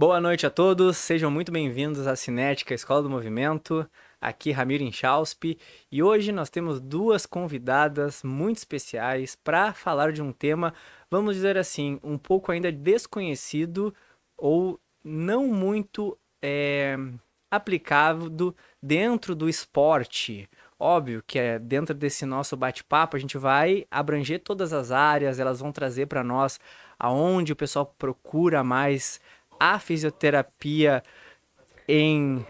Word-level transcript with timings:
Boa 0.00 0.18
noite 0.18 0.46
a 0.46 0.50
todos, 0.50 0.96
sejam 0.96 1.30
muito 1.30 1.52
bem-vindos 1.52 2.06
à 2.06 2.16
Cinética 2.16 2.72
Escola 2.72 3.02
do 3.02 3.10
Movimento. 3.10 3.86
Aqui 4.18 4.50
Ramiro 4.50 4.82
Inchauspe 4.82 5.58
e 5.92 6.02
hoje 6.02 6.32
nós 6.32 6.48
temos 6.48 6.80
duas 6.80 7.26
convidadas 7.26 8.22
muito 8.22 8.56
especiais 8.56 9.36
para 9.36 9.74
falar 9.74 10.10
de 10.10 10.22
um 10.22 10.32
tema, 10.32 10.72
vamos 11.10 11.34
dizer 11.34 11.58
assim, 11.58 12.00
um 12.02 12.16
pouco 12.16 12.50
ainda 12.50 12.72
desconhecido 12.72 13.94
ou 14.38 14.80
não 15.04 15.46
muito 15.48 16.16
é, 16.40 16.96
aplicado 17.50 18.56
dentro 18.82 19.34
do 19.34 19.50
esporte. 19.50 20.48
Óbvio 20.78 21.22
que 21.26 21.38
é 21.38 21.58
dentro 21.58 21.94
desse 21.94 22.24
nosso 22.24 22.56
bate-papo 22.56 23.18
a 23.18 23.20
gente 23.20 23.36
vai 23.36 23.84
abranger 23.90 24.40
todas 24.40 24.72
as 24.72 24.90
áreas, 24.90 25.38
elas 25.38 25.60
vão 25.60 25.70
trazer 25.70 26.06
para 26.06 26.24
nós 26.24 26.58
aonde 26.98 27.52
o 27.52 27.56
pessoal 27.56 27.84
procura 27.98 28.64
mais 28.64 29.20
a 29.60 29.78
fisioterapia 29.78 31.02
em 31.86 32.44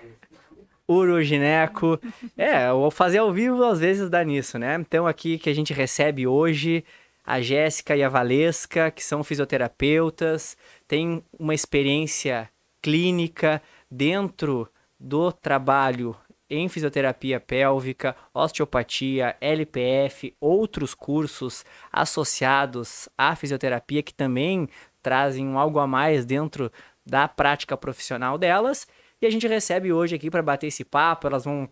urogineco. 0.88 2.00
É, 2.38 2.72
o 2.72 2.90
fazer 2.90 3.18
ao 3.18 3.32
vivo 3.32 3.64
às 3.64 3.80
vezes 3.80 4.08
dá 4.08 4.22
nisso, 4.22 4.58
né? 4.58 4.76
Então 4.80 5.06
aqui 5.06 5.38
que 5.38 5.50
a 5.50 5.54
gente 5.54 5.72
recebe 5.72 6.26
hoje 6.26 6.84
a 7.26 7.40
Jéssica 7.40 7.96
e 7.96 8.02
a 8.02 8.08
Valesca, 8.08 8.90
que 8.90 9.04
são 9.04 9.22
fisioterapeutas, 9.22 10.56
têm 10.88 11.22
uma 11.38 11.54
experiência 11.54 12.48
clínica 12.80 13.62
dentro 13.90 14.68
do 14.98 15.30
trabalho 15.30 16.16
em 16.48 16.68
fisioterapia 16.68 17.38
pélvica, 17.38 18.16
osteopatia, 18.34 19.36
LPF, 19.40 20.34
outros 20.40 20.94
cursos 20.94 21.64
associados 21.92 23.08
à 23.16 23.36
fisioterapia 23.36 24.02
que 24.02 24.12
também 24.12 24.68
trazem 25.00 25.54
algo 25.54 25.78
a 25.78 25.86
mais 25.86 26.24
dentro 26.26 26.70
da 27.10 27.28
prática 27.28 27.76
profissional 27.76 28.38
delas. 28.38 28.86
E 29.20 29.26
a 29.26 29.30
gente 29.30 29.46
recebe 29.46 29.92
hoje 29.92 30.14
aqui 30.14 30.30
para 30.30 30.42
bater 30.42 30.68
esse 30.68 30.84
papo, 30.84 31.26
elas 31.26 31.44
vão 31.44 31.68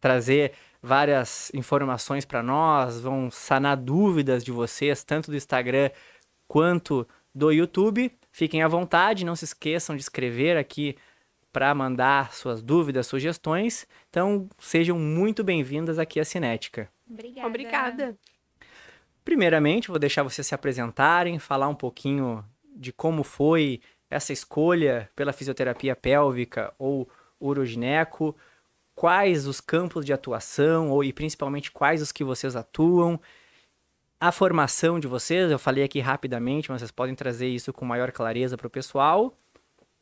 trazer 0.00 0.52
várias 0.82 1.50
informações 1.54 2.26
para 2.26 2.42
nós, 2.42 3.00
vão 3.00 3.30
sanar 3.30 3.76
dúvidas 3.76 4.44
de 4.44 4.52
vocês, 4.52 5.02
tanto 5.02 5.30
do 5.30 5.36
Instagram 5.36 5.90
quanto 6.46 7.08
do 7.34 7.50
YouTube. 7.50 8.12
Fiquem 8.30 8.62
à 8.62 8.68
vontade, 8.68 9.24
não 9.24 9.34
se 9.34 9.46
esqueçam 9.46 9.96
de 9.96 10.02
escrever 10.02 10.58
aqui 10.58 10.94
para 11.50 11.74
mandar 11.74 12.34
suas 12.34 12.62
dúvidas, 12.62 13.06
sugestões. 13.06 13.86
Então, 14.10 14.48
sejam 14.58 14.98
muito 14.98 15.42
bem-vindas 15.42 15.98
aqui 15.98 16.20
à 16.20 16.24
Cinética. 16.24 16.90
Obrigada. 17.08 17.48
Obrigada. 17.48 18.18
Primeiramente, 19.24 19.88
vou 19.88 19.98
deixar 19.98 20.22
vocês 20.22 20.46
se 20.46 20.54
apresentarem, 20.54 21.38
falar 21.38 21.68
um 21.68 21.74
pouquinho 21.74 22.44
de 22.76 22.92
como 22.92 23.22
foi 23.22 23.80
essa 24.14 24.32
escolha 24.32 25.10
pela 25.16 25.32
fisioterapia 25.32 25.96
pélvica 25.96 26.72
ou 26.78 27.08
urogineco, 27.40 28.36
quais 28.94 29.46
os 29.46 29.60
campos 29.60 30.04
de 30.04 30.12
atuação 30.12 30.90
ou 30.90 31.02
e 31.02 31.12
principalmente 31.12 31.72
quais 31.72 32.00
os 32.00 32.12
que 32.12 32.22
vocês 32.22 32.54
atuam, 32.54 33.20
a 34.20 34.30
formação 34.30 35.00
de 35.00 35.08
vocês, 35.08 35.50
eu 35.50 35.58
falei 35.58 35.84
aqui 35.84 35.98
rapidamente, 35.98 36.70
mas 36.70 36.80
vocês 36.80 36.90
podem 36.90 37.14
trazer 37.14 37.48
isso 37.48 37.72
com 37.72 37.84
maior 37.84 38.12
clareza 38.12 38.56
para 38.56 38.68
o 38.68 38.70
pessoal 38.70 39.36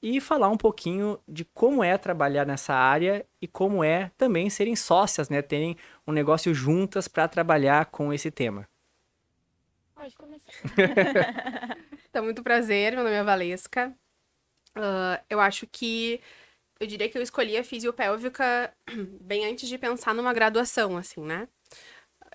e 0.03 0.21
falar 0.21 0.49
um 0.51 0.57
pouquinho 0.57 1.19
de 1.27 1.45
como 1.45 1.83
é 1.83 1.97
trabalhar 1.97 2.45
nessa 2.45 2.75
área 2.75 3.25
e 3.41 3.49
como 3.49 3.83
é 3.83 4.11
também 4.19 4.51
serem 4.51 4.77
sócias, 4.77 5.29
né? 5.29 5.41
Terem 5.41 5.77
um 6.07 6.13
negócio 6.13 6.53
juntas 6.53 7.09
para 7.09 7.27
trabalhar 7.29 7.87
com 7.87 8.13
esse 8.13 8.31
tema. 8.31 8.69
Pode 9.95 10.17
começar. 10.17 10.53
então, 12.11 12.25
muito 12.25 12.43
prazer, 12.43 12.93
meu 12.93 13.05
nome 13.05 13.17
é 13.17 13.23
Valesca. 13.23 13.97
Uh, 14.77 15.21
eu 15.29 15.39
acho 15.41 15.67
que 15.67 16.21
eu 16.81 16.87
diria 16.87 17.09
que 17.09 17.17
eu 17.17 17.23
escolhi 17.23 17.57
a 17.57 17.65
fisiopélvica 17.65 18.75
bem 19.21 19.47
antes 19.47 19.69
de 19.69 19.79
pensar 19.79 20.15
numa 20.15 20.33
graduação, 20.33 20.97
assim, 20.97 21.21
né? 21.21 21.49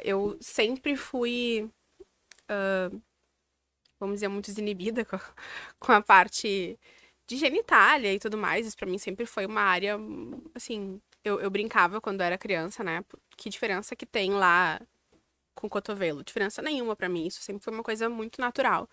Eu 0.04 0.38
sempre 0.42 0.96
fui, 0.96 1.70
uh, 2.50 3.02
vamos 4.00 4.16
dizer, 4.16 4.28
muito 4.30 4.48
desinibida 4.48 5.04
com, 5.06 5.18
com 5.80 5.92
a 5.92 6.02
parte 6.02 6.80
de 7.28 7.38
genitália 7.38 8.14
e 8.14 8.20
tudo 8.20 8.38
mais. 8.38 8.66
Isso 8.68 8.78
pra 8.78 8.88
mim 8.88 8.98
sempre 8.98 9.26
foi 9.26 9.46
uma 9.46 9.62
área, 9.62 9.98
assim, 10.56 11.02
eu, 11.24 11.40
eu 11.42 11.50
brincava 11.50 12.00
quando 12.02 12.22
era 12.22 12.38
criança, 12.38 12.84
né? 12.84 13.04
Que 13.36 13.50
diferença 13.50 13.96
que 13.96 14.06
tem 14.06 14.32
lá 14.32 14.80
com 15.58 15.68
o 15.68 15.70
cotovelo? 15.70 16.24
Diferença 16.24 16.62
nenhuma 16.62 16.96
para 16.96 17.10
mim. 17.10 17.28
Isso 17.28 17.42
sempre 17.42 17.64
foi 17.64 17.74
uma 17.74 17.84
coisa 17.84 18.10
muito 18.10 18.40
natural. 18.42 18.90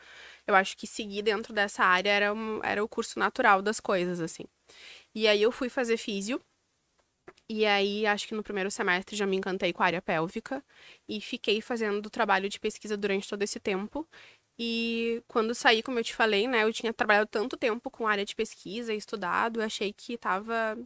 Eu 0.47 0.55
acho 0.55 0.77
que 0.77 0.87
seguir 0.87 1.23
dentro 1.23 1.53
dessa 1.53 1.85
área 1.85 2.11
era, 2.11 2.35
um, 2.35 2.61
era 2.65 2.83
o 2.83 2.89
curso 2.89 3.19
natural 3.19 3.63
das 3.63 3.81
coisas, 3.81 4.21
assim. 4.21 4.45
E 5.15 5.29
aí 5.29 5.43
eu 5.43 5.53
fui 5.53 5.69
fazer 5.69 5.97
físio. 5.97 6.41
E 7.49 7.67
aí, 7.67 8.07
acho 8.07 8.27
que 8.27 8.35
no 8.35 8.43
primeiro 8.43 8.71
semestre 8.71 9.17
já 9.17 9.27
me 9.27 9.37
encantei 9.37 9.73
com 9.73 9.83
a 9.83 9.87
área 9.87 10.03
pélvica 10.03 10.65
e 11.09 11.21
fiquei 11.21 11.61
fazendo 11.61 12.09
trabalho 12.11 12.49
de 12.49 12.59
pesquisa 12.59 12.97
durante 12.97 13.29
todo 13.29 13.43
esse 13.43 13.61
tempo. 13.61 14.07
E 14.59 15.23
quando 15.29 15.55
saí, 15.55 15.83
como 15.83 15.99
eu 15.99 16.05
te 16.05 16.15
falei, 16.15 16.47
né, 16.49 16.63
eu 16.65 16.73
tinha 16.73 16.93
trabalhado 16.93 17.29
tanto 17.31 17.57
tempo 17.57 17.91
com 17.91 18.07
área 18.07 18.25
de 18.25 18.35
pesquisa 18.35 18.95
estudado, 18.95 19.61
achei 19.61 19.93
que 19.93 20.15
estava 20.15 20.79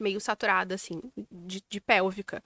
meio 0.00 0.20
saturada, 0.20 0.74
assim, 0.74 1.00
de, 1.30 1.62
de, 1.68 1.80
pélvica. 1.80 2.42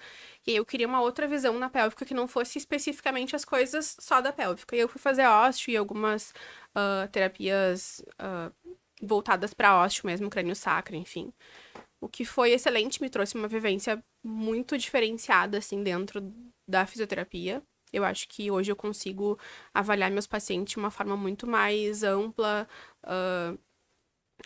E 0.47 0.55
eu 0.55 0.65
queria 0.65 0.87
uma 0.87 1.01
outra 1.01 1.27
visão 1.27 1.59
na 1.59 1.71
pélvica 1.71 2.05
que 2.05 2.15
não 2.15 2.29
fosse 2.29 2.59
especificamente 2.59 3.35
as 3.37 3.45
coisas 3.45 3.97
só 4.01 4.21
da 4.21 4.33
pélvica. 4.33 4.77
E 4.77 4.81
eu 4.81 4.89
fui 4.89 5.01
fazer 5.01 5.27
ósseo 5.27 5.71
e 5.71 5.77
algumas 5.77 6.33
uh, 6.75 7.09
terapias 7.11 8.03
uh, 8.21 8.53
voltadas 9.03 9.55
para 9.55 9.77
ósseo 9.77 10.07
mesmo, 10.07 10.31
crânio 10.31 10.57
sacro, 10.57 10.97
enfim. 10.97 11.33
O 12.01 12.09
que 12.09 12.25
foi 12.25 12.53
excelente, 12.53 13.03
me 13.03 13.11
trouxe 13.11 13.35
uma 13.35 13.49
vivência 13.49 14.03
muito 14.25 14.79
diferenciada, 14.79 15.59
assim, 15.59 15.83
dentro 15.83 16.21
da 16.69 16.87
fisioterapia. 16.87 17.63
Eu 17.93 18.05
acho 18.05 18.29
que 18.29 18.51
hoje 18.51 18.71
eu 18.71 18.77
consigo 18.77 19.39
avaliar 19.73 20.11
meus 20.11 20.27
pacientes 20.27 20.73
de 20.73 20.79
uma 20.79 20.91
forma 20.91 21.17
muito 21.17 21.47
mais 21.47 22.03
ampla. 22.03 22.69
Uh, 23.03 23.59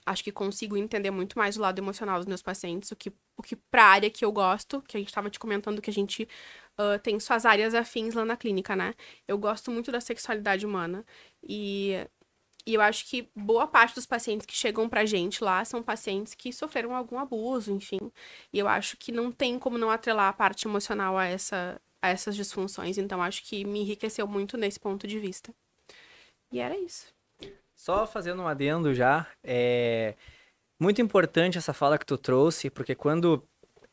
acho 0.07 0.25
que 0.25 0.33
consigo 0.33 0.77
entender 0.77 1.11
muito 1.11 1.39
mais 1.39 1.57
o 1.57 1.61
lado 1.61 1.79
emocional 1.79 2.19
dos 2.19 2.27
meus 2.27 2.43
pacientes, 2.43 2.91
o 2.91 2.97
que, 2.97 3.13
o 3.37 3.43
que 3.43 3.57
pra 3.57 3.85
área 3.85 4.11
que 4.11 4.25
eu 4.25 4.33
gosto, 4.33 4.83
que 4.83 4.97
a 4.97 5.01
gente 5.01 5.09
estava 5.09 5.31
te 5.31 5.39
comentando 5.39 5.83
que 5.83 5.91
a 5.91 5.93
gente 5.93 6.29
uh, 6.79 6.99
tem 7.03 7.19
suas 7.21 7.45
áreas 7.47 7.75
afins 7.75 8.15
lá 8.15 8.25
na 8.25 8.37
clínica, 8.37 8.75
né? 8.77 8.95
Eu 9.27 9.39
gosto 9.39 9.71
muito 9.71 9.93
da 9.93 10.01
sexualidade 10.01 10.67
humana. 10.67 11.05
E, 11.43 12.07
e 12.67 12.75
eu 12.75 12.81
acho 12.81 13.07
que 13.09 13.31
boa 13.37 13.67
parte 13.67 13.95
dos 13.95 14.07
pacientes 14.07 14.47
que 14.47 14.55
chegam 14.55 14.89
pra 14.89 15.05
gente 15.05 15.45
lá 15.45 15.65
são 15.65 15.83
pacientes 15.83 16.35
que 16.35 16.53
sofreram 16.53 16.95
algum 16.95 17.19
abuso, 17.19 17.73
enfim. 17.73 18.11
E 18.53 18.59
eu 18.59 18.69
acho 18.69 18.97
que 18.97 19.13
não 19.13 19.31
tem 19.33 19.59
como 19.59 19.79
não 19.79 19.91
atrelar 19.91 20.29
a 20.29 20.33
parte 20.33 20.67
emocional 20.67 21.19
a 21.19 21.25
essa 21.27 21.81
a 22.03 22.09
essas 22.09 22.35
disfunções. 22.35 22.99
Então, 22.99 23.23
acho 23.23 23.45
que 23.45 23.65
me 23.65 23.81
enriqueceu 23.81 24.27
muito 24.27 24.57
nesse 24.57 24.81
ponto 24.81 25.07
de 25.07 25.19
vista. 25.21 25.55
E 26.51 26.59
era 26.59 26.77
isso. 26.77 27.15
Só 27.83 28.07
fazendo 28.07 28.43
um 28.43 28.47
adendo 28.47 28.95
já, 28.95 29.27
é 29.43 30.15
muito 30.79 31.03
importante 31.03 31.59
essa 31.59 31.73
fala 31.73 31.99
que 31.99 32.07
tu 32.07 32.17
trouxe, 32.17 32.71
porque 32.71 32.95
quando 32.95 33.43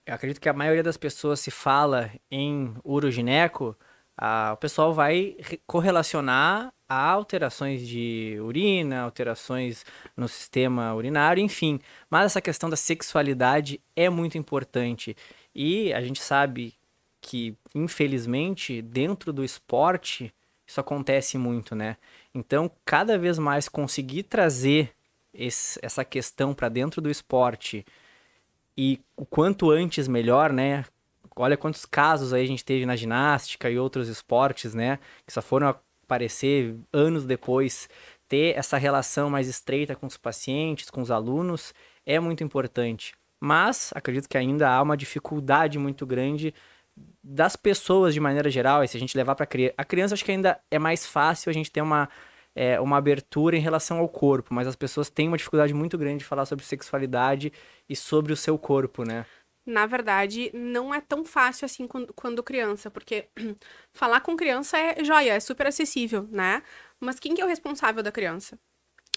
eu 0.05 0.13
acredito 0.13 0.39
que 0.39 0.47
a 0.47 0.53
maioria 0.53 0.83
das 0.83 0.95
pessoas 0.95 1.39
se 1.39 1.49
fala 1.49 2.11
em 2.29 2.71
urogineco, 2.85 3.75
a, 4.15 4.51
o 4.53 4.57
pessoal 4.57 4.93
vai 4.93 5.37
correlacionar 5.65 6.71
a 6.87 7.09
alterações 7.09 7.87
de 7.87 8.37
urina, 8.39 9.01
alterações 9.01 9.83
no 10.15 10.27
sistema 10.27 10.93
urinário, 10.93 11.41
enfim. 11.41 11.79
Mas 12.11 12.27
essa 12.27 12.41
questão 12.41 12.69
da 12.69 12.75
sexualidade 12.75 13.81
é 13.95 14.07
muito 14.07 14.37
importante. 14.37 15.17
E 15.55 15.91
a 15.93 16.01
gente 16.01 16.21
sabe 16.21 16.75
que, 17.19 17.57
infelizmente, 17.73 18.83
dentro 18.83 19.33
do 19.33 19.43
esporte, 19.43 20.31
isso 20.67 20.79
acontece 20.79 21.39
muito, 21.39 21.73
né? 21.73 21.97
Então, 22.33 22.71
cada 22.85 23.17
vez 23.17 23.39
mais 23.39 23.67
conseguir 23.67 24.23
trazer 24.23 24.93
esse, 25.33 25.79
essa 25.81 26.05
questão 26.05 26.53
para 26.53 26.69
dentro 26.69 27.01
do 27.01 27.09
esporte 27.09 27.85
e 28.77 28.99
o 29.15 29.25
quanto 29.25 29.71
antes 29.71 30.07
melhor, 30.07 30.51
né? 30.51 30.85
Olha 31.35 31.57
quantos 31.57 31.85
casos 31.85 32.33
aí 32.33 32.43
a 32.43 32.47
gente 32.47 32.65
teve 32.65 32.85
na 32.85 32.95
ginástica 32.95 33.69
e 33.69 33.79
outros 33.79 34.07
esportes, 34.07 34.73
né? 34.73 34.99
Que 35.25 35.33
só 35.33 35.41
foram 35.41 35.75
aparecer 36.03 36.75
anos 36.91 37.25
depois. 37.25 37.89
Ter 38.27 38.55
essa 38.57 38.77
relação 38.77 39.29
mais 39.29 39.47
estreita 39.47 39.95
com 39.95 40.05
os 40.05 40.17
pacientes, 40.17 40.89
com 40.89 41.01
os 41.01 41.09
alunos, 41.09 41.73
é 42.05 42.19
muito 42.19 42.43
importante. 42.43 43.13
Mas 43.39 43.91
acredito 43.95 44.27
que 44.27 44.37
ainda 44.37 44.69
há 44.69 44.81
uma 44.81 44.97
dificuldade 44.97 45.79
muito 45.79 46.05
grande 46.05 46.53
das 47.23 47.55
pessoas 47.55 48.13
de 48.13 48.19
maneira 48.19 48.49
geral, 48.49 48.83
e 48.83 48.87
se 48.87 48.97
a 48.97 48.99
gente 48.99 49.17
levar 49.17 49.35
para 49.35 49.45
criança, 49.45 49.75
a 49.77 49.85
criança 49.85 50.13
acho 50.13 50.25
que 50.25 50.31
ainda 50.31 50.59
é 50.71 50.79
mais 50.79 51.05
fácil 51.05 51.49
a 51.49 51.53
gente 51.53 51.71
ter 51.71 51.81
uma 51.81 52.09
é, 52.55 52.79
uma 52.79 52.97
abertura 52.97 53.55
em 53.55 53.61
relação 53.61 53.99
ao 53.99 54.09
corpo, 54.09 54.53
mas 54.53 54.67
as 54.67 54.75
pessoas 54.75 55.09
têm 55.09 55.27
uma 55.27 55.37
dificuldade 55.37 55.73
muito 55.73 55.97
grande 55.97 56.19
de 56.19 56.25
falar 56.25 56.45
sobre 56.45 56.65
sexualidade 56.65 57.53
e 57.87 57.95
sobre 57.95 58.33
o 58.33 58.37
seu 58.37 58.57
corpo, 58.57 59.03
né? 59.03 59.25
Na 59.65 59.85
verdade, 59.85 60.49
não 60.53 60.93
é 60.93 60.99
tão 60.99 61.23
fácil 61.23 61.65
assim 61.65 61.87
quando, 61.87 62.13
quando 62.13 62.43
criança, 62.43 62.89
porque 62.89 63.29
falar 63.93 64.21
com 64.21 64.35
criança 64.35 64.77
é 64.77 65.03
joia, 65.03 65.33
é 65.33 65.39
super 65.39 65.67
acessível, 65.67 66.27
né? 66.31 66.63
Mas 66.99 67.19
quem 67.19 67.35
que 67.35 67.41
é 67.41 67.45
o 67.45 67.47
responsável 67.47 68.01
da 68.01 68.11
criança? 68.11 68.59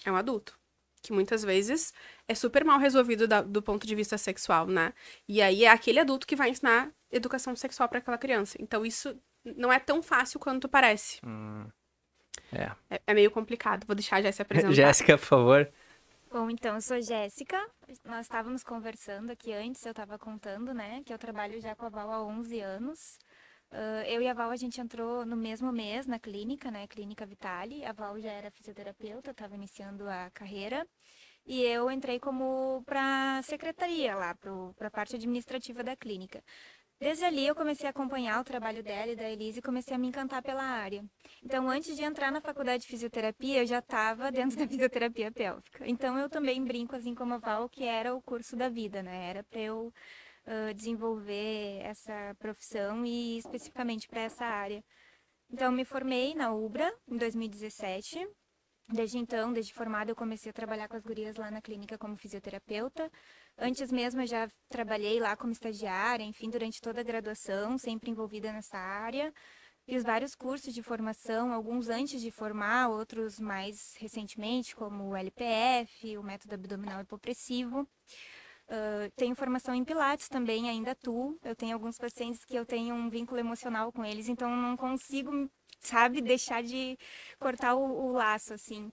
É 0.05 0.11
um 0.11 0.15
adulto. 0.15 0.57
Que 1.03 1.11
muitas 1.13 1.43
vezes 1.43 1.93
é 2.27 2.33
super 2.33 2.63
mal 2.63 2.79
resolvido 2.79 3.27
da, 3.27 3.41
do 3.41 3.61
ponto 3.61 3.85
de 3.85 3.93
vista 3.93 4.17
sexual, 4.17 4.65
né? 4.65 4.93
E 5.27 5.41
aí 5.41 5.65
é 5.65 5.69
aquele 5.69 5.99
adulto 5.99 6.25
que 6.25 6.35
vai 6.35 6.49
ensinar 6.49 6.89
educação 7.11 7.55
sexual 7.55 7.89
para 7.89 7.99
aquela 7.99 8.17
criança. 8.17 8.57
Então 8.59 8.85
isso 8.85 9.15
não 9.43 9.71
é 9.71 9.79
tão 9.79 10.01
fácil 10.01 10.39
quanto 10.39 10.69
parece. 10.69 11.19
Hum. 11.25 11.65
É. 12.51 12.71
é. 12.89 13.01
é. 13.05 13.13
meio 13.13 13.29
complicado. 13.29 13.85
Vou 13.85 13.95
deixar 13.95 14.15
a 14.17 14.21
Jéssica 14.21 14.43
apresentar. 14.47 14.73
Jéssica, 14.73 15.17
por 15.17 15.25
favor. 15.25 15.71
Bom, 16.31 16.49
então, 16.49 16.75
eu 16.75 16.81
sou 16.81 16.99
Jéssica. 16.99 17.63
Nós 18.03 18.21
estávamos 18.21 18.63
conversando 18.63 19.31
aqui 19.31 19.53
antes, 19.53 19.85
eu 19.85 19.91
estava 19.91 20.17
contando, 20.17 20.73
né, 20.73 21.03
que 21.05 21.13
eu 21.13 21.19
trabalho 21.19 21.61
já 21.61 21.75
com 21.75 21.85
a 21.85 21.89
Val 21.89 22.11
há 22.11 22.23
11 22.23 22.59
anos. 22.59 23.19
Uh, 23.73 24.05
eu 24.07 24.21
e 24.21 24.27
a 24.27 24.33
Val, 24.35 24.51
a 24.51 24.55
gente 24.55 24.79
entrou 24.79 25.25
no 25.25 25.35
mesmo 25.35 25.71
mês 25.71 26.05
na 26.05 26.19
clínica, 26.19 26.69
né, 26.69 26.85
Clínica 26.87 27.25
Vitale. 27.25 27.83
A 27.83 27.91
Val 27.91 28.19
já 28.19 28.29
era 28.31 28.51
fisioterapeuta, 28.51 29.31
estava 29.31 29.55
iniciando 29.55 30.07
a 30.07 30.29
carreira. 30.29 30.87
E 31.45 31.61
eu 31.63 31.89
entrei 31.89 32.19
como 32.19 32.83
para 32.85 33.41
secretaria 33.43 34.15
lá, 34.15 34.35
para 34.75 34.87
a 34.87 34.91
parte 34.91 35.15
administrativa 35.15 35.83
da 35.83 35.95
clínica. 35.95 36.43
Desde 36.99 37.25
ali 37.25 37.47
eu 37.47 37.55
comecei 37.55 37.87
a 37.87 37.89
acompanhar 37.89 38.39
o 38.39 38.43
trabalho 38.43 38.83
dela 38.83 39.11
e 39.11 39.15
da 39.15 39.29
Elise 39.29 39.59
e 39.59 39.61
comecei 39.61 39.95
a 39.95 39.97
me 39.97 40.07
encantar 40.07 40.41
pela 40.43 40.63
área. 40.63 41.03
Então, 41.43 41.67
antes 41.67 41.97
de 41.97 42.03
entrar 42.03 42.31
na 42.31 42.39
faculdade 42.41 42.83
de 42.83 42.87
fisioterapia, 42.89 43.61
eu 43.61 43.65
já 43.65 43.79
estava 43.79 44.31
dentro 44.31 44.55
da 44.59 44.67
fisioterapia 44.67 45.31
pélvica. 45.31 45.83
Então, 45.89 46.17
eu 46.17 46.29
também 46.29 46.63
brinco 46.63 46.95
assim 46.95 47.15
como 47.15 47.33
a 47.33 47.37
Val, 47.39 47.67
que 47.67 47.83
era 47.83 48.15
o 48.15 48.21
curso 48.21 48.55
da 48.55 48.69
vida, 48.69 49.01
né? 49.03 49.29
Era 49.31 49.43
para 49.43 49.59
eu 49.59 49.91
uh, 50.47 50.73
desenvolver 50.73 51.79
essa 51.83 52.35
profissão 52.39 53.05
e 53.05 53.37
especificamente 53.37 54.07
para 54.07 54.21
essa 54.21 54.45
área. 54.45 54.83
Então, 55.49 55.71
me 55.71 55.85
formei 55.85 56.33
na 56.35 56.53
UBRA 56.53 56.91
em 57.07 57.17
2017 57.17 58.27
Desde 58.91 59.17
então, 59.17 59.53
desde 59.53 59.73
formada, 59.73 60.11
eu 60.11 60.15
comecei 60.15 60.49
a 60.49 60.53
trabalhar 60.53 60.87
com 60.87 60.95
as 60.95 61.03
gurias 61.03 61.37
lá 61.37 61.49
na 61.49 61.61
clínica 61.61 61.97
como 61.97 62.17
fisioterapeuta. 62.17 63.09
Antes 63.57 63.91
mesmo, 63.91 64.21
eu 64.21 64.27
já 64.27 64.47
trabalhei 64.69 65.19
lá 65.19 65.35
como 65.35 65.51
estagiária, 65.51 66.23
enfim, 66.23 66.49
durante 66.49 66.81
toda 66.81 67.01
a 67.01 67.03
graduação, 67.03 67.77
sempre 67.77 68.11
envolvida 68.11 68.51
nessa 68.51 68.77
área. 68.77 69.33
Fiz 69.85 70.03
vários 70.03 70.35
cursos 70.35 70.73
de 70.73 70.83
formação, 70.83 71.53
alguns 71.53 71.89
antes 71.89 72.21
de 72.21 72.29
formar, 72.29 72.89
outros 72.89 73.39
mais 73.39 73.95
recentemente, 73.97 74.75
como 74.75 75.09
o 75.09 75.15
LPF, 75.15 76.17
o 76.17 76.23
método 76.23 76.53
abdominal 76.55 77.01
hipopressivo. 77.01 77.87
Uh, 78.69 79.11
tenho 79.15 79.35
formação 79.35 79.75
em 79.75 79.83
Pilates 79.83 80.29
também, 80.29 80.69
ainda 80.69 80.91
atuo. 80.91 81.37
Eu 81.43 81.55
tenho 81.55 81.73
alguns 81.73 81.97
pacientes 81.97 82.45
que 82.45 82.55
eu 82.55 82.65
tenho 82.65 82.95
um 82.95 83.09
vínculo 83.09 83.39
emocional 83.39 83.91
com 83.91 84.03
eles, 84.05 84.29
então 84.29 84.55
não 84.55 84.75
consigo 84.77 85.49
sabe, 85.83 86.21
deixar 86.21 86.63
de 86.63 86.97
cortar 87.39 87.75
o, 87.75 88.07
o 88.07 88.11
laço, 88.11 88.53
assim. 88.53 88.91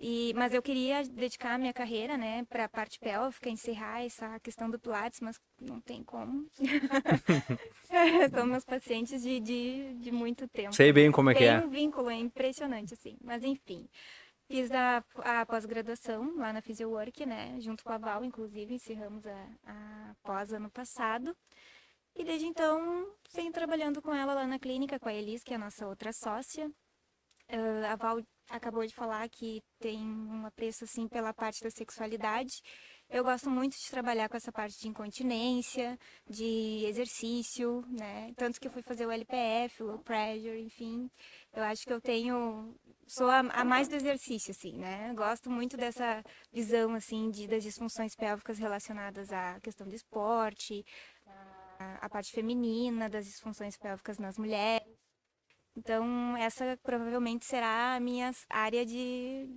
E, 0.00 0.34
mas 0.34 0.52
eu 0.52 0.60
queria 0.60 1.04
dedicar 1.04 1.54
a 1.54 1.58
minha 1.58 1.72
carreira, 1.72 2.16
né, 2.16 2.44
para 2.50 2.64
a 2.64 2.68
parte 2.68 2.98
pélvica, 2.98 3.48
encerrar 3.48 4.04
essa 4.04 4.38
questão 4.40 4.68
do 4.68 4.78
Pilates, 4.78 5.20
mas 5.20 5.40
não 5.60 5.80
tem 5.80 6.02
como. 6.02 6.46
São 8.34 8.44
meus 8.44 8.64
pacientes 8.64 9.22
de, 9.22 9.38
de, 9.40 9.94
de 9.94 10.12
muito 10.12 10.48
tempo. 10.48 10.74
Sei 10.74 10.92
bem 10.92 11.12
como 11.12 11.30
é 11.30 11.34
tem 11.34 11.42
que 11.42 11.48
é. 11.48 11.58
Tem 11.58 11.66
um 11.66 11.70
vínculo, 11.70 12.10
é 12.10 12.16
impressionante, 12.16 12.92
assim. 12.92 13.16
Mas 13.22 13.44
enfim, 13.44 13.88
fiz 14.48 14.70
a, 14.70 15.04
a 15.18 15.46
pós-graduação 15.46 16.36
lá 16.36 16.52
na 16.52 16.62
Physiowork, 16.62 17.24
né, 17.26 17.60
junto 17.60 17.82
com 17.84 17.92
a 17.92 17.98
Val, 17.98 18.24
inclusive, 18.24 18.74
encerramos 18.74 19.26
a, 19.26 19.48
a 19.66 20.14
pós 20.22 20.52
ano 20.52 20.70
passado. 20.70 21.36
E 22.16 22.24
desde 22.24 22.46
então, 22.46 23.12
venho 23.32 23.52
trabalhando 23.52 24.00
com 24.00 24.14
ela 24.14 24.34
lá 24.34 24.46
na 24.46 24.58
clínica, 24.58 25.00
com 25.00 25.08
a 25.08 25.14
Elis, 25.14 25.42
que 25.42 25.52
é 25.52 25.56
a 25.56 25.58
nossa 25.58 25.86
outra 25.86 26.12
sócia. 26.12 26.68
Uh, 27.50 27.84
a 27.90 27.96
Val 27.96 28.22
acabou 28.48 28.86
de 28.86 28.94
falar 28.94 29.28
que 29.28 29.62
tem 29.80 29.98
um 29.98 30.46
apreço, 30.46 30.84
assim, 30.84 31.08
pela 31.08 31.34
parte 31.34 31.62
da 31.62 31.70
sexualidade. 31.70 32.62
Eu 33.08 33.22
gosto 33.22 33.48
muito 33.50 33.76
de 33.76 33.90
trabalhar 33.90 34.28
com 34.28 34.36
essa 34.36 34.50
parte 34.50 34.80
de 34.80 34.88
incontinência, 34.88 35.98
de 36.28 36.84
exercício, 36.86 37.84
né? 37.88 38.32
Tanto 38.36 38.60
que 38.60 38.66
eu 38.66 38.72
fui 38.72 38.82
fazer 38.82 39.06
o 39.06 39.10
LPF, 39.10 39.82
o 39.82 39.98
pressure, 39.98 40.60
enfim. 40.60 41.10
Eu 41.52 41.62
acho 41.62 41.84
que 41.84 41.92
eu 41.92 42.00
tenho 42.00 42.74
sou 43.06 43.28
a, 43.28 43.40
a, 43.40 43.64
mais 43.64 43.88
do 43.88 43.94
exercício, 43.96 44.50
assim, 44.50 44.78
né? 44.78 45.12
Gosto 45.14 45.50
muito 45.50 45.76
dessa 45.76 46.22
visão, 46.52 46.94
assim, 46.94 47.30
de, 47.30 47.46
das 47.46 47.62
disfunções 47.62 48.14
pélvicas 48.14 48.58
relacionadas 48.58 49.32
à 49.32 49.60
questão 49.60 49.86
do 49.86 49.94
esporte, 49.94 50.84
a, 52.00 52.08
parte 52.08 52.32
feminina 52.32 53.08
das 53.08 53.26
disfunções 53.26 53.76
pélvicas 53.76 54.18
nas 54.18 54.38
mulheres. 54.38 54.88
Então, 55.76 56.36
essa 56.36 56.78
provavelmente 56.82 57.44
será 57.44 57.96
a 57.96 58.00
minha 58.00 58.30
área 58.48 58.86
de 58.86 59.48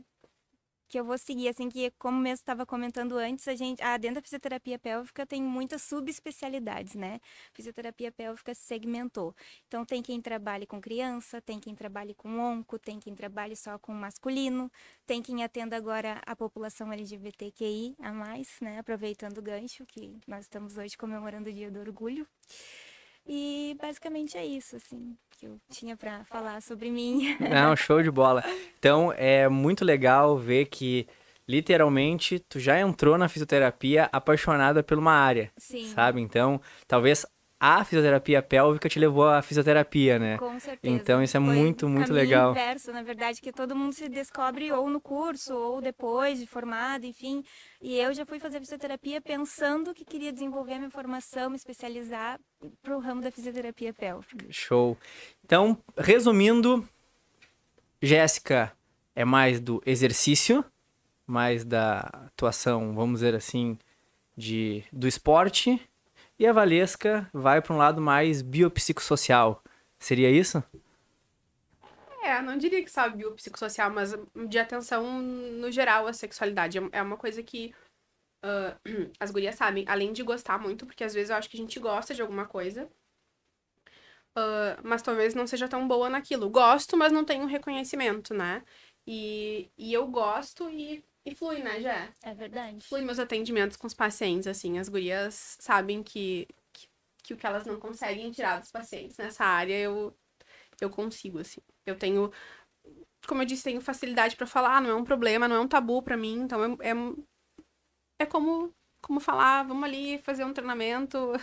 que 0.87 0.99
eu 0.99 1.03
vou 1.05 1.17
seguir, 1.17 1.49
assim, 1.49 1.69
que 1.69 1.91
como 1.99 2.17
mesmo 2.19 2.35
estava 2.35 2.65
comentando 2.65 3.17
antes, 3.17 3.47
a 3.47 3.55
gente, 3.55 3.81
ah, 3.81 3.97
dentro 3.97 4.15
da 4.15 4.21
fisioterapia 4.21 4.79
pélvica 4.79 5.25
tem 5.25 5.41
muitas 5.43 5.81
subespecialidades, 5.81 6.95
né? 6.95 7.19
Fisioterapia 7.53 8.11
pélvica 8.11 8.53
se 8.53 8.61
segmentou. 8.61 9.35
Então 9.67 9.85
tem 9.85 10.01
quem 10.01 10.21
trabalhe 10.21 10.65
com 10.65 10.79
criança, 10.79 11.41
tem 11.41 11.59
quem 11.59 11.75
trabalhe 11.75 12.13
com 12.13 12.39
onco, 12.39 12.79
tem 12.79 12.99
quem 12.99 13.13
trabalhe 13.15 13.55
só 13.55 13.77
com 13.77 13.93
masculino, 13.93 14.71
tem 15.05 15.21
quem 15.21 15.43
atenda 15.43 15.75
agora 15.75 16.21
a 16.25 16.35
população 16.35 16.91
LGBTQI 16.91 17.95
a 17.99 18.11
mais, 18.13 18.59
né? 18.61 18.79
Aproveitando 18.79 19.39
o 19.39 19.41
gancho 19.41 19.85
que 19.85 20.17
nós 20.27 20.45
estamos 20.45 20.77
hoje 20.77 20.97
comemorando 20.97 21.49
o 21.49 21.53
Dia 21.53 21.69
do 21.69 21.79
Orgulho. 21.79 22.27
E 23.25 23.75
basicamente 23.79 24.37
é 24.37 24.45
isso, 24.45 24.77
assim, 24.77 25.17
que 25.37 25.45
eu 25.45 25.59
tinha 25.69 25.95
para 25.95 26.25
falar 26.25 26.61
sobre 26.61 26.89
mim. 26.89 27.37
Não, 27.39 27.75
show 27.75 28.01
de 28.01 28.09
bola. 28.09 28.43
Então, 28.79 29.13
é 29.15 29.47
muito 29.47 29.85
legal 29.85 30.35
ver 30.35 30.65
que 30.65 31.07
literalmente 31.47 32.39
tu 32.39 32.59
já 32.59 32.79
entrou 32.79 33.17
na 33.17 33.29
fisioterapia 33.29 34.09
apaixonada 34.11 34.81
por 34.81 34.97
uma 34.97 35.13
área. 35.13 35.51
Sim. 35.55 35.85
Sabe? 35.89 36.21
Então, 36.21 36.59
talvez 36.87 37.23
a 37.59 37.83
fisioterapia 37.83 38.41
pélvica 38.41 38.87
te 38.87 38.99
levou 38.99 39.27
à 39.27 39.41
fisioterapia, 39.41 40.19
né? 40.19 40.37
Com 40.37 40.59
certeza. 40.59 40.93
Então 40.95 41.23
isso 41.23 41.35
é 41.35 41.39
Foi 41.39 41.55
muito, 41.55 41.89
muito 41.89 42.13
legal. 42.13 42.51
inverso, 42.51 42.91
na 42.91 43.01
verdade, 43.01 43.41
que 43.41 43.51
todo 43.51 43.75
mundo 43.75 43.93
se 43.93 44.07
descobre 44.07 44.71
ou 44.71 44.89
no 44.89 45.01
curso 45.01 45.55
ou 45.55 45.81
depois 45.81 46.39
de 46.39 46.45
formado, 46.45 47.05
enfim. 47.05 47.43
E 47.81 47.97
eu 47.97 48.13
já 48.13 48.25
fui 48.25 48.39
fazer 48.39 48.59
fisioterapia 48.59 49.19
pensando 49.19 49.93
que 49.93 50.05
queria 50.05 50.31
desenvolver 50.31 50.73
a 50.73 50.77
minha 50.77 50.91
formação, 50.91 51.49
me 51.49 51.55
especializar 51.55 52.39
para 52.81 52.95
o 52.95 52.99
ramo 52.99 53.21
da 53.21 53.31
fisioterapia 53.31 53.91
pélvica. 53.91 54.45
Show. 54.51 54.95
Então, 55.43 55.77
resumindo, 55.97 56.87
Jéssica 57.99 58.71
é 59.15 59.25
mais 59.25 59.59
do 59.59 59.81
exercício, 59.83 60.63
mais 61.25 61.65
da 61.65 62.01
atuação, 62.27 62.93
vamos 62.93 63.21
dizer 63.21 63.33
assim, 63.33 63.79
de 64.35 64.83
do 64.93 65.07
esporte 65.07 65.81
e 66.39 66.45
a 66.45 66.53
Valesca 66.53 67.29
vai 67.33 67.61
para 67.61 67.73
um 67.73 67.77
lado 67.77 68.01
mais 68.01 68.41
biopsicossocial. 68.41 69.63
Seria 69.99 70.29
isso? 70.29 70.63
É, 72.23 72.41
não 72.41 72.57
diria 72.57 72.83
que 72.83 72.91
só 72.91 73.09
biopsicossocial, 73.09 73.89
mas 73.89 74.13
de 74.49 74.59
atenção 74.59 75.21
no 75.21 75.71
geral 75.71 76.07
à 76.07 76.13
sexualidade. 76.13 76.77
É 76.91 77.01
uma 77.01 77.17
coisa 77.17 77.41
que 77.41 77.73
uh, 78.43 78.77
as 79.19 79.31
gurias 79.31 79.55
sabem, 79.55 79.85
além 79.87 80.13
de 80.13 80.23
gostar 80.23 80.59
muito, 80.59 80.85
porque 80.85 81.03
às 81.03 81.13
vezes 81.13 81.29
eu 81.29 81.35
acho 81.35 81.49
que 81.49 81.57
a 81.57 81.59
gente 81.59 81.79
gosta 81.79 82.13
de 82.13 82.21
alguma 82.21 82.45
coisa, 82.45 82.89
uh, 84.37 84.81
mas 84.83 85.01
talvez 85.01 85.33
não 85.33 85.47
seja 85.47 85.67
tão 85.67 85.87
boa 85.87 86.09
naquilo. 86.09 86.49
Gosto, 86.49 86.97
mas 86.97 87.11
não 87.11 87.23
tenho 87.23 87.45
reconhecimento, 87.45 88.33
né? 88.33 88.63
E, 89.07 89.71
e 89.77 89.93
eu 89.93 90.05
gosto 90.07 90.69
e 90.69 91.03
e 91.27 91.35
flui, 91.35 91.59
né, 91.59 91.81
já? 91.81 92.07
É 92.23 92.33
verdade. 92.33 92.79
Flui 92.87 93.01
meus 93.01 93.19
atendimentos 93.19 93.75
com 93.75 93.85
os 93.85 93.93
pacientes, 93.93 94.47
assim. 94.47 94.79
As 94.79 94.87
gurias 94.87 95.57
sabem 95.59 96.01
que, 96.01 96.47
que, 96.71 96.87
que 97.21 97.33
o 97.33 97.37
que 97.37 97.45
elas 97.45 97.65
não 97.65 97.77
conseguem 97.77 98.31
tirar 98.31 98.61
dos 98.61 98.71
pacientes 98.71 99.17
nessa 99.17 99.43
área, 99.43 99.77
eu, 99.77 100.15
eu 100.79 100.89
consigo, 100.89 101.39
assim. 101.39 101.59
Eu 101.85 101.97
tenho, 101.97 102.31
como 103.27 103.41
eu 103.41 103.45
disse, 103.45 103.65
tenho 103.65 103.81
facilidade 103.81 104.37
para 104.37 104.47
falar, 104.47 104.81
não 104.81 104.89
é 104.89 104.95
um 104.95 105.03
problema, 105.03 105.49
não 105.49 105.57
é 105.57 105.59
um 105.59 105.67
tabu 105.67 106.01
para 106.01 106.15
mim. 106.15 106.39
Então, 106.43 106.63
é, 106.63 106.91
é, 106.91 106.93
é 108.19 108.25
como, 108.25 108.73
como 109.01 109.19
falar, 109.19 109.63
vamos 109.63 109.83
ali 109.83 110.19
fazer 110.19 110.45
um 110.45 110.53
treinamento. 110.53 111.33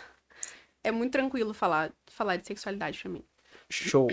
É 0.83 0.91
muito 0.91 1.13
tranquilo 1.13 1.53
falar, 1.53 1.93
falar 2.07 2.37
de 2.37 2.47
sexualidade 2.47 3.01
para 3.01 3.11
mim. 3.11 3.25
Show. 3.71 4.09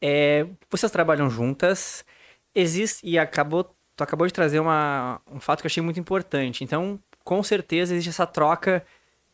É, 0.00 0.46
vocês 0.70 0.92
trabalham 0.92 1.28
juntas, 1.30 2.04
existe 2.54 3.06
e 3.06 3.18
acabou 3.18 3.75
tu 3.96 4.04
acabou 4.04 4.26
de 4.26 4.32
trazer 4.32 4.60
uma, 4.60 5.20
um 5.30 5.40
fato 5.40 5.60
que 5.60 5.66
eu 5.66 5.70
achei 5.70 5.82
muito 5.82 5.98
importante. 5.98 6.62
Então, 6.62 7.00
com 7.24 7.42
certeza 7.42 7.94
existe 7.94 8.10
essa 8.10 8.26
troca 8.26 8.84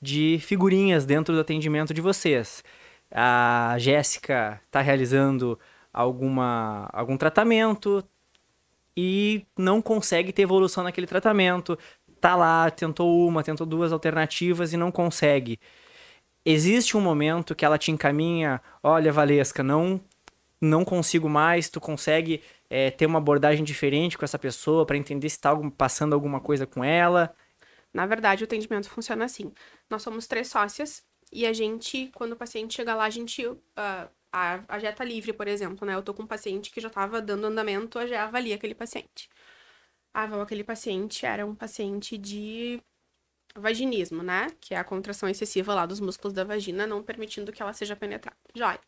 de 0.01 0.39
figurinhas 0.41 1.05
dentro 1.05 1.35
do 1.35 1.41
atendimento 1.41 1.93
de 1.93 2.01
vocês. 2.01 2.63
A 3.11 3.77
Jéssica 3.79 4.61
está 4.65 4.81
realizando 4.81 5.59
alguma, 5.93 6.89
algum 6.93 7.17
tratamento 7.17 8.03
e 8.97 9.45
não 9.59 9.83
consegue 9.83 10.33
ter 10.33 10.43
evolução 10.43 10.85
naquele 10.85 11.07
tratamento. 11.07 11.79
Tá 12.21 12.37
lá, 12.37 12.71
tentou 12.71 13.27
uma, 13.27 13.43
tentou 13.43 13.67
duas 13.67 13.93
alternativas 13.93 14.73
e 14.73 14.77
não 14.77 14.93
consegue. 14.93 15.59
Existe 16.45 16.97
um 16.97 17.01
momento 17.01 17.55
que 17.55 17.65
ela 17.65 17.79
te 17.79 17.91
encaminha, 17.91 18.61
olha, 18.83 19.13
Valesca, 19.13 19.63
não 19.63 20.01
não 20.63 20.85
consigo 20.85 21.29
mais, 21.29 21.69
tu 21.69 21.81
consegue 21.81 22.41
é, 22.73 22.91
ter 22.91 23.05
uma 23.05 23.19
abordagem 23.19 23.63
diferente 23.63 24.17
com 24.17 24.25
essa 24.25 24.39
pessoa 24.39 24.87
para 24.87 24.97
entender 24.97 25.29
se 25.29 25.37
está 25.37 25.55
passando 25.77 26.15
alguma 26.15 26.41
coisa 26.41 26.67
com 26.67 26.83
ela? 26.83 27.37
Na 27.93 28.07
verdade, 28.07 28.43
o 28.43 28.47
atendimento 28.47 28.89
funciona 28.89 29.27
assim. 29.27 29.53
Nós 29.91 30.03
somos 30.03 30.27
três 30.27 30.49
sócias 30.49 31.05
e 31.31 31.45
a 31.45 31.53
gente, 31.53 32.11
quando 32.15 32.33
o 32.33 32.37
paciente 32.37 32.75
chega 32.75 32.95
lá, 32.95 33.05
a 33.05 33.11
gente. 33.11 33.47
Uh, 33.47 34.09
a, 34.33 34.55
a 34.69 34.93
tá 34.95 35.05
livre, 35.05 35.35
por 35.35 35.47
exemplo, 35.47 35.87
né? 35.87 35.95
Eu 35.95 36.03
tô 36.03 36.15
com 36.15 36.23
um 36.23 36.27
paciente 36.27 36.71
que 36.71 36.81
já 36.81 36.89
tava 36.89 37.21
dando 37.21 37.47
andamento, 37.47 37.99
a 37.99 38.07
Gé 38.07 38.17
avalia 38.19 38.55
aquele 38.55 38.75
paciente. 38.75 39.29
Ah, 40.15 40.25
aquele 40.43 40.65
paciente 40.65 41.27
era 41.27 41.45
um 41.45 41.55
paciente 41.55 42.17
de 42.17 42.83
vaginismo, 43.55 44.23
né? 44.23 44.47
Que 44.61 44.75
é 44.75 44.79
a 44.79 44.85
contração 44.85 45.29
excessiva 45.29 45.75
lá 45.75 45.85
dos 45.85 46.01
músculos 46.01 46.33
da 46.33 46.45
vagina, 46.45 46.87
não 46.87 47.03
permitindo 47.03 47.53
que 47.53 47.63
ela 47.63 47.75
seja 47.75 47.95
penetrada. 47.97 48.37
Joia. 48.55 48.81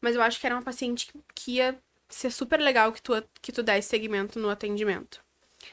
Mas 0.00 0.16
eu 0.16 0.22
acho 0.22 0.40
que 0.40 0.46
era 0.46 0.56
uma 0.56 0.62
paciente 0.62 1.12
que 1.34 1.52
ia 1.52 1.80
ser 2.08 2.30
super 2.30 2.60
legal 2.60 2.92
que 2.92 3.02
tu, 3.02 3.12
que 3.42 3.52
tu 3.52 3.62
desse 3.62 3.88
segmento 3.88 4.38
no 4.38 4.50
atendimento. 4.50 5.20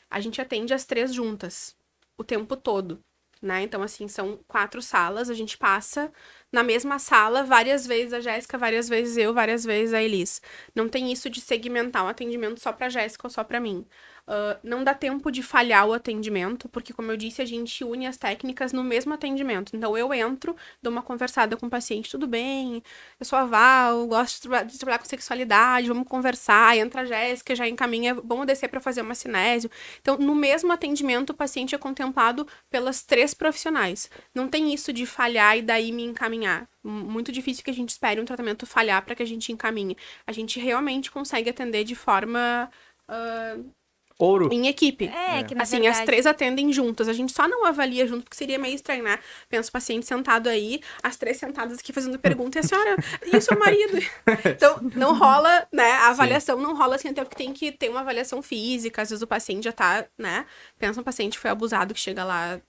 A 0.10 0.20
gente 0.20 0.42
atende 0.42 0.74
as 0.74 0.86
três 0.86 1.14
juntas, 1.14 1.76
o 2.18 2.24
tempo 2.24 2.56
todo, 2.56 3.04
né? 3.42 3.62
Então, 3.62 3.84
assim, 3.84 4.08
são 4.08 4.40
quatro 4.48 4.82
salas, 4.82 5.30
a 5.30 5.34
gente 5.34 5.58
passa 5.58 6.12
na 6.52 6.64
mesma 6.64 6.98
sala 6.98 7.44
várias 7.44 7.86
vezes 7.86 8.14
a 8.14 8.22
Jéssica, 8.22 8.58
várias 8.58 8.88
vezes 8.88 9.18
eu, 9.18 9.34
várias 9.34 9.64
vezes 9.66 9.94
a 9.94 10.02
Elis. 10.02 10.42
Não 10.74 10.88
tem 10.88 11.12
isso 11.12 11.30
de 11.30 11.42
segmentar 11.42 12.04
um 12.06 12.08
atendimento 12.08 12.60
só 12.60 12.72
pra 12.72 12.90
Jéssica 12.90 13.28
ou 13.28 13.32
só 13.32 13.44
pra 13.44 13.60
mim. 13.60 13.86
Uh, 14.26 14.58
não 14.64 14.86
dá 14.86 14.94
tempo 14.94 15.30
de 15.30 15.44
falhar 15.44 15.86
o 15.86 15.92
atendimento, 15.92 16.70
porque, 16.70 16.94
como 16.94 17.12
eu 17.12 17.18
disse, 17.18 17.42
a 17.42 17.46
gente 17.46 17.84
une 17.84 18.08
as 18.08 18.18
técnicas 18.18 18.72
no 18.72 18.82
mesmo 18.82 19.14
atendimento. 19.14 19.76
Então, 19.76 19.98
eu 19.98 20.14
entro, 20.14 20.56
dou 20.82 20.94
uma 20.94 21.02
conversada 21.02 21.58
com 21.58 21.66
o 21.66 21.70
paciente, 21.70 22.10
tudo 22.10 22.26
bem, 22.26 22.82
eu 23.20 23.26
sou 23.26 23.38
a 23.38 23.46
Val, 23.46 24.08
gosto 24.08 24.42
de, 24.42 24.48
tra 24.48 24.64
de 24.64 24.78
trabalhar 24.78 25.00
com 25.00 25.06
sexualidade, 25.06 25.90
vamos 25.90 26.08
conversar, 26.08 26.78
entra 26.78 27.02
a 27.02 27.06
Jéssica, 27.06 27.54
já 27.54 27.68
encaminha, 27.68 28.16
vamos 28.16 28.46
descer 28.48 28.70
para 28.70 28.80
fazer 28.80 29.02
uma 29.02 29.14
cinésio. 29.14 29.70
Então, 30.02 30.18
no 30.18 30.36
mesmo 30.36 30.72
atendimento, 30.72 31.32
o 31.32 31.34
paciente 31.34 31.76
é 31.76 31.78
contemplado 31.78 32.48
pelas 32.70 33.04
três 33.04 33.34
profissionais. 33.34 34.10
Não 34.34 34.48
tem 34.48 34.74
isso 34.74 34.94
de 34.94 35.06
falhar 35.06 35.58
e 35.58 35.62
daí 35.62 35.92
me 35.92 36.04
encaminhar 36.04 36.68
muito 36.84 37.32
difícil 37.32 37.64
que 37.64 37.72
a 37.72 37.74
gente 37.74 37.90
espere 37.90 38.20
um 38.20 38.26
tratamento 38.26 38.66
falhar 38.66 39.04
para 39.04 39.16
que 39.16 39.24
a 39.24 39.26
gente 39.26 39.52
encaminhe. 39.52 39.96
A 40.28 40.32
gente 40.32 40.60
realmente 40.60 41.10
consegue 41.12 41.50
atender 41.50 41.84
de 41.84 41.96
forma 41.96 42.70
uh, 43.10 43.74
Ouro. 44.18 44.50
Em 44.52 44.68
equipe. 44.68 45.06
É, 45.06 45.44
que 45.44 45.56
na 45.56 45.64
Assim, 45.64 45.80
verdade... 45.80 46.00
as 46.00 46.06
três 46.06 46.26
atendem 46.26 46.72
juntas. 46.72 47.08
A 47.08 47.14
gente 47.14 47.34
só 47.34 47.48
não 47.48 47.66
avalia 47.66 48.08
junto, 48.08 48.24
porque 48.24 48.36
seria 48.36 48.60
meio 48.60 48.76
estranho, 48.76 49.04
né? 49.04 49.20
Pensa 49.50 49.70
o 49.70 49.72
paciente 49.72 50.06
sentado 50.06 50.48
aí, 50.48 50.82
as 51.02 51.18
três 51.18 51.38
sentadas 51.38 51.80
aqui 51.80 51.92
fazendo 51.92 52.18
pergunta, 52.20 52.58
e 52.58 52.62
a 52.62 52.64
senhora, 52.64 52.96
e 53.32 53.36
o 53.36 53.42
seu 53.42 53.58
marido? 53.58 53.98
Então, 54.46 54.80
não 54.96 55.18
rola, 55.18 55.68
né? 55.72 55.92
A 55.92 56.10
avaliação 56.10 56.58
Sim. 56.58 56.64
não 56.64 56.76
rola 56.76 56.96
assim, 56.96 57.10
até 57.10 57.24
porque 57.24 57.44
tem 57.44 57.54
que 57.54 57.72
ter 57.72 57.90
uma 57.90 58.02
avaliação 58.02 58.42
física. 58.42 59.02
Às 59.02 59.10
vezes 59.10 59.22
o 59.22 59.28
paciente 59.28 59.64
já 59.64 59.72
tá, 59.72 60.06
né? 60.18 60.46
Pensa 60.78 61.00
um 61.00 61.04
paciente 61.04 61.34
que 61.34 61.40
foi 61.40 61.52
abusado, 61.52 61.94
que 61.94 62.00
chega 62.00 62.24
lá. 62.24 62.60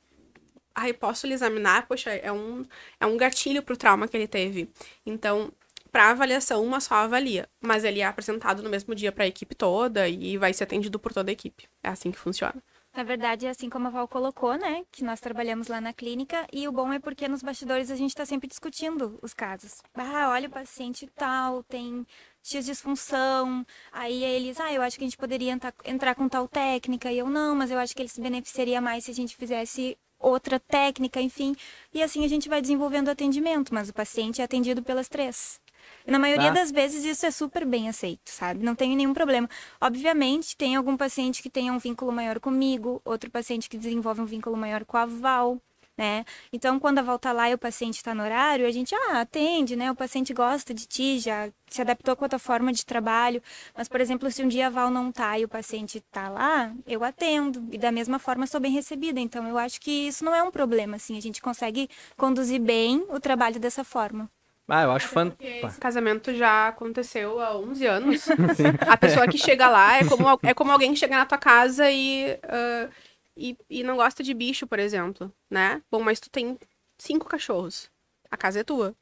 Ai, 0.74 0.92
posso 0.92 1.26
lhe 1.26 1.34
examinar? 1.34 1.86
Poxa, 1.86 2.10
é 2.10 2.32
um, 2.32 2.64
é 2.98 3.06
um 3.06 3.16
gatilho 3.16 3.62
pro 3.62 3.76
trauma 3.76 4.08
que 4.08 4.16
ele 4.16 4.26
teve. 4.26 4.68
Então, 5.06 5.52
para 5.94 6.10
avaliação, 6.10 6.64
uma 6.64 6.80
só 6.80 6.96
avalia, 6.96 7.48
mas 7.60 7.84
ele 7.84 8.00
é 8.00 8.04
apresentado 8.04 8.64
no 8.64 8.68
mesmo 8.68 8.96
dia 8.96 9.12
para 9.12 9.22
a 9.22 9.28
equipe 9.28 9.54
toda 9.54 10.08
e 10.08 10.36
vai 10.36 10.52
ser 10.52 10.64
atendido 10.64 10.98
por 10.98 11.12
toda 11.12 11.30
a 11.30 11.32
equipe. 11.32 11.68
É 11.84 11.88
assim 11.88 12.10
que 12.10 12.18
funciona. 12.18 12.60
Na 12.92 13.04
verdade, 13.04 13.46
é 13.46 13.50
assim 13.50 13.70
como 13.70 13.86
a 13.86 13.90
Val 13.90 14.08
colocou, 14.08 14.56
né? 14.56 14.84
Que 14.90 15.04
nós 15.04 15.20
trabalhamos 15.20 15.68
lá 15.68 15.80
na 15.80 15.92
clínica 15.92 16.48
e 16.52 16.66
o 16.66 16.72
bom 16.72 16.92
é 16.92 16.98
porque 16.98 17.28
nos 17.28 17.44
bastidores 17.44 17.92
a 17.92 17.96
gente 17.96 18.10
está 18.10 18.26
sempre 18.26 18.48
discutindo 18.48 19.20
os 19.22 19.32
casos. 19.32 19.82
Ah, 19.94 20.30
olha 20.30 20.48
o 20.48 20.50
paciente 20.50 21.08
tal, 21.14 21.62
tem 21.62 22.04
X 22.42 22.66
disfunção. 22.66 23.64
Aí 23.92 24.24
eles, 24.24 24.58
ah, 24.58 24.72
eu 24.72 24.82
acho 24.82 24.98
que 24.98 25.04
a 25.04 25.06
gente 25.06 25.16
poderia 25.16 25.52
entrar, 25.52 25.72
entrar 25.84 26.16
com 26.16 26.28
tal 26.28 26.48
técnica. 26.48 27.12
E 27.12 27.18
eu, 27.18 27.30
não, 27.30 27.54
mas 27.54 27.70
eu 27.70 27.78
acho 27.78 27.94
que 27.94 28.02
ele 28.02 28.08
se 28.08 28.20
beneficiaria 28.20 28.80
mais 28.80 29.04
se 29.04 29.12
a 29.12 29.14
gente 29.14 29.36
fizesse 29.36 29.96
outra 30.18 30.58
técnica, 30.58 31.20
enfim. 31.20 31.54
E 31.92 32.02
assim 32.02 32.24
a 32.24 32.28
gente 32.28 32.48
vai 32.48 32.60
desenvolvendo 32.60 33.06
o 33.06 33.12
atendimento, 33.12 33.72
mas 33.72 33.88
o 33.88 33.94
paciente 33.94 34.40
é 34.40 34.44
atendido 34.44 34.82
pelas 34.82 35.08
três. 35.08 35.62
Na 36.06 36.18
maioria 36.18 36.48
tá. 36.48 36.60
das 36.60 36.70
vezes 36.70 37.04
isso 37.04 37.24
é 37.24 37.30
super 37.30 37.64
bem 37.64 37.88
aceito, 37.88 38.28
sabe? 38.28 38.62
Não 38.62 38.74
tem 38.74 38.94
nenhum 38.94 39.14
problema. 39.14 39.48
Obviamente, 39.80 40.56
tem 40.56 40.76
algum 40.76 40.96
paciente 40.96 41.42
que 41.42 41.48
tenha 41.48 41.72
um 41.72 41.78
vínculo 41.78 42.12
maior 42.12 42.38
comigo, 42.38 43.00
outro 43.04 43.30
paciente 43.30 43.70
que 43.70 43.78
desenvolve 43.78 44.20
um 44.20 44.26
vínculo 44.26 44.56
maior 44.56 44.84
com 44.84 44.98
a 44.98 45.06
Val, 45.06 45.58
né? 45.96 46.24
Então, 46.52 46.78
quando 46.78 46.98
a 46.98 47.02
Val 47.02 47.18
tá 47.18 47.32
lá 47.32 47.48
e 47.48 47.54
o 47.54 47.58
paciente 47.58 47.96
está 47.96 48.14
no 48.14 48.22
horário, 48.22 48.66
a 48.66 48.70
gente, 48.70 48.94
ah, 48.94 49.20
atende, 49.20 49.76
né? 49.76 49.90
O 49.90 49.94
paciente 49.94 50.34
gosta 50.34 50.74
de 50.74 50.86
ti, 50.86 51.18
já 51.18 51.48
se 51.68 51.80
adaptou 51.80 52.14
com 52.16 52.24
a 52.24 52.28
tua 52.28 52.38
forma 52.38 52.72
de 52.72 52.84
trabalho. 52.84 53.42
Mas, 53.76 53.88
por 53.88 54.00
exemplo, 54.00 54.30
se 54.30 54.42
um 54.42 54.48
dia 54.48 54.66
a 54.66 54.70
Val 54.70 54.90
não 54.90 55.10
tá 55.12 55.38
e 55.38 55.44
o 55.44 55.48
paciente 55.48 56.00
tá 56.10 56.28
lá, 56.28 56.74
eu 56.86 57.04
atendo. 57.04 57.66
E 57.72 57.78
da 57.78 57.92
mesma 57.92 58.18
forma 58.18 58.46
sou 58.46 58.60
bem 58.60 58.72
recebida. 58.72 59.20
Então, 59.20 59.46
eu 59.48 59.56
acho 59.56 59.80
que 59.80 60.08
isso 60.08 60.24
não 60.24 60.34
é 60.34 60.42
um 60.42 60.50
problema, 60.50 60.96
assim. 60.96 61.16
A 61.16 61.22
gente 61.22 61.40
consegue 61.40 61.88
conduzir 62.16 62.60
bem 62.60 63.06
o 63.08 63.20
trabalho 63.20 63.60
dessa 63.60 63.84
forma. 63.84 64.28
Ah, 64.66 64.84
eu 64.84 64.92
acho 64.92 65.08
fantástico. 65.08 65.66
Esse 65.66 65.78
casamento 65.78 66.34
já 66.34 66.68
aconteceu 66.68 67.38
há 67.40 67.56
11 67.56 67.86
anos. 67.86 68.26
a 68.88 68.96
pessoa 68.96 69.28
que 69.28 69.36
chega 69.36 69.68
lá 69.68 69.98
é 69.98 70.04
como, 70.04 70.24
é 70.42 70.54
como 70.54 70.70
alguém 70.70 70.92
que 70.92 70.98
chega 70.98 71.16
na 71.16 71.26
tua 71.26 71.36
casa 71.36 71.90
e, 71.90 72.32
uh, 72.44 72.90
e, 73.36 73.56
e 73.68 73.82
não 73.82 73.96
gosta 73.96 74.22
de 74.22 74.32
bicho, 74.32 74.66
por 74.66 74.78
exemplo, 74.78 75.30
né? 75.50 75.82
Bom, 75.90 76.02
mas 76.02 76.18
tu 76.18 76.30
tem 76.30 76.58
cinco 76.98 77.26
cachorros. 77.26 77.90
A 78.30 78.36
casa 78.36 78.60
é 78.60 78.64
tua. 78.64 78.94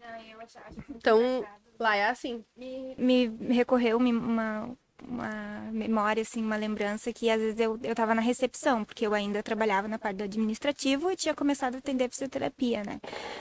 Não, 0.00 0.20
eu 0.28 0.40
acho, 0.40 0.58
acho 0.58 0.78
então, 0.90 1.44
lá 1.78 1.94
é 1.94 2.08
assim. 2.08 2.44
Me, 2.56 3.28
me 3.28 3.54
recorreu 3.54 3.96
uma, 3.98 4.76
uma 5.06 5.68
memória, 5.70 6.22
assim, 6.22 6.42
uma 6.42 6.56
lembrança 6.56 7.12
que 7.12 7.30
às 7.30 7.40
vezes 7.40 7.60
eu, 7.60 7.78
eu 7.82 7.94
tava 7.94 8.14
na 8.14 8.20
recepção, 8.20 8.84
porque 8.84 9.06
eu 9.06 9.14
ainda 9.14 9.42
trabalhava 9.42 9.86
na 9.86 9.98
parte 9.98 10.16
do 10.16 10.24
administrativo 10.24 11.10
e 11.10 11.16
tinha 11.16 11.34
começado 11.34 11.76
a 11.76 11.78
atender 11.78 12.08
fisioterapia, 12.08 12.82
né? 12.84 13.00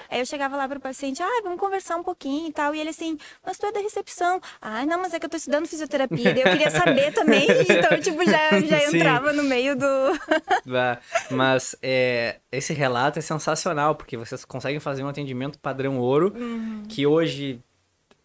Aí 0.10 0.20
eu 0.20 0.26
chegava 0.26 0.56
lá 0.56 0.68
pro 0.68 0.80
paciente, 0.80 1.22
ah, 1.22 1.42
vamos 1.44 1.60
conversar 1.60 1.96
um 1.98 2.04
pouquinho 2.04 2.50
e 2.50 2.54
tal, 2.54 2.76
e 2.76 2.80
ele 2.80 2.90
assim, 2.90 3.18
mas 3.46 3.58
tu 3.58 3.66
é 3.66 3.72
da 3.72 3.80
recepção. 3.80 4.40
Ah, 4.62 4.86
não, 4.86 5.02
mas 5.02 5.14
é 5.14 5.20
que 5.20 5.26
eu 5.26 5.30
tô 5.30 5.38
estudando 5.38 5.68
fisioterapia, 5.68 6.34
daí 6.34 6.44
eu 6.44 6.52
queria 6.52 6.70
saber 6.70 7.12
também, 7.16 7.48
então, 7.50 8.00
tipo, 8.00 8.24
já, 8.26 8.60
já 8.62 8.84
entrava 8.86 9.34
no 9.34 9.44
meio 9.44 9.76
do... 9.76 9.86
mas 11.32 11.76
é, 11.82 12.40
esse 12.52 12.74
relato 12.74 13.20
é 13.20 13.22
sensacional, 13.22 13.96
porque 13.96 14.16
vocês 14.16 14.46
conseguem 14.46 14.80
fazer 14.80 15.04
um 15.04 15.08
atendimento 15.08 15.60
padrão 15.60 15.98
ouro, 15.98 16.34
uhum. 16.36 16.84
que 16.88 17.08
hoje 17.08 17.60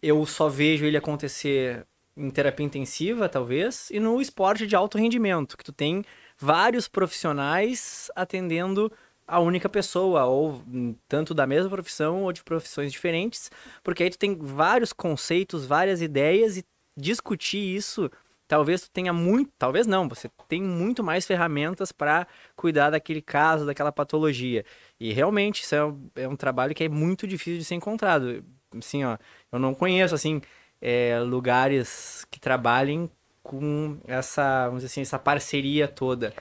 eu 0.01 0.25
só 0.25 0.49
vejo 0.49 0.85
ele 0.85 0.97
acontecer 0.97 1.85
em 2.15 2.29
terapia 2.29 2.65
intensiva, 2.65 3.27
talvez, 3.27 3.89
e 3.91 3.99
no 3.99 4.21
esporte 4.21 4.67
de 4.67 4.75
alto 4.75 4.97
rendimento, 4.97 5.57
que 5.57 5.63
tu 5.63 5.71
tem 5.71 6.03
vários 6.37 6.87
profissionais 6.87 8.11
atendendo 8.15 8.91
a 9.27 9.39
única 9.39 9.69
pessoa, 9.69 10.25
ou 10.25 10.61
tanto 11.07 11.33
da 11.33 11.47
mesma 11.47 11.69
profissão 11.69 12.23
ou 12.23 12.33
de 12.33 12.43
profissões 12.43 12.91
diferentes, 12.91 13.49
porque 13.83 14.03
aí 14.03 14.09
tu 14.09 14.17
tem 14.17 14.37
vários 14.37 14.91
conceitos, 14.93 15.65
várias 15.65 16.01
ideias 16.01 16.57
e 16.57 16.65
discutir 16.95 17.57
isso, 17.57 18.11
talvez 18.47 18.81
tu 18.81 18.91
tenha 18.91 19.13
muito, 19.13 19.51
talvez 19.57 19.87
não, 19.87 20.07
você 20.07 20.29
tem 20.47 20.61
muito 20.61 21.03
mais 21.03 21.25
ferramentas 21.25 21.91
para 21.91 22.27
cuidar 22.55 22.91
daquele 22.91 23.21
caso, 23.21 23.65
daquela 23.65 23.91
patologia. 23.91 24.65
E 24.99 25.13
realmente 25.13 25.63
isso 25.63 25.73
é 25.73 25.85
um, 25.85 26.09
é 26.15 26.27
um 26.27 26.35
trabalho 26.35 26.75
que 26.75 26.83
é 26.83 26.89
muito 26.89 27.25
difícil 27.25 27.57
de 27.57 27.65
ser 27.65 27.75
encontrado. 27.75 28.43
Assim, 28.77 29.03
ó, 29.03 29.17
eu 29.51 29.57
não 29.57 29.73
conheço 29.73 30.13
assim 30.13 30.41
é, 30.85 31.17
lugares 31.21 32.25
que 32.29 32.41
trabalhem 32.41 33.09
com 33.41 33.97
essa, 34.05 34.65
vamos 34.65 34.83
dizer 34.83 34.91
assim, 34.91 35.01
essa 35.01 35.17
parceria 35.17 35.87
toda. 35.87 36.33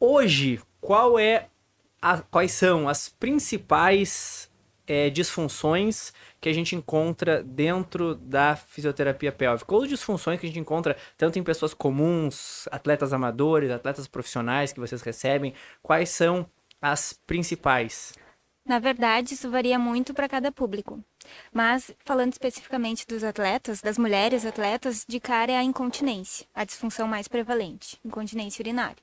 Hoje, 0.00 0.58
qual 0.80 1.18
é 1.18 1.48
a, 2.00 2.22
quais 2.22 2.52
são 2.52 2.88
as 2.88 3.10
principais 3.10 4.50
é, 4.86 5.10
disfunções 5.10 6.14
que 6.40 6.48
a 6.48 6.52
gente 6.52 6.74
encontra 6.74 7.42
dentro 7.42 8.14
da 8.14 8.56
fisioterapia 8.56 9.32
pélvica? 9.32 9.74
Ou 9.74 9.86
disfunções 9.86 10.40
que 10.40 10.46
a 10.46 10.48
gente 10.48 10.60
encontra 10.60 10.96
tanto 11.18 11.38
em 11.38 11.42
pessoas 11.42 11.74
comuns, 11.74 12.66
atletas 12.70 13.12
amadores, 13.12 13.70
atletas 13.70 14.08
profissionais 14.08 14.72
que 14.72 14.80
vocês 14.80 15.02
recebem? 15.02 15.52
Quais 15.82 16.08
são 16.08 16.46
as 16.80 17.12
principais? 17.12 18.14
Na 18.64 18.78
verdade, 18.78 19.34
isso 19.34 19.50
varia 19.50 19.78
muito 19.78 20.14
para 20.14 20.28
cada 20.28 20.52
público. 20.52 21.02
Mas, 21.52 21.90
falando 22.04 22.32
especificamente 22.32 23.06
dos 23.06 23.24
atletas, 23.24 23.80
das 23.80 23.98
mulheres 23.98 24.44
atletas, 24.44 25.04
de 25.06 25.20
cara 25.20 25.52
é 25.52 25.56
a 25.56 25.62
incontinência, 25.62 26.46
a 26.54 26.64
disfunção 26.64 27.08
mais 27.08 27.28
prevalente, 27.28 27.98
incontinência 28.04 28.62
urinária. 28.62 29.02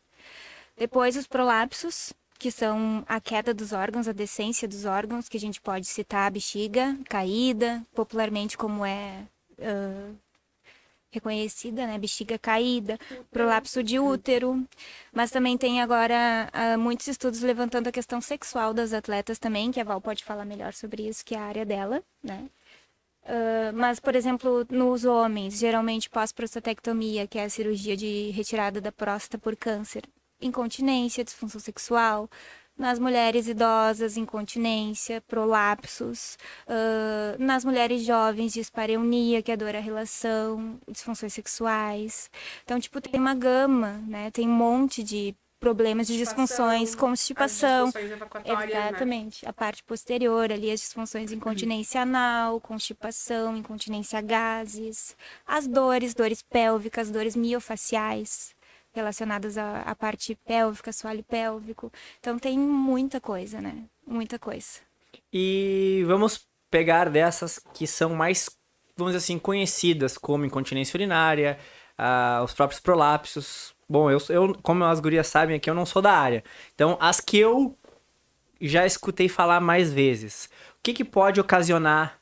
Depois, 0.78 1.16
os 1.16 1.28
prolapsos, 1.28 2.14
que 2.38 2.52
são 2.52 3.04
a 3.08 3.20
queda 3.20 3.54
dos 3.54 3.72
órgãos, 3.72 4.08
a 4.08 4.12
decência 4.12 4.68
dos 4.68 4.86
órgãos, 4.86 5.30
que 5.30 5.38
a 5.38 5.40
gente 5.40 5.62
pode 5.62 5.86
citar 5.86 6.28
a 6.28 6.30
bexiga 6.30 6.98
caída, 7.08 7.82
popularmente 7.94 8.58
como 8.58 8.86
é 8.86 9.24
uh, 9.60 10.16
reconhecida, 11.16 11.88
né? 11.88 11.98
Bexiga 11.98 12.38
caída, 12.38 12.98
prolapso 13.32 13.82
de 13.84 14.00
útero. 14.00 14.64
Mas 15.12 15.32
também 15.32 15.58
tem 15.58 15.82
agora 15.82 16.50
uh, 16.54 16.78
muitos 16.80 17.08
estudos 17.08 17.42
levantando 17.42 17.88
a 17.88 17.92
questão 17.92 18.22
sexual 18.22 18.74
das 18.74 18.94
atletas 18.94 19.40
também, 19.40 19.72
que 19.72 19.80
a 19.80 19.84
Val 19.84 20.00
pode 20.00 20.24
falar 20.24 20.46
melhor 20.46 20.74
sobre 20.74 21.08
isso, 21.08 21.26
que 21.26 21.36
é 21.36 21.40
a 21.40 21.44
área 21.44 21.66
dela, 21.66 22.04
né? 22.24 22.46
Uh, 23.24 23.74
mas, 23.74 24.00
por 24.00 24.16
exemplo, 24.16 24.66
nos 24.70 25.04
homens, 25.04 25.58
geralmente 25.58 26.10
pós-prostatectomia, 26.10 27.26
que 27.26 27.40
é 27.40 27.46
a 27.46 27.50
cirurgia 27.50 27.98
de 27.98 28.30
retirada 28.32 28.80
da 28.80 28.92
próstata 28.92 29.40
por 29.40 29.56
câncer, 29.56 30.04
incontinência, 30.40 31.24
disfunção 31.24 31.60
sexual, 31.60 32.30
nas 32.78 33.00
mulheres 33.00 33.48
idosas, 33.48 34.18
incontinência, 34.18 35.22
prolapsos, 35.22 36.38
uh, 36.68 37.42
nas 37.42 37.64
mulheres 37.64 38.04
jovens, 38.04 38.54
dispareunia, 38.54 39.42
que 39.42 39.52
é 39.52 39.58
dor 39.58 39.76
à 39.76 39.80
relação, 39.80 40.80
disfunções 40.90 41.34
sexuais. 41.34 42.30
Então, 42.64 42.80
tipo, 42.80 43.00
tem 43.00 43.20
uma 43.20 43.34
gama, 43.34 44.04
né? 44.08 44.30
Tem 44.32 44.48
um 44.48 44.54
monte 44.54 45.04
de 45.04 45.36
problemas 45.60 46.08
de 46.08 46.18
disfunções, 46.18 46.94
constipação. 46.94 47.86
Disfunções 47.86 48.20
né? 48.46 48.88
Exatamente. 48.90 49.46
Né? 49.46 49.50
A 49.50 49.54
parte 49.54 49.84
posterior 49.84 50.52
ali, 50.52 50.70
as 50.70 50.82
disfunções 50.82 51.32
incontinência 51.32 52.02
anal, 52.02 52.60
constipação, 52.62 53.58
incontinência 53.58 54.20
a 54.20 54.22
gases, 54.22 55.16
as 55.46 55.68
dores, 55.68 56.14
dores 56.14 56.42
pélvicas, 56.42 57.10
dores 57.10 57.36
miofaciais 57.36 58.55
relacionadas 58.96 59.58
à, 59.58 59.82
à 59.82 59.94
parte 59.94 60.36
pélvica, 60.46 60.90
assoalho 60.90 61.24
pélvico. 61.24 61.92
Então 62.20 62.40
tem 62.40 62.58
muita 62.58 63.20
coisa, 63.20 63.60
né? 63.62 63.84
Muita 64.08 64.40
coisa. 64.40 64.80
E 65.32 66.04
vamos 66.08 66.48
pegar 66.72 67.10
dessas 67.10 67.60
que 67.74 67.86
são 67.86 68.16
mais, 68.16 68.50
vamos 68.96 69.14
dizer 69.14 69.24
assim, 69.24 69.38
conhecidas, 69.38 70.18
como 70.18 70.46
incontinência 70.46 70.98
urinária, 70.98 71.60
uh, 72.00 72.44
os 72.44 72.54
próprios 72.54 72.80
prolapsos. 72.80 73.76
Bom, 73.88 74.10
eu, 74.10 74.20
eu, 74.30 74.56
como 74.64 74.84
as 74.86 75.00
gurias 75.00 75.28
sabem 75.28 75.58
aqui, 75.58 75.70
eu 75.70 75.76
não 75.76 75.86
sou 75.86 76.02
da 76.02 76.14
área. 76.14 76.44
Então, 76.74 76.98
as 77.00 77.20
que 77.20 77.38
eu 77.38 77.78
já 78.60 78.86
escutei 78.86 79.28
falar 79.28 79.60
mais 79.60 79.92
vezes. 79.92 80.50
O 80.78 80.82
que, 80.82 80.94
que 80.94 81.04
pode 81.04 81.40
ocasionar 81.40 82.20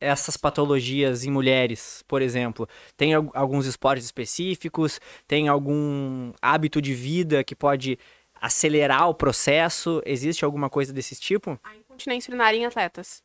essas 0.00 0.36
patologias 0.36 1.24
em 1.24 1.30
mulheres, 1.30 2.04
por 2.06 2.22
exemplo? 2.22 2.68
Tem 2.96 3.14
alguns 3.14 3.66
esportes 3.66 4.04
específicos? 4.04 5.00
Tem 5.26 5.48
algum 5.48 6.32
hábito 6.40 6.80
de 6.80 6.94
vida 6.94 7.42
que 7.42 7.54
pode 7.54 7.98
acelerar 8.34 9.08
o 9.08 9.14
processo? 9.14 10.02
Existe 10.04 10.44
alguma 10.44 10.70
coisa 10.70 10.92
desse 10.92 11.16
tipo? 11.16 11.58
A 11.64 11.74
incontinência 11.74 12.30
urinária 12.30 12.56
em 12.56 12.66
atletas. 12.66 13.22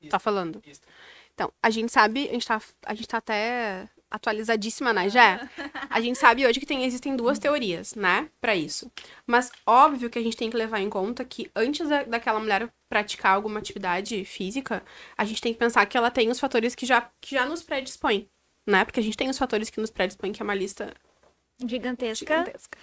Isso. 0.00 0.10
Tá 0.10 0.18
falando. 0.18 0.62
Isso. 0.66 0.80
Então, 1.34 1.52
a 1.62 1.70
gente 1.70 1.92
sabe, 1.92 2.28
a 2.28 2.32
gente 2.32 2.46
tá, 2.46 2.62
a 2.86 2.94
gente 2.94 3.08
tá 3.08 3.18
até 3.18 3.88
atualizadíssima, 4.10 4.92
né, 4.92 5.08
já? 5.08 5.48
A 5.90 6.00
gente 6.00 6.18
sabe 6.18 6.46
hoje 6.46 6.60
que 6.60 6.66
tem, 6.66 6.84
existem 6.84 7.16
duas 7.16 7.38
teorias, 7.38 7.94
né, 7.94 8.28
para 8.40 8.54
isso. 8.54 8.90
Mas 9.26 9.50
óbvio 9.66 10.10
que 10.10 10.18
a 10.18 10.22
gente 10.22 10.36
tem 10.36 10.50
que 10.50 10.56
levar 10.56 10.80
em 10.80 10.90
conta 10.90 11.24
que 11.24 11.50
antes 11.54 11.88
da, 11.88 12.04
daquela 12.04 12.40
mulher 12.40 12.68
praticar 12.88 13.34
alguma 13.34 13.58
atividade 13.58 14.24
física, 14.24 14.82
a 15.16 15.24
gente 15.24 15.40
tem 15.40 15.52
que 15.52 15.58
pensar 15.58 15.84
que 15.86 15.96
ela 15.96 16.10
tem 16.10 16.30
os 16.30 16.40
fatores 16.40 16.74
que 16.74 16.86
já, 16.86 17.10
que 17.20 17.34
já 17.34 17.44
nos 17.46 17.62
predispõem, 17.62 18.28
né? 18.66 18.84
Porque 18.84 19.00
a 19.00 19.02
gente 19.02 19.16
tem 19.16 19.28
os 19.28 19.38
fatores 19.38 19.70
que 19.70 19.80
nos 19.80 19.90
predispõem, 19.90 20.32
que 20.32 20.42
é 20.42 20.44
uma 20.44 20.54
lista 20.54 20.92
Gigantesca. 21.64 22.16
Gigantesca. 22.16 22.78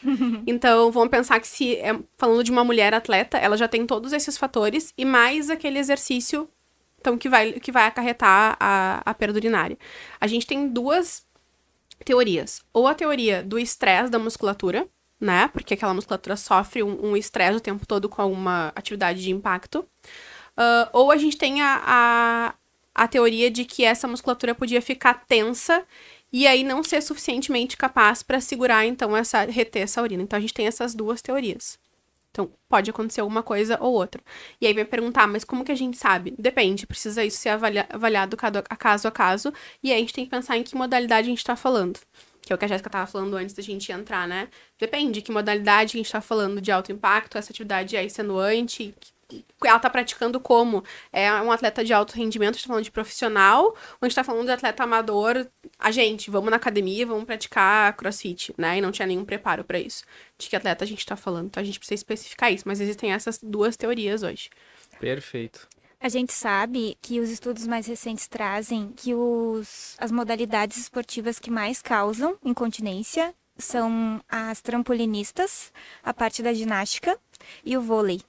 então, 0.48 0.92
vamos 0.92 1.10
pensar 1.10 1.39
que 1.39 1.48
se 1.48 1.75
é, 1.75 1.98
falando 2.18 2.44
de 2.44 2.51
uma 2.51 2.63
mulher 2.63 2.94
atleta, 2.94 3.38
ela 3.38 3.56
já 3.56 3.68
tem 3.68 3.86
todos 3.86 4.13
esses 4.13 4.36
fatores 4.38 4.92
e 4.98 5.06
mais 5.06 5.50
aquele 5.50 5.77
exercício 5.77 6.50
então 7.03 7.17
que 7.17 7.27
vai, 7.27 7.51
que 7.53 7.69
vai 7.69 7.86
acarretar 7.86 8.55
a, 8.57 9.01
a 9.05 9.13
perda 9.13 9.38
urinária. 9.38 9.77
A 10.22 10.25
gente 10.25 10.48
tem 10.48 10.69
duas 10.69 11.25
teorias. 12.05 12.62
Ou 12.72 12.88
a 12.88 12.95
teoria 12.95 13.43
do 13.43 13.60
estresse 13.60 14.10
da 14.10 14.17
musculatura, 14.17 14.88
né? 15.19 15.50
Porque 15.50 15.74
aquela 15.74 15.93
musculatura 15.93 16.38
sofre 16.38 16.81
um 16.81 17.15
estresse 17.17 17.55
um 17.55 17.57
o 17.57 17.60
tempo 17.60 17.86
todo 17.86 18.07
com 18.07 18.22
alguma 18.22 18.72
atividade 18.74 19.22
de 19.22 19.31
impacto. 19.31 19.79
Uh, 20.57 20.88
ou 20.93 21.12
a 21.12 21.17
gente 21.17 21.38
tem 21.38 21.62
a, 21.62 21.81
a, 21.86 22.55
a 22.95 23.07
teoria 23.07 23.51
de 23.51 23.65
que 23.65 23.83
essa 23.83 24.07
musculatura 24.07 24.55
podia 24.55 24.81
ficar 24.81 25.25
tensa 25.25 25.86
e 26.31 26.48
aí 26.48 26.63
não 26.63 26.83
ser 26.83 27.01
suficientemente 27.01 27.75
capaz 27.75 28.24
para 28.24 28.39
segurar, 28.39 28.86
então, 28.86 29.15
essa 29.15 29.41
reter 29.43 29.83
essa 29.83 30.01
urina. 30.01 30.24
Então 30.24 30.38
a 30.38 30.41
gente 30.41 30.53
tem 30.53 30.67
essas 30.67 30.95
duas 30.95 31.22
teorias. 31.22 31.77
Então, 32.34 32.52
pode 32.68 32.90
acontecer 32.90 33.22
uma 33.22 33.44
coisa 33.44 33.78
ou 33.80 33.94
outra. 33.94 34.20
E 34.60 34.66
aí 34.66 34.74
vai 34.74 34.84
perguntar, 34.84 35.27
mas 35.27 35.44
como 35.44 35.64
que 35.64 35.72
a 35.72 35.75
gente 35.75 35.98
sabe? 35.98 36.34
Depende, 36.36 36.88
precisa 36.88 37.24
isso 37.24 37.38
ser 37.38 37.50
avalia 37.50 37.86
avaliado 37.92 38.36
caso 38.36 39.07
a 39.07 39.12
caso. 39.12 39.53
E 39.84 39.92
aí 39.92 39.98
a 39.98 40.00
gente 40.00 40.14
tem 40.14 40.25
que 40.25 40.31
pensar 40.31 40.57
em 40.57 40.64
que 40.64 40.75
modalidade 40.75 41.27
a 41.27 41.29
gente 41.29 41.44
tá 41.44 41.55
falando. 41.55 42.00
Que 42.42 42.51
é 42.51 42.55
o 42.55 42.57
que 42.57 42.66
a 42.66 42.68
Jéssica 42.68 42.90
tava 42.90 43.05
falando 43.05 43.38
antes 43.38 43.53
da 43.53 43.62
gente 43.62 43.92
entrar, 43.92 44.27
né? 44.27 44.50
Depende 44.79 45.22
que 45.22 45.31
modalidade 45.31 45.96
a 45.96 45.98
gente 45.98 46.12
tá 46.12 46.22
falando 46.22 46.60
de 46.60 46.72
alto 46.72 46.92
impacto, 46.92 47.38
essa 47.38 47.51
atividade 47.51 47.96
é 47.96 48.03
extenuante, 48.03 48.96
ela 49.64 49.79
tá 49.79 49.90
praticando 49.90 50.40
como? 50.40 50.83
É 51.12 51.31
um 51.42 51.51
atleta 51.51 51.83
de 51.83 51.94
alto 51.94 52.16
rendimento, 52.16 52.51
a 52.51 52.53
gente 52.53 52.64
tá 52.64 52.68
falando 52.68 52.83
de 52.83 52.92
profissional, 52.92 53.66
ou 53.66 53.75
a 54.01 54.05
gente 54.05 54.16
tá 54.16 54.24
falando 54.24 54.46
de 54.46 54.51
atleta 54.51 54.83
amador, 54.83 55.48
a 55.79 55.92
gente, 55.92 56.29
vamos 56.29 56.50
na 56.50 56.57
academia, 56.57 57.05
vamos 57.05 57.25
praticar 57.25 57.96
crossfit, 57.96 58.53
né? 58.57 58.77
E 58.77 58.81
não 58.81 58.92
tinha 58.92 59.07
nenhum 59.07 59.25
preparo 59.25 59.64
para 59.64 59.79
isso. 59.79 60.03
De 60.38 60.50
que 60.50 60.55
atleta 60.55 60.83
a 60.83 60.88
gente 60.88 61.05
tá 61.05 61.16
falando. 61.16 61.48
Então 61.48 61.62
a 61.62 61.66
gente 61.66 61.79
precisa 61.79 61.96
especificar 61.96 62.51
isso, 62.51 62.64
mas 62.68 62.79
existem 62.79 63.14
essas 63.14 63.40
duas 63.42 63.77
teorias 63.77 64.24
hoje. 64.24 64.50
Perfeito. 65.00 65.68
A 66.00 66.09
gente 66.09 66.33
sabe 66.33 66.98
que 67.01 67.22
os 67.22 67.29
estudos 67.29 67.66
mais 67.66 67.88
recentes 67.88 68.27
trazem 68.27 68.92
que 68.94 69.16
os, 69.16 69.96
as 69.98 70.12
modalidades 70.12 70.77
esportivas 70.77 71.40
que 71.40 71.50
mais 71.50 71.81
causam 71.81 72.38
incontinência 72.44 73.33
são 73.57 74.22
as 74.27 74.62
trampolinistas, 74.62 75.72
a 76.03 76.14
parte 76.14 76.44
da 76.44 76.53
ginástica 76.53 77.18
e 77.64 77.77
o 77.77 77.81
vôlei 77.81 78.22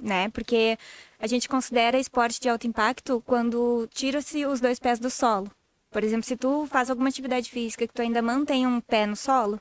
né? 0.00 0.28
Porque 0.30 0.78
a 1.18 1.26
gente 1.26 1.48
considera 1.48 1.98
esporte 1.98 2.40
de 2.40 2.48
alto 2.48 2.66
impacto 2.66 3.22
quando 3.26 3.88
tira-se 3.92 4.46
os 4.46 4.60
dois 4.60 4.78
pés 4.78 4.98
do 4.98 5.10
solo. 5.10 5.50
Por 5.90 6.04
exemplo, 6.04 6.24
se 6.24 6.36
tu 6.36 6.66
faz 6.66 6.88
alguma 6.88 7.08
atividade 7.08 7.50
física 7.50 7.86
que 7.86 7.92
tu 7.92 8.02
ainda 8.02 8.22
mantém 8.22 8.66
um 8.66 8.80
pé 8.80 9.06
no 9.06 9.16
solo, 9.16 9.60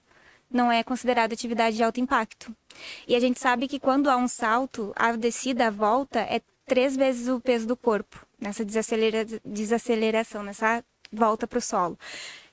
não 0.50 0.72
é 0.72 0.84
considerada 0.84 1.34
atividade 1.34 1.76
de 1.76 1.84
alto 1.84 2.00
impacto. 2.00 2.56
E 3.08 3.16
a 3.16 3.20
gente 3.20 3.40
sabe 3.40 3.68
que 3.68 3.80
quando 3.80 4.10
há 4.10 4.18
um 4.18 4.28
salto, 4.28 4.94
a 4.96 5.12
descida, 5.14 5.68
a 5.68 5.72
volta 5.72 6.20
é 6.20 6.42
três 6.66 6.96
vezes 6.96 7.28
o 7.28 7.40
peso 7.40 7.68
do 7.68 7.76
corpo 7.76 8.26
nessa 8.40 8.64
desacelera 8.64 9.26
desaceleração, 9.44 10.44
nessa 10.44 10.84
volta 11.12 11.48
para 11.48 11.58
o 11.58 11.62
solo. 11.62 11.98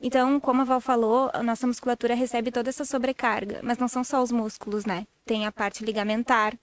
Então, 0.01 0.41
como 0.41 0.63
a 0.63 0.65
Val 0.65 0.81
falou, 0.81 1.31
a 1.33 1.43
nossa 1.43 1.67
musculatura 1.67 2.15
recebe 2.15 2.51
toda 2.51 2.71
essa 2.71 2.85
sobrecarga, 2.85 3.61
mas 3.63 3.79
não 3.79 3.89
são 3.89 4.03
só 4.03 4.23
os 4.23 4.33
músculos, 4.33 4.85
né? 4.85 5.07
Tem 5.25 5.47
a 5.47 5.53
parte 5.53 5.85
ligamentar, 5.85 6.55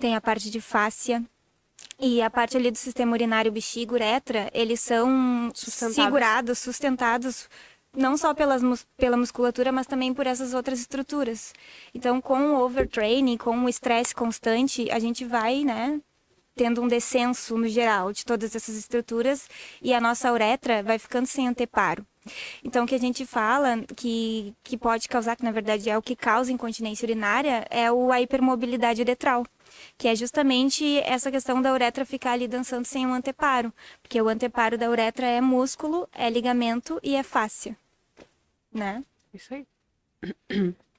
tem 0.00 0.16
a 0.16 0.20
parte 0.20 0.50
de 0.50 0.60
fáscia. 0.60 1.22
E 1.98 2.22
a 2.22 2.30
parte 2.30 2.56
ali 2.56 2.70
do 2.70 2.78
sistema 2.78 3.12
urinário, 3.12 3.52
bexiga, 3.52 3.94
uretra, 3.94 4.50
eles 4.54 4.80
são 4.80 5.50
sustentados. 5.54 5.94
segurados, 5.94 6.58
sustentados 6.58 7.48
não 7.94 8.16
só 8.16 8.32
pelas, 8.32 8.62
pela 8.96 9.16
musculatura, 9.16 9.70
mas 9.72 9.86
também 9.86 10.14
por 10.14 10.26
essas 10.26 10.54
outras 10.54 10.80
estruturas. 10.80 11.52
Então, 11.94 12.20
com 12.20 12.54
o 12.54 12.64
overtraining, 12.64 13.36
com 13.36 13.64
o 13.64 13.68
estresse 13.68 14.14
constante, 14.14 14.90
a 14.90 14.98
gente 14.98 15.24
vai, 15.24 15.64
né, 15.64 16.00
tendo 16.54 16.82
um 16.82 16.88
descenso 16.88 17.56
no 17.56 17.68
geral 17.68 18.12
de 18.12 18.24
todas 18.24 18.54
essas 18.54 18.76
estruturas 18.76 19.48
e 19.82 19.92
a 19.92 20.00
nossa 20.00 20.32
uretra 20.32 20.82
vai 20.82 20.98
ficando 20.98 21.26
sem 21.26 21.48
anteparo. 21.48 22.06
Então, 22.62 22.84
o 22.84 22.86
que 22.86 22.94
a 22.94 22.98
gente 22.98 23.24
fala 23.26 23.82
que, 23.96 24.54
que 24.62 24.76
pode 24.76 25.08
causar, 25.08 25.36
que 25.36 25.44
na 25.44 25.52
verdade 25.52 25.88
é 25.88 25.96
o 25.96 26.02
que 26.02 26.14
causa 26.14 26.52
incontinência 26.52 27.06
urinária, 27.06 27.66
é 27.70 27.90
o, 27.90 28.12
a 28.12 28.20
hipermobilidade 28.20 29.00
uretral 29.00 29.44
que 29.96 30.08
é 30.08 30.14
justamente 30.14 30.98
essa 30.98 31.30
questão 31.30 31.60
da 31.60 31.72
uretra 31.72 32.04
ficar 32.04 32.32
ali 32.32 32.48
dançando 32.48 32.84
sem 32.84 33.06
um 33.06 33.14
anteparo, 33.14 33.72
porque 34.02 34.20
o 34.20 34.28
anteparo 34.28 34.76
da 34.76 34.88
uretra 34.88 35.26
é 35.26 35.40
músculo, 35.40 36.08
é 36.12 36.28
ligamento 36.28 37.00
e 37.02 37.16
é 37.16 37.22
fáscia, 37.22 37.76
né? 38.72 39.04
Isso 39.32 39.54
aí. 39.54 39.66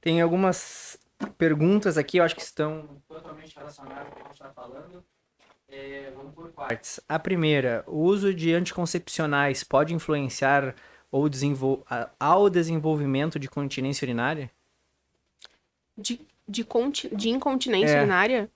Tem 0.02 0.22
algumas 0.22 0.98
perguntas 1.38 1.98
aqui, 1.98 2.18
eu 2.18 2.24
acho 2.24 2.36
que 2.36 2.42
estão 2.42 2.88
totalmente 3.08 3.56
relacionadas 3.56 4.08
com 4.10 4.14
o 4.14 4.16
que 4.16 4.22
a 4.22 4.26
gente 4.26 4.34
está 4.34 4.50
falando. 4.50 5.04
É, 5.70 6.12
vamos 6.16 6.34
por 6.34 6.50
partes. 6.50 7.00
A 7.08 7.18
primeira, 7.18 7.84
o 7.88 8.00
uso 8.00 8.34
de 8.34 8.54
anticoncepcionais 8.54 9.64
pode 9.64 9.94
influenciar 9.94 10.76
ou 11.12 11.30
desenvol 11.30 11.86
ao 12.20 12.50
desenvolvimento 12.50 13.38
de 13.38 13.50
continência 13.50 14.06
urinária? 14.06 14.50
De, 15.98 16.20
de, 16.52 16.68
de 17.14 17.30
incontinência 17.30 17.96
é. 17.96 18.00
urinária? 18.00 18.52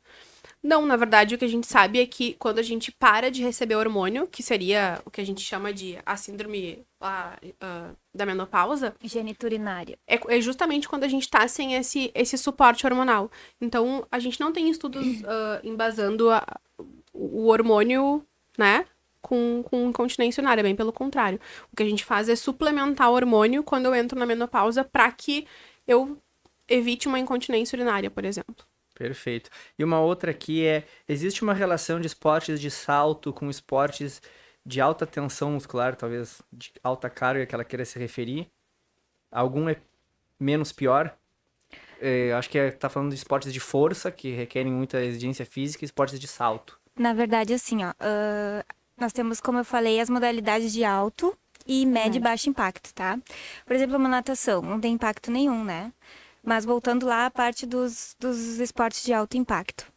Não, 0.66 0.84
na 0.84 0.96
verdade, 0.96 1.36
o 1.36 1.38
que 1.38 1.46
a 1.46 1.50
gente 1.50 1.68
sabe 1.68 2.00
é 2.00 2.08
que 2.08 2.34
quando 2.40 2.58
a 2.58 2.64
gente 2.64 2.92
para 2.92 3.30
de 3.30 3.44
receber 3.44 3.76
hormônio, 3.76 4.26
que 4.26 4.42
seria 4.42 5.00
o 5.06 5.12
que 5.12 5.22
a 5.22 5.24
gente 5.24 5.40
chama 5.42 5.72
de 5.72 6.00
a 6.04 6.18
síndrome 6.18 6.84
a, 7.00 7.38
a, 7.62 7.92
da 8.12 8.26
menopausa. 8.26 8.96
Geniturinária. 9.04 9.96
É, 10.08 10.20
é, 10.28 10.42
justamente 10.42 10.90
quando 10.90 11.04
a 11.04 11.08
gente 11.08 11.30
tá 11.30 11.48
sem 11.48 11.76
esse, 11.76 12.12
esse 12.16 12.36
suporte 12.36 12.84
hormonal. 12.84 13.30
Então, 13.62 14.08
a 14.12 14.18
gente 14.18 14.40
não 14.40 14.52
tem 14.52 14.68
estudos 14.68 15.06
uh, 15.22 15.62
embasando 15.64 16.32
a, 16.32 16.44
o 17.14 17.46
hormônio, 17.46 18.26
né? 18.58 18.88
Com, 19.22 19.64
com 19.64 19.90
incontinência 19.90 20.42
urinária, 20.42 20.64
bem 20.64 20.76
pelo 20.76 20.92
contrário. 20.92 21.40
O 21.72 21.76
que 21.76 21.84
a 21.84 21.90
gente 21.90 22.04
faz 22.04 22.28
é 22.28 22.36
suplementar 22.36 23.12
o 23.12 23.14
hormônio 23.14 23.64
quando 23.64 23.86
eu 23.86 23.94
entro 23.94 24.18
na 24.18 24.26
menopausa 24.26 24.84
para 24.84 25.12
que 25.12 25.46
eu 25.88 26.18
evite 26.68 27.08
uma 27.08 27.20
incontinência 27.20 27.76
urinária, 27.76 28.10
por 28.10 28.26
exemplo. 28.26 28.66
Perfeito. 28.94 29.50
E 29.78 29.84
uma 29.84 30.00
outra 30.00 30.32
aqui 30.32 30.66
é: 30.66 30.86
existe 31.08 31.44
uma 31.44 31.54
relação 31.54 32.00
de 32.00 32.08
esportes 32.08 32.60
de 32.60 32.72
salto 32.72 33.34
com 33.34 33.50
esportes 33.50 34.22
de 34.66 34.82
alta 34.82 35.06
tensão 35.06 35.52
muscular, 35.52 35.96
talvez 35.96 36.42
de 36.52 36.72
alta 36.82 37.10
carga 37.10 37.46
que 37.46 37.54
ela 37.54 37.64
queira 37.64 37.86
se 37.86 38.00
referir. 38.00 38.48
Algum 39.32 39.70
é 39.70 39.76
menos 40.40 40.72
pior. 40.72 41.16
É, 42.02 42.34
acho 42.34 42.50
que 42.50 42.58
é, 42.58 42.72
tá 42.72 42.90
falando 42.90 43.10
de 43.10 43.16
esportes 43.16 43.54
de 43.54 43.60
força, 43.60 44.12
que 44.12 44.32
requerem 44.32 44.72
muita 44.72 45.04
exigência 45.04 45.46
física, 45.46 45.84
e 45.84 45.86
esportes 45.86 46.20
de 46.20 46.28
salto. 46.28 46.80
Na 46.98 47.14
verdade, 47.14 47.54
assim, 47.54 47.84
ó, 47.84 47.92
uh, 47.92 48.64
nós 48.98 49.12
temos, 49.12 49.42
como 49.42 49.60
eu 49.60 49.66
falei, 49.66 50.00
as 50.00 50.10
modalidades 50.10 50.72
de 50.72 50.84
alto 50.84 51.38
e 51.68 51.86
médio 51.86 52.20
e 52.20 52.22
baixo 52.22 52.50
impacto, 52.50 52.94
tá? 52.94 53.20
Por 53.66 53.76
exemplo, 53.76 53.98
uma 53.98 54.10
natação, 54.10 54.62
não 54.62 54.80
tem 54.80 54.94
impacto 54.94 55.32
nenhum, 55.32 55.64
né? 55.64 55.92
Mas 56.46 56.64
voltando 56.64 57.06
lá 57.06 57.26
à 57.26 57.32
parte 57.32 57.66
dos, 57.66 58.16
dos 58.20 58.60
esportes 58.60 59.04
de 59.04 59.14
alto 59.14 59.36
impacto. 59.36 59.92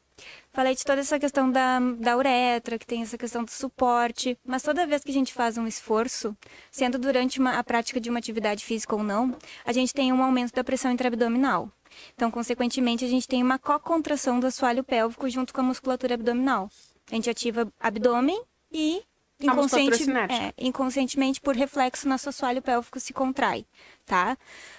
Falei 0.51 0.75
de 0.75 0.85
toda 0.85 1.01
essa 1.01 1.19
questão 1.21 1.51
da, 1.51 1.79
da 1.79 2.17
uretra, 2.17 2.79
que 2.79 2.87
tem 2.87 3.03
essa 3.03 3.17
questão 3.17 3.45
do 3.45 3.51
suporte, 3.51 4.37
mas 4.45 4.63
toda 4.63 4.87
vez 4.87 5.05
que 5.05 5.11
a 5.11 5.15
gente 5.15 5.33
faz 5.33 5.57
um 5.57 5.67
esforço, 5.67 6.37
sendo 6.71 6.99
durante 6.99 7.39
uma, 7.39 7.59
a 7.59 7.63
prática 7.63 8.01
de 8.01 8.11
uma 8.11 8.19
atividade 8.19 8.65
física 8.65 8.97
ou 8.97 9.05
não, 9.05 9.37
a 9.65 9.73
gente 9.73 9.95
tem 9.95 10.13
um 10.13 10.23
aumento 10.23 10.53
da 10.53 10.65
pressão 10.65 10.91
intraabdominal. 10.91 11.71
Então, 12.15 12.31
consequentemente, 12.31 13.05
a 13.05 13.09
gente 13.09 13.29
tem 13.29 13.43
uma 13.43 13.59
co-contração 13.59 14.41
do 14.41 14.47
assoalho 14.47 14.83
pélvico 14.83 15.29
junto 15.29 15.53
com 15.55 15.61
a 15.61 15.65
musculatura 15.65 16.15
abdominal. 16.15 16.69
A 17.11 17.15
gente 17.15 17.31
ativa 17.31 17.73
abdômen 17.79 18.43
e 18.73 19.03
inconsciente, 19.41 20.11
é, 20.11 20.53
inconscientemente 20.59 21.41
por 21.41 21.55
reflexo 21.55 22.09
nosso 22.09 22.29
assoalho 22.29 22.61
pélvico 22.61 22.99
se 22.99 23.13
contrai, 23.13 23.65
tá? 24.05 24.37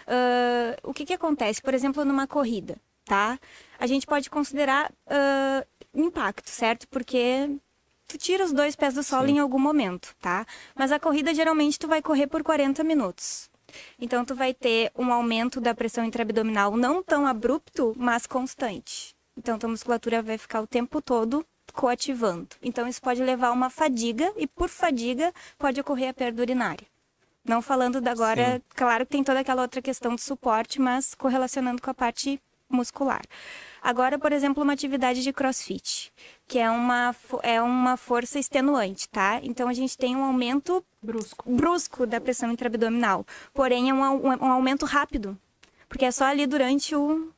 Uh, 0.08 0.89
o 0.89 0.93
que 0.93 1.06
que 1.06 1.13
acontece, 1.13 1.62
por 1.62 1.74
exemplo, 1.74 2.04
numa 2.04 2.28
corrida, 2.28 2.78
tá? 3.06 3.39
A 3.80 3.88
gente 3.88 4.06
pode 4.06 4.30
considerar 4.30 4.91
uh, 5.08 5.65
impacto, 5.93 6.50
certo? 6.50 6.88
Porque 6.89 7.50
tu 8.08 8.17
tira 8.17 8.43
os 8.43 8.52
dois 8.52 8.76
pés 8.76 8.93
do 8.93 9.04
solo 9.04 9.28
Sim. 9.28 9.36
em 9.36 9.39
algum 9.39 9.60
momento, 9.60 10.13
tá? 10.19 10.45
Mas 10.76 10.91
a 10.91 11.00
corrida 11.00 11.34
geralmente 11.34 11.80
tu 11.80 11.88
vai 11.88 12.02
correr 12.02 12.28
por 12.28 12.43
40 12.43 12.84
minutos. 12.84 13.50
Então 14.00 14.26
tu 14.26 14.36
vai 14.36 14.54
ter 14.54 14.91
um 14.98 15.13
aumento 15.13 15.62
da 15.62 15.76
pressão 15.76 16.04
intraabdominal 16.04 16.76
não 16.76 17.04
tão 17.04 17.26
abrupto, 17.26 17.93
mas 17.95 18.26
constante. 18.26 19.15
Então 19.38 19.58
tua 19.58 19.69
musculatura 19.69 20.22
vai 20.22 20.38
ficar 20.38 20.60
o 20.60 20.67
tempo 20.67 21.02
todo 21.02 21.45
coativando. 21.74 22.50
Então, 22.62 22.88
isso 22.88 23.02
pode 23.02 23.24
levar 23.24 23.48
a 23.48 23.52
uma 23.52 23.70
fadiga 23.70 24.32
e, 24.38 24.48
por 24.48 24.70
fadiga, 24.70 25.34
pode 25.58 25.80
ocorrer 25.80 26.10
a 26.10 26.14
perda 26.14 26.42
urinária. 26.42 26.88
Não 27.44 27.62
falando 27.62 28.00
da 28.00 28.12
agora, 28.12 28.56
Sim. 28.56 28.62
claro 28.76 29.06
que 29.06 29.12
tem 29.12 29.24
toda 29.24 29.40
aquela 29.40 29.62
outra 29.62 29.82
questão 29.82 30.16
de 30.16 30.22
suporte, 30.22 30.80
mas 30.80 31.16
correlacionando 31.16 31.82
com 31.82 31.90
a 31.90 31.94
parte 31.94 32.40
muscular. 32.70 33.22
Agora, 33.82 34.20
por 34.20 34.32
exemplo, 34.32 34.62
uma 34.62 34.74
atividade 34.74 35.24
de 35.24 35.34
crossfit, 35.34 36.14
que 36.48 36.60
é 36.60 36.70
uma, 36.70 37.16
é 37.42 37.62
uma 37.62 37.98
força 37.98 38.38
extenuante, 38.38 39.10
tá? 39.10 39.40
Então, 39.42 39.68
a 39.68 39.74
gente 39.74 39.98
tem 39.98 40.16
um 40.16 40.24
aumento 40.24 40.86
brusco, 41.02 41.50
brusco 41.50 42.06
da 42.06 42.22
pressão 42.22 42.52
intraabdominal. 42.52 43.26
Porém, 43.54 43.90
é 43.90 43.94
um, 43.94 44.02
um, 44.02 44.28
um 44.28 44.52
aumento 44.52 44.86
rápido, 44.86 45.38
porque 45.88 46.06
é 46.06 46.12
só 46.12 46.26
ali 46.26 46.46
durante 46.46 46.96
o, 46.96 47.34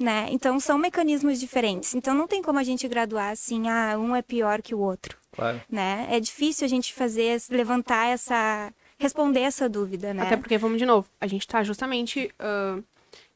né? 0.00 0.28
Então 0.30 0.58
são 0.58 0.78
mecanismos 0.78 1.38
diferentes. 1.38 1.94
Então 1.94 2.14
não 2.14 2.26
tem 2.26 2.42
como 2.42 2.58
a 2.58 2.64
gente 2.64 2.88
graduar 2.88 3.30
assim, 3.30 3.68
ah, 3.68 3.98
um 3.98 4.16
é 4.16 4.22
pior 4.22 4.62
que 4.62 4.74
o 4.74 4.80
outro. 4.80 5.18
Claro. 5.30 5.60
Né? 5.70 6.08
É 6.10 6.18
difícil 6.18 6.64
a 6.64 6.68
gente 6.68 6.94
fazer, 6.94 7.40
levantar 7.50 8.06
essa. 8.06 8.72
responder 8.98 9.40
essa 9.40 9.68
dúvida, 9.68 10.14
né? 10.14 10.22
Até 10.22 10.36
porque, 10.36 10.58
vamos 10.58 10.78
de 10.78 10.86
novo, 10.86 11.08
a 11.20 11.26
gente 11.26 11.46
tá 11.46 11.62
justamente 11.62 12.32
uh, 12.40 12.82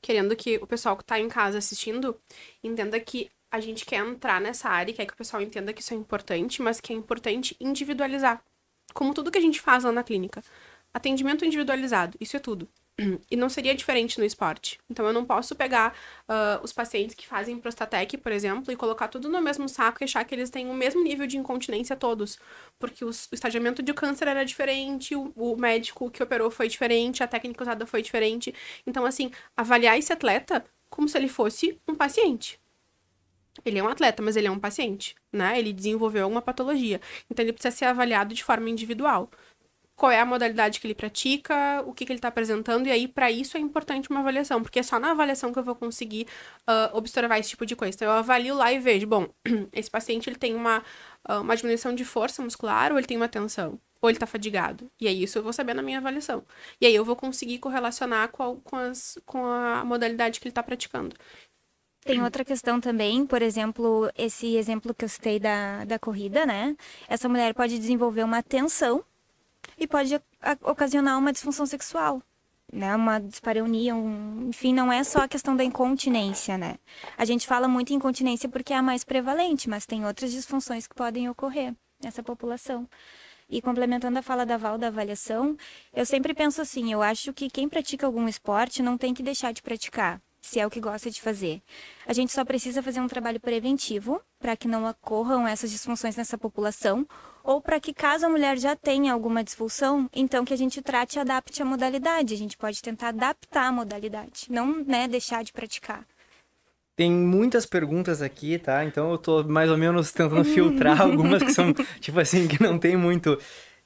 querendo 0.01 0.35
que 0.35 0.57
o 0.57 0.67
pessoal 0.67 0.97
que 0.97 1.05
tá 1.05 1.21
em 1.21 1.29
casa 1.29 1.59
assistindo 1.59 2.17
entenda 2.63 2.99
que 2.99 3.31
a 3.51 3.61
gente 3.61 3.85
quer 3.85 4.05
entrar 4.05 4.41
nessa 4.41 4.69
área, 4.69 4.93
quer 4.93 5.07
que 5.07 5.13
o 5.13 5.17
pessoal 5.17 5.41
entenda 5.41 5.73
que 5.73 5.81
isso 5.81 5.95
é 5.95 5.97
importante, 5.97 6.61
mas 6.61 6.81
que 6.81 6.93
é 6.93 6.97
importante 6.97 7.55
individualizar. 7.61 8.43
Como 8.93 9.15
tudo 9.15 9.31
que 9.31 9.39
a 9.39 9.41
gente 9.41 9.61
faz 9.61 9.85
lá 9.85 9.93
na 9.93 10.03
clínica. 10.03 10.43
Atendimento 10.93 11.45
individualizado, 11.45 12.17
isso 12.21 12.37
é 12.37 12.41
tudo. 12.41 12.69
E 13.31 13.37
não 13.37 13.49
seria 13.49 13.75
diferente 13.75 14.19
no 14.19 14.25
esporte. 14.25 14.79
Então, 14.89 15.07
eu 15.07 15.13
não 15.13 15.25
posso 15.25 15.55
pegar 15.55 15.95
uh, 16.29 16.63
os 16.63 16.73
pacientes 16.73 17.15
que 17.15 17.27
fazem 17.27 17.59
prostatec, 17.59 18.17
por 18.19 18.33
exemplo, 18.33 18.73
e 18.73 18.77
colocar 18.77 19.09
tudo 19.09 19.29
no 19.29 19.41
mesmo 19.43 19.69
saco 19.69 20.03
e 20.03 20.05
achar 20.05 20.25
que 20.25 20.35
eles 20.35 20.51
têm 20.51 20.69
o 20.71 20.75
mesmo 20.75 21.03
nível 21.03 21.27
de 21.27 21.37
incontinência 21.37 21.97
todos. 21.97 22.39
Porque 22.79 23.05
os, 23.05 23.27
o 23.31 23.35
estadiamento 23.35 23.83
de 23.83 23.93
câncer 23.93 24.29
era 24.29 24.45
diferente, 24.45 25.15
o, 25.15 25.33
o, 25.37 25.57
médico 25.57 26.11
que 26.11 26.23
operou 26.23 26.51
foi 26.51 26.69
diferente, 26.69 27.23
a 27.23 27.27
técnica 27.27 27.63
usada 27.63 27.87
foi 27.87 28.03
diferente. 28.03 28.55
Então, 28.87 29.05
assim, 29.05 29.31
avaliar 29.57 29.99
esse 29.99 30.13
atleta 30.13 30.65
como 30.89 31.09
se 31.09 31.19
ele 31.19 31.29
fosse 31.29 31.81
um 31.89 31.95
paciente. 31.95 32.61
Ele 33.65 33.79
é 33.79 33.83
um 33.83 33.89
atleta, 33.89 34.23
mas 34.23 34.37
ele 34.37 34.49
é 34.49 34.51
um 34.51 34.59
paciente, 34.59 35.15
né? 35.33 35.59
Ele 35.59 35.73
desenvolveu 35.73 36.25
alguma 36.25 36.43
patologia. 36.43 37.01
Então, 37.31 37.45
ele 37.45 37.53
precisa 37.53 37.75
ser 37.75 37.85
avaliado 37.85 38.35
de 38.35 38.43
forma 38.43 38.69
individual 38.69 39.31
qual 39.97 40.11
é 40.11 40.21
a 40.21 40.27
modalidade 40.27 40.81
que 40.81 40.87
ele 40.87 40.95
pratica, 40.95 41.83
o 41.87 41.95
que, 41.95 42.05
que 42.05 42.13
ele 42.13 42.19
está 42.19 42.29
apresentando, 42.29 42.87
e 42.87 42.91
aí, 42.91 43.07
para 43.07 43.31
isso, 43.31 43.57
é 43.57 43.61
importante 43.61 44.11
uma 44.11 44.21
avaliação, 44.21 44.63
porque 44.63 44.81
é 44.81 44.83
só 44.83 44.99
na 44.99 45.13
avaliação 45.13 45.53
que 45.53 45.59
eu 45.59 45.63
vou 45.63 45.75
conseguir 45.75 46.27
uh, 46.69 46.97
observar 46.97 47.39
esse 47.39 47.51
tipo 47.51 47.65
de 47.65 47.77
coisa. 47.77 47.95
Então, 47.95 48.09
eu 48.09 48.15
avalio 48.15 48.55
lá 48.57 48.73
e 48.73 48.79
vejo, 48.79 49.07
bom, 49.07 49.29
esse 49.73 49.91
paciente 49.91 50.29
ele 50.29 50.37
tem 50.37 50.55
uma, 50.55 50.83
uh, 51.29 51.41
uma 51.41 51.57
diminuição 51.57 51.95
de 51.95 52.05
força 52.05 52.43
muscular 52.43 52.91
ou 52.91 52.99
ele 52.99 53.07
tem 53.07 53.17
uma 53.17 53.29
tensão? 53.29 53.79
Ou 54.03 54.11
ele 54.11 54.17
está 54.17 54.27
fadigado? 54.27 54.91
E 55.01 55.07
aí, 55.07 55.23
isso 55.23 55.39
eu 55.39 55.43
vou 55.43 55.53
saber 55.53 55.75
na 55.75 55.83
minha 55.83 55.99
avaliação. 55.99 56.45
E 56.81 56.87
aí, 56.87 56.95
eu 56.95 57.05
vou 57.05 57.15
conseguir 57.15 57.59
correlacionar 57.59 58.29
com 58.31 58.43
a, 58.43 58.57
com 58.57 58.77
as, 58.77 59.19
com 59.25 59.45
a 59.45 59.85
modalidade 59.85 60.41
que 60.41 60.47
ele 60.47 60.51
está 60.51 60.63
praticando. 60.63 61.15
Tem 62.05 62.23
outra 62.23 62.45
questão 62.45 62.81
também, 62.81 63.25
por 63.25 63.41
exemplo, 63.41 64.11
esse 64.15 64.57
exemplo 64.57 64.93
que 64.93 65.07
eu 65.07 65.09
citei 65.09 65.39
da, 65.39 65.87
da 65.87 65.99
corrida, 65.99 66.45
né? 66.45 66.77
Essa 67.09 67.31
mulher 67.31 67.55
pode 67.55 67.79
desenvolver 67.79 68.23
uma 68.23 68.43
tensão 68.43 69.03
e 69.79 69.87
pode 69.87 70.21
ocasionar 70.63 71.19
uma 71.19 71.33
disfunção 71.33 71.67
sexual, 71.67 72.23
né? 72.73 72.95
Uma 72.95 73.19
dispareunia, 73.19 73.95
um... 73.95 74.49
enfim, 74.49 74.73
não 74.73 74.93
é 74.93 75.03
só 75.05 75.21
a 75.21 75.29
questão 75.29 75.57
da 75.57 75.65
incontinência, 75.65 76.59
né? 76.59 76.77
A 77.17 77.25
gente 77.25 77.47
fala 77.47 77.69
muito 77.69 77.93
em 77.93 77.97
incontinência 77.97 78.49
porque 78.49 78.73
é 78.73 78.77
a 78.77 78.83
mais 78.83 79.05
prevalente, 79.05 79.69
mas 79.69 79.87
tem 79.87 80.05
outras 80.05 80.33
disfunções 80.33 80.87
que 80.87 80.95
podem 80.95 81.29
ocorrer 81.29 81.75
nessa 82.03 82.23
população. 82.23 82.89
E 83.49 83.61
complementando 83.61 84.19
a 84.19 84.23
fala 84.23 84.47
da 84.47 84.57
Val 84.57 84.79
da 84.79 84.87
avaliação, 84.87 85.57
eu 85.93 86.07
sempre 86.07 86.33
penso 86.35 86.63
assim, 86.63 86.93
eu 86.93 87.03
acho 87.03 87.33
que 87.33 87.51
quem 87.51 87.69
pratica 87.69 88.07
algum 88.07 88.27
esporte 88.27 88.83
não 88.83 88.97
tem 88.97 89.13
que 89.13 89.23
deixar 89.23 89.53
de 89.53 89.63
praticar 89.63 90.21
se 90.45 90.61
é 90.61 90.67
o 90.67 90.71
que 90.71 90.81
gosta 90.81 91.11
de 91.11 91.23
fazer. 91.23 91.63
A 92.07 92.13
gente 92.13 92.31
só 92.31 92.45
precisa 92.45 92.83
fazer 92.83 93.01
um 93.01 93.09
trabalho 93.09 93.41
preventivo 93.41 94.21
para 94.39 94.55
que 94.55 94.69
não 94.69 94.85
ocorram 94.89 95.49
essas 95.49 95.71
disfunções 95.71 96.17
nessa 96.17 96.37
população, 96.37 97.07
ou 97.45 97.61
para 97.61 97.79
que 97.79 97.93
caso 97.93 98.25
a 98.27 98.29
mulher 98.29 98.59
já 98.59 98.75
tenha 98.75 99.13
alguma 99.13 99.45
disfunção, 99.45 100.09
então 100.15 100.45
que 100.45 100.55
a 100.55 100.57
gente 100.57 100.81
trate 100.81 101.19
e 101.19 101.21
adapte 101.21 101.63
a 101.63 101.65
modalidade. 101.65 102.33
A 102.33 102.37
gente 102.39 102.57
pode 102.57 102.81
tentar 102.83 103.09
adaptar 103.09 103.67
a 103.67 103.73
modalidade, 103.73 104.47
não 104.49 104.83
né, 104.83 105.07
deixar 105.07 105.45
de 105.45 105.53
praticar. 105.53 106.05
Tem 106.97 107.11
muitas 107.11 107.67
perguntas 107.67 108.23
aqui, 108.23 108.59
tá? 108.59 108.85
Então 108.85 109.11
eu 109.11 109.19
tô 109.19 109.45
mais 109.45 109.71
ou 109.71 109.77
menos 109.77 110.11
tentando 110.11 110.45
filtrar 110.45 110.99
algumas 111.03 111.43
que 111.43 111.53
são, 111.53 111.73
tipo 112.01 112.19
assim, 112.19 112.49
que 112.49 112.63
não 112.63 112.79
tem 112.79 112.97
muito 112.97 113.39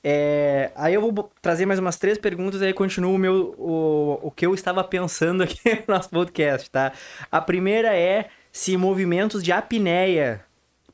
é, 0.03 0.71
aí 0.77 0.95
eu 0.95 1.01
vou 1.01 1.31
trazer 1.43 1.67
mais 1.67 1.81
umas 1.81 1.97
três 1.97 2.17
perguntas 2.19 2.61
e 2.61 2.67
aí 2.67 2.73
continuo 2.73 3.15
o, 3.15 3.19
meu, 3.19 3.55
o, 3.59 4.29
o 4.29 4.31
que 4.31 4.47
eu 4.47 4.55
estava 4.55 4.85
pensando 4.85 5.43
aqui 5.43 5.59
no 5.87 5.95
nosso 5.95 6.11
podcast, 6.11 6.71
tá? 6.71 6.93
A 7.31 7.41
primeira 7.41 7.97
é 7.97 8.29
se 8.53 8.77
movimentos 8.77 9.43
de 9.43 9.51
apneia 9.51 10.45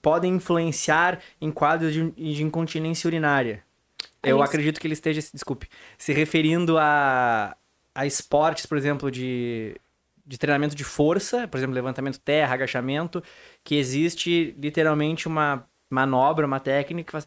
podem 0.04 0.34
influenciar 0.34 1.18
em 1.40 1.50
quadros 1.50 1.94
de, 1.94 2.10
de 2.10 2.42
incontinência 2.42 3.08
urinária. 3.08 3.64
É 4.22 4.30
eu 4.30 4.36
isso. 4.36 4.44
acredito 4.44 4.78
que 4.78 4.86
ele 4.86 4.92
esteja, 4.92 5.22
desculpe, 5.32 5.66
se 5.96 6.12
referindo 6.12 6.76
a, 6.76 7.56
a 7.94 8.04
esportes, 8.04 8.66
por 8.66 8.76
exemplo, 8.76 9.10
de, 9.10 9.74
de 10.26 10.36
treinamento 10.36 10.74
de 10.74 10.84
força, 10.84 11.48
por 11.48 11.56
exemplo, 11.56 11.74
levantamento 11.74 12.20
terra, 12.20 12.52
agachamento, 12.52 13.22
que 13.64 13.76
existe 13.76 14.54
literalmente 14.58 15.26
uma 15.26 15.66
manobra, 15.88 16.46
uma 16.46 16.60
técnica 16.60 17.06
que 17.06 17.12
faz 17.12 17.26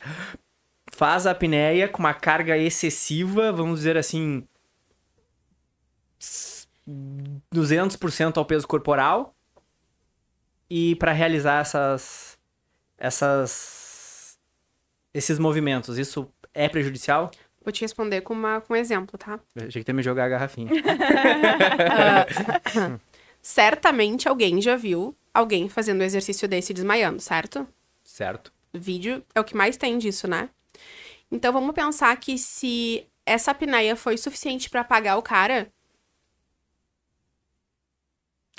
faz 0.93 1.27
a 1.27 1.31
apneia 1.31 1.87
com 1.87 1.99
uma 1.99 2.13
carga 2.13 2.57
excessiva, 2.57 3.51
vamos 3.51 3.79
dizer 3.79 3.97
assim, 3.97 4.47
200% 7.53 8.37
ao 8.37 8.45
peso 8.45 8.67
corporal. 8.67 9.35
E 10.69 10.95
para 10.95 11.11
realizar 11.11 11.61
essas 11.61 12.36
essas 12.97 14.37
esses 15.13 15.39
movimentos, 15.39 15.97
isso 15.97 16.29
é 16.53 16.69
prejudicial? 16.69 17.31
Vou 17.63 17.71
te 17.71 17.81
responder 17.81 18.21
com, 18.21 18.33
uma, 18.33 18.61
com 18.61 18.73
um 18.73 18.77
exemplo, 18.77 19.17
tá? 19.17 19.39
Eu 19.55 19.67
achei 19.67 19.83
que 19.83 19.89
ia 19.89 19.95
me 19.95 20.03
jogar 20.03 20.25
a 20.25 20.29
garrafinha. 20.29 20.71
uh, 20.71 20.77
certamente 23.41 24.29
alguém 24.29 24.61
já 24.61 24.75
viu 24.75 25.15
alguém 25.33 25.67
fazendo 25.67 26.01
um 26.01 26.03
exercício 26.03 26.47
desse 26.47 26.73
desmaiando, 26.73 27.19
certo? 27.19 27.67
Certo. 28.03 28.53
Vídeo 28.73 29.23
é 29.35 29.39
o 29.39 29.43
que 29.43 29.55
mais 29.55 29.75
tem 29.75 29.97
disso, 29.97 30.27
né? 30.27 30.49
Então 31.31 31.51
vamos 31.51 31.75
pensar 31.75 32.15
que 32.17 32.37
se 32.37 33.05
essa 33.25 33.51
apneia 33.51 33.95
foi 33.95 34.17
suficiente 34.17 34.69
para 34.69 34.81
apagar 34.81 35.17
o 35.17 35.21
cara, 35.21 35.71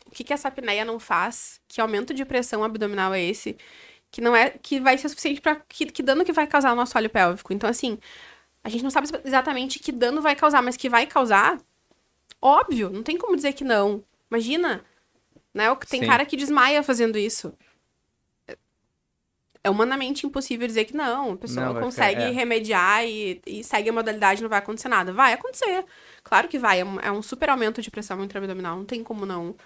o 0.07 0.11
que, 0.11 0.22
que 0.22 0.33
essa 0.33 0.48
apneia 0.48 0.85
não 0.85 0.98
faz? 0.98 1.61
Que 1.66 1.81
aumento 1.81 2.12
de 2.12 2.24
pressão 2.24 2.62
abdominal 2.62 3.14
é 3.14 3.22
esse? 3.22 3.57
Que 4.11 4.21
não 4.21 4.35
é 4.35 4.51
que 4.51 4.81
vai 4.81 4.97
ser 4.99 5.09
suficiente 5.09 5.40
para 5.40 5.57
que, 5.57 5.87
que 5.87 6.03
dano 6.03 6.25
que 6.25 6.33
vai 6.33 6.47
causar 6.47 6.75
no 6.75 6.81
assoalho 6.81 7.11
pélvico. 7.11 7.53
Então 7.53 7.68
assim, 7.68 7.99
a 8.62 8.68
gente 8.68 8.83
não 8.83 8.90
sabe 8.90 9.09
exatamente 9.25 9.79
que 9.79 9.92
dano 9.92 10.21
vai 10.21 10.35
causar, 10.35 10.62
mas 10.62 10.77
que 10.77 10.88
vai 10.88 11.07
causar, 11.07 11.61
óbvio, 12.40 12.90
não 12.90 13.03
tem 13.03 13.16
como 13.16 13.37
dizer 13.37 13.53
que 13.53 13.64
não. 13.64 14.03
Imagina, 14.31 14.85
né? 15.55 15.75
Tem 15.88 16.01
Sim. 16.01 16.07
cara 16.07 16.25
que 16.25 16.37
desmaia 16.37 16.83
fazendo 16.83 17.18
isso. 17.18 17.53
É 19.62 19.71
humanamente 19.71 20.27
impossível 20.27 20.66
dizer 20.66 20.85
que 20.85 20.97
não. 20.97 21.33
A 21.33 21.37
pessoa 21.37 21.66
não, 21.66 21.81
consegue 21.81 22.21
ficar, 22.21 22.31
é. 22.31 22.35
remediar 22.35 23.05
e, 23.05 23.40
e, 23.47 23.64
segue 23.64 23.90
a 23.90 23.92
modalidade 23.92 24.40
não 24.40 24.49
vai 24.49 24.61
acontecer 24.61 24.88
nada. 24.88 25.12
Vai 25.12 25.33
acontecer. 25.33 25.85
Claro 26.23 26.49
que 26.49 26.59
vai. 26.59 26.81
É 26.81 26.85
um, 26.85 27.01
é 27.01 27.11
um 27.11 27.21
super 27.21 27.51
aumento 27.51 27.83
de 27.83 27.90
pressão 27.90 28.23
intraabdominal. 28.23 28.77
Não 28.77 28.85
tem 28.85 29.03
como 29.03 29.27
não. 29.27 29.57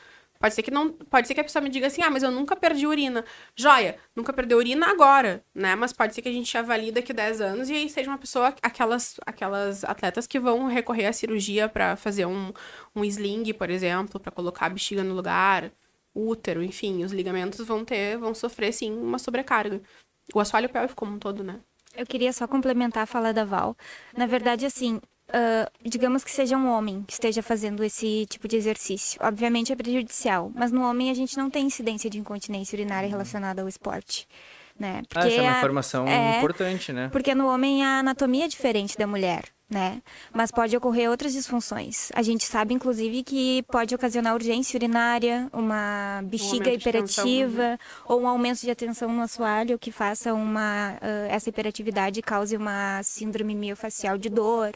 Pode 0.42 0.56
ser 0.56 0.62
que 0.64 0.72
não. 0.72 0.92
Pode 0.92 1.28
ser 1.28 1.34
que 1.34 1.40
a 1.40 1.44
pessoa 1.44 1.62
me 1.62 1.68
diga 1.68 1.86
assim, 1.86 2.02
ah, 2.02 2.10
mas 2.10 2.24
eu 2.24 2.30
nunca 2.32 2.56
perdi 2.56 2.84
urina. 2.84 3.24
Joia, 3.54 3.96
nunca 4.16 4.32
perdeu 4.32 4.58
urina 4.58 4.90
agora, 4.90 5.44
né? 5.54 5.76
Mas 5.76 5.92
pode 5.92 6.16
ser 6.16 6.20
que 6.20 6.28
a 6.28 6.32
gente 6.32 6.58
avalie 6.58 6.90
daqui 6.90 7.12
10 7.12 7.40
anos 7.40 7.70
e 7.70 7.74
aí 7.74 7.88
seja 7.88 8.10
uma 8.10 8.18
pessoa, 8.18 8.52
aquelas, 8.60 9.20
aquelas 9.24 9.84
atletas 9.84 10.26
que 10.26 10.40
vão 10.40 10.66
recorrer 10.66 11.06
à 11.06 11.12
cirurgia 11.12 11.68
para 11.68 11.94
fazer 11.94 12.26
um, 12.26 12.52
um 12.96 13.04
sling, 13.04 13.52
por 13.52 13.70
exemplo, 13.70 14.18
para 14.18 14.32
colocar 14.32 14.66
a 14.66 14.70
bexiga 14.70 15.04
no 15.04 15.14
lugar 15.14 15.70
útero, 16.14 16.62
enfim, 16.62 17.04
os 17.04 17.12
ligamentos 17.12 17.64
vão 17.64 17.84
ter, 17.84 18.18
vão 18.18 18.34
sofrer 18.34 18.72
sim 18.72 18.92
uma 18.92 19.18
sobrecarga. 19.18 19.80
O 20.34 20.40
assoalho 20.40 20.68
pélvico 20.68 20.96
como 20.96 21.14
um 21.14 21.18
todo, 21.20 21.44
né? 21.44 21.60
Eu 21.94 22.04
queria 22.04 22.32
só 22.32 22.48
complementar 22.48 23.04
a 23.04 23.06
fala 23.06 23.32
da 23.32 23.44
Val. 23.44 23.76
Na 24.16 24.26
verdade, 24.26 24.66
assim, 24.66 25.00
uh, 25.32 25.88
digamos 25.88 26.22
que 26.22 26.30
seja 26.30 26.56
um 26.56 26.68
homem 26.68 27.02
que 27.06 27.12
esteja 27.12 27.42
fazendo 27.42 27.82
esse 27.82 28.26
tipo 28.26 28.46
de 28.46 28.56
exercício. 28.56 29.18
Obviamente 29.22 29.72
é 29.72 29.76
prejudicial, 29.76 30.50
mas 30.54 30.70
no 30.70 30.82
homem 30.82 31.10
a 31.10 31.14
gente 31.14 31.36
não 31.36 31.50
tem 31.50 31.66
incidência 31.66 32.08
de 32.08 32.18
incontinência 32.18 32.76
urinária 32.76 33.08
relacionada 33.08 33.62
ao 33.62 33.68
esporte. 33.68 34.28
Né? 34.78 35.02
Porque 35.08 35.26
ah, 35.26 35.30
essa 35.30 35.40
é 35.40 35.42
uma 35.42 35.58
informação 35.58 36.08
é, 36.08 36.38
importante, 36.38 36.92
né? 36.92 37.08
Porque 37.12 37.34
no 37.34 37.46
homem 37.46 37.84
a 37.84 37.98
anatomia 37.98 38.46
é 38.46 38.48
diferente 38.48 38.96
da 38.96 39.06
mulher 39.06 39.44
né? 39.72 40.02
Mas 40.32 40.50
pode 40.50 40.76
ocorrer 40.76 41.10
outras 41.10 41.32
disfunções. 41.32 42.10
A 42.14 42.22
gente 42.22 42.44
sabe, 42.44 42.74
inclusive, 42.74 43.22
que 43.22 43.62
pode 43.64 43.94
ocasionar 43.94 44.34
urgência 44.34 44.76
urinária, 44.76 45.48
uma 45.52 46.20
bexiga 46.24 46.70
um 46.70 46.74
hiperativa 46.74 47.62
né? 47.62 47.78
ou 48.06 48.20
um 48.20 48.28
aumento 48.28 48.60
de 48.60 48.70
atenção 48.70 49.08
no 49.08 49.22
assoalho 49.22 49.78
que 49.78 49.90
faça 49.90 50.34
uma 50.34 50.92
uh, 50.94 51.30
essa 51.30 51.48
hiperatividade 51.48 52.20
cause 52.20 52.56
uma 52.56 53.02
síndrome 53.02 53.54
miofacial 53.54 54.18
de 54.18 54.28
dor. 54.28 54.72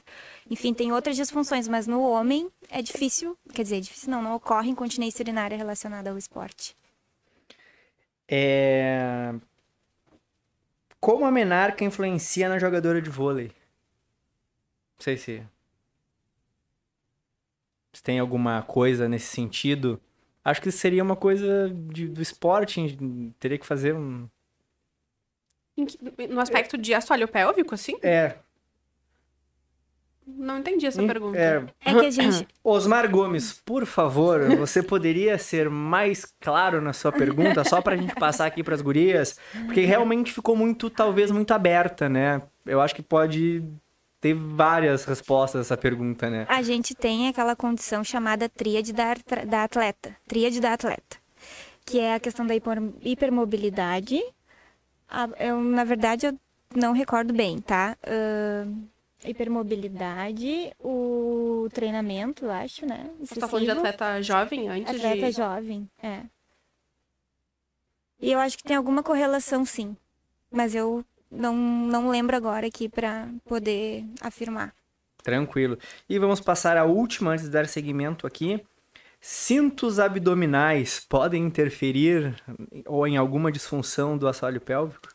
Enfim, 0.51 0.73
tem 0.73 0.93
outras 0.93 1.15
disfunções, 1.15 1.69
mas 1.69 1.87
no 1.87 2.01
homem 2.01 2.49
é 2.71 2.81
difícil, 2.81 3.37
quer 3.53 3.63
dizer, 3.63 3.77
é 3.77 3.81
difícil 3.81 4.11
não, 4.11 4.23
não 4.23 4.35
ocorre 4.35 4.71
incontinência 4.71 5.23
urinária 5.23 5.57
relacionada 5.57 6.11
ao 6.11 6.17
esporte. 6.17 6.75
É... 8.29 9.35
Como 10.99 11.27
a 11.27 11.31
menarca 11.31 11.85
influencia 11.85 12.49
na 12.49 12.59
jogadora 12.59 13.01
de 13.01 13.11
vôlei? 13.11 13.53
Não 14.99 15.05
sei 15.05 15.17
se. 15.17 15.43
Se 17.93 18.03
tem 18.03 18.19
alguma 18.19 18.63
coisa 18.63 19.09
nesse 19.09 19.27
sentido. 19.27 20.01
Acho 20.45 20.63
que 20.63 20.71
seria 20.71 21.03
uma 21.03 21.17
coisa 21.17 21.71
de, 21.71 22.09
do 22.09 22.23
esporte. 22.23 22.97
Teria 23.39 23.59
que 23.59 23.67
fazer 23.67 23.95
um. 23.95 24.29
No 26.31 26.41
aspecto 26.41 26.79
de 26.79 26.95
assoalho 26.95 27.29
pélvico, 27.29 27.75
assim? 27.75 27.97
É. 28.03 28.37
Não 30.27 30.59
entendi 30.59 30.87
essa 30.87 31.03
pergunta. 31.07 31.39
É... 31.39 31.65
é 31.85 31.95
que 32.01 32.07
a 32.07 32.11
gente. 32.11 32.49
Osmar 32.65 33.09
Gomes, 33.09 33.61
por 33.65 33.87
favor, 33.87 34.57
você 34.57 34.83
poderia 34.83 35.39
ser 35.39 35.71
mais 35.71 36.25
claro 36.41 36.81
na 36.81 36.93
sua 36.93 37.13
pergunta, 37.13 37.63
só 37.63 37.81
pra 37.81 37.97
gente 37.97 38.15
passar 38.15 38.47
aqui 38.47 38.63
pras 38.65 38.83
gurias? 38.83 39.39
Porque 39.67 39.83
realmente 39.83 40.33
ficou 40.33 40.57
muito, 40.57 40.91
talvez, 40.91 41.31
muito 41.31 41.53
aberta, 41.53 42.09
né? 42.09 42.43
Eu 42.65 42.81
acho 42.81 42.95
que 42.95 43.03
pode 43.03 43.63
teve 44.27 44.41
várias 44.55 45.05
respostas 45.05 45.59
a 45.59 45.63
essa 45.63 45.77
pergunta, 45.77 46.29
né? 46.29 46.47
A 46.49 46.63
gente 46.63 46.95
tem 46.95 47.29
aquela 47.29 47.55
condição 47.55 48.03
chamada 48.03 48.49
tríade 48.49 48.93
da, 48.93 49.15
da 49.47 49.65
atleta. 49.65 50.17
Tríade 50.27 50.61
da 50.61 50.73
atleta. 50.73 51.17
Que 51.85 52.01
é 52.01 52.15
a 52.15 52.21
questão 52.21 52.45
da 52.45 52.55
hiper, 52.55 52.79
hipermobilidade. 53.03 54.21
eu, 55.39 55.61
na 55.61 55.85
verdade, 55.85 56.27
eu 56.27 56.39
não 56.75 56.93
recordo 56.93 57.33
bem, 57.33 57.61
tá? 57.61 57.97
Uh, 58.03 58.89
hipermobilidade, 59.25 60.73
o 60.81 61.69
treinamento, 61.73 62.51
acho, 62.51 62.85
né? 62.85 63.09
Excessivo. 63.21 63.27
Você 63.27 63.41
tá 63.41 63.49
falando 63.49 63.65
de 63.65 63.71
atleta 63.71 64.23
jovem 64.23 64.69
antes 64.69 64.95
atleta 64.95 65.27
de... 65.27 65.37
jovem, 65.37 65.89
é. 66.03 66.23
E 68.19 68.33
eu 68.33 68.41
acho 68.41 68.57
que 68.57 68.65
tem 68.65 68.77
alguma 68.77 69.03
correlação, 69.03 69.65
sim. 69.65 69.97
Mas 70.51 70.75
eu 70.75 71.05
não, 71.31 71.55
não 71.55 72.09
lembro 72.09 72.37
agora 72.37 72.67
aqui 72.67 72.89
para 72.89 73.29
poder 73.45 74.05
afirmar. 74.21 74.75
Tranquilo. 75.23 75.79
E 76.09 76.19
vamos 76.19 76.41
passar 76.41 76.77
a 76.77 76.85
última 76.85 77.33
antes 77.33 77.47
de 77.47 77.51
dar 77.51 77.67
seguimento 77.67 78.27
aqui. 78.27 78.65
Cintos 79.21 79.99
abdominais 79.99 81.01
podem 81.01 81.43
interferir 81.43 82.35
ou 82.87 83.07
em 83.07 83.17
alguma 83.17 83.51
disfunção 83.51 84.17
do 84.17 84.29
assoalho 84.29 84.61
pélvico? 84.61 85.09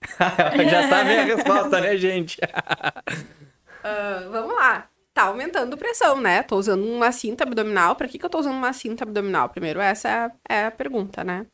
Já 0.70 0.88
sabem 0.88 1.18
a 1.18 1.24
resposta, 1.24 1.80
né, 1.80 1.96
gente? 1.96 2.38
uh, 2.38 4.30
vamos 4.32 4.54
lá. 4.54 4.88
Tá 5.12 5.24
aumentando 5.24 5.76
pressão, 5.76 6.20
né? 6.20 6.42
Tô 6.42 6.56
usando 6.56 6.84
uma 6.84 7.10
cinta 7.10 7.44
abdominal. 7.44 7.96
Pra 7.96 8.08
que, 8.08 8.18
que 8.18 8.24
eu 8.24 8.30
tô 8.30 8.38
usando 8.38 8.56
uma 8.56 8.72
cinta 8.72 9.04
abdominal? 9.04 9.48
Primeiro, 9.48 9.80
essa 9.80 10.08
é, 10.48 10.54
é 10.54 10.66
a 10.66 10.70
pergunta, 10.70 11.24
né? 11.24 11.46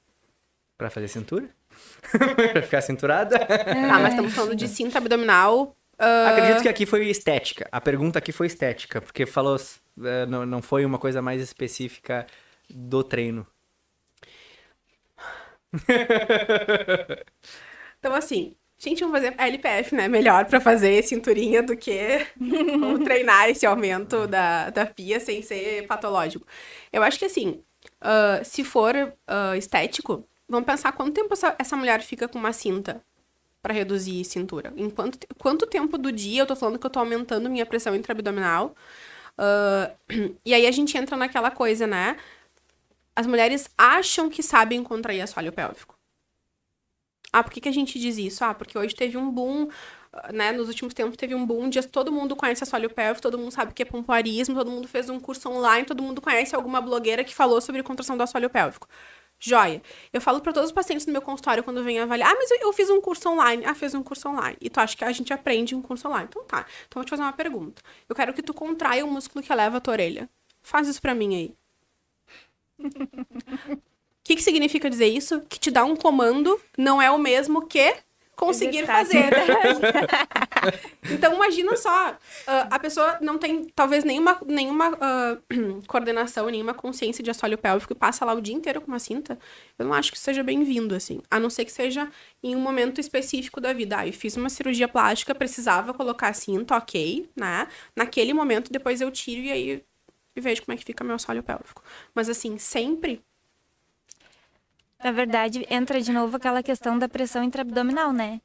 Pra 0.77 0.91
fazer 0.91 1.09
cintura? 1.09 1.49
pra 2.53 2.63
ficar 2.63 2.81
cinturada. 2.81 3.37
É. 3.37 3.91
Ah, 3.91 3.99
mas 3.99 4.11
estamos 4.11 4.33
falando 4.33 4.57
de 4.57 4.69
cinta 4.69 4.99
abdominal. 4.99 5.77
Uh... 5.99 6.29
Acredito 6.29 6.63
que 6.63 6.69
aqui 6.69 6.87
foi 6.87 7.07
estética. 7.09 7.69
A 7.71 7.81
pergunta 7.81 8.19
aqui 8.19 8.33
foi 8.33 8.47
estética, 8.47 9.01
porque 9.01 9.27
falou. 9.27 9.57
Uh, 9.57 10.27
não, 10.29 10.47
não 10.47 10.63
foi 10.63 10.85
uma 10.85 10.99
coisa 10.99 11.21
mais 11.21 11.41
específica 11.41 12.27
do 12.69 13.05
treino. 13.05 13.47
então, 17.99 18.15
assim, 18.15 18.55
gente, 18.79 19.01
vamos 19.01 19.21
fazer 19.21 19.35
LPF, 19.39 19.95
né? 19.95 20.09
Melhor 20.09 20.47
para 20.47 20.61
fazer 20.61 21.03
cinturinha 21.03 21.63
do 21.63 21.77
que 21.77 22.27
treinar 23.05 23.49
esse 23.49 23.65
aumento 23.65 24.27
da, 24.27 24.71
da 24.71 24.87
pia 24.87 25.21
sem 25.21 25.43
ser 25.43 25.87
patológico. 25.87 26.47
Eu 26.93 27.03
acho 27.03 27.19
que, 27.19 27.25
assim, 27.25 27.63
uh, 28.03 28.45
se 28.45 28.65
for 28.65 28.95
uh, 28.95 29.55
estético, 29.57 30.27
Vamos 30.49 30.67
pensar 30.67 30.93
quanto 30.93 31.13
tempo 31.15 31.33
essa, 31.33 31.55
essa 31.59 31.77
mulher 31.77 32.03
fica 32.03 32.29
com 32.29 32.39
uma 32.39 32.53
cinta 32.53 33.03
para 33.63 33.73
reduzir 33.73 34.25
cintura. 34.25 34.73
Em 34.77 34.91
quanto, 34.91 35.19
quanto 35.39 35.67
tempo 35.67 35.97
do 35.97 36.11
dia 36.11 36.43
eu 36.43 36.47
tô 36.47 36.57
falando 36.57 36.79
que 36.79 36.87
eu 36.87 36.91
tô 36.91 36.99
aumentando 36.99 37.49
minha 37.49 37.65
pressão 37.65 37.95
intraabdominal. 37.95 38.75
Uh, 39.39 40.37
e 40.45 40.53
aí 40.53 40.67
a 40.67 40.73
gente 40.73 40.97
entra 40.99 41.17
naquela 41.17 41.51
coisa, 41.51 41.87
né? 41.87 42.17
As 43.15 43.27
mulheres 43.27 43.69
acham 43.79 44.29
que 44.29 44.43
sabem 44.43 44.83
contrair 44.83 45.21
assoalho 45.23 45.53
pélvico. 45.53 45.97
Ah, 47.33 47.43
por 47.43 47.51
que, 47.53 47.61
que 47.61 47.69
a 47.69 47.73
gente 47.73 47.99
diz 47.99 48.19
isso? 48.19 48.45
Ah, 48.45 48.53
porque 48.53 48.77
hoje 48.77 48.95
teve 48.95 49.17
um 49.17 49.31
boom, 49.31 49.69
né? 50.33 50.53
Nos 50.53 50.69
últimos 50.69 50.93
tempos 50.93 51.17
teve 51.17 51.35
um 51.35 51.47
boom 51.47 51.71
de 51.71 51.83
todo 51.87 52.13
mundo 52.13 52.37
conhece 52.37 52.63
assoalho 52.63 52.91
pélvico, 52.91 53.23
todo 53.23 53.39
mundo 53.39 53.51
sabe 53.53 53.73
o 53.73 53.75
que 53.75 53.83
é 53.83 53.87
pompoarismo, 53.87 54.55
todo 54.55 54.71
mundo 54.71 54.87
fez 54.87 55.09
um 55.09 55.19
curso 55.19 55.49
online, 55.49 55.87
todo 55.87 56.03
mundo 56.03 56.21
conhece 56.21 56.55
alguma 56.55 56.81
blogueira 56.81 57.25
que 57.25 57.35
falou 57.35 57.61
sobre 57.61 57.83
contração 57.83 58.17
do 58.17 58.23
assoalho 58.23 58.51
pélvico. 58.51 58.87
Joia. 59.45 59.83
Eu 60.13 60.21
falo 60.21 60.41
para 60.41 60.53
todos 60.53 60.71
os 60.71 60.73
pacientes 60.73 61.05
do 61.05 61.11
meu 61.11 61.21
consultório 61.21 61.65
quando 61.65 61.83
vêm 61.83 61.99
avaliar, 61.99 62.31
ah, 62.31 62.35
mas 62.37 62.49
eu, 62.53 62.59
eu, 62.61 62.73
fiz 62.73 62.89
um 62.89 63.01
curso 63.01 63.29
online. 63.29 63.65
Ah, 63.67 63.75
fez 63.75 63.93
um 63.93 64.03
curso 64.03 64.29
online. 64.29 64.57
E 64.61 64.71
tu 64.71 64.79
acha 64.79 64.97
que 64.97 65.05
a 65.05 65.11
gente 65.11 65.33
aprende 65.33 65.75
um 65.75 65.83
curso 65.83 66.07
online? 66.07 66.29
Então 66.31 66.45
tá. 66.45 66.65
Então 66.87 67.01
vou 67.01 67.05
te 67.05 67.11
fazer 67.11 67.23
uma 67.23 67.33
pergunta. 67.33 67.83
Eu 68.09 68.15
quero 68.15 68.33
que 68.33 68.41
tu 68.41 68.55
contraia 68.55 69.05
o 69.05 69.11
músculo 69.11 69.45
que 69.45 69.53
eleva 69.53 69.79
a 69.79 69.81
tua 69.81 69.95
orelha. 69.95 70.31
Faz 70.63 70.87
isso 70.87 71.03
pra 71.03 71.13
mim 71.13 71.35
aí. 71.35 71.55
O 72.79 73.83
que, 74.23 74.37
que 74.37 74.43
significa 74.43 74.89
dizer 74.89 75.09
isso? 75.09 75.41
Que 75.41 75.59
te 75.59 75.73
dá 75.73 75.85
um 75.85 75.97
comando 75.97 76.61
não 76.79 77.03
é 77.03 77.11
o 77.11 77.19
mesmo 77.19 77.67
que 77.67 77.97
conseguir 78.45 78.85
fazer. 78.85 79.31
então, 81.11 81.35
imagina 81.35 81.77
só, 81.77 82.11
uh, 82.11 82.17
a 82.71 82.79
pessoa 82.79 83.19
não 83.21 83.39
tem, 83.39 83.65
talvez, 83.75 84.03
nenhuma, 84.03 84.41
nenhuma 84.47 84.91
uh, 84.91 85.83
coordenação, 85.87 86.49
nenhuma 86.49 86.75
consciência 86.75 87.23
de 87.23 87.31
assoalho 87.31 87.57
pélvico 87.57 87.93
e 87.93 87.97
passa 87.97 88.25
lá 88.25 88.35
o 88.35 88.41
dia 88.41 88.55
inteiro 88.55 88.81
com 88.81 88.89
uma 88.89 88.99
cinta. 88.99 89.39
Eu 89.79 89.87
não 89.87 89.95
acho 89.95 90.11
que 90.11 90.19
seja 90.19 90.43
bem-vindo, 90.43 90.95
assim. 90.95 91.21
A 91.31 91.39
não 91.39 91.49
ser 91.49 91.65
que 91.65 91.73
seja 91.73 92.09
em 92.43 92.57
um 92.57 92.61
momento 92.61 93.01
específico 93.01 93.61
da 93.61 93.73
vida. 93.73 93.99
Ah, 93.99 94.07
eu 94.07 94.13
fiz 94.13 94.37
uma 94.37 94.49
cirurgia 94.49 94.89
plástica, 94.89 95.35
precisava 95.35 95.95
colocar 95.95 96.29
a 96.29 96.35
cinta, 96.35 96.77
ok, 96.77 97.29
né? 97.37 97.69
Naquele 97.97 98.35
momento, 98.35 98.73
depois 98.73 99.01
eu 99.01 99.11
tiro 99.11 99.43
e 99.43 99.53
aí 99.53 99.85
e 100.35 100.41
vejo 100.41 100.63
como 100.63 100.75
é 100.75 100.79
que 100.79 100.85
fica 100.85 101.05
meu 101.05 101.15
assoalho 101.15 101.43
pélvico. 101.43 101.83
Mas, 102.15 102.29
assim, 102.29 102.57
sempre 102.57 103.23
na 105.03 105.11
verdade, 105.13 105.67
entra 105.69 106.01
de 106.01 106.13
novo 106.13 106.37
aquela 106.37 106.63
questão 106.63 106.99
da 106.99 107.09
pressão 107.09 107.43
intraabdominal, 107.43 108.13
né? 108.13 108.41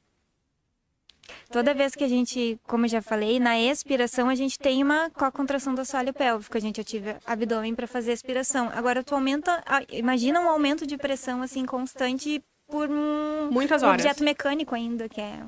Toda 1.51 1.73
vez 1.73 1.95
que 1.95 2.03
a 2.03 2.07
gente, 2.07 2.59
como 2.65 2.85
eu 2.85 2.89
já 2.89 3.01
falei, 3.01 3.39
na 3.39 3.59
expiração 3.59 4.29
a 4.29 4.35
gente 4.35 4.57
tem 4.57 4.83
uma 4.83 5.09
contração 5.09 5.73
do 5.73 5.81
assoalho 5.81 6.13
pélvico, 6.13 6.57
a 6.57 6.59
gente 6.59 6.79
ativa 6.81 7.19
abdômen 7.25 7.75
para 7.75 7.87
fazer 7.87 8.11
a 8.11 8.13
expiração. 8.13 8.69
Agora 8.73 9.03
tu 9.03 9.15
aumenta, 9.15 9.63
imagina 9.91 10.41
um 10.41 10.49
aumento 10.49 10.85
de 10.85 10.97
pressão 10.97 11.41
assim 11.41 11.65
constante 11.65 12.43
por 12.67 12.89
um 12.89 13.49
Muitas 13.51 13.81
um 13.81 13.87
horas. 13.87 14.01
objeto 14.01 14.23
mecânico 14.23 14.75
ainda, 14.75 15.07
que 15.07 15.21
é 15.21 15.39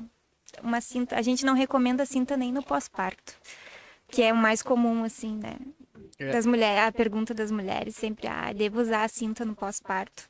uma 0.62 0.80
cinta. 0.80 1.16
A 1.16 1.22
gente 1.22 1.44
não 1.44 1.54
recomenda 1.54 2.06
cinta 2.06 2.36
nem 2.36 2.50
no 2.52 2.62
pós-parto, 2.62 3.34
que 4.08 4.22
é 4.22 4.32
o 4.32 4.36
mais 4.36 4.62
comum, 4.62 5.04
assim, 5.04 5.36
né? 5.36 5.56
É. 6.18 6.30
Das 6.30 6.46
mulheres, 6.46 6.82
a 6.82 6.92
pergunta 6.92 7.34
das 7.34 7.50
mulheres 7.50 7.94
sempre, 7.94 8.26
ah, 8.26 8.52
devo 8.52 8.80
usar 8.80 9.04
a 9.04 9.08
cinta 9.08 9.44
no 9.44 9.54
pós-parto. 9.54 10.29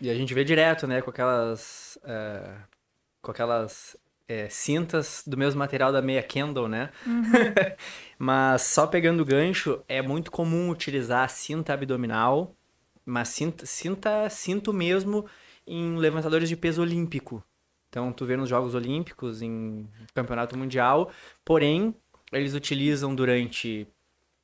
E 0.00 0.08
a 0.10 0.14
gente 0.14 0.32
vê 0.34 0.44
direto, 0.44 0.86
né, 0.86 1.02
com 1.02 1.10
aquelas. 1.10 1.98
eh, 2.04 2.56
com 3.20 3.30
aquelas 3.30 3.96
eh, 4.28 4.48
cintas 4.48 5.22
do 5.26 5.36
mesmo 5.36 5.58
material 5.58 5.92
da 5.92 6.00
meia 6.00 6.22
Kendall, 6.22 6.68
né? 6.68 6.90
mas 8.18 8.62
só 8.62 8.86
pegando 8.86 9.20
o 9.22 9.24
gancho, 9.24 9.82
é 9.88 10.00
muito 10.00 10.30
comum 10.30 10.70
utilizar 10.70 11.24
a 11.24 11.28
cinta 11.28 11.72
abdominal, 11.74 12.54
mas 13.04 13.28
cinta, 13.28 13.66
cinta, 13.66 14.28
cinto 14.30 14.72
mesmo 14.72 15.26
em 15.66 15.96
levantadores 15.96 16.48
de 16.48 16.56
peso 16.56 16.80
olímpico. 16.82 17.42
Então, 17.88 18.12
tu 18.12 18.26
vê 18.26 18.36
nos 18.36 18.48
Jogos 18.48 18.74
Olímpicos, 18.74 19.40
em 19.40 19.88
Campeonato 20.14 20.56
Mundial, 20.58 21.10
porém, 21.44 21.94
eles 22.30 22.54
utilizam 22.54 23.14
durante 23.14 23.88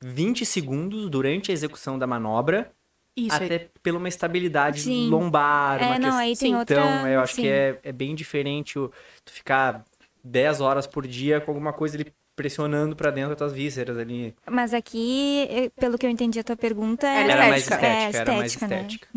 20 0.01 0.45
segundos, 0.45 1.09
durante 1.09 1.51
a 1.51 1.53
execução 1.53 1.97
da 1.97 2.07
manobra, 2.07 2.73
Isso, 3.15 3.35
até 3.35 3.69
pela 3.81 3.97
uma 3.97 4.09
estabilidade 4.09 4.81
Sim. 4.81 5.09
lombar, 5.09 5.81
É, 5.81 5.85
uma 5.85 5.93
não, 5.99 5.99
questão... 5.99 6.17
aí 6.17 6.37
tem 6.37 6.55
outra- 6.55 6.75
Então, 6.75 7.07
eu 7.07 7.19
acho 7.21 7.35
sim. 7.35 7.41
que 7.43 7.47
é, 7.47 7.79
é 7.83 7.91
bem 7.91 8.13
diferente 8.13 8.77
o, 8.77 8.91
tu 9.23 9.31
ficar 9.31 9.85
10 10.23 10.59
horas 10.59 10.85
por 10.85 11.07
dia 11.07 11.39
com 11.39 11.51
alguma 11.51 11.71
coisa 11.71 11.95
ali 11.97 12.11
pressionando 12.35 12.95
pra 12.95 13.11
dentro 13.11 13.29
das 13.29 13.37
tuas 13.37 13.53
vísceras 13.53 13.97
ali. 13.97 14.35
Mas 14.49 14.73
aqui, 14.73 15.47
eh, 15.49 15.69
pelo 15.79 15.97
que 15.97 16.05
eu 16.05 16.09
entendi 16.09 16.37
a 16.39 16.43
tua 16.43 16.57
pergunta, 16.57 17.07
Era 17.07 17.29
é 17.29 17.31
Era 17.31 17.47
mais 17.47 17.63
estética. 17.63 17.87
estética, 17.87 18.17
É, 18.17 18.21
era 18.21 18.33
mais 18.33 18.51
estética, 18.51 18.75
né? 18.75 18.81
estética. 18.81 19.07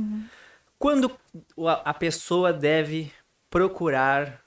Quando 0.79 1.19
a 1.85 1.93
pessoa 1.95 2.53
deve 2.53 3.11
procurar 3.51 4.41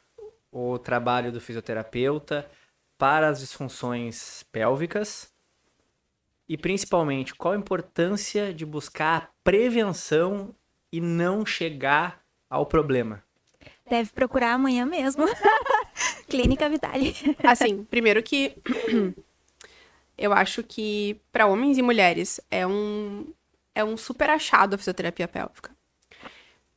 o 0.52 0.80
trabalho 0.80 1.32
do 1.32 1.42
fisioterapeuta 1.42 2.50
para 2.98 3.28
as 3.28 3.40
disfunções 3.40 4.44
pélvicas? 4.52 5.31
E 6.52 6.58
principalmente, 6.58 7.34
qual 7.34 7.54
a 7.54 7.58
importância 7.58 8.54
de 8.54 8.66
buscar 8.66 9.18
a 9.18 9.28
prevenção 9.42 10.54
e 10.92 11.00
não 11.00 11.46
chegar 11.46 12.22
ao 12.50 12.66
problema? 12.66 13.24
deve 13.90 14.12
procurar 14.12 14.54
amanhã 14.54 14.86
mesmo. 14.86 15.26
Clínica 16.28 16.70
Vitale. 16.70 17.16
Assim, 17.42 17.86
primeiro 17.86 18.22
que 18.22 18.58
eu 20.18 20.34
acho 20.34 20.62
que 20.62 21.20
para 21.32 21.46
homens 21.46 21.78
e 21.78 21.82
mulheres 21.82 22.42
é 22.52 22.68
um 22.68 23.28
é 23.74 23.84
um 23.84 23.96
super 23.96 24.30
achado 24.30 24.74
a 24.74 24.78
fisioterapia 24.78 25.30
pélvica. 25.30 25.72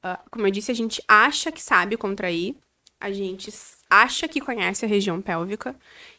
Ah, 0.00 0.20
como 0.30 0.46
eu 0.46 0.52
disse, 0.52 0.70
a 0.70 0.74
gente 0.74 1.02
acha 1.08 1.50
que 1.50 1.60
sabe 1.60 1.96
contrair, 1.96 2.56
a 3.00 3.10
gente 3.12 3.52
acha 3.90 4.28
que 4.28 4.40
conhece 4.40 4.84
a 4.84 4.88
região 4.88 5.20
pélvica 5.20 5.74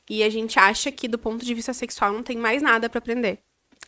e 0.09 0.23
a 0.23 0.29
gente 0.29 0.59
acha 0.59 0.91
que 0.91 1.07
do 1.07 1.17
ponto 1.17 1.43
de 1.45 1.53
vista 1.53 1.73
sexual 1.73 2.11
não 2.11 2.23
tem 2.23 2.37
mais 2.37 2.61
nada 2.61 2.89
para 2.89 2.99
aprender. 2.99 3.44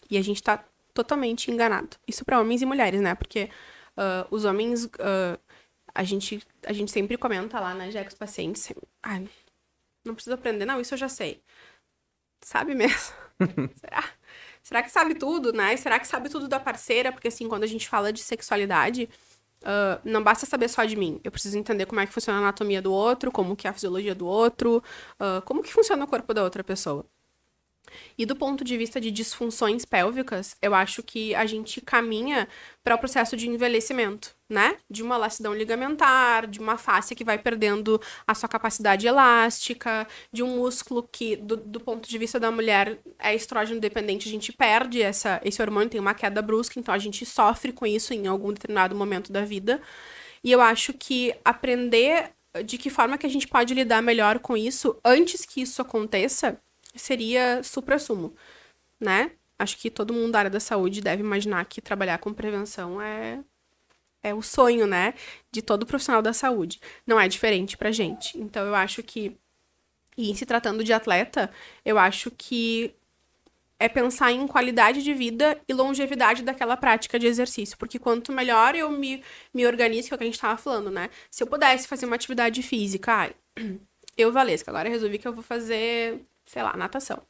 E 0.10 0.18
a 0.18 0.22
gente 0.22 0.42
tá 0.42 0.64
totalmente 0.94 1.52
enganado. 1.52 1.98
Isso 2.08 2.26
para 2.26 2.40
homens 2.40 2.62
e 2.62 2.66
mulheres, 2.66 3.02
né? 3.02 3.16
Porque 3.16 3.50
ah, 3.96 4.28
os 4.32 4.46
homens 4.46 4.90
ah, 5.00 5.40
a 5.94 6.04
gente 6.04 6.42
a 6.66 6.74
gente 6.74 6.92
sempre 6.92 7.18
comenta 7.18 7.60
lá, 7.60 7.74
né, 7.74 7.92
já 7.92 8.02
com 8.04 8.10
os 8.10 8.14
pacientes, 8.14 8.72
ai, 9.02 9.28
não 10.06 10.14
preciso 10.14 10.36
aprender, 10.36 10.66
não, 10.66 10.80
isso 10.80 10.94
eu 10.94 10.98
já 10.98 11.10
sei. 11.10 11.42
Sabe 12.42 12.76
mesmo? 12.76 13.14
Será? 13.76 14.04
Será 14.64 14.84
que 14.84 14.92
sabe 14.92 15.16
tudo, 15.16 15.54
né? 15.54 15.76
Será 15.78 16.00
que 16.00 16.08
sabe 16.08 16.30
tudo 16.30 16.48
da 16.48 16.60
parceira? 16.60 17.12
Porque, 17.12 17.30
assim, 17.30 17.48
quando 17.48 17.64
a 17.64 17.68
gente 17.68 17.88
fala 17.88 18.12
de 18.14 18.22
sexualidade, 18.22 19.10
ah, 19.64 20.00
não 20.04 20.24
basta 20.24 20.46
saber 20.46 20.70
só 20.70 20.86
de 20.86 20.96
mim. 20.96 21.20
Eu 21.24 21.32
preciso 21.32 21.58
entender 21.58 21.86
como 21.86 22.00
é 22.02 22.06
que 22.06 22.14
funciona 22.14 22.40
a 22.40 22.42
anatomia 22.42 22.82
do 22.82 22.92
outro, 22.94 23.32
como 23.32 23.56
que 23.56 23.68
é 23.68 23.70
a 23.70 23.74
fisiologia 23.74 24.16
do 24.16 24.28
outro, 24.28 24.84
ah, 25.20 25.42
como 25.46 25.64
que 25.64 25.74
funciona 25.74 26.04
o 26.04 26.08
corpo 26.08 26.34
da 26.34 26.44
outra 26.44 26.64
pessoa. 26.64 27.06
E 28.18 28.26
do 28.26 28.36
ponto 28.36 28.64
de 28.64 28.78
vista 28.78 29.00
de 29.00 29.12
disfunções 29.12 29.86
pélvicas, 29.86 30.56
eu 30.62 30.74
acho 30.74 31.04
que 31.04 31.34
a 31.36 31.46
gente 31.46 31.82
caminha 31.82 32.48
para 32.84 32.96
o 32.96 32.98
processo 32.98 33.36
de 33.36 33.48
envelhecimento, 33.48 34.36
né? 34.50 34.78
De 34.90 35.04
uma 35.04 35.18
lacidão 35.18 35.54
ligamentar, 35.54 36.48
de 36.48 36.60
uma 36.60 36.78
face 36.78 37.16
que 37.16 37.24
vai 37.24 37.38
perdendo 37.38 38.02
a 38.26 38.34
sua 38.34 38.48
capacidade 38.48 39.06
elástica, 39.06 40.08
de 40.32 40.42
um 40.42 40.58
músculo 40.58 41.08
que, 41.12 41.36
do, 41.36 41.58
do 41.58 41.80
ponto 41.80 42.08
de 42.08 42.18
vista 42.18 42.40
da 42.40 42.50
mulher, 42.50 42.98
é 43.20 43.36
estrógeno 43.36 43.80
dependente, 43.80 44.28
a 44.28 44.32
gente 44.32 44.54
perde 44.54 45.02
essa, 45.02 45.42
esse 45.44 45.62
hormônio, 45.62 45.90
tem 45.90 46.00
uma 46.00 46.14
queda 46.14 46.42
brusca, 46.42 46.80
então 46.80 46.94
a 46.94 47.00
gente 47.00 47.26
sofre 47.26 47.72
com 47.72 47.86
isso 47.86 48.14
em 48.14 48.28
algum 48.28 48.54
determinado 48.54 48.96
momento 48.96 49.32
da 49.32 49.44
vida. 49.44 49.82
E 50.44 50.52
eu 50.52 50.62
acho 50.62 50.94
que 50.94 51.36
aprender 51.44 52.32
de 52.64 52.78
que 52.78 52.90
forma 52.90 53.18
que 53.18 53.26
a 53.26 53.30
gente 53.30 53.48
pode 53.48 53.74
lidar 53.74 54.02
melhor 54.02 54.40
com 54.40 54.56
isso 54.56 54.98
antes 55.04 55.46
que 55.46 55.62
isso 55.62 55.82
aconteça 55.82 56.60
seria 56.98 57.64
supra-sumo, 57.64 58.36
né? 59.00 59.32
Acho 59.60 59.78
que 59.78 59.90
todo 59.90 60.14
mundo 60.14 60.32
da 60.34 60.40
área 60.40 60.52
da 60.52 60.60
saúde 60.60 61.02
deve 61.02 61.24
imaginar 61.24 61.66
que 61.66 61.82
trabalhar 61.82 62.20
com 62.20 62.34
prevenção 62.34 63.02
é 63.02 63.40
é 64.24 64.34
o 64.34 64.42
sonho, 64.42 64.88
né, 64.88 65.14
de 65.52 65.62
todo 65.62 65.86
profissional 65.86 66.22
da 66.22 66.34
saúde. 66.34 66.82
Não 67.06 67.20
é 67.20 67.28
diferente 67.28 67.78
pra 67.78 67.92
gente. 67.92 68.38
Então 68.38 68.66
eu 68.66 68.76
acho 68.76 69.02
que 69.04 69.38
e 70.18 70.36
se 70.36 70.46
tratando 70.46 70.84
de 70.84 70.92
atleta, 70.92 71.52
eu 71.86 71.98
acho 72.00 72.32
que 72.32 72.94
é 73.80 73.88
pensar 73.88 74.32
em 74.32 74.48
qualidade 74.48 75.04
de 75.04 75.14
vida 75.14 75.60
e 75.68 75.74
longevidade 75.74 76.42
daquela 76.42 76.76
prática 76.76 77.20
de 77.20 77.28
exercício. 77.28 77.78
Porque 77.78 78.00
quanto 78.00 78.32
melhor 78.32 78.76
eu 78.76 78.90
me, 78.90 79.24
me 79.54 79.68
organizo, 79.68 80.08
que 80.08 80.14
é 80.14 80.16
o 80.16 80.18
que 80.18 80.24
a 80.24 80.28
gente 80.28 80.40
tava 80.40 80.58
falando, 80.58 80.90
né? 80.90 81.10
Se 81.30 81.44
eu 81.44 81.48
pudesse 81.48 81.88
fazer 81.88 82.08
uma 82.08 82.16
atividade 82.16 82.64
física, 82.64 83.14
ai, 83.14 83.36
eu, 84.18 84.32
Valesca, 84.32 84.72
agora 84.72 84.90
resolvi 84.90 85.20
que 85.20 85.28
eu 85.28 85.34
vou 85.34 85.44
fazer, 85.44 86.20
sei 86.48 86.64
lá, 86.64 86.76
natação. 86.76 87.22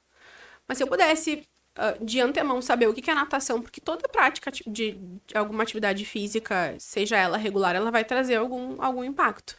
Mas 0.68 0.78
se 0.78 0.84
eu 0.84 0.88
pudesse, 0.88 1.48
ah, 1.76 1.96
de 2.02 2.22
antemão, 2.22 2.62
saber 2.62 2.88
o 2.88 2.94
que 2.94 3.10
é 3.10 3.14
natação, 3.14 3.62
porque 3.62 3.82
toda 3.82 4.08
prática 4.08 4.52
de, 4.52 4.98
alguma 5.34 5.64
atividade 5.64 6.06
física, 6.06 6.76
seja 6.80 7.18
ela 7.18 7.38
regular, 7.38 7.76
ela 7.76 7.92
vai 7.92 8.06
trazer 8.06 8.36
algum, 8.36 8.82
algum 8.82 9.04
impacto. 9.04 9.58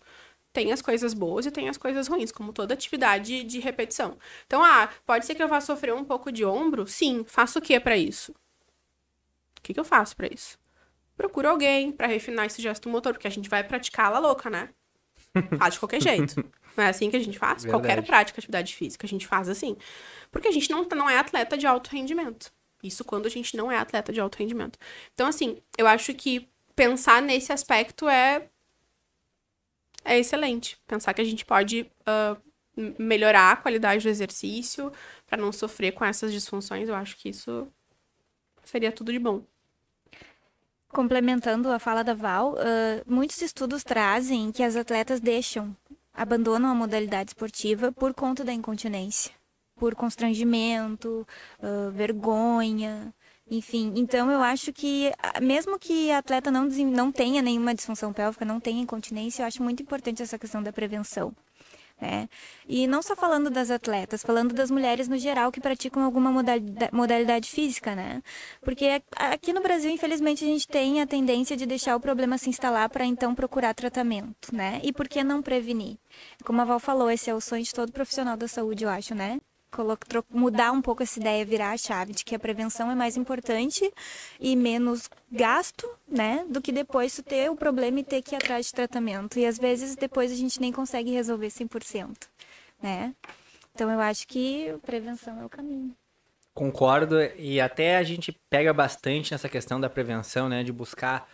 Tem 0.53 0.73
as 0.73 0.83
coisas 0.83 1.15
boas 1.15 1.47
e 1.47 1.51
tem 1.51 1.69
as 1.69 1.77
coisas 1.77 2.09
ruins, 2.09 2.33
como 2.33 2.53
toda 2.53 2.75
atividade 2.75 3.45
de 3.45 3.61
repetição. 3.61 4.17
Então, 4.47 4.65
ah, 4.65 4.89
pode 5.07 5.27
ser 5.27 5.35
que 5.35 5.43
eu 5.43 5.49
vá 5.49 5.61
sofrer 5.61 5.95
um 5.95 6.05
pouco 6.05 6.33
de 6.33 6.45
ombro? 6.45 6.87
Sim. 6.87 7.25
Faço 7.27 7.59
o 7.59 7.63
que 7.63 7.79
pra 7.79 7.97
isso? 7.97 8.33
O 8.33 9.63
que, 9.63 9.75
que 9.75 9.81
eu 9.81 9.85
faço 9.85 10.17
pra 10.17 10.27
isso? 10.27 10.59
Procuro 11.17 11.49
alguém 11.49 11.93
pra 11.93 12.07
refinar 12.07 12.47
esse 12.47 12.63
gesto 12.63 12.89
motor, 12.89 13.13
porque 13.13 13.27
a 13.27 13.31
gente 13.31 13.49
vai 13.49 13.63
praticar 13.63 14.11
la 14.11 14.19
louca, 14.19 14.49
né? 14.49 14.71
Faz 15.59 15.75
de 15.75 15.81
qualquer 15.81 16.01
jeito. 16.01 16.43
Não 16.79 16.85
é 16.85 16.89
assim 16.91 17.11
que 17.11 17.17
a 17.17 17.21
gente 17.21 17.39
faz? 17.39 17.65
Qualquer 17.67 17.89
Verdade. 17.97 18.07
prática, 18.07 18.41
atividade 18.41 18.75
física, 18.75 19.07
a 19.07 19.11
gente 19.11 19.27
faz 19.27 19.49
assim. 19.49 19.77
Porque 20.31 20.49
a 20.49 20.53
gente 20.53 20.71
não, 20.71 20.85
não 20.85 21.11
é 21.11 21.19
atleta 21.19 21.59
de 21.59 21.67
alto 21.67 21.91
rendimento. 21.91 22.53
Isso 22.83 23.05
quando 23.05 23.27
a 23.27 23.31
gente 23.31 23.57
não 23.57 23.71
é 23.73 23.77
atleta 23.79 24.13
de 24.13 24.21
alto 24.21 24.39
rendimento. 24.39 24.79
Então, 25.15 25.27
assim, 25.27 25.59
eu 25.77 25.89
acho 25.89 26.15
que 26.15 26.49
pensar 26.77 27.23
nesse 27.23 27.53
aspecto 27.53 28.09
é 28.09 28.49
é 30.05 30.19
excelente. 30.19 30.79
Pensar 30.87 31.13
que 31.15 31.21
a 31.21 31.25
gente 31.25 31.45
pode 31.45 31.91
m- 32.77 32.95
melhorar 32.99 33.53
a 33.53 33.57
qualidade 33.57 34.05
do 34.05 34.09
exercício 34.09 34.93
para 35.27 35.41
não 35.41 35.53
sofrer 35.53 35.93
com 35.93 36.05
essas 36.05 36.33
disfunções, 36.33 36.89
eu 36.89 36.95
acho 36.95 37.17
que 37.17 37.29
isso 37.29 37.69
seria 38.65 38.93
tudo 38.93 39.13
de 39.13 39.19
bom. 39.19 39.45
Complementando 40.89 41.71
a 41.71 41.79
fala 41.79 42.03
da 42.03 42.15
Val, 42.15 42.55
ah, 42.59 43.03
muitos 43.07 43.41
estudos 43.43 43.85
trazem 43.85 44.51
que 44.51 44.63
as 44.63 44.75
atletas 44.75 45.21
deixam, 45.21 45.77
abandonam 46.19 46.71
a 46.71 46.75
modalidade 46.75 47.31
esportiva 47.31 47.93
por 47.93 48.13
conta 48.13 48.45
da 48.45 48.53
incontinência, 48.53 49.33
por 49.77 49.95
constrangimento, 49.95 51.27
ah, 51.63 51.91
vergonha, 51.93 53.15
enfim. 53.51 53.93
Então 53.97 54.31
eu 54.31 54.43
acho 54.43 54.73
que, 54.73 55.13
ah, 55.19 55.41
mesmo 55.41 55.79
que 55.79 56.11
a 56.11 56.19
atleta 56.19 56.51
não, 56.51 56.65
não 56.67 57.13
tenha 57.13 57.41
nenhuma 57.41 57.75
disfunção 57.75 58.13
pélvica, 58.13 58.45
não 58.45 58.61
tenha 58.61 58.83
incontinência, 58.83 59.43
eu 59.43 59.47
acho 59.47 59.63
muito 59.63 59.83
importante 59.83 60.23
essa 60.23 60.39
questão 60.39 60.63
da 60.63 60.73
prevenção. 60.73 61.35
Né? 62.01 62.29
E 62.69 62.87
não 62.87 63.03
só 63.03 63.17
falando 63.17 63.51
das 63.51 63.71
atletas, 63.71 64.23
falando 64.23 64.55
das 64.55 64.71
mulheres 64.71 65.09
no 65.09 65.19
geral 65.19 65.51
que 65.51 65.61
praticam 65.61 66.05
alguma 66.05 66.31
modalidade, 66.93 67.51
física, 67.51 67.95
né? 67.95 68.23
Porque 68.63 69.03
aqui 69.17 69.53
no 69.53 69.61
Brasil, 69.61 69.91
infelizmente, 69.91 70.45
a 70.45 70.49
gente 70.49 70.69
tem 70.69 71.01
a 71.01 71.07
tendência 71.07 71.57
de 71.57 71.67
deixar 71.67 71.97
o 71.97 72.01
problema 72.01 72.39
se 72.39 72.49
instalar 72.49 72.89
para 72.89 73.05
então 73.05 73.35
procurar 73.35 73.75
tratamento, 73.75 74.55
né? 74.55 74.81
E 74.85 74.93
por 74.93 75.09
que 75.09 75.25
não 75.25 75.43
prevenir? 75.43 75.99
Como 76.45 76.61
a 76.61 76.65
Val 76.65 76.79
falou, 76.79 77.11
esse 77.11 77.29
é 77.31 77.35
o 77.35 77.41
sonho 77.41 77.65
de 77.65 77.75
todo 77.75 77.91
profissional 77.93 78.37
da 78.37 78.47
saúde, 78.47 78.85
eu 78.85 78.91
acho, 78.91 79.15
né? 79.15 79.41
Colo- 79.71 79.97
tro- 79.97 80.25
Mudar 80.31 80.73
um 80.73 80.81
pouco 80.81 81.03
essa 81.03 81.19
ideia, 81.19 81.45
virar 81.45 81.73
a 81.73 81.77
chave 81.77 82.13
de 82.13 82.25
que 82.25 82.35
a 82.35 82.39
prevenção 82.39 82.91
é 82.91 82.95
mais 82.95 83.17
importante 83.17 83.93
e 84.41 84.57
menos 84.57 85.09
gasto, 85.31 85.89
né? 86.07 86.45
Do 86.49 86.61
que 86.61 86.73
depois 86.73 87.15
tu 87.15 87.23
ter 87.23 87.51
o 87.51 87.57
problema 87.57 88.01
e 88.01 88.05
ter 88.05 88.23
que 88.23 88.35
ir 88.35 88.37
atrás 88.37 88.67
de 88.67 88.73
tratamento. 88.73 89.39
E 89.39 89.47
às 89.47 89.59
vezes 89.59 89.95
depois 89.97 90.33
a 90.33 90.35
gente 90.35 90.61
nem 90.61 90.73
consegue 90.73 91.11
resolver 91.11 91.51
100%, 91.51 92.29
né? 92.83 93.15
Então 93.75 93.91
eu 93.91 94.01
acho 94.01 94.27
que 94.27 94.75
prevenção 94.85 95.41
é 95.41 95.45
o 95.45 95.49
caminho. 95.49 95.95
Concordo, 96.55 97.21
e 97.37 97.61
até 97.61 97.97
a 97.99 98.03
gente 98.03 98.37
pega 98.51 98.73
bastante 98.73 99.31
nessa 99.31 99.49
questão 99.49 99.81
da 99.81 99.89
prevenção, 99.89 100.49
né? 100.49 100.65
De 100.65 100.73
buscar 100.73 101.29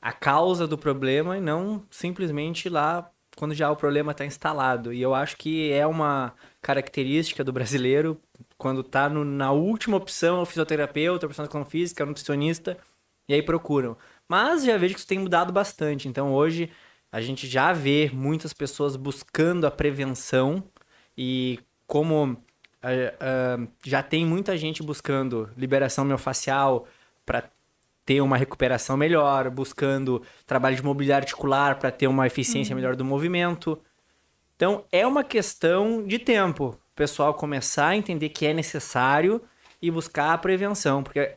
a 0.00 0.12
causa 0.12 0.66
do 0.66 0.78
problema 0.78 1.36
e 1.36 1.40
não 1.40 1.84
simplesmente 1.90 2.68
lá 2.70 3.10
quando 3.40 3.54
já 3.54 3.70
o 3.70 3.76
problema 3.76 4.12
está 4.12 4.26
instalado. 4.26 4.92
E 4.92 5.00
eu 5.00 5.14
acho 5.14 5.34
que 5.38 5.72
é 5.72 5.86
uma 5.86 6.34
característica 6.60 7.42
do 7.42 7.50
brasileiro 7.50 8.20
quando 8.58 8.82
está 8.82 9.08
na 9.08 9.50
última 9.50 9.96
opção, 9.96 10.42
o 10.42 10.44
fisioterapeuta, 10.44 11.24
o 11.24 11.28
profissional 11.30 11.64
de 11.64 11.70
física, 11.70 12.04
o 12.04 12.06
nutricionista, 12.06 12.76
e 13.26 13.32
aí 13.32 13.42
procuram. 13.42 13.96
Mas 14.28 14.62
já 14.62 14.76
vejo 14.76 14.92
que 14.92 15.00
isso 15.00 15.08
tem 15.08 15.18
mudado 15.18 15.54
bastante. 15.54 16.06
Então 16.06 16.34
hoje 16.34 16.70
a 17.10 17.22
gente 17.22 17.46
já 17.46 17.72
vê 17.72 18.10
muitas 18.12 18.52
pessoas 18.52 18.94
buscando 18.94 19.66
a 19.66 19.70
prevenção 19.70 20.62
e 21.16 21.60
como 21.86 22.24
uh, 22.24 22.34
uh, 22.34 23.68
já 23.82 24.02
tem 24.02 24.26
muita 24.26 24.54
gente 24.58 24.82
buscando 24.82 25.48
liberação 25.56 26.04
miofascial 26.04 26.86
para 27.24 27.48
ter 28.10 28.20
uma 28.20 28.36
recuperação 28.36 28.96
melhor, 28.96 29.48
buscando 29.50 30.20
trabalho 30.44 30.74
de 30.74 30.82
mobilidade 30.82 31.26
articular 31.26 31.78
para 31.78 31.92
ter 31.92 32.08
uma 32.08 32.26
eficiência 32.26 32.74
uhum. 32.74 32.80
melhor 32.80 32.96
do 32.96 33.04
movimento. 33.04 33.80
Então 34.56 34.84
é 34.90 35.06
uma 35.06 35.22
questão 35.22 36.04
de 36.04 36.18
tempo. 36.18 36.70
O 36.70 36.96
pessoal 36.96 37.32
começar 37.32 37.86
a 37.86 37.96
entender 37.96 38.30
que 38.30 38.44
é 38.44 38.52
necessário 38.52 39.40
e 39.80 39.92
buscar 39.92 40.32
a 40.32 40.38
prevenção, 40.38 41.04
porque 41.04 41.36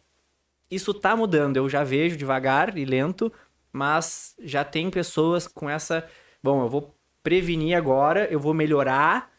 isso 0.72 0.90
está 0.90 1.16
mudando. 1.16 1.58
Eu 1.58 1.70
já 1.70 1.84
vejo 1.84 2.18
devagar 2.18 2.76
e 2.76 2.86
lento, 2.86 3.32
mas 3.72 4.34
já 4.42 4.64
tem 4.64 4.90
pessoas 4.90 5.48
com 5.48 5.70
essa. 5.70 6.04
Bom, 6.42 6.64
eu 6.64 6.70
vou 6.70 6.96
prevenir 7.22 7.78
agora, 7.78 8.26
eu 8.32 8.40
vou 8.40 8.52
melhorar 8.56 9.30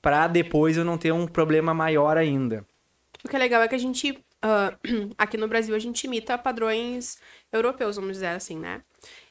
para 0.00 0.26
depois 0.26 0.78
eu 0.78 0.86
não 0.86 0.96
ter 0.96 1.12
um 1.12 1.26
problema 1.26 1.74
maior 1.74 2.16
ainda. 2.16 2.64
O 3.22 3.28
que 3.28 3.36
é 3.36 3.38
legal 3.38 3.60
é 3.60 3.68
que 3.68 3.74
a 3.74 3.78
gente, 3.78 4.24
uh, 4.44 5.10
aqui 5.18 5.36
no 5.36 5.48
Brasil, 5.48 5.74
a 5.74 5.78
gente 5.78 6.04
imita 6.04 6.38
padrões 6.38 7.18
europeus, 7.52 7.96
vamos 7.96 8.12
dizer 8.12 8.28
assim, 8.28 8.58
né? 8.58 8.82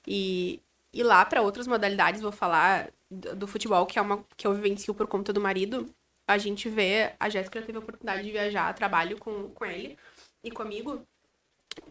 E, 0.06 0.62
e 0.94 1.04
lá, 1.04 1.26
para 1.26 1.42
outras 1.42 1.68
modalidades, 1.68 2.22
vou 2.22 2.32
falar 2.32 2.92
do, 3.10 3.36
do, 3.36 3.48
futebol, 3.48 3.86
que 3.86 4.00
é 4.00 4.02
uma 4.02 4.24
que 4.36 4.48
eu 4.48 4.54
vivencio 4.54 4.94
por 4.94 5.08
conta 5.08 5.34
do 5.34 5.42
marido, 5.42 5.86
a 6.28 6.38
gente 6.38 6.70
vê, 6.70 7.14
a 7.20 7.30
Jéssica 7.30 7.62
teve 7.62 7.78
a 7.78 7.82
oportunidade 7.82 8.24
de 8.24 8.32
viajar, 8.32 8.74
trabalho 8.74 9.18
com, 9.18 9.50
com 9.50 9.66
ele 9.66 9.98
e 10.44 10.52
comigo, 10.52 11.02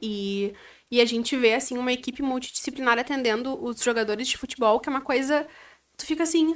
e, 0.01 0.55
e 0.91 1.01
a 1.01 1.05
gente 1.05 1.37
vê, 1.37 1.55
assim, 1.55 1.79
uma 1.79 1.93
equipe 1.93 2.23
multidisciplinar 2.23 2.99
atendendo 2.99 3.63
os 3.63 3.83
jogadores 3.83 4.29
de 4.29 4.37
futebol, 4.39 4.81
que 4.81 4.89
é 4.89 4.91
uma 4.91 5.01
coisa. 5.01 5.47
Tu 5.97 6.07
fica 6.07 6.23
assim. 6.23 6.55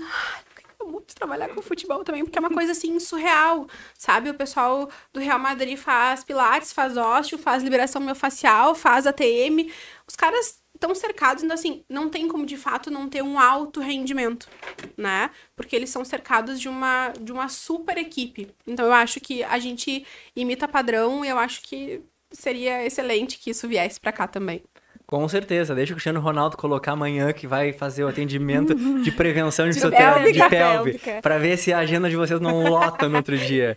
Muito 0.86 1.14
trabalhar 1.14 1.48
com 1.48 1.62
futebol 1.62 2.04
também, 2.04 2.24
porque 2.24 2.38
é 2.38 2.40
uma 2.40 2.50
coisa 2.50 2.72
assim 2.72 2.98
surreal, 2.98 3.66
sabe? 3.96 4.30
O 4.30 4.34
pessoal 4.34 4.88
do 5.12 5.20
Real 5.20 5.38
Madrid 5.38 5.78
faz 5.78 6.24
pilates, 6.24 6.72
faz 6.72 6.96
ósseo, 6.96 7.38
faz 7.38 7.62
liberação 7.62 8.00
miofascial, 8.00 8.74
faz 8.74 9.06
ATM. 9.06 9.70
Os 10.06 10.16
caras 10.16 10.60
estão 10.74 10.94
cercados, 10.94 11.42
ainda 11.42 11.54
assim, 11.54 11.84
não 11.88 12.08
tem 12.08 12.26
como 12.26 12.46
de 12.46 12.56
fato 12.56 12.90
não 12.90 13.08
ter 13.08 13.22
um 13.22 13.38
alto 13.38 13.80
rendimento, 13.80 14.48
né? 14.96 15.30
Porque 15.54 15.76
eles 15.76 15.90
são 15.90 16.04
cercados 16.04 16.58
de 16.58 16.68
uma, 16.68 17.12
de 17.20 17.30
uma 17.30 17.48
super 17.48 17.98
equipe. 17.98 18.50
Então 18.66 18.86
eu 18.86 18.92
acho 18.92 19.20
que 19.20 19.44
a 19.44 19.58
gente 19.58 20.06
imita 20.34 20.66
padrão 20.66 21.24
e 21.24 21.28
eu 21.28 21.38
acho 21.38 21.62
que 21.62 22.02
seria 22.32 22.84
excelente 22.86 23.38
que 23.38 23.50
isso 23.50 23.68
viesse 23.68 24.00
para 24.00 24.12
cá 24.12 24.26
também. 24.26 24.62
Com 25.10 25.26
certeza, 25.26 25.74
deixa 25.74 25.92
o 25.92 25.96
Cristiano 25.96 26.20
Ronaldo 26.20 26.56
colocar 26.56 26.92
amanhã 26.92 27.32
que 27.32 27.44
vai 27.44 27.72
fazer 27.72 28.04
o 28.04 28.06
atendimento 28.06 28.76
de 29.02 29.10
prevenção 29.10 29.68
de, 29.68 29.74
de 29.74 30.32
de 30.32 30.48
pelve, 30.48 31.00
para 31.20 31.36
ver 31.36 31.56
se 31.58 31.72
a 31.72 31.78
agenda 31.78 32.08
de 32.08 32.14
vocês 32.14 32.40
não 32.40 32.62
lota 32.62 33.08
no 33.08 33.16
outro 33.16 33.36
dia. 33.36 33.76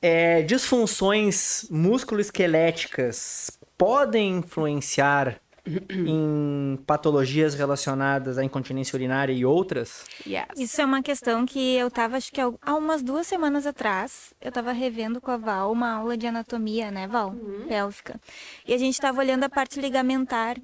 É, 0.00 0.40
disfunções 0.42 1.66
musculoesqueléticas 1.68 3.58
podem 3.76 4.36
influenciar 4.36 5.40
em 5.66 6.78
patologias 6.86 7.54
relacionadas 7.54 8.38
à 8.38 8.44
incontinência 8.44 8.96
urinária 8.96 9.32
e 9.32 9.44
outras? 9.44 10.04
Yes. 10.26 10.46
Isso 10.56 10.80
é 10.80 10.84
uma 10.84 11.02
questão 11.02 11.46
que 11.46 11.76
eu 11.76 11.90
tava, 11.90 12.16
acho 12.16 12.32
que 12.32 12.40
há 12.40 12.74
umas 12.74 13.02
duas 13.02 13.26
semanas 13.26 13.66
atrás, 13.66 14.34
eu 14.40 14.50
tava 14.50 14.72
revendo 14.72 15.20
com 15.20 15.30
a 15.30 15.36
Val 15.36 15.70
uma 15.70 15.92
aula 15.92 16.16
de 16.16 16.26
anatomia, 16.26 16.90
né, 16.90 17.06
Val? 17.06 17.30
Uhum. 17.30 17.66
Pélvica. 17.68 18.20
E 18.66 18.74
a 18.74 18.78
gente 18.78 19.00
tava 19.00 19.20
olhando 19.20 19.44
a 19.44 19.48
parte 19.48 19.80
ligamentar. 19.80 20.56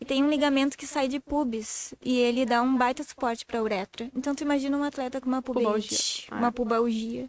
E 0.00 0.04
tem 0.04 0.24
um 0.24 0.30
ligamento 0.30 0.76
que 0.76 0.86
sai 0.86 1.08
de 1.08 1.20
pubis. 1.20 1.94
E 2.02 2.18
ele 2.18 2.46
dá 2.46 2.62
um 2.62 2.76
baita 2.76 3.02
suporte 3.02 3.44
pra 3.44 3.62
uretra. 3.62 4.10
Então 4.14 4.34
tu 4.34 4.42
imagina 4.42 4.76
um 4.76 4.84
atleta 4.84 5.20
com 5.20 5.28
uma 5.28 5.42
pubite, 5.42 6.28
uma 6.30 6.50
pubalgia 6.50 7.28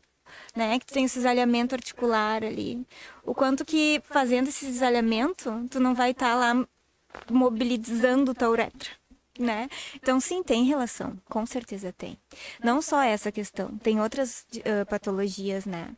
né? 0.56 0.80
Que 0.80 0.86
tu 0.86 0.94
tem 0.94 1.06
esse 1.06 1.16
cisalhamento 1.16 1.76
articular 1.76 2.44
ali. 2.44 2.86
O 3.24 3.34
quanto 3.34 3.64
que 3.64 4.02
fazendo 4.06 4.48
esse 4.50 4.66
cisalhamento, 4.66 5.66
tu 5.70 5.80
não 5.80 5.94
vai 5.94 6.12
estar 6.12 6.32
tá 6.32 6.36
lá 6.36 6.68
mobilizando 7.30 8.34
tua 8.34 8.50
uretra. 8.50 8.90
Né? 9.40 9.70
Então, 9.96 10.20
sim, 10.20 10.42
tem 10.42 10.64
relação, 10.64 11.16
com 11.30 11.46
certeza 11.46 11.94
tem. 11.94 12.18
Não 12.64 12.82
só 12.82 13.04
essa 13.04 13.32
questão, 13.32 13.78
tem 13.78 14.02
outras 14.02 14.48
uh, 14.56 14.84
patologias, 14.90 15.64
né? 15.64 15.96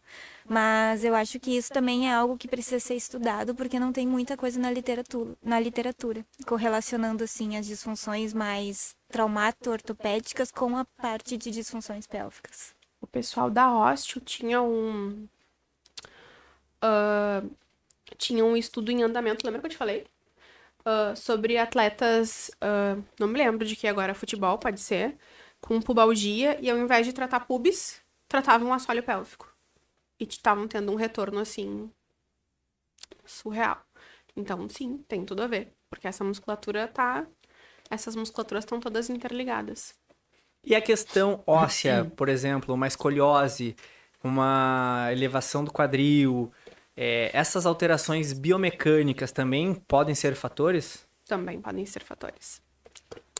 Mas 0.49 1.05
eu 1.05 1.16
acho 1.16 1.39
que 1.39 1.55
isso 1.55 1.72
também 1.72 2.10
é 2.10 2.14
algo 2.14 2.38
que 2.38 2.49
precisa 2.49 2.80
ser 2.80 2.95
estudado, 2.95 3.55
porque 3.55 3.80
não 3.80 3.93
tem 3.93 4.05
muita 4.05 4.36
coisa 4.36 4.60
na 4.60 4.70
literatura, 4.70 5.38
na 5.41 5.57
literatura 5.57 6.26
correlacionando, 6.45 7.24
assim, 7.24 7.55
as 7.55 7.66
disfunções 7.66 8.34
mais 8.34 8.93
traumato-ortopédicas 9.10 10.51
com 10.51 10.76
a 10.76 10.84
parte 10.84 11.38
de 11.38 11.49
disfunções 11.51 12.07
pélvicas. 12.07 12.74
O 12.99 13.07
pessoal 13.07 13.49
da 13.49 13.72
Osteo 13.72 14.20
tinha 14.20 14.62
um. 14.62 15.28
Uh, 16.84 17.49
tinha 18.18 18.43
um 18.43 18.57
estudo 18.57 18.91
em 18.91 19.03
andamento, 19.03 19.45
lembra 19.45 19.62
que 19.62 19.68
eu 19.68 19.72
te 19.72 19.78
falei? 19.78 20.05
Uh, 20.86 21.16
sobre 21.16 21.58
atletas, 21.58 22.52
uh, 22.64 23.04
não 23.20 23.28
me 23.28 23.38
lembro 23.38 23.66
de 23.66 23.76
que 23.76 23.88
agora, 23.88 24.14
futebol, 24.14 24.58
pode 24.58 24.80
ser, 24.80 25.18
com 25.62 25.82
pubalgia, 25.82 26.58
e 26.62 26.70
ao 26.70 26.78
invés 26.78 27.06
de 27.06 27.14
tratar 27.14 27.42
pubis, 27.42 28.02
tratavam 28.28 28.74
assoalho 28.74 29.04
pélvico. 29.04 29.54
E 30.20 30.26
estavam 30.26 30.68
tendo 30.68 30.92
um 30.92 30.96
retorno, 30.96 31.40
assim, 31.40 31.90
surreal. 33.26 33.82
Então, 34.36 34.70
sim, 34.70 35.04
tem 35.08 35.26
tudo 35.26 35.44
a 35.44 35.48
ver. 35.48 35.74
Porque 35.90 36.08
essa 36.08 36.24
musculatura 36.24 36.88
tá. 36.88 37.26
Essas 37.90 38.16
musculaturas 38.16 38.64
estão 38.64 38.80
todas 38.80 39.10
interligadas. 39.10 39.96
E 40.64 40.76
a 40.76 40.82
questão 40.82 41.42
óssea, 41.48 42.12
por 42.16 42.30
exemplo, 42.30 42.76
uma 42.76 42.88
escoliose, 42.88 43.76
uma 44.24 45.08
elevação 45.12 45.64
do 45.64 45.72
quadril, 45.72 46.52
é, 47.02 47.32
essas 47.32 47.66
alterações 47.66 48.34
biomecânicas 48.34 49.32
também 49.32 49.74
podem 49.74 50.14
ser 50.14 50.36
fatores? 50.36 51.08
Também 51.26 51.62
podem 51.62 51.86
ser 51.86 52.04
fatores. 52.04 52.62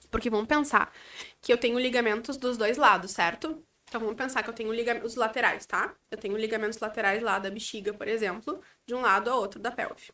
Porque 0.10 0.30
vamos 0.30 0.48
pensar 0.48 0.94
que 1.42 1.52
eu 1.52 1.58
tenho 1.58 1.78
ligamentos 1.78 2.38
dos 2.38 2.58
dois 2.58 2.78
lados, 2.78 3.12
certo? 3.12 3.62
Então 3.84 4.00
vamos 4.00 4.16
pensar 4.16 4.44
que 4.44 4.50
eu 4.50 4.54
tenho 4.54 4.72
ligamentos 4.72 5.16
laterais, 5.16 5.66
tá? 5.66 5.94
Eu 6.10 6.18
tenho 6.18 6.38
ligamentos 6.38 6.80
laterais 6.80 7.22
lá 7.22 7.38
da 7.38 7.52
bexiga, 7.52 7.94
por 7.94 8.08
exemplo, 8.08 8.62
de 8.88 8.96
um 8.96 9.02
lado 9.02 9.30
ao 9.30 9.38
outro 9.42 9.60
da 9.60 9.72
pelve. 9.72 10.14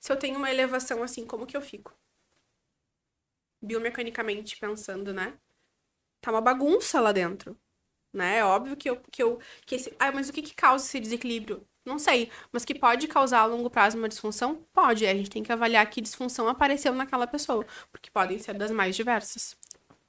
Se 0.00 0.10
eu 0.10 0.16
tenho 0.16 0.38
uma 0.38 0.50
elevação 0.50 1.02
assim, 1.02 1.26
como 1.26 1.46
que 1.46 1.54
eu 1.56 1.60
fico? 1.60 1.92
Biomecanicamente 3.60 4.56
pensando, 4.58 5.12
né? 5.12 5.38
Tá 6.22 6.30
uma 6.30 6.40
bagunça 6.40 6.98
lá 6.98 7.12
dentro, 7.12 7.58
né? 8.10 8.38
É 8.38 8.44
óbvio 8.44 8.74
que 8.74 8.88
eu 8.88 8.96
que 9.12 9.22
eu 9.22 9.38
que 9.66 9.74
esse, 9.74 9.94
ah, 9.98 10.10
mas 10.12 10.30
o 10.30 10.32
que 10.32 10.40
que 10.40 10.54
causa 10.54 10.86
esse 10.86 10.98
desequilíbrio? 10.98 11.66
Não 11.86 12.00
sei. 12.00 12.28
Mas 12.52 12.64
que 12.64 12.74
pode 12.74 13.06
causar 13.06 13.40
a 13.40 13.46
longo 13.46 13.70
prazo 13.70 13.96
uma 13.96 14.08
disfunção? 14.08 14.58
Pode. 14.74 15.06
A 15.06 15.14
gente 15.14 15.30
tem 15.30 15.42
que 15.42 15.52
avaliar 15.52 15.88
que 15.88 16.00
disfunção 16.00 16.48
apareceu 16.48 16.92
naquela 16.92 17.28
pessoa. 17.28 17.64
Porque 17.92 18.10
podem 18.10 18.38
ser 18.40 18.54
das 18.54 18.72
mais 18.72 18.96
diversas. 18.96 19.56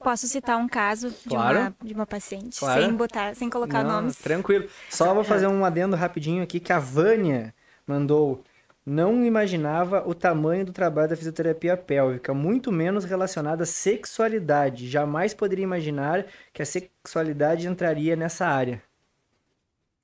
Posso 0.00 0.28
citar 0.28 0.56
um 0.58 0.68
caso 0.68 1.10
de, 1.10 1.28
claro. 1.28 1.58
uma, 1.58 1.76
de 1.82 1.94
uma 1.94 2.06
paciente, 2.06 2.60
claro. 2.60 2.82
sem 2.82 2.92
botar, 2.92 3.34
sem 3.34 3.50
colocar 3.50 3.82
Não, 3.82 3.90
nomes. 4.02 4.16
Tranquilo. 4.16 4.68
Só 4.88 5.12
vou 5.12 5.24
fazer 5.24 5.48
um 5.48 5.64
adendo 5.64 5.96
rapidinho 5.96 6.42
aqui 6.42 6.60
que 6.60 6.72
a 6.72 6.78
Vânia 6.78 7.52
mandou. 7.86 8.44
Não 8.86 9.24
imaginava 9.24 10.08
o 10.08 10.14
tamanho 10.14 10.64
do 10.64 10.72
trabalho 10.72 11.10
da 11.10 11.16
fisioterapia 11.16 11.76
pélvica, 11.76 12.32
muito 12.32 12.72
menos 12.72 13.04
relacionada 13.04 13.64
à 13.64 13.66
sexualidade. 13.66 14.88
Jamais 14.88 15.34
poderia 15.34 15.64
imaginar 15.64 16.24
que 16.54 16.62
a 16.62 16.66
sexualidade 16.66 17.66
entraria 17.66 18.16
nessa 18.16 18.46
área. 18.46 18.82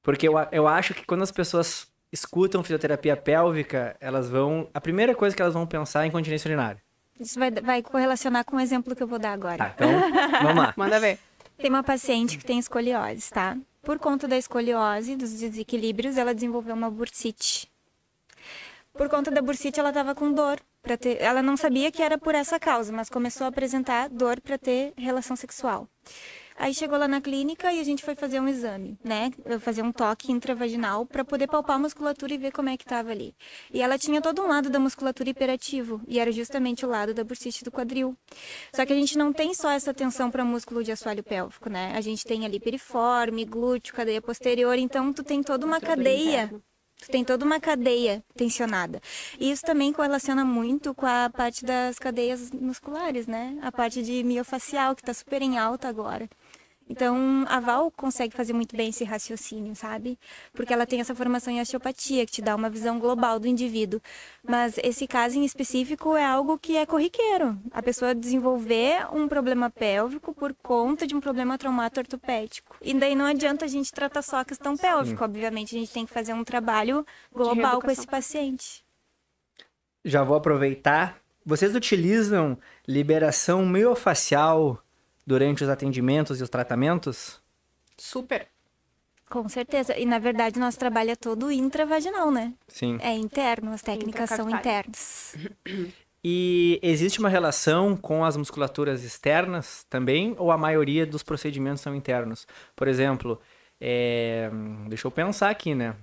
Porque 0.05 0.29
eu, 0.29 0.35
eu 0.53 0.69
acho 0.69 0.93
que 0.93 1.05
quando 1.05 1.23
as 1.23 1.33
pessoas 1.33 1.89
escutam 2.13 2.63
fisioterapia 2.63 3.17
pélvica, 3.17 3.97
elas 3.99 4.29
vão. 4.29 4.69
A 4.73 4.81
primeira 4.81 5.15
coisa 5.15 5.35
que 5.35 5.41
elas 5.41 5.55
vão 5.55 5.67
pensar 5.67 6.05
é 6.05 6.07
incontinência 6.07 6.47
urinária. 6.47 6.81
Isso 7.19 7.39
vai, 7.39 7.51
vai 7.51 7.83
correlacionar 7.83 8.45
com 8.45 8.57
o 8.57 8.61
exemplo 8.61 8.95
que 8.95 9.03
eu 9.03 9.07
vou 9.07 9.19
dar 9.19 9.33
agora. 9.33 9.57
Tá, 9.57 9.73
então, 9.75 9.89
vamos 10.43 10.63
lá. 10.63 10.75
Manda 10.79 11.01
ver. 11.01 11.19
Tem 11.57 11.71
uma 11.71 11.83
paciente 11.83 12.37
que 12.37 12.45
tem 12.45 12.59
escoliose, 12.59 13.31
tá? 13.31 13.57
Por 13.83 13.99
conta 13.99 14.29
da 14.29 14.37
escoliose, 14.37 15.17
dos 15.17 15.33
desequilíbrios, 15.33 16.19
ela 16.19 16.35
desenvolveu 16.35 16.75
uma 16.75 16.91
bursite. 16.91 17.71
Por 18.93 19.09
conta 19.09 19.31
da 19.31 19.41
bursite, 19.41 19.81
ela 19.81 19.89
estava 19.89 20.15
com 20.15 20.33
dor. 20.33 20.61
Pra 20.83 20.97
ter... 20.99 21.21
Ela 21.21 21.43
não 21.43 21.57
sabia 21.57 21.91
que 21.91 22.03
era 22.03 22.19
por 22.19 22.35
essa 22.35 22.61
causa, 22.61 22.93
mas 22.93 23.09
começou 23.09 23.47
a 23.47 23.49
apresentar 23.49 24.09
dor 24.11 24.41
para 24.41 24.59
ter 24.59 24.93
relação 24.97 25.35
sexual. 25.35 25.89
Aí 26.57 26.73
chegou 26.73 26.97
lá 26.97 27.09
na 27.09 27.21
clínica 27.21 27.73
e 27.73 27.81
a 27.81 27.85
gente 27.85 28.03
foi 28.03 28.15
fazer 28.15 28.39
um 28.41 28.49
exame, 28.49 28.97
né? 29.03 29.33
Fazer 29.61 29.83
um 29.83 29.91
toque 29.91 30.31
intravaginal 30.31 31.05
para 31.05 31.25
poder 31.25 31.49
palpar 31.49 31.77
a 31.77 31.79
musculatura 31.79 32.33
e 32.33 32.39
ver 32.39 32.53
como 32.53 32.69
é 32.69 32.77
que 32.77 32.85
tava 32.85 33.11
ali. 33.11 33.35
E 33.73 33.83
ela 33.83 33.99
tinha 33.99 34.21
todo 34.21 34.41
um 34.41 34.47
lado 34.47 34.71
da 34.71 34.79
musculatura 34.79 35.31
hiperativo 35.31 36.01
e 36.07 36.21
era 36.21 36.31
justamente 36.31 36.87
o 36.87 36.89
lado 36.89 37.13
da 37.13 37.25
bursite 37.25 37.65
do 37.65 37.73
quadril. 37.73 38.17
Só 38.73 38.87
que 38.87 38.93
a 38.93 38.97
gente 38.97 39.19
não 39.19 39.33
tem 39.33 39.53
só 39.53 39.71
essa 39.71 39.91
atenção 39.91 40.31
para 40.31 40.45
músculo 40.45 40.85
de 40.85 40.93
assoalho 40.93 41.25
pélvico, 41.25 41.69
né? 41.69 41.93
A 41.97 42.01
gente 42.01 42.25
tem 42.25 42.45
ali 42.45 42.61
piriforme, 42.61 43.45
glúteo, 43.45 43.95
cadeia 43.95 44.23
posterior, 44.23 44.79
então 44.79 45.13
tu 45.13 45.25
tem 45.25 45.43
toda 45.43 45.67
uma 45.67 45.81
cadeia 45.81 46.51
Tu 47.05 47.11
tem 47.11 47.23
toda 47.23 47.45
uma 47.45 47.61
cadeia 47.61 48.25
tensionada. 48.35 49.01
E 49.39 49.51
isso 49.51 49.63
também 49.63 49.93
correlaciona 49.93 50.45
muito 50.45 50.95
com 50.95 51.05
a 51.05 51.29
parte 51.29 51.65
das 51.65 51.99
cadeias 51.99 52.51
musculares, 52.51 53.27
né? 53.27 53.59
A 53.61 53.71
parte 53.71 54.03
de 54.03 54.23
miofacial, 54.25 54.95
que 54.95 55.03
está 55.03 55.13
super 55.13 55.43
em 55.43 55.59
alta 55.59 55.87
agora. 55.87 56.29
Então, 56.89 57.45
a 57.49 57.61
Val 57.61 57.91
consegue 57.91 58.37
fazer 58.37 58.53
muito 58.53 58.77
bem 58.77 58.91
esse 58.91 59.05
raciocínio, 59.05 59.75
sabe? 59.75 60.19
Porque 60.53 60.73
ela 60.73 60.87
tem 60.87 61.01
essa 61.01 61.15
formação 61.15 61.53
em 61.53 61.61
osteopatia, 61.61 62.27
que 62.27 62.33
te 62.33 62.43
dá 62.43 62.55
uma 62.55 62.69
visão 62.69 62.99
global 62.99 63.39
do 63.39 63.49
indivíduo. 63.49 64.01
Mas 64.47 64.79
esse 64.83 65.07
caso 65.07 65.39
em 65.39 65.45
específico 65.45 66.15
é 66.15 66.25
algo 66.25 66.59
que 66.59 66.77
é 66.77 66.85
corriqueiro. 66.85 67.59
A 67.71 67.83
pessoa 67.83 68.15
desenvolver 68.15 69.07
um 69.13 69.27
problema 69.27 69.71
pélvico 69.71 70.35
por 70.35 70.55
conta 70.63 71.07
de 71.07 71.15
um 71.15 71.21
problema 71.21 71.57
traumático 71.57 72.01
ortopédico. 72.01 72.77
E 72.83 72.93
daí 72.93 73.15
não 73.15 73.25
adianta 73.25 73.65
a 73.65 73.69
gente 73.69 73.91
tratar 73.91 74.23
só 74.23 74.39
a 74.39 74.45
questão 74.45 74.77
pélvica. 74.77 75.19
Sim. 75.19 75.25
Obviamente, 75.25 75.75
a 75.75 75.79
gente 75.79 75.93
tem 75.93 76.05
que 76.05 76.13
fazer 76.13 76.35
um 76.35 76.45
trabalho 76.45 77.07
global 77.33 77.81
com 77.81 77.91
esse 77.91 78.07
paciente. 78.07 78.85
Já 80.05 80.23
vou 80.23 80.37
aproveitar. 80.37 81.19
Vocês 81.47 81.75
utilizam 81.75 82.59
liberação 82.87 83.65
miofacial 83.65 84.84
durante 85.27 85.65
os 85.65 85.71
atendimentos 85.71 86.41
e 86.41 86.43
os 86.43 86.49
tratamentos? 86.49 87.41
Super. 87.97 88.49
Com 89.29 89.49
certeza. 89.49 89.97
E 89.99 90.05
na 90.07 90.19
verdade 90.19 90.59
nosso 90.59 90.79
trabalho 90.79 91.11
é 91.11 91.17
todo 91.17 91.51
intravaginal, 91.51 92.31
né? 92.31 92.53
Sim. 92.69 92.99
É 93.01 93.13
interno, 93.13 93.73
as 93.73 93.83
técnicas 93.83 94.31
são 94.31 94.49
internas. 94.51 95.37
E 96.27 96.81
existe 96.83 97.19
uma 97.19 97.29
relação 97.29 97.95
com 97.97 98.25
as 98.25 98.35
musculaturas 98.35 99.05
externas 99.05 99.85
também, 99.91 100.35
ou 100.39 100.51
a 100.51 100.57
maioria 100.57 101.05
dos 101.05 101.23
procedimentos 101.23 101.83
são 101.83 101.95
internos? 101.95 102.47
Por 102.75 102.89
exemplo, 102.89 103.39
é... 103.79 104.51
deixa 104.89 105.07
eu 105.07 105.11
pensar 105.11 105.51
aqui, 105.51 105.75
né? 105.75 105.95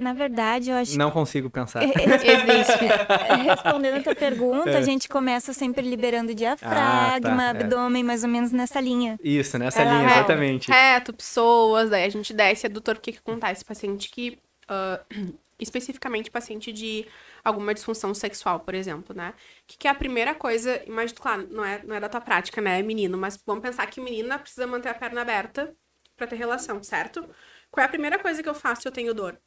Na 0.00 0.14
verdade, 0.14 0.70
eu 0.70 0.76
acho 0.76 0.96
Não 0.96 1.10
consigo 1.10 1.50
pensar. 1.50 1.82
Existe. 1.84 2.86
Respondendo 3.44 3.98
a 3.98 4.02
tua 4.02 4.14
pergunta, 4.14 4.70
é. 4.70 4.78
a 4.78 4.80
gente 4.80 5.06
começa 5.08 5.52
sempre 5.52 5.86
liberando 5.86 6.34
diafragma, 6.34 7.16
ah, 7.16 7.20
tá, 7.20 7.44
é. 7.44 7.50
abdômen, 7.50 8.02
é. 8.02 8.04
mais 8.06 8.24
ou 8.24 8.30
menos 8.30 8.50
nessa 8.50 8.80
linha. 8.80 9.18
Isso, 9.22 9.58
nessa 9.58 9.84
linha, 9.84 10.06
exatamente. 10.06 10.70
Reto, 10.70 11.12
pessoas, 11.12 11.90
daí 11.90 12.04
a 12.04 12.08
gente 12.08 12.32
desce 12.32 12.66
adutor. 12.66 12.96
O 12.96 13.00
que, 13.00 13.12
que 13.12 13.18
acontece? 13.18 13.62
Paciente 13.62 14.10
que. 14.10 14.38
Uh, 14.70 15.34
especificamente 15.60 16.30
paciente 16.30 16.72
de 16.72 17.06
alguma 17.44 17.74
disfunção 17.74 18.14
sexual, 18.14 18.60
por 18.60 18.74
exemplo, 18.74 19.14
né? 19.14 19.34
O 19.34 19.66
que, 19.66 19.76
que, 19.76 19.86
é 19.86 19.90
a 19.90 19.94
primeira 19.94 20.34
coisa? 20.34 20.82
Imagina, 20.86 21.20
claro, 21.20 21.48
não 21.50 21.62
é, 21.62 21.82
não 21.84 21.94
é 21.94 22.00
da 22.00 22.08
tua 22.08 22.22
prática, 22.22 22.62
né? 22.62 22.80
É 22.80 22.82
menino, 22.82 23.18
mas 23.18 23.38
vamos 23.46 23.60
pensar 23.62 23.86
que 23.86 24.00
menina 24.00 24.38
precisa 24.38 24.66
manter 24.66 24.88
a 24.88 24.94
perna 24.94 25.20
aberta 25.20 25.74
para 26.16 26.26
ter 26.26 26.36
relação, 26.36 26.82
certo? 26.82 27.28
Qual 27.70 27.82
é 27.82 27.86
a 27.86 27.90
primeira 27.90 28.18
coisa 28.18 28.42
que 28.42 28.48
eu 28.48 28.54
faço 28.54 28.82
se 28.82 28.88
eu 28.88 28.92
tenho 28.92 29.14
dor? 29.14 29.38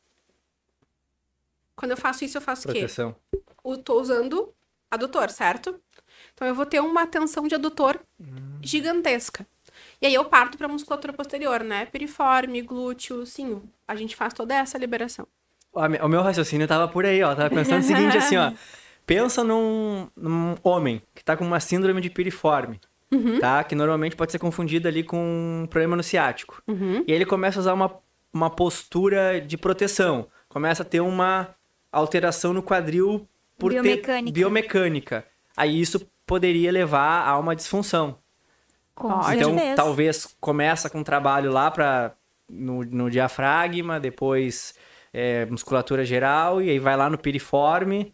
Quando 1.76 1.92
eu 1.92 1.98
faço 1.98 2.24
isso, 2.24 2.38
eu 2.38 2.42
faço 2.42 2.64
Proteção. 2.64 3.10
o 3.10 3.38
quê? 3.38 3.44
Eu 3.66 3.78
tô 3.78 4.00
usando 4.00 4.54
adutor, 4.90 5.30
certo? 5.30 5.80
Então 6.34 6.48
eu 6.48 6.56
vou 6.56 6.66
ter 6.66 6.80
uma 6.80 7.06
tensão 7.08 7.48
de 7.48 7.56
adutor 7.56 8.00
hum. 8.20 8.60
gigantesca. 8.62 9.46
E 10.02 10.06
aí 10.06 10.14
eu 10.14 10.26
parto 10.26 10.58
para 10.58 10.68
musculatura 10.68 11.14
posterior, 11.14 11.64
né? 11.64 11.86
Piriforme, 11.86 12.62
glúteo, 12.62 13.26
sim. 13.26 13.62
A 13.88 13.96
gente 13.96 14.16
faz 14.16 14.34
toda 14.34 14.54
essa 14.54 14.78
liberação. 14.78 15.28
O 15.74 16.08
meu 16.08 16.22
raciocínio 16.22 16.68
tava 16.68 16.88
por 16.88 17.06
aí, 17.06 17.24
ó. 17.24 17.34
Tava 17.34 17.50
pensando 17.50 17.82
o 17.82 17.84
seguinte, 17.84 18.18
assim, 18.18 18.38
ó. 18.38 18.52
Pensa 19.06 19.44
num, 19.44 20.08
num, 20.16 20.56
homem 20.64 21.02
que 21.14 21.24
tá 21.24 21.36
com 21.36 21.44
uma 21.44 21.60
síndrome 21.60 22.00
de 22.00 22.10
piriforme, 22.10 22.80
uhum. 23.12 23.40
tá? 23.40 23.62
Que 23.64 23.76
normalmente 23.76 24.16
pode 24.16 24.32
ser 24.32 24.40
confundido 24.40 24.88
ali 24.88 25.04
com 25.04 25.64
um 25.64 25.68
problema 25.68 25.98
no 25.98 26.04
ciático. 26.04 26.62
Uhum. 26.68 27.04
E 27.06 27.12
ele 27.12 27.26
começa 27.26 27.60
a 27.60 27.62
usar 27.62 27.74
uma, 27.74 27.94
uma 28.32 28.50
postura 28.50 29.42
de 29.42 29.58
proteção. 29.58 30.28
Começa 30.48 30.84
a 30.84 30.86
ter 30.86 31.02
uma 31.02 31.54
alteração 31.94 32.52
no 32.52 32.64
quadril 32.64 33.28
por 33.58 33.72
biomecânica. 33.72 34.26
ter 34.26 34.32
biomecânica. 34.32 35.26
Aí 35.56 35.80
isso 35.80 36.06
poderia 36.26 36.72
levar 36.72 37.28
a 37.28 37.38
uma 37.38 37.56
disfunção. 37.56 38.18
Com 38.96 39.08
então, 39.32 39.54
certeza. 39.54 39.76
talvez 39.76 40.36
começa 40.40 40.90
com 40.90 41.00
um 41.00 41.04
trabalho 41.04 41.52
lá 41.52 41.72
para 41.72 42.14
no, 42.50 42.84
no, 42.84 43.10
diafragma, 43.10 44.00
depois 44.00 44.74
é, 45.12 45.46
musculatura 45.46 46.06
geral, 46.06 46.62
e 46.62 46.70
aí 46.70 46.80
vai 46.80 46.96
lá 46.98 47.10
no 47.10 47.18
piriforme. 47.18 48.14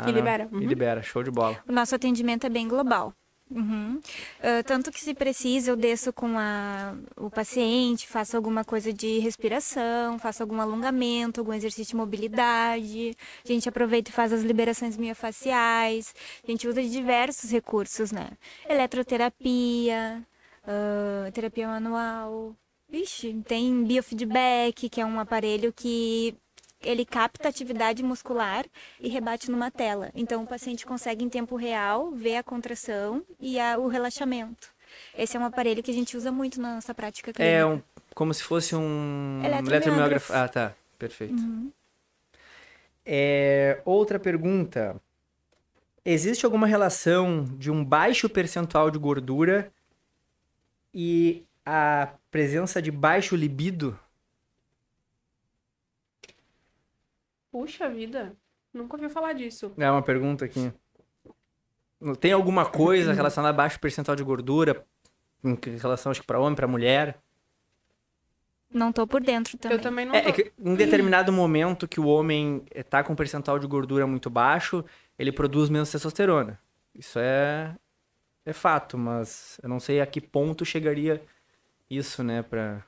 Ah, 0.00 0.08
e 0.08 0.12
libera. 0.12 0.48
Uhum. 0.52 0.60
E 0.60 0.66
libera, 0.66 1.02
show 1.02 1.22
de 1.22 1.30
bola. 1.30 1.58
O 1.68 1.72
nosso 1.72 1.94
atendimento 1.94 2.46
é 2.46 2.50
bem 2.50 2.68
global. 2.68 3.12
Uhum. 3.50 3.96
Uh, 4.38 4.62
tanto 4.64 4.92
que 4.92 5.00
se 5.00 5.12
precisa, 5.12 5.72
eu 5.72 5.76
desço 5.76 6.12
com 6.12 6.38
a, 6.38 6.94
o 7.16 7.28
paciente, 7.28 8.06
faço 8.06 8.36
alguma 8.36 8.64
coisa 8.64 8.92
de 8.92 9.18
respiração, 9.18 10.20
faço 10.20 10.42
algum 10.42 10.60
alongamento, 10.60 11.40
algum 11.40 11.52
exercício 11.52 11.90
de 11.90 11.96
mobilidade. 11.96 13.16
A 13.44 13.48
gente 13.48 13.68
aproveita 13.68 14.10
e 14.10 14.12
faz 14.12 14.32
as 14.32 14.42
liberações 14.42 14.96
miofaciais. 14.96 16.14
A 16.46 16.50
gente 16.50 16.68
usa 16.68 16.80
diversos 16.82 17.50
recursos, 17.50 18.12
né? 18.12 18.30
Eletroterapia, 18.68 20.24
uh, 20.64 21.32
terapia 21.32 21.66
manual. 21.66 22.54
Vixe, 22.88 23.32
tem 23.46 23.84
biofeedback, 23.84 24.88
que 24.88 25.00
é 25.00 25.06
um 25.06 25.18
aparelho 25.20 25.72
que 25.72 26.36
ele 26.82 27.04
capta 27.04 27.48
a 27.48 27.50
atividade 27.50 28.02
muscular 28.02 28.64
e 28.98 29.08
rebate 29.08 29.50
numa 29.50 29.70
tela. 29.70 30.10
Então, 30.14 30.42
o 30.42 30.46
paciente 30.46 30.86
consegue 30.86 31.24
em 31.24 31.28
tempo 31.28 31.56
real 31.56 32.10
ver 32.12 32.36
a 32.36 32.42
contração 32.42 33.22
e 33.38 33.58
a, 33.58 33.78
o 33.78 33.88
relaxamento. 33.88 34.68
Esse 35.16 35.36
é 35.36 35.40
um 35.40 35.44
aparelho 35.44 35.82
que 35.82 35.90
a 35.90 35.94
gente 35.94 36.16
usa 36.16 36.32
muito 36.32 36.60
na 36.60 36.76
nossa 36.76 36.94
prática 36.94 37.32
clínica. 37.32 37.56
É 37.56 37.64
um, 37.64 37.80
como 38.14 38.34
se 38.34 38.42
fosse 38.42 38.74
um 38.74 39.40
eletromiógrafo. 39.44 40.32
Ah, 40.32 40.48
tá. 40.48 40.74
Perfeito. 40.98 41.34
Uhum. 41.34 41.70
É, 43.04 43.80
outra 43.84 44.18
pergunta. 44.18 45.00
Existe 46.04 46.44
alguma 46.44 46.66
relação 46.66 47.44
de 47.56 47.70
um 47.70 47.84
baixo 47.84 48.28
percentual 48.28 48.90
de 48.90 48.98
gordura 48.98 49.70
e 50.94 51.44
a 51.64 52.08
presença 52.30 52.80
de 52.80 52.90
baixo 52.90 53.36
libido 53.36 53.98
Puxa 57.50 57.88
vida, 57.88 58.36
nunca 58.72 58.96
ouvi 58.96 59.08
falar 59.08 59.32
disso. 59.32 59.72
É 59.76 59.90
uma 59.90 60.02
pergunta 60.02 60.44
aqui. 60.44 60.72
Tem 62.18 62.32
alguma 62.32 62.64
coisa 62.64 63.12
relacionada 63.12 63.54
a 63.54 63.56
baixo 63.56 63.78
percentual 63.78 64.16
de 64.16 64.22
gordura 64.22 64.86
em 65.44 65.56
relação, 65.76 66.10
acho 66.10 66.20
que, 66.20 66.26
para 66.26 66.40
homem, 66.40 66.54
para 66.54 66.66
mulher? 66.66 67.18
Não 68.72 68.92
tô 68.92 69.06
por 69.06 69.20
dentro 69.20 69.58
também. 69.58 69.76
Eu 69.76 69.82
também 69.82 70.06
não 70.06 70.14
é, 70.14 70.22
tô. 70.22 70.28
É 70.28 70.32
que 70.32 70.52
em 70.58 70.74
determinado 70.76 71.32
momento 71.32 71.88
que 71.88 71.98
o 71.98 72.06
homem 72.06 72.64
tá 72.88 73.02
com 73.02 73.12
um 73.12 73.16
percentual 73.16 73.58
de 73.58 73.66
gordura 73.66 74.06
muito 74.06 74.30
baixo, 74.30 74.84
ele 75.18 75.32
produz 75.32 75.68
menos 75.68 75.90
testosterona. 75.90 76.58
Isso 76.94 77.18
é, 77.18 77.74
é 78.46 78.52
fato, 78.52 78.96
mas 78.96 79.58
eu 79.62 79.68
não 79.68 79.80
sei 79.80 80.00
a 80.00 80.06
que 80.06 80.20
ponto 80.20 80.64
chegaria 80.64 81.20
isso, 81.88 82.22
né, 82.22 82.42
pra... 82.42 82.84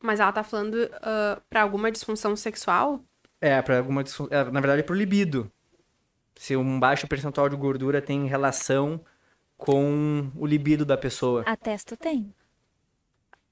Mas 0.00 0.20
ela 0.20 0.32
tá 0.32 0.44
falando 0.44 0.74
uh, 0.74 1.40
pra 1.48 1.62
alguma 1.62 1.90
disfunção 1.90 2.36
sexual? 2.36 3.00
É, 3.42 3.60
para 3.60 3.78
alguma 3.78 4.04
disfunção. 4.04 4.28
É, 4.30 4.44
na 4.44 4.60
verdade, 4.60 4.80
é 4.80 4.84
pro 4.84 4.94
libido. 4.94 5.50
Se 6.36 6.56
um 6.56 6.78
baixo 6.78 7.08
percentual 7.08 7.48
de 7.48 7.56
gordura 7.56 8.00
tem 8.00 8.24
relação 8.28 9.04
com 9.56 10.30
o 10.36 10.46
libido 10.46 10.84
da 10.84 10.96
pessoa. 10.96 11.42
A 11.44 11.56
testo 11.56 11.96
tem. 11.96 12.32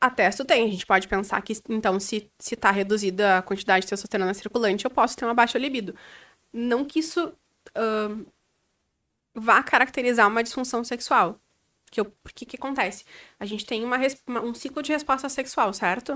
A 0.00 0.08
testo 0.08 0.44
tem. 0.44 0.64
A 0.64 0.70
gente 0.70 0.86
pode 0.86 1.08
pensar 1.08 1.42
que, 1.42 1.54
então, 1.68 1.98
se, 1.98 2.30
se 2.38 2.54
tá 2.54 2.70
reduzida 2.70 3.38
a 3.38 3.42
quantidade 3.42 3.84
de 3.84 3.90
testosterona 3.90 4.32
circulante, 4.32 4.84
eu 4.84 4.90
posso 4.92 5.16
ter 5.16 5.24
uma 5.24 5.34
baixa 5.34 5.58
libido. 5.58 5.92
Não 6.52 6.84
que 6.84 7.00
isso 7.00 7.26
uh, 7.26 8.26
vá 9.34 9.60
caracterizar 9.64 10.28
uma 10.28 10.42
disfunção 10.42 10.84
sexual. 10.84 11.40
Que 11.90 12.00
eu, 12.00 12.04
porque 12.22 12.46
que 12.46 12.56
acontece? 12.56 13.04
A 13.40 13.44
gente 13.44 13.66
tem 13.66 13.84
uma, 13.84 13.96
uma, 14.24 14.40
um 14.40 14.54
ciclo 14.54 14.82
de 14.84 14.92
resposta 14.92 15.28
sexual, 15.28 15.72
certo? 15.72 16.14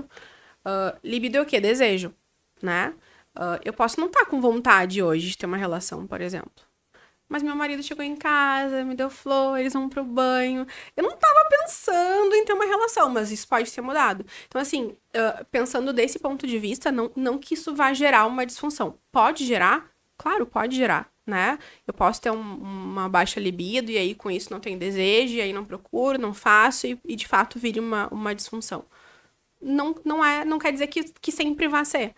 Uh, 0.65 0.97
libido 1.03 1.37
é 1.37 1.41
o 1.41 1.45
quê? 1.45 1.59
Desejo, 1.59 2.15
né? 2.61 2.93
Uh, 3.35 3.59
eu 3.63 3.73
posso 3.73 3.99
não 3.99 4.07
estar 4.07 4.21
tá 4.21 4.25
com 4.25 4.39
vontade 4.41 5.01
hoje 5.03 5.29
de 5.29 5.37
ter 5.37 5.45
uma 5.45 5.57
relação, 5.57 6.07
por 6.07 6.21
exemplo. 6.21 6.63
Mas 7.27 7.41
meu 7.41 7.55
marido 7.55 7.81
chegou 7.81 8.03
em 8.05 8.15
casa, 8.15 8.83
me 8.83 8.95
deu 8.95 9.09
flores, 9.09 9.73
vamos 9.73 9.89
pro 9.89 10.03
banho. 10.03 10.65
Eu 10.95 11.03
não 11.03 11.17
tava 11.17 11.49
pensando 11.49 12.35
em 12.35 12.45
ter 12.45 12.53
uma 12.53 12.65
relação, 12.65 13.09
mas 13.09 13.31
isso 13.31 13.47
pode 13.47 13.69
ser 13.69 13.81
mudado. 13.81 14.25
Então, 14.47 14.61
assim, 14.61 14.95
uh, 15.15 15.45
pensando 15.51 15.91
desse 15.91 16.19
ponto 16.19 16.45
de 16.45 16.59
vista, 16.59 16.91
não, 16.91 17.11
não 17.15 17.37
que 17.39 17.55
isso 17.55 17.73
vá 17.75 17.93
gerar 17.93 18.25
uma 18.27 18.45
disfunção. 18.45 18.99
Pode 19.11 19.43
gerar? 19.45 19.89
Claro, 20.17 20.45
pode 20.45 20.75
gerar. 20.75 21.11
né? 21.25 21.57
Eu 21.87 21.93
posso 21.93 22.21
ter 22.21 22.31
um, 22.31 22.39
uma 22.39 23.09
baixa 23.09 23.39
libido 23.39 23.91
e 23.91 23.97
aí 23.97 24.13
com 24.13 24.29
isso 24.29 24.51
não 24.51 24.59
tenho 24.59 24.77
desejo, 24.77 25.35
e 25.35 25.41
aí 25.41 25.51
não 25.53 25.65
procuro, 25.65 26.19
não 26.19 26.33
faço 26.33 26.85
e, 26.87 26.99
e 27.05 27.15
de 27.15 27.27
fato 27.27 27.57
vire 27.59 27.79
uma, 27.79 28.07
uma 28.09 28.35
disfunção. 28.35 28.85
Não, 29.61 29.95
não, 30.05 30.23
é, 30.23 30.45
não 30.45 30.59
quer 30.59 30.71
dizer 30.71 30.87
que, 30.87 31.03
que 31.21 31.31
sempre 31.31 31.67
vai 31.67 31.85
ser. 31.85 32.13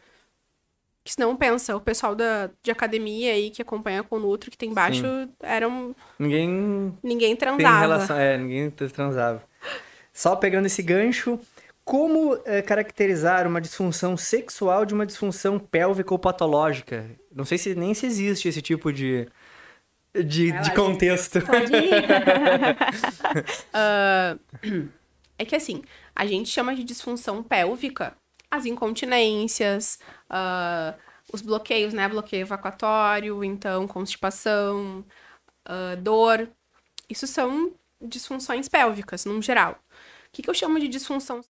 Que 1.07 1.13
senão 1.13 1.37
pensa, 1.37 1.73
o 1.73 1.79
pessoal 1.79 2.13
da, 2.13 2.49
de 2.61 2.69
academia 2.69 3.31
aí 3.31 3.49
que 3.49 3.61
acompanha 3.61 4.03
com 4.03 4.17
o 4.17 4.19
Nutri, 4.19 4.51
que 4.51 4.57
tem 4.57 4.73
baixo, 4.73 5.03
Sim. 5.03 5.29
eram. 5.41 5.95
Ninguém. 6.19 6.93
Ninguém 7.01 7.33
transava. 7.33 7.79
Relação, 7.79 8.17
é, 8.17 8.37
ninguém 8.37 8.69
transava. 8.69 9.41
Só 10.11 10.35
pegando 10.35 10.65
esse 10.65 10.83
gancho, 10.83 11.39
como 11.85 12.37
é, 12.43 12.61
caracterizar 12.61 13.47
uma 13.47 13.61
disfunção 13.61 14.17
sexual 14.17 14.85
de 14.85 14.93
uma 14.93 15.05
disfunção 15.05 15.57
pélvica 15.57 16.13
ou 16.13 16.19
patológica? 16.19 17.09
Não 17.33 17.45
sei 17.45 17.57
se 17.57 17.73
nem 17.73 17.93
se 17.93 18.05
existe 18.05 18.49
esse 18.49 18.61
tipo 18.61 18.91
de, 18.91 19.29
de, 20.13 20.51
de 20.51 20.75
contexto. 20.75 21.39
Pode 21.39 21.73
ir. 21.73 22.03
uh, 23.71 24.89
é 25.39 25.45
que 25.45 25.55
assim, 25.55 25.83
a 26.13 26.25
gente 26.25 26.49
chama 26.49 26.75
de 26.75 26.83
disfunção 26.83 27.41
pélvica 27.41 28.13
as 28.49 28.65
incontinências, 28.65 29.99
uh, 30.31 30.97
os 31.31 31.41
bloqueios, 31.41 31.93
né? 31.93 32.07
Bloqueio 32.07 32.41
evacuatório, 32.41 33.43
então 33.43 33.87
constipação, 33.87 35.05
uh, 35.67 35.97
dor. 36.01 36.49
Isso 37.09 37.27
são 37.27 37.73
disfunções 38.01 38.67
pélvicas, 38.69 39.25
no 39.25 39.41
geral. 39.41 39.73
O 39.73 40.31
que, 40.31 40.41
que 40.43 40.49
eu 40.49 40.53
chamo 40.53 40.79
de 40.79 40.87
disfunção 40.87 41.41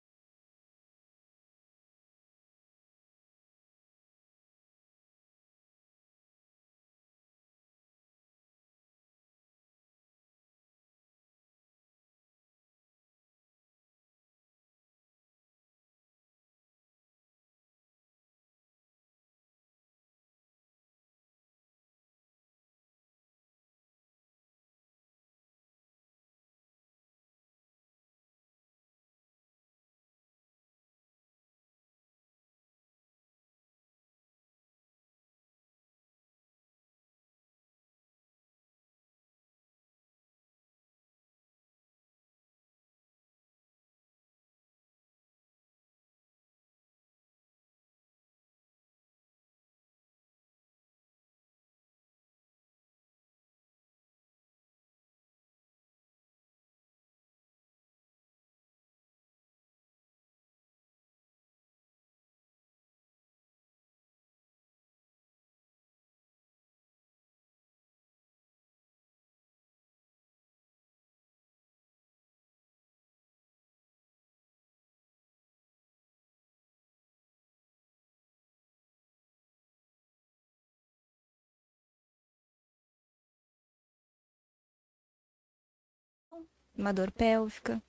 uma 86.76 86.92
dor 86.92 87.10
pélvica. 87.10 87.82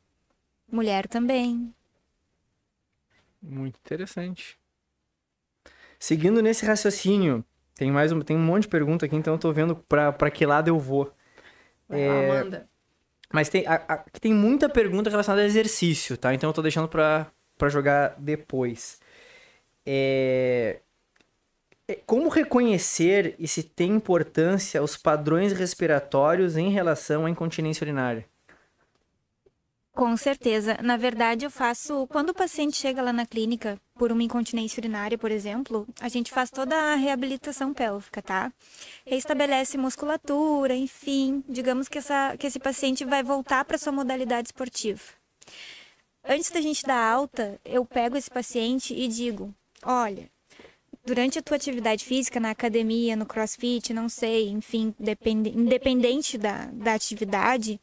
Mulher 0.71 1.07
também. 1.07 1.73
Muito 3.41 3.79
interessante. 3.83 4.57
Seguindo 5.99 6.41
nesse 6.41 6.65
raciocínio, 6.65 7.43
tem 7.75 7.91
mais 7.91 8.11
um, 8.11 8.21
tem 8.21 8.35
um 8.35 8.43
monte 8.43 8.63
de 8.63 8.69
pergunta 8.69 9.05
aqui, 9.05 9.15
então 9.15 9.33
eu 9.33 9.39
tô 9.39 9.51
vendo 9.51 9.75
para 9.75 10.31
que 10.31 10.45
lado 10.45 10.67
eu 10.67 10.79
vou. 10.79 11.11
É, 11.89 12.09
Amanda. 12.09 12.69
Mas 13.31 13.49
tem, 13.49 13.65
a, 13.67 13.75
a, 13.75 13.97
tem 14.19 14.33
muita 14.33 14.69
pergunta 14.69 15.09
relacionada 15.09 15.41
a 15.41 15.45
exercício, 15.45 16.17
tá? 16.17 16.33
Então 16.33 16.49
eu 16.49 16.53
tô 16.53 16.61
deixando 16.61 16.88
pra, 16.88 17.31
pra 17.57 17.69
jogar 17.69 18.15
depois. 18.17 18.99
É, 19.85 20.79
é 21.88 21.95
como 22.05 22.29
reconhecer 22.29 23.35
e 23.39 23.47
se 23.47 23.63
tem 23.63 23.91
importância 23.91 24.83
os 24.83 24.97
padrões 24.97 25.53
respiratórios 25.53 26.57
em 26.57 26.69
relação 26.69 27.25
à 27.25 27.29
incontinência 27.29 27.83
urinária? 27.83 28.25
Com 29.97 30.15
certeza. 30.15 30.77
Na 30.83 30.95
verdade, 30.95 31.43
eu 31.43 31.49
faço. 31.49 32.05
Quando 32.05 32.29
o 32.29 32.33
paciente 32.33 32.77
chega 32.77 33.01
lá 33.01 33.11
na 33.11 33.25
clínica 33.25 33.81
por 33.95 34.11
uma 34.11 34.21
incontinência 34.21 34.79
urinária, 34.79 35.17
por 35.17 35.31
exemplo, 35.31 35.87
a 35.99 36.07
gente 36.07 36.31
faz 36.31 36.51
toda 36.51 36.75
a 36.75 36.93
reabilitação 36.93 37.73
pélvica, 37.73 38.21
tá? 38.21 38.53
Restabelece 39.07 39.75
musculatura, 39.75 40.75
enfim. 40.75 41.43
Digamos 41.49 41.87
que, 41.87 41.97
essa, 41.97 42.37
que 42.37 42.45
esse 42.45 42.59
paciente 42.59 43.03
vai 43.03 43.23
voltar 43.23 43.65
para 43.65 43.79
sua 43.79 43.91
modalidade 43.91 44.49
esportiva. 44.49 45.01
Antes 46.23 46.51
da 46.51 46.61
gente 46.61 46.85
dar 46.85 47.03
alta, 47.03 47.59
eu 47.65 47.83
pego 47.83 48.15
esse 48.15 48.29
paciente 48.29 48.93
e 48.93 49.07
digo: 49.07 49.51
olha, 49.83 50.29
durante 51.03 51.39
a 51.39 51.41
tua 51.41 51.57
atividade 51.57 52.05
física, 52.05 52.39
na 52.39 52.51
academia, 52.51 53.15
no 53.15 53.25
crossfit, 53.25 53.93
não 53.93 54.07
sei, 54.09 54.49
enfim, 54.49 54.93
depend, 54.99 55.49
independente 55.49 56.37
da, 56.37 56.65
da 56.65 56.93
atividade 56.93 57.79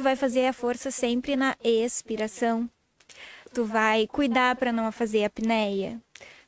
Tu 0.00 0.02
vai 0.02 0.16
fazer 0.16 0.46
a 0.46 0.52
força 0.54 0.90
sempre 0.90 1.36
na 1.36 1.54
expiração. 1.62 2.66
Tu 3.52 3.66
vai 3.66 4.06
cuidar 4.06 4.56
para 4.56 4.72
não 4.72 4.90
fazer 4.90 5.24
apneia. 5.24 6.00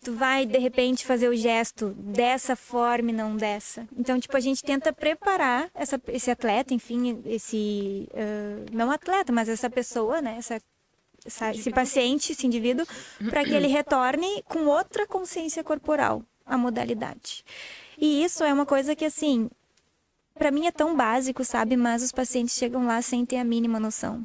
Tu 0.02 0.14
vai 0.14 0.46
de 0.46 0.56
repente 0.56 1.04
fazer 1.04 1.28
o 1.28 1.36
gesto 1.36 1.90
dessa 1.90 2.56
forma 2.56 3.10
e 3.10 3.12
não 3.12 3.36
dessa. 3.36 3.86
Então, 3.94 4.18
tipo, 4.18 4.34
a 4.34 4.40
gente 4.40 4.62
tenta 4.62 4.90
preparar 4.90 5.70
essa, 5.74 6.00
esse 6.08 6.30
atleta, 6.30 6.72
enfim, 6.72 7.22
esse 7.26 8.08
uh, 8.14 8.74
não 8.74 8.90
atleta, 8.90 9.30
mas 9.30 9.50
essa 9.50 9.68
pessoa, 9.68 10.22
né, 10.22 10.36
essa 10.38 10.58
esse 11.54 11.70
paciente, 11.70 12.32
esse 12.32 12.46
indivíduo, 12.46 12.86
para 13.28 13.44
que 13.44 13.52
ele 13.52 13.68
retorne 13.68 14.42
com 14.44 14.64
outra 14.64 15.06
consciência 15.06 15.62
corporal 15.62 16.24
à 16.46 16.56
modalidade. 16.56 17.44
E 17.98 18.24
isso 18.24 18.42
é 18.42 18.52
uma 18.52 18.64
coisa 18.64 18.96
que, 18.96 19.04
assim, 19.04 19.50
para 20.34 20.50
mim 20.50 20.66
é 20.66 20.72
tão 20.72 20.96
básico, 20.96 21.44
sabe? 21.44 21.76
Mas 21.76 22.02
os 22.02 22.12
pacientes 22.12 22.56
chegam 22.56 22.86
lá 22.86 23.00
sem 23.02 23.24
ter 23.24 23.36
a 23.36 23.44
mínima 23.44 23.78
noção 23.78 24.24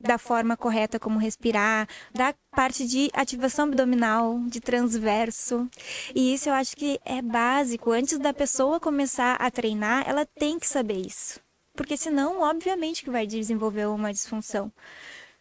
da 0.00 0.16
forma 0.16 0.56
correta 0.56 0.98
como 0.98 1.18
respirar, 1.18 1.88
da 2.12 2.34
parte 2.52 2.86
de 2.86 3.10
ativação 3.12 3.66
abdominal, 3.66 4.38
de 4.46 4.60
transverso. 4.60 5.68
E 6.14 6.34
isso 6.34 6.48
eu 6.48 6.52
acho 6.52 6.76
que 6.76 7.00
é 7.04 7.20
básico. 7.20 7.90
Antes 7.90 8.18
da 8.18 8.32
pessoa 8.32 8.78
começar 8.78 9.34
a 9.34 9.50
treinar, 9.50 10.08
ela 10.08 10.24
tem 10.24 10.58
que 10.58 10.66
saber 10.66 11.04
isso. 11.04 11.40
Porque 11.74 11.96
senão, 11.96 12.42
obviamente 12.42 13.04
que 13.04 13.10
vai 13.10 13.26
desenvolver 13.26 13.86
uma 13.86 14.12
disfunção. 14.12 14.72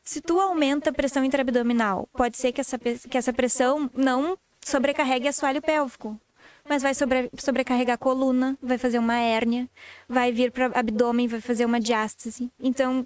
Se 0.04 0.22
tu 0.22 0.40
aumenta 0.40 0.90
a 0.90 0.94
pressão 0.94 1.24
intraabdominal, 1.24 2.08
pode 2.14 2.38
ser 2.38 2.52
que 2.52 2.62
essa, 2.62 2.80
que 2.80 3.18
essa 3.18 3.34
pressão 3.34 3.90
não 3.94 4.38
sobrecarregue 4.64 5.28
assoalho 5.28 5.62
pélvico 5.62 6.20
mas 6.68 6.84
vai 6.84 6.94
sobre, 6.94 7.30
sobrecarregar 7.38 7.96
a 7.96 7.98
coluna, 7.98 8.58
vai 8.62 8.78
fazer 8.78 9.00
uma 9.00 9.18
hérnia, 9.18 9.70
vai 10.08 10.32
vir 10.32 10.52
para 10.52 10.66
abdômen, 10.68 11.28
vai 11.28 11.42
fazer 11.42 11.66
uma 11.66 11.80
diástase. 11.80 12.52
Então, 12.60 13.06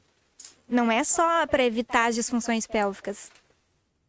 não 0.68 0.92
é 0.92 1.04
só 1.04 1.46
para 1.48 1.64
evitar 1.64 2.08
as 2.08 2.16
disfunções 2.16 2.66
pélvicas. 2.66 3.30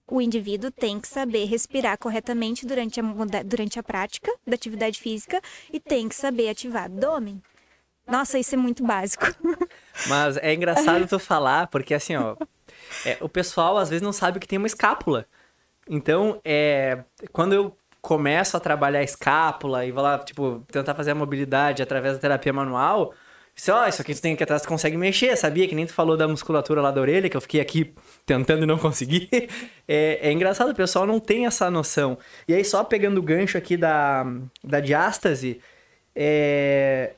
O 0.06 0.20
indivíduo 0.20 0.70
tem 0.70 1.00
que 1.00 1.08
saber 1.08 1.44
respirar 1.44 1.98
corretamente 1.98 2.66
durante 2.66 3.00
a, 3.00 3.02
durante 3.44 3.78
a 3.78 3.82
prática 3.82 4.32
da 4.46 4.54
atividade 4.54 5.00
física 5.00 5.40
e 5.72 5.80
tem 5.80 6.08
que 6.08 6.14
saber 6.14 6.48
ativar 6.48 6.84
abdômen. 6.84 7.42
Nossa, 8.06 8.38
isso 8.38 8.54
é 8.54 8.58
muito 8.58 8.84
básico. 8.84 9.24
Mas 10.08 10.36
é 10.36 10.52
engraçado 10.52 11.06
tu 11.06 11.18
falar, 11.18 11.68
porque 11.68 11.94
assim, 11.94 12.16
ó, 12.16 12.36
é, 13.06 13.16
o 13.20 13.28
pessoal 13.28 13.78
às 13.78 13.88
vezes 13.88 14.02
não 14.02 14.12
sabe 14.12 14.40
que 14.40 14.46
tem 14.46 14.58
uma 14.58 14.66
escápula. 14.66 15.26
Então, 15.88 16.40
é, 16.44 17.04
quando 17.32 17.52
eu 17.54 17.76
começo 18.02 18.56
a 18.56 18.60
trabalhar 18.60 18.98
a 18.98 19.02
escápula 19.04 19.86
e 19.86 19.92
vou 19.92 20.02
lá, 20.02 20.18
tipo, 20.18 20.62
tentar 20.70 20.94
fazer 20.94 21.12
a 21.12 21.14
mobilidade 21.14 21.82
através 21.82 22.14
da 22.14 22.20
terapia 22.20 22.52
manual, 22.52 23.14
isso, 23.54 23.70
ó, 23.72 23.86
isso 23.86 24.00
aqui 24.02 24.14
tu 24.14 24.20
tem 24.22 24.34
que 24.34 24.42
atrás, 24.42 24.62
tu 24.62 24.68
consegue 24.68 24.96
mexer, 24.96 25.36
sabia? 25.36 25.68
Que 25.68 25.74
nem 25.74 25.86
tu 25.86 25.92
falou 25.92 26.16
da 26.16 26.26
musculatura 26.26 26.80
lá 26.82 26.90
da 26.90 27.00
orelha, 27.00 27.28
que 27.28 27.36
eu 27.36 27.40
fiquei 27.40 27.60
aqui 27.60 27.94
tentando 28.26 28.64
e 28.64 28.66
não 28.66 28.78
consegui. 28.78 29.28
É, 29.88 30.28
é 30.28 30.32
engraçado, 30.32 30.70
o 30.70 30.74
pessoal 30.74 31.06
não 31.06 31.20
tem 31.20 31.44
essa 31.44 31.70
noção. 31.70 32.16
E 32.48 32.54
aí, 32.54 32.64
só 32.64 32.82
pegando 32.82 33.18
o 33.18 33.22
gancho 33.22 33.58
aqui 33.58 33.76
da, 33.76 34.24
da 34.64 34.80
diástase, 34.80 35.60
É... 36.14 37.14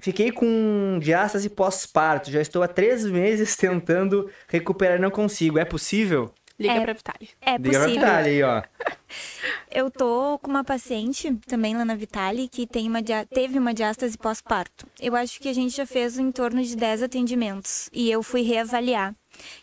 Fiquei 0.00 0.32
com 0.32 0.98
diástase 1.00 1.48
pós-parto. 1.48 2.30
Já 2.30 2.40
estou 2.40 2.62
há 2.62 2.68
três 2.68 3.06
meses 3.06 3.54
tentando 3.56 4.28
recuperar 4.48 4.98
e 4.98 5.00
não 5.00 5.10
consigo. 5.10 5.58
É 5.58 5.64
possível? 5.64 6.34
Liga 6.58 6.74
É. 6.74 6.80
pra 6.80 6.92
Vitale. 6.92 7.30
É 7.40 7.50
Liga 7.52 7.70
pra 7.70 7.78
possível. 7.84 8.00
Vitale 8.00 8.28
aí, 8.28 8.42
ó. 8.42 8.62
Eu 9.74 9.90
tô 9.90 10.38
com 10.38 10.50
uma 10.50 10.62
paciente 10.62 11.34
também 11.46 11.74
lá 11.74 11.82
na 11.82 11.94
Vitale 11.94 12.46
que 12.46 12.66
tem 12.66 12.86
uma 12.86 13.02
teve 13.02 13.58
uma 13.58 13.72
diástase 13.72 14.18
pós-parto. 14.18 14.86
Eu 15.00 15.16
acho 15.16 15.40
que 15.40 15.48
a 15.48 15.52
gente 15.54 15.74
já 15.74 15.86
fez 15.86 16.18
em 16.18 16.30
torno 16.30 16.62
de 16.62 16.76
10 16.76 17.04
atendimentos 17.04 17.88
e 17.90 18.10
eu 18.10 18.22
fui 18.22 18.42
reavaliar. 18.42 19.16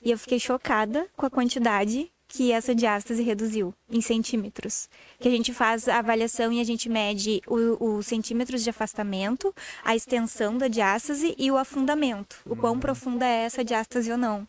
E 0.04 0.10
eu 0.10 0.18
fiquei 0.18 0.40
chocada 0.40 1.08
com 1.16 1.28
a 1.28 1.30
quantidade 1.30 2.12
que 2.32 2.52
essa 2.52 2.76
diástase 2.76 3.24
reduziu 3.24 3.74
em 3.92 4.00
centímetros. 4.02 4.88
Que 5.20 5.28
a 5.28 5.32
gente 5.32 5.52
faz 5.52 5.90
a 5.90 5.98
avaliação 5.98 6.54
e 6.54 6.62
a 6.62 6.64
gente 6.64 6.88
mede 6.88 7.42
os 7.48 8.06
centímetros 8.06 8.64
de 8.64 8.70
afastamento, 8.70 9.54
a 9.84 9.96
extensão 9.96 10.56
da 10.56 10.68
diástase 10.68 11.34
e 11.38 11.50
o 11.50 11.58
afundamento. 11.58 12.40
O 12.46 12.56
quão 12.56 12.80
profunda 12.80 13.26
é 13.26 13.46
essa 13.46 13.64
diástase 13.64 14.12
ou 14.12 14.18
não. 14.18 14.48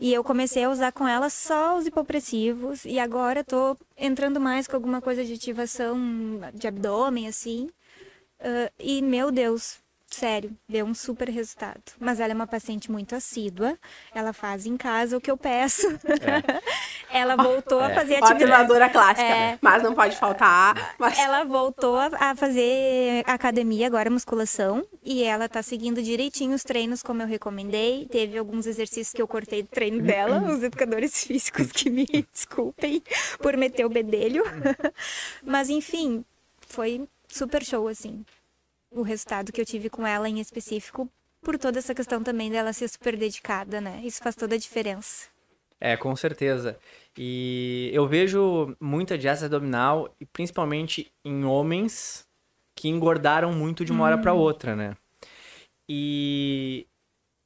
E 0.00 0.12
eu 0.12 0.24
comecei 0.24 0.64
a 0.64 0.70
usar 0.70 0.90
com 0.90 1.06
ela 1.06 1.30
só 1.30 1.78
os 1.78 1.86
hipopressivos 1.86 2.84
e 2.84 2.98
agora 2.98 3.44
tô 3.44 3.76
entrando 3.96 4.40
mais 4.40 4.66
com 4.66 4.74
alguma 4.74 5.00
coisa 5.00 5.24
de 5.24 5.32
ativação 5.32 5.96
de 6.52 6.66
abdômen, 6.66 7.28
assim. 7.28 7.70
Ah, 8.40 8.70
e, 8.78 9.00
meu 9.00 9.30
Deus, 9.30 9.81
sério, 10.14 10.56
deu 10.68 10.86
um 10.86 10.94
super 10.94 11.28
resultado. 11.28 11.82
Mas 11.98 12.20
ela 12.20 12.32
é 12.32 12.34
uma 12.34 12.46
paciente 12.46 12.90
muito 12.90 13.14
assídua, 13.14 13.78
ela 14.14 14.32
faz 14.32 14.66
em 14.66 14.76
casa 14.76 15.16
o 15.16 15.20
que 15.20 15.30
eu 15.30 15.36
peço. 15.36 15.86
ela 17.10 17.36
voltou 17.36 17.80
a 17.80 17.90
fazer 17.90 18.18
Ó, 18.22 18.26
a 18.26 18.30
atividade. 18.30 18.92
clássica. 18.92 19.22
É. 19.22 19.58
Mas 19.60 19.82
não 19.82 19.94
pode 19.94 20.16
faltar. 20.16 20.94
Mas... 20.98 21.18
Ela 21.18 21.44
voltou 21.44 21.96
a 21.96 22.32
a 22.32 22.36
fazer 22.36 23.24
academia, 23.26 23.86
agora 23.86 24.08
musculação, 24.08 24.86
e 25.02 25.24
ela 25.24 25.48
tá 25.48 25.62
seguindo 25.62 26.02
direitinho 26.02 26.54
os 26.54 26.62
treinos 26.62 27.02
como 27.02 27.20
eu 27.20 27.26
recomendei. 27.26 28.06
Teve 28.06 28.38
alguns 28.38 28.66
exercícios 28.66 29.12
que 29.12 29.20
eu 29.20 29.26
cortei 29.26 29.62
do 29.62 29.68
treino 29.68 30.02
dela, 30.02 30.40
os 30.52 30.62
educadores 30.62 31.24
físicos 31.24 31.72
que 31.72 31.90
me 31.90 32.06
desculpem 32.32 33.02
por 33.40 33.56
meter 33.56 33.84
o 33.84 33.88
bedelho. 33.88 34.44
Mas 35.44 35.68
enfim, 35.68 36.24
foi 36.60 37.08
super 37.28 37.64
show, 37.64 37.88
assim, 37.88 38.24
o 38.92 39.02
resultado 39.02 39.52
que 39.52 39.60
eu 39.60 39.66
tive 39.66 39.88
com 39.88 40.06
ela 40.06 40.28
em 40.28 40.40
específico, 40.40 41.08
por 41.40 41.58
toda 41.58 41.78
essa 41.78 41.94
questão 41.94 42.22
também 42.22 42.50
dela 42.50 42.72
ser 42.72 42.88
super 42.88 43.16
dedicada, 43.16 43.80
né? 43.80 44.00
Isso 44.04 44.22
faz 44.22 44.36
toda 44.36 44.54
a 44.54 44.58
diferença. 44.58 45.28
É, 45.80 45.96
com 45.96 46.14
certeza. 46.14 46.78
E 47.18 47.90
eu 47.92 48.06
vejo 48.06 48.76
muita 48.80 49.18
diástase 49.18 49.46
abdominal, 49.46 50.14
e 50.20 50.24
principalmente 50.24 51.12
em 51.24 51.44
homens 51.44 52.24
que 52.74 52.88
engordaram 52.88 53.52
muito 53.52 53.84
de 53.84 53.90
uma 53.90 54.04
hora 54.04 54.18
para 54.18 54.32
outra, 54.32 54.76
né? 54.76 54.96
E 55.88 56.86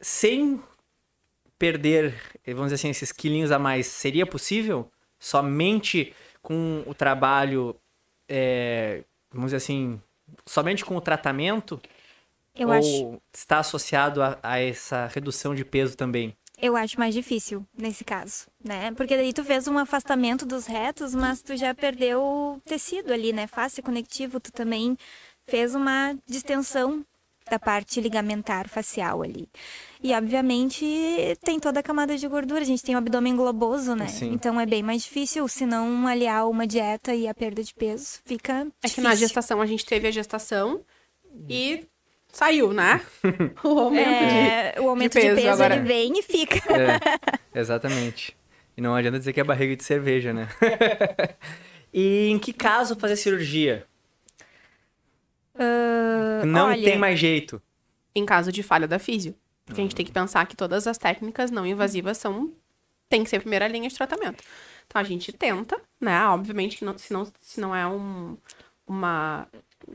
sem 0.00 0.62
perder, 1.58 2.14
vamos 2.46 2.64
dizer 2.64 2.74
assim, 2.74 2.90
esses 2.90 3.10
quilinhos 3.10 3.50
a 3.50 3.58
mais, 3.58 3.86
seria 3.86 4.26
possível? 4.26 4.90
Somente 5.18 6.14
com 6.42 6.84
o 6.86 6.94
trabalho, 6.94 7.74
é, 8.28 9.02
vamos 9.32 9.46
dizer 9.46 9.56
assim, 9.56 10.00
somente 10.46 10.84
com 10.84 10.96
o 10.96 11.00
tratamento? 11.00 11.80
Eu 12.54 12.68
ou 12.68 12.74
acho. 12.74 13.20
está 13.32 13.58
associado 13.58 14.22
a, 14.22 14.38
a 14.42 14.58
essa 14.58 15.06
redução 15.06 15.54
de 15.54 15.64
peso 15.64 15.96
também? 15.96 16.36
Eu 16.58 16.74
acho 16.74 16.98
mais 16.98 17.14
difícil 17.14 17.66
nesse 17.76 18.02
caso, 18.02 18.46
né? 18.64 18.90
Porque 18.92 19.14
daí 19.14 19.32
tu 19.32 19.44
fez 19.44 19.68
um 19.68 19.76
afastamento 19.76 20.46
dos 20.46 20.66
retos, 20.66 21.14
mas 21.14 21.42
tu 21.42 21.54
já 21.54 21.74
perdeu 21.74 22.22
o 22.22 22.60
tecido 22.64 23.12
ali, 23.12 23.30
né? 23.30 23.46
Face 23.46 23.82
conectivo, 23.82 24.40
tu 24.40 24.50
também 24.50 24.96
fez 25.46 25.74
uma 25.74 26.16
distensão 26.26 27.04
da 27.50 27.58
parte 27.58 28.00
ligamentar 28.00 28.68
facial 28.68 29.22
ali. 29.22 29.48
E 30.02 30.12
obviamente 30.14 30.84
tem 31.44 31.58
toda 31.60 31.80
a 31.80 31.82
camada 31.82 32.16
de 32.16 32.26
gordura, 32.28 32.60
a 32.60 32.64
gente 32.64 32.82
tem 32.82 32.94
o 32.94 32.98
abdômen 32.98 33.36
globoso, 33.36 33.94
né? 33.94 34.08
Sim. 34.08 34.32
Então 34.32 34.60
é 34.60 34.66
bem 34.66 34.82
mais 34.82 35.02
difícil, 35.04 35.46
se 35.48 35.64
não 35.64 36.06
aliar 36.06 36.48
uma 36.48 36.66
dieta 36.66 37.14
e 37.14 37.26
a 37.28 37.34
perda 37.34 37.62
de 37.62 37.72
peso, 37.74 38.18
fica 38.24 38.52
É 38.52 38.64
que 38.64 38.88
difícil. 38.88 39.02
na 39.04 39.14
gestação 39.14 39.60
a 39.62 39.66
gente 39.66 39.84
teve 39.86 40.08
a 40.08 40.10
gestação 40.10 40.80
e 41.48 41.84
saiu, 42.32 42.72
né? 42.72 43.00
O 43.64 43.78
aumento 43.78 44.08
É, 44.08 44.74
o 44.80 44.88
aumento 44.88 45.14
de 45.14 45.20
peso 45.20 45.36
peso, 45.36 45.48
agora. 45.50 45.76
ele 45.76 45.84
vem 45.84 46.18
e 46.18 46.22
fica. 46.22 46.56
É, 47.54 47.60
exatamente. 47.60 48.36
E 48.76 48.80
não 48.80 48.94
adianta 48.94 49.18
dizer 49.18 49.32
que 49.32 49.40
é 49.40 49.44
barriga 49.44 49.74
de 49.74 49.84
cerveja, 49.84 50.32
né? 50.34 50.48
e 51.92 52.28
em 52.28 52.38
que 52.38 52.52
caso 52.52 52.96
fazer 52.96 53.16
cirurgia? 53.16 53.86
Ah, 55.58 56.44
Não 56.46 56.66
olha, 56.68 56.82
tem 56.84 56.98
mais 56.98 57.18
jeito. 57.18 57.60
em 58.14 58.24
caso 58.26 58.50
de 58.52 58.62
falha 58.62 58.88
da 58.88 58.98
físio. 58.98 59.34
Porque 59.64 59.80
a 59.80 59.84
gente 59.84 59.94
tem 59.96 60.06
que 60.06 60.12
pensar 60.12 60.46
que 60.46 60.56
todas 60.56 60.86
as 60.86 60.96
técnicas 60.98 61.50
não 61.50 61.66
invasivas 61.66 62.18
são... 62.18 62.52
Tem 63.08 63.22
que 63.24 63.30
ser 63.30 63.36
a 63.36 63.40
primeira 63.40 63.68
linha 63.68 63.88
de 63.88 63.94
tratamento. 63.96 64.42
Então 64.86 65.00
a 65.00 65.04
gente 65.04 65.32
tenta, 65.32 65.80
né? 66.00 66.26
Obviamente 66.28 66.76
que 66.76 66.84
não, 66.84 66.96
se, 66.98 67.12
não, 67.12 67.26
se 67.40 67.60
não 67.60 67.74
é 67.74 67.86
um, 67.86 68.36
uma... 68.86 69.48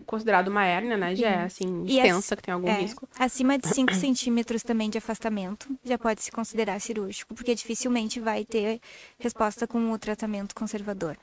Considerado 0.06 0.48
uma 0.50 0.66
hérnia, 0.66 0.98
né? 0.98 1.16
Já 1.16 1.28
é, 1.30 1.44
assim, 1.44 1.84
as- 1.86 1.92
extensa, 1.92 2.36
que 2.36 2.44
tem 2.44 2.54
algum 2.54 2.68
É, 2.68 2.82
risco. 2.82 3.08
acima 3.18 3.58
de 3.58 3.68
5 3.68 3.94
centímetros 3.94 4.64
também 4.64 4.90
de 4.90 4.98
afastamento 4.98 5.68
já 5.84 5.98
pode 5.98 6.22
se 6.22 6.32
considerar 6.32 6.80
cirúrgico, 6.80 7.34
porque 7.34 7.56
dificilmente 7.56 8.20
vai 8.20 8.46
ter 8.46 8.80
resposta 9.20 9.68
com 9.68 9.92
o 9.92 9.98
tratamento 10.00 10.54
conservador. 10.56 11.18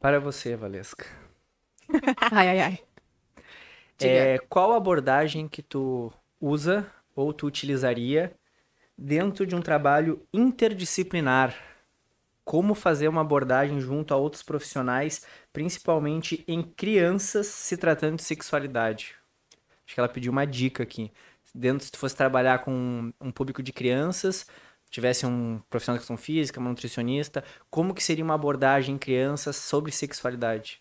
Para 0.00 0.18
você, 0.18 0.56
Valesca. 0.56 1.06
Ai, 2.30 2.48
ai, 2.48 2.60
ai. 2.60 2.78
É, 4.02 4.38
qual 4.48 4.72
abordagem 4.72 5.46
que 5.46 5.62
tu 5.62 6.12
usa 6.40 6.90
ou 7.14 7.32
tu 7.32 7.46
utilizaria 7.46 8.32
dentro 8.96 9.46
de 9.46 9.54
um 9.54 9.60
trabalho 9.60 10.26
interdisciplinar? 10.32 11.54
Como 12.44 12.74
fazer 12.74 13.08
uma 13.08 13.20
abordagem 13.20 13.80
junto 13.80 14.14
a 14.14 14.16
outros 14.16 14.42
profissionais, 14.42 15.24
principalmente 15.52 16.42
em 16.48 16.62
crianças 16.62 17.46
se 17.46 17.76
tratando 17.76 18.16
de 18.16 18.22
sexualidade? 18.22 19.14
Acho 19.84 19.94
que 19.94 20.00
ela 20.00 20.08
pediu 20.08 20.32
uma 20.32 20.46
dica 20.46 20.82
aqui. 20.82 21.12
Dentro, 21.54 21.84
se 21.84 21.92
tu 21.92 21.98
fosse 21.98 22.16
trabalhar 22.16 22.60
com 22.60 23.12
um 23.20 23.30
público 23.30 23.62
de 23.62 23.72
crianças, 23.72 24.46
tivesse 24.90 25.26
um 25.26 25.60
profissional 25.68 25.98
de 25.98 26.02
educação 26.02 26.16
física, 26.16 26.58
uma 26.60 26.70
nutricionista, 26.70 27.44
como 27.68 27.94
que 27.94 28.02
seria 28.02 28.24
uma 28.24 28.34
abordagem 28.34 28.94
em 28.94 28.98
crianças 28.98 29.56
sobre 29.56 29.92
sexualidade? 29.92 30.80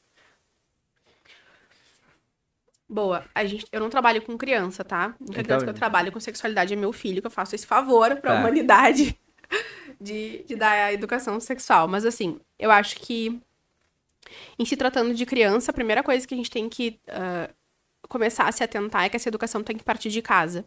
Boa. 2.90 3.24
A 3.36 3.46
gente, 3.46 3.66
eu 3.72 3.80
não 3.80 3.90
trabalho 3.90 4.22
com 4.22 4.36
criança, 4.38 4.84
tá? 4.84 4.98
A 5.04 5.08
única 5.08 5.24
Então- 5.32 5.44
criança 5.44 5.66
que 5.66 5.70
eu 5.70 5.74
trabalho 5.76 6.12
com 6.12 6.20
sexualidade 6.20 6.74
é 6.74 6.76
meu 6.76 6.92
filho, 6.92 7.22
que 7.22 7.28
eu 7.28 7.32
faço 7.32 7.54
esse 7.56 7.68
favor 7.68 8.16
pra 8.18 8.34
Tá. 8.34 8.40
humanidade 8.40 9.18
de, 10.02 10.44
de 10.44 10.56
dar 10.56 10.72
a 10.72 10.94
educação 10.94 11.40
sexual. 11.40 11.88
Mas 11.88 12.04
assim, 12.06 12.40
eu 12.58 12.72
acho 12.72 12.96
que 12.98 13.40
em 14.58 14.66
se 14.66 14.76
tratando 14.76 15.14
de 15.14 15.26
criança, 15.26 15.72
a 15.72 15.74
primeira 15.74 16.02
coisa 16.04 16.28
que 16.28 16.34
a 16.34 16.38
gente 16.38 16.50
tem 16.50 16.68
que 16.68 17.00
ah, 17.08 17.50
começar 18.08 18.48
a 18.48 18.52
se 18.52 18.64
atentar 18.64 19.04
é 19.06 19.10
que 19.10 19.16
essa 19.16 19.30
educação 19.30 19.64
tem 19.64 19.78
que 19.78 19.84
partir 19.84 20.10
de 20.10 20.22
casa. 20.22 20.66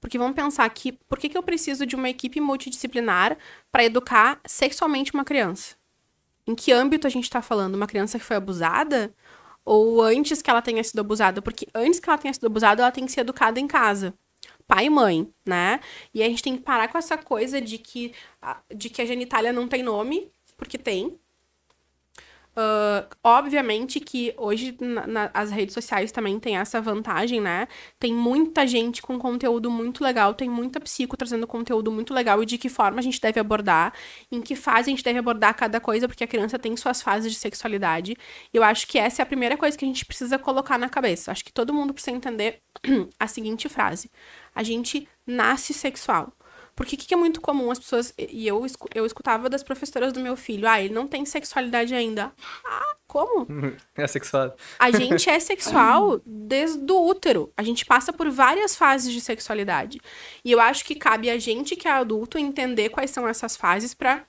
Porque 0.00 0.18
vamos 0.18 0.34
pensar 0.36 0.68
que 0.70 0.92
por 0.92 1.18
que, 1.18 1.28
que 1.28 1.36
eu 1.36 1.42
preciso 1.42 1.84
de 1.86 1.96
uma 1.96 2.08
equipe 2.08 2.40
multidisciplinar 2.40 3.36
para 3.70 3.84
educar 3.84 4.40
sexualmente 4.46 5.12
uma 5.12 5.24
criança? 5.24 5.74
Em 6.46 6.54
que 6.54 6.70
âmbito 6.72 7.06
a 7.06 7.10
gente 7.10 7.24
está 7.24 7.42
falando? 7.42 7.74
Uma 7.74 7.86
criança 7.86 8.18
que 8.18 8.24
foi 8.24 8.36
abusada? 8.36 9.12
Ou 9.66 10.00
antes 10.00 10.40
que 10.40 10.48
ela 10.48 10.62
tenha 10.62 10.82
sido 10.84 11.00
abusada? 11.00 11.42
Porque 11.42 11.66
antes 11.74 12.00
que 12.00 12.08
ela 12.08 12.18
tenha 12.18 12.32
sido 12.32 12.46
abusada, 12.46 12.82
ela 12.82 12.92
tem 12.92 13.04
que 13.04 13.12
ser 13.12 13.20
educada 13.22 13.60
em 13.60 13.66
casa. 13.66 14.14
Pai 14.66 14.86
e 14.86 14.90
mãe, 14.90 15.28
né? 15.46 15.80
E 16.14 16.22
a 16.22 16.28
gente 16.28 16.42
tem 16.42 16.56
que 16.56 16.62
parar 16.62 16.88
com 16.88 16.98
essa 16.98 17.18
coisa 17.18 17.60
de 17.60 17.78
que, 17.78 18.12
de 18.74 18.88
que 18.88 19.02
a 19.02 19.06
genitália 19.06 19.52
não 19.52 19.68
tem 19.68 19.82
nome, 19.82 20.30
porque 20.56 20.78
tem. 20.78 21.18
Ah, 22.58 23.06
obviamente 23.22 24.00
que 24.00 24.34
hoje 24.38 24.74
na- 24.80 25.06
na- 25.06 25.30
as 25.34 25.50
redes 25.50 25.74
sociais 25.74 26.10
também 26.10 26.40
tem 26.40 26.56
essa 26.56 26.80
vantagem, 26.80 27.38
né? 27.38 27.68
Tem 27.98 28.14
muita 28.14 28.66
gente 28.66 29.02
com 29.02 29.18
conteúdo 29.18 29.70
muito 29.70 30.02
legal, 30.02 30.32
tem 30.32 30.48
muita 30.48 30.80
psico 30.80 31.18
trazendo 31.18 31.46
conteúdo 31.46 31.92
muito 31.92 32.14
legal 32.14 32.42
e 32.42 32.46
de 32.46 32.56
que 32.56 32.70
forma 32.70 32.98
a 32.98 33.02
gente 33.02 33.20
deve 33.20 33.38
abordar, 33.38 33.92
em 34.32 34.40
que 34.40 34.56
fase 34.56 34.88
a 34.90 34.94
gente 34.94 35.04
deve 35.04 35.18
abordar 35.18 35.54
cada 35.54 35.78
coisa, 35.80 36.08
porque 36.08 36.24
a 36.24 36.26
criança 36.26 36.58
tem 36.58 36.74
suas 36.78 37.02
fases 37.02 37.30
de 37.30 37.38
sexualidade. 37.38 38.16
Eu 38.54 38.62
acho 38.64 38.86
que 38.86 38.98
essa 38.98 39.20
é 39.20 39.24
a 39.24 39.26
primeira 39.26 39.56
coisa 39.58 39.76
que 39.76 39.84
a 39.84 39.88
gente 39.88 40.06
precisa 40.06 40.38
colocar 40.38 40.78
na 40.78 40.88
cabeça. 40.88 41.30
Acho 41.32 41.44
que 41.44 41.52
todo 41.52 41.74
mundo 41.74 41.92
precisa 41.92 42.16
entender 42.16 42.62
a 43.20 43.26
seguinte 43.26 43.68
frase: 43.68 44.10
a 44.54 44.62
gente 44.62 45.06
nasce 45.26 45.74
sexual. 45.74 46.32
Porque 46.76 46.94
o 46.94 46.98
que, 46.98 47.06
que 47.06 47.14
é 47.14 47.16
muito 47.16 47.40
comum 47.40 47.70
as 47.70 47.78
pessoas. 47.78 48.12
E 48.18 48.46
eu, 48.46 48.64
eu 48.94 49.06
escutava 49.06 49.48
das 49.48 49.62
professoras 49.62 50.12
do 50.12 50.20
meu 50.20 50.36
filho: 50.36 50.68
ah, 50.68 50.80
ele 50.80 50.92
não 50.92 51.08
tem 51.08 51.24
sexualidade 51.24 51.94
ainda. 51.94 52.30
Ah, 52.64 52.94
como? 53.06 53.46
É 53.96 54.06
sexual. 54.06 54.54
A 54.78 54.90
gente 54.90 55.30
é 55.30 55.40
sexual 55.40 56.20
desde 56.24 56.92
o 56.92 57.06
útero. 57.06 57.50
A 57.56 57.62
gente 57.62 57.86
passa 57.86 58.12
por 58.12 58.30
várias 58.30 58.76
fases 58.76 59.10
de 59.10 59.22
sexualidade. 59.22 59.98
E 60.44 60.52
eu 60.52 60.60
acho 60.60 60.84
que 60.84 60.94
cabe 60.94 61.30
a 61.30 61.38
gente 61.38 61.74
que 61.74 61.88
é 61.88 61.92
adulto 61.92 62.38
entender 62.38 62.90
quais 62.90 63.10
são 63.10 63.26
essas 63.26 63.56
fases 63.56 63.94
pra 63.94 64.24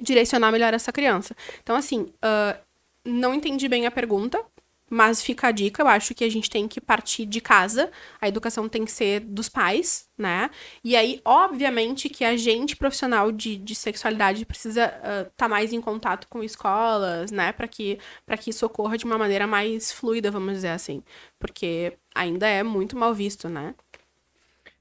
direcionar 0.00 0.50
melhor 0.50 0.72
essa 0.72 0.92
criança. 0.92 1.36
Então, 1.62 1.76
assim, 1.76 2.06
ah, 2.22 2.56
não 3.04 3.34
entendi 3.34 3.68
bem 3.68 3.86
a 3.86 3.90
pergunta. 3.90 4.42
Mas 4.88 5.20
fica 5.20 5.48
a 5.48 5.50
dica, 5.50 5.82
eu 5.82 5.88
acho 5.88 6.14
que 6.14 6.22
a 6.22 6.30
gente 6.30 6.48
tem 6.48 6.68
que 6.68 6.80
partir 6.80 7.26
de 7.26 7.40
casa, 7.40 7.90
a 8.20 8.28
educação 8.28 8.68
tem 8.68 8.84
que 8.84 8.92
ser 8.92 9.18
dos 9.20 9.48
pais, 9.48 10.08
né? 10.16 10.48
E 10.84 10.94
aí, 10.94 11.20
obviamente, 11.24 12.08
que 12.08 12.24
a 12.24 12.36
gente, 12.36 12.76
profissional 12.76 13.32
de, 13.32 13.56
de 13.56 13.74
sexualidade, 13.74 14.46
precisa 14.46 14.84
estar 14.84 15.22
uh, 15.22 15.30
tá 15.36 15.48
mais 15.48 15.72
em 15.72 15.80
contato 15.80 16.28
com 16.28 16.42
escolas, 16.42 17.32
né? 17.32 17.52
Para 17.52 17.66
que, 17.66 17.98
que 18.38 18.50
isso 18.50 18.64
ocorra 18.64 18.96
de 18.96 19.04
uma 19.04 19.18
maneira 19.18 19.46
mais 19.46 19.90
fluida, 19.92 20.30
vamos 20.30 20.54
dizer 20.54 20.68
assim. 20.68 21.02
Porque 21.36 21.94
ainda 22.14 22.46
é 22.46 22.62
muito 22.62 22.96
mal 22.96 23.12
visto, 23.12 23.48
né? 23.48 23.74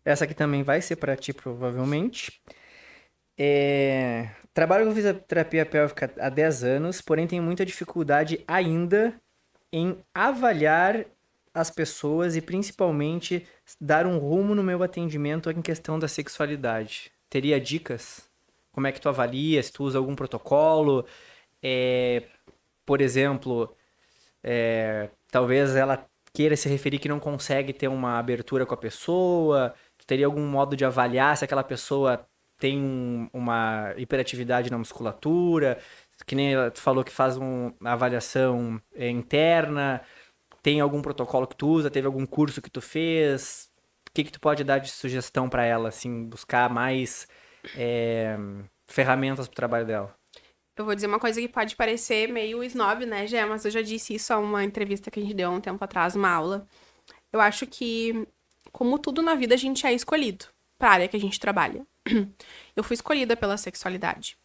Essa 0.03 0.25
aqui 0.25 0.35
também 0.35 0.61
vai 0.61 0.81
ser 0.81 0.97
para 0.97 1.15
ti, 1.15 1.33
provavelmente. 1.33 2.39
É... 3.35 4.29
Trabalho 4.53 4.85
com 4.85 4.93
fisioterapia 4.93 5.65
pélvica 5.65 6.13
há 6.19 6.29
10 6.29 6.63
anos, 6.63 7.01
porém 7.01 7.25
tenho 7.25 7.41
muita 7.43 7.65
dificuldade 7.65 8.43
ainda 8.47 9.19
em 9.75 9.97
avaliar 10.13 11.05
as 11.53 11.69
pessoas 11.69 12.37
e 12.37 12.41
principalmente 12.41 13.45
dar 13.79 14.05
um 14.05 14.17
rumo 14.17 14.55
no 14.55 14.63
meu 14.63 14.81
atendimento 14.81 15.51
em 15.51 15.61
questão 15.61 15.99
da 15.99 16.07
sexualidade. 16.07 17.11
Teria 17.29 17.59
dicas? 17.59 18.25
Como 18.71 18.87
é 18.87 18.91
que 18.93 19.01
tu 19.01 19.09
avalia? 19.09 19.61
Se 19.61 19.73
tu 19.73 19.83
usa 19.83 19.97
algum 19.97 20.15
protocolo? 20.15 21.05
É, 21.61 22.23
por 22.85 23.01
exemplo, 23.01 23.75
é, 24.41 25.09
talvez 25.29 25.75
ela 25.75 26.05
queira 26.31 26.55
se 26.55 26.69
referir 26.69 26.97
que 26.97 27.09
não 27.09 27.19
consegue 27.19 27.73
ter 27.73 27.89
uma 27.89 28.17
abertura 28.17 28.65
com 28.65 28.73
a 28.73 28.77
pessoa. 28.77 29.73
Tu 29.97 30.07
teria 30.07 30.25
algum 30.25 30.47
modo 30.47 30.77
de 30.77 30.85
avaliar 30.85 31.35
se 31.35 31.43
aquela 31.43 31.65
pessoa 31.65 32.25
tem 32.57 32.79
um, 32.79 33.29
uma 33.33 33.93
hiperatividade 33.97 34.71
na 34.71 34.77
musculatura, 34.77 35.77
que 36.25 36.35
nem 36.35 36.55
tu 36.71 36.81
falou 36.81 37.03
que 37.03 37.11
faz 37.11 37.37
um, 37.37 37.73
uma 37.79 37.91
avaliação 37.91 38.81
é, 38.93 39.09
interna, 39.09 40.01
tem 40.61 40.79
algum 40.79 41.01
protocolo 41.01 41.47
que 41.47 41.55
tu 41.55 41.67
usa, 41.67 41.91
teve 41.91 42.07
algum 42.07 42.25
curso 42.25 42.61
que 42.61 42.69
tu 42.69 42.81
fez, 42.81 43.69
o 44.07 44.11
que 44.13 44.23
que 44.23 44.31
tu 44.31 44.39
pode 44.39 44.63
dar 44.63 44.79
de 44.79 44.89
sugestão 44.89 45.49
para 45.49 45.65
ela, 45.65 45.89
assim, 45.89 46.25
buscar 46.25 46.69
mais 46.69 47.27
é, 47.75 48.37
ferramentas 48.87 49.47
pro 49.47 49.55
trabalho 49.55 49.85
dela? 49.85 50.15
Eu 50.77 50.83
vou 50.83 50.93
dizer 50.93 51.07
uma 51.07 51.19
coisa 51.19 51.39
que 51.39 51.47
pode 51.47 51.75
parecer 51.75 52.27
meio 52.27 52.61
snob, 52.63 53.05
né, 53.05 53.25
Gé? 53.27 53.45
Mas 53.45 53.63
eu 53.63 53.71
já 53.71 53.81
disse 53.81 54.13
isso 54.15 54.33
a 54.33 54.37
uma 54.37 54.63
entrevista 54.63 55.09
que 55.09 55.19
a 55.19 55.23
gente 55.23 55.33
deu 55.33 55.49
um 55.49 55.61
tempo 55.61 55.81
atrás, 55.83 56.15
uma 56.15 56.29
aula. 56.29 56.67
Eu 57.31 57.39
acho 57.39 57.65
que, 57.65 58.27
como 58.71 58.99
tudo 58.99 59.21
na 59.21 59.35
vida, 59.35 59.55
a 59.55 59.57
gente 59.57 59.87
é 59.87 59.93
escolhido 59.93 60.45
para 60.77 60.89
a 60.89 60.91
área 60.91 61.07
que 61.07 61.15
a 61.15 61.19
gente 61.19 61.39
trabalha. 61.39 61.85
Eu 62.75 62.83
fui 62.83 62.93
escolhida 62.93 63.37
pela 63.37 63.55
sexualidade. 63.55 64.37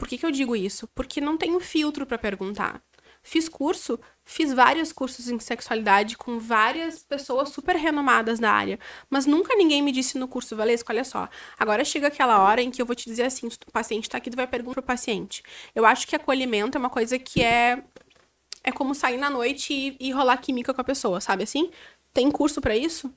Por 0.00 0.08
que, 0.08 0.16
que 0.16 0.24
eu 0.24 0.30
digo 0.30 0.56
isso? 0.56 0.88
Porque 0.94 1.20
não 1.20 1.36
tenho 1.36 1.60
filtro 1.60 2.06
para 2.06 2.16
perguntar. 2.16 2.82
Fiz 3.22 3.50
curso, 3.50 4.00
fiz 4.24 4.50
vários 4.50 4.94
cursos 4.94 5.28
em 5.28 5.38
sexualidade 5.38 6.16
com 6.16 6.38
várias 6.38 7.04
pessoas 7.04 7.50
super 7.50 7.76
renomadas 7.76 8.38
da 8.38 8.50
área, 8.50 8.78
mas 9.10 9.26
nunca 9.26 9.54
ninguém 9.54 9.82
me 9.82 9.92
disse 9.92 10.16
no 10.16 10.26
curso, 10.26 10.56
Valesco, 10.56 10.90
olha 10.90 11.04
só, 11.04 11.28
agora 11.58 11.84
chega 11.84 12.06
aquela 12.06 12.40
hora 12.42 12.62
em 12.62 12.70
que 12.70 12.80
eu 12.80 12.86
vou 12.86 12.96
te 12.96 13.04
dizer 13.10 13.24
assim, 13.24 13.46
o 13.46 13.70
paciente 13.70 14.08
tá 14.08 14.16
aqui, 14.16 14.30
tu 14.30 14.36
vai 14.36 14.46
perguntar 14.46 14.72
pro 14.72 14.82
paciente. 14.82 15.42
Eu 15.74 15.84
acho 15.84 16.06
que 16.06 16.16
acolhimento 16.16 16.78
é 16.78 16.80
uma 16.80 16.88
coisa 16.88 17.18
que 17.18 17.42
é 17.42 17.84
é 18.64 18.72
como 18.72 18.94
sair 18.94 19.18
na 19.18 19.28
noite 19.28 19.74
e, 19.74 19.96
e 20.00 20.12
rolar 20.12 20.38
química 20.38 20.72
com 20.72 20.80
a 20.80 20.84
pessoa, 20.84 21.20
sabe 21.20 21.42
assim? 21.42 21.70
Tem 22.14 22.30
curso 22.30 22.58
para 22.62 22.74
isso? 22.74 23.12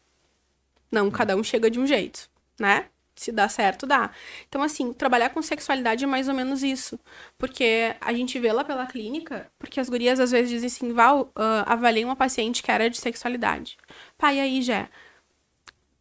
Não, 0.91 1.09
cada 1.09 1.33
um 1.37 1.43
chega 1.43 1.71
de 1.71 1.79
um 1.79 1.87
jeito, 1.87 2.29
né? 2.59 2.89
Se 3.15 3.31
dá 3.31 3.47
certo, 3.49 3.85
dá. 3.85 4.11
Então, 4.47 4.61
assim, 4.61 4.93
trabalhar 4.93 5.29
com 5.29 5.41
sexualidade 5.41 6.03
é 6.03 6.07
mais 6.07 6.27
ou 6.27 6.33
menos 6.33 6.63
isso. 6.63 6.99
Porque 7.37 7.95
a 8.01 8.13
gente 8.13 8.39
vê 8.39 8.51
lá 8.51 8.63
pela 8.63 8.85
clínica, 8.85 9.49
porque 9.59 9.79
as 9.79 9.89
gurias 9.89 10.19
às 10.19 10.31
vezes 10.31 10.49
dizem 10.49 10.67
assim, 10.67 10.93
Val, 10.93 11.31
uh, 11.37 11.63
avaliei 11.65 12.03
uma 12.05 12.15
paciente 12.15 12.63
que 12.63 12.71
era 12.71 12.89
de 12.89 12.97
sexualidade. 12.97 13.77
Pai, 14.17 14.39
aí, 14.39 14.61
já 14.61 14.89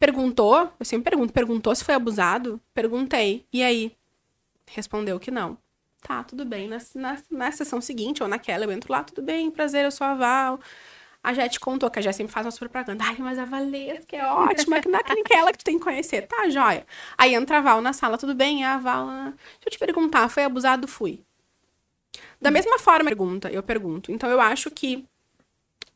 Perguntou, 0.02 0.68
eu 0.80 0.84
sempre 0.84 1.10
pergunto, 1.10 1.32
perguntou 1.32 1.72
se 1.76 1.84
foi 1.84 1.94
abusado? 1.94 2.60
Perguntei. 2.74 3.46
E 3.52 3.62
aí? 3.62 3.96
Respondeu 4.66 5.20
que 5.20 5.30
não. 5.30 5.56
Tá, 6.00 6.24
tudo 6.24 6.44
bem. 6.44 6.66
Na, 6.66 6.78
na, 6.96 7.18
na 7.30 7.52
sessão 7.52 7.80
seguinte, 7.80 8.20
ou 8.20 8.28
naquela, 8.28 8.64
eu 8.64 8.72
entro 8.72 8.92
lá, 8.92 9.04
tudo 9.04 9.22
bem, 9.22 9.48
prazer, 9.48 9.84
eu 9.84 9.92
sou 9.92 10.04
a 10.04 10.14
Val 10.14 10.60
a 11.22 11.32
Jé 11.32 11.48
te 11.48 11.60
contou, 11.60 11.88
que 11.90 11.98
a 11.98 12.02
Jé 12.02 12.10
sempre 12.12 12.32
faz 12.32 12.44
uma 12.44 12.52
propaganda. 12.52 13.04
Ai, 13.04 13.16
mas 13.18 13.38
a 13.38 13.44
Valesca 13.44 14.16
é 14.16 14.26
ótima, 14.26 14.80
que 14.80 14.88
naquela 14.88 15.50
é 15.50 15.52
que 15.52 15.58
tu 15.58 15.64
tem 15.64 15.78
que 15.78 15.84
conhecer. 15.84 16.26
Tá, 16.26 16.48
joia. 16.50 16.84
Aí 17.16 17.34
entra 17.34 17.58
a 17.58 17.60
Val 17.60 17.80
na 17.80 17.92
sala, 17.92 18.18
tudo 18.18 18.34
bem? 18.34 18.64
A 18.64 18.78
Val, 18.78 19.06
deixa 19.06 19.66
eu 19.66 19.70
te 19.70 19.78
perguntar, 19.78 20.28
foi 20.28 20.42
abusado? 20.42 20.88
Fui. 20.88 21.20
Da 22.40 22.50
mesma 22.50 22.78
forma, 22.78 23.04
pergunta, 23.04 23.48
eu 23.50 23.62
pergunto. 23.62 24.10
Então, 24.10 24.28
eu 24.28 24.40
acho 24.40 24.70
que 24.70 25.06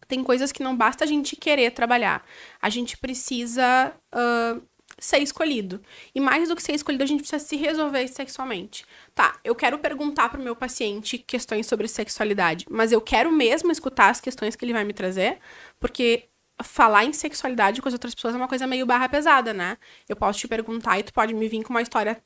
tem 0.07 0.22
coisas 0.22 0.53
que 0.53 0.62
não 0.62 0.77
basta 0.77 1.03
a 1.03 1.07
gente 1.07 1.35
querer 1.35 1.72
trabalhar. 1.72 2.24
A 2.62 2.70
gente 2.70 2.97
precisa 2.97 3.93
uh, 4.14 4.62
ser 4.99 5.18
escolhido. 5.18 5.80
E 6.14 6.20
mais 6.20 6.49
do 6.49 6.57
que 6.57 6.62
ser 6.62 6.74
escolhido, 6.74 7.05
a 7.05 7.07
gente 7.07 7.20
precisa 7.20 7.38
se 7.38 7.57
resolver 7.57 8.07
sexualmente. 8.09 8.84
Tá, 9.14 9.38
eu 9.44 9.55
quero 9.55 9.78
perguntar 9.78 10.28
pro 10.28 10.40
meu 10.40 10.57
paciente 10.57 11.18
questões 11.18 11.66
sobre 11.66 11.88
sexualidade, 11.88 12.66
mas 12.70 12.92
eu 12.92 13.01
quero 13.01 13.30
mesmo 13.30 13.70
escutar 13.70 14.09
as 14.09 14.20
questões 14.20 14.57
que 14.57 14.64
ele 14.64 14.72
vai 14.72 14.84
me 14.84 14.92
trazer, 14.92 15.38
porque 15.78 16.28
falar 16.62 17.05
em 17.05 17.12
sexualidade 17.12 17.82
com 17.82 17.88
as 17.88 17.94
outras 17.94 18.14
pessoas 18.14 18.34
é 18.34 18.38
uma 18.38 18.49
coisa 18.49 18.66
meio 18.66 18.86
barra 18.86 19.09
pesada, 19.09 19.53
né? 19.53 19.76
Eu 20.09 20.16
posso 20.16 20.38
te 20.38 20.49
perguntar 20.49 20.99
e 20.99 21.03
tu 21.03 21.12
pode 21.12 21.34
me 21.34 21.49
vir 21.49 21.62
com 21.62 21.70
uma 21.70 21.82
história 21.82 22.22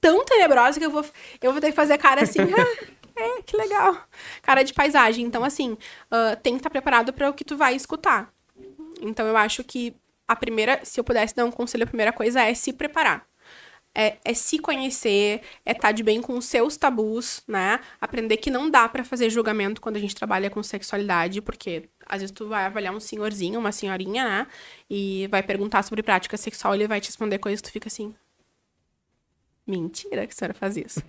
tão 0.00 0.24
tenebrosa 0.24 0.78
que 0.78 0.86
eu 0.86 0.90
vou, 0.90 1.04
eu 1.42 1.52
vou 1.52 1.60
ter 1.60 1.70
que 1.70 1.76
fazer 1.76 1.98
cara 1.98 2.22
assim. 2.22 2.40
Ah, 3.20 3.20
é, 3.20 3.42
que 3.42 3.56
legal. 3.56 4.00
Cara 4.42 4.62
de 4.62 4.72
paisagem. 4.72 5.24
Então, 5.24 5.42
assim, 5.42 5.72
uh, 5.72 6.40
tem 6.40 6.52
que 6.52 6.60
estar 6.60 6.70
preparado 6.70 7.12
para 7.12 7.28
o 7.28 7.34
que 7.34 7.44
tu 7.44 7.56
vai 7.56 7.74
escutar. 7.74 8.32
Então, 9.00 9.26
eu 9.26 9.36
acho 9.36 9.64
que 9.64 9.92
a 10.28 10.36
primeira, 10.36 10.80
se 10.84 11.00
eu 11.00 11.04
pudesse 11.04 11.34
dar 11.34 11.44
um 11.46 11.50
conselho, 11.50 11.84
a 11.84 11.86
primeira 11.86 12.12
coisa 12.12 12.42
é 12.42 12.54
se 12.54 12.72
preparar. 12.72 13.26
É, 13.94 14.18
é 14.24 14.34
se 14.34 14.58
conhecer, 14.58 15.40
é 15.64 15.72
estar 15.72 15.88
tá 15.88 15.92
de 15.92 16.02
bem 16.02 16.20
com 16.20 16.36
os 16.36 16.44
seus 16.44 16.76
tabus, 16.76 17.42
né? 17.48 17.80
Aprender 18.00 18.36
que 18.36 18.50
não 18.50 18.70
dá 18.70 18.88
para 18.88 19.02
fazer 19.02 19.30
julgamento 19.30 19.80
quando 19.80 19.96
a 19.96 20.00
gente 20.00 20.14
trabalha 20.14 20.50
com 20.50 20.62
sexualidade, 20.62 21.40
porque 21.40 21.88
às 22.06 22.20
vezes 22.20 22.30
tu 22.32 22.46
vai 22.48 22.64
avaliar 22.66 22.94
um 22.94 23.00
senhorzinho, 23.00 23.58
uma 23.58 23.72
senhorinha, 23.72 24.24
né? 24.24 24.46
E 24.88 25.26
vai 25.28 25.42
perguntar 25.42 25.82
sobre 25.82 26.02
prática 26.02 26.36
sexual, 26.36 26.74
ele 26.74 26.86
vai 26.86 27.00
te 27.00 27.06
responder 27.06 27.38
coisas 27.38 27.60
que 27.60 27.68
tu 27.68 27.72
fica 27.72 27.88
assim. 27.88 28.14
Mentira 29.68 30.26
que 30.26 30.32
a 30.32 30.36
senhora 30.36 30.54
faz 30.54 30.78
isso. 30.78 31.00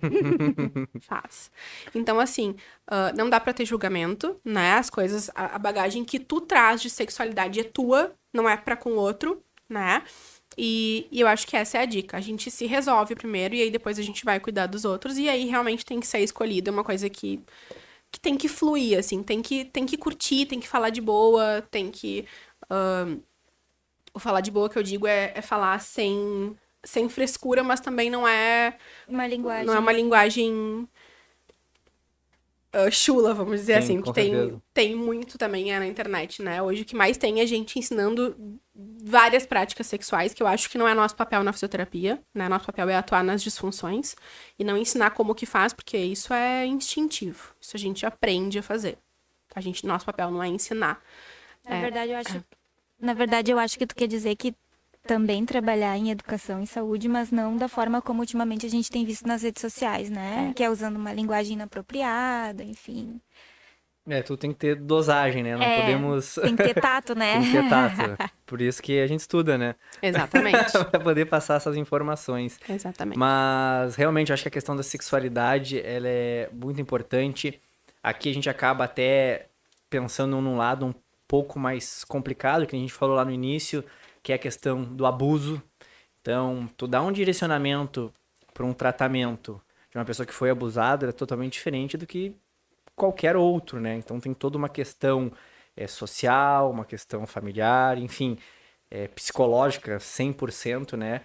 faz. 1.00 1.50
Então, 1.94 2.20
assim, 2.20 2.50
uh, 2.86 3.16
não 3.16 3.30
dá 3.30 3.40
para 3.40 3.54
ter 3.54 3.64
julgamento, 3.64 4.38
né? 4.44 4.74
As 4.74 4.90
coisas, 4.90 5.30
a, 5.34 5.56
a 5.56 5.58
bagagem 5.58 6.04
que 6.04 6.18
tu 6.18 6.42
traz 6.42 6.82
de 6.82 6.90
sexualidade 6.90 7.58
é 7.58 7.64
tua, 7.64 8.14
não 8.30 8.46
é 8.46 8.58
para 8.58 8.76
com 8.76 8.90
o 8.90 8.96
outro, 8.96 9.42
né? 9.66 10.02
E, 10.58 11.06
e, 11.10 11.20
eu 11.20 11.26
acho 11.26 11.46
que 11.46 11.56
essa 11.56 11.78
é 11.78 11.80
a 11.80 11.86
dica. 11.86 12.18
A 12.18 12.20
gente 12.20 12.50
se 12.50 12.66
resolve 12.66 13.14
primeiro 13.14 13.54
e 13.54 13.62
aí 13.62 13.70
depois 13.70 13.98
a 13.98 14.02
gente 14.02 14.26
vai 14.26 14.38
cuidar 14.38 14.66
dos 14.66 14.84
outros. 14.84 15.16
E 15.16 15.26
aí 15.26 15.46
realmente 15.46 15.86
tem 15.86 15.98
que 15.98 16.06
ser 16.06 16.18
escolhido. 16.20 16.68
É 16.68 16.72
uma 16.72 16.84
coisa 16.84 17.08
que, 17.08 17.40
que 18.12 18.20
tem 18.20 18.36
que 18.36 18.48
fluir, 18.48 18.98
assim. 18.98 19.22
Tem 19.22 19.40
que, 19.40 19.64
tem 19.64 19.86
que 19.86 19.96
curtir, 19.96 20.44
tem 20.44 20.60
que 20.60 20.68
falar 20.68 20.90
de 20.90 21.00
boa, 21.00 21.62
tem 21.70 21.90
que. 21.90 22.26
Uh, 22.64 23.22
o 24.12 24.18
falar 24.18 24.42
de 24.42 24.50
boa 24.50 24.68
que 24.68 24.78
eu 24.78 24.82
digo 24.82 25.06
é, 25.06 25.32
é 25.34 25.40
falar 25.40 25.80
sem, 25.80 26.56
sem 26.84 27.08
frescura, 27.08 27.62
mas 27.62 27.80
também 27.80 28.10
não 28.10 28.26
é. 28.26 28.76
Uma 29.06 29.26
linguagem. 29.26 29.66
Não 29.66 29.74
é 29.74 29.78
uma 29.78 29.92
linguagem 29.92 30.88
uh, 32.74 32.90
chula, 32.90 33.34
vamos 33.34 33.60
dizer 33.60 33.82
Sim, 33.82 33.98
assim, 33.98 34.02
que 34.02 34.12
tem, 34.12 34.62
tem 34.72 34.94
muito 34.94 35.36
também 35.36 35.72
é, 35.72 35.78
na 35.78 35.86
internet, 35.86 36.42
né? 36.42 36.62
Hoje 36.62 36.82
o 36.82 36.84
que 36.84 36.96
mais 36.96 37.16
tem 37.16 37.40
é 37.40 37.46
gente 37.46 37.78
ensinando 37.78 38.58
várias 38.74 39.44
práticas 39.44 39.86
sexuais, 39.86 40.32
que 40.32 40.42
eu 40.42 40.46
acho 40.46 40.70
que 40.70 40.78
não 40.78 40.88
é 40.88 40.94
nosso 40.94 41.14
papel 41.14 41.42
na 41.42 41.52
fisioterapia, 41.52 42.22
né? 42.34 42.48
Nosso 42.48 42.66
papel 42.66 42.88
é 42.88 42.96
atuar 42.96 43.22
nas 43.22 43.42
disfunções 43.42 44.14
e 44.58 44.64
não 44.64 44.76
ensinar 44.76 45.10
como 45.10 45.34
que 45.34 45.46
faz, 45.46 45.72
porque 45.72 45.98
isso 45.98 46.32
é 46.32 46.66
instintivo. 46.66 47.54
Isso 47.60 47.76
a 47.76 47.80
gente 47.80 48.06
aprende 48.06 48.58
a 48.58 48.62
fazer. 48.62 48.98
A 49.54 49.60
gente, 49.60 49.86
nosso 49.86 50.06
papel 50.06 50.30
não 50.30 50.42
é 50.42 50.48
ensinar. 50.48 51.02
Na 51.64 51.76
é, 51.76 51.80
verdade, 51.80 52.12
eu 52.12 52.18
acho, 52.18 52.44
na 53.00 53.14
verdade, 53.14 53.50
eu 53.50 53.58
acho 53.58 53.78
que 53.78 53.86
tu 53.86 53.94
quer 53.94 54.06
dizer 54.06 54.36
que 54.36 54.54
também 55.06 55.44
trabalhar 55.44 55.96
em 55.96 56.10
educação 56.10 56.62
e 56.62 56.66
saúde, 56.66 57.08
mas 57.08 57.30
não 57.30 57.56
da 57.56 57.68
forma 57.68 58.02
como 58.02 58.20
ultimamente 58.20 58.66
a 58.66 58.68
gente 58.68 58.90
tem 58.90 59.04
visto 59.04 59.26
nas 59.26 59.42
redes 59.42 59.60
sociais, 59.60 60.10
né? 60.10 60.48
É. 60.50 60.54
Que 60.54 60.62
é 60.62 60.70
usando 60.70 60.96
uma 60.96 61.12
linguagem 61.12 61.54
inapropriada, 61.54 62.62
enfim. 62.62 63.20
É, 64.08 64.22
tu 64.22 64.36
tem 64.36 64.50
que 64.52 64.58
ter 64.58 64.76
dosagem, 64.76 65.42
né? 65.42 65.56
Não 65.56 65.62
é, 65.62 65.80
podemos. 65.80 66.34
Tem 66.34 66.56
que 66.56 66.64
ter 66.64 66.80
tato, 66.80 67.14
né? 67.14 67.34
tem 67.40 67.44
que 67.44 67.52
ter 67.52 67.68
tato. 67.68 68.32
Por 68.46 68.60
isso 68.60 68.82
que 68.82 68.98
a 68.98 69.06
gente 69.06 69.20
estuda, 69.20 69.56
né? 69.56 69.74
Exatamente. 70.02 70.72
para 70.90 71.00
poder 71.00 71.26
passar 71.26 71.56
essas 71.56 71.76
informações. 71.76 72.58
Exatamente. 72.68 73.18
Mas 73.18 73.94
realmente 73.96 74.30
eu 74.30 74.34
acho 74.34 74.42
que 74.42 74.48
a 74.48 74.52
questão 74.52 74.74
da 74.74 74.82
sexualidade 74.82 75.80
ela 75.80 76.08
é 76.08 76.48
muito 76.52 76.80
importante. 76.80 77.60
Aqui 78.02 78.30
a 78.30 78.34
gente 78.34 78.48
acaba 78.48 78.84
até 78.84 79.46
pensando 79.88 80.40
num 80.40 80.56
lado 80.56 80.86
um 80.86 80.94
pouco 81.28 81.58
mais 81.58 82.02
complicado, 82.04 82.66
que 82.66 82.74
a 82.74 82.78
gente 82.78 82.92
falou 82.92 83.14
lá 83.14 83.24
no 83.24 83.30
início, 83.30 83.84
que 84.22 84.32
é 84.32 84.36
a 84.36 84.38
questão 84.38 84.84
do 84.84 85.06
abuso. 85.06 85.62
Então, 86.20 86.68
tu 86.76 86.86
dá 86.86 87.02
um 87.02 87.12
direcionamento 87.12 88.12
para 88.52 88.66
um 88.66 88.72
tratamento 88.72 89.60
de 89.90 89.98
uma 89.98 90.04
pessoa 90.04 90.26
que 90.26 90.34
foi 90.34 90.50
abusada 90.50 91.08
é 91.08 91.12
totalmente 91.12 91.54
diferente 91.54 91.96
do 91.96 92.06
que 92.06 92.34
qualquer 92.94 93.36
outro, 93.36 93.80
né? 93.80 93.96
Então 93.96 94.20
tem 94.20 94.32
toda 94.32 94.56
uma 94.56 94.68
questão 94.68 95.32
é, 95.76 95.86
social, 95.86 96.70
uma 96.70 96.84
questão 96.84 97.26
familiar, 97.26 97.98
enfim, 97.98 98.38
é, 98.90 99.08
psicológica 99.08 99.98
100%, 99.98 100.96
né? 100.96 101.22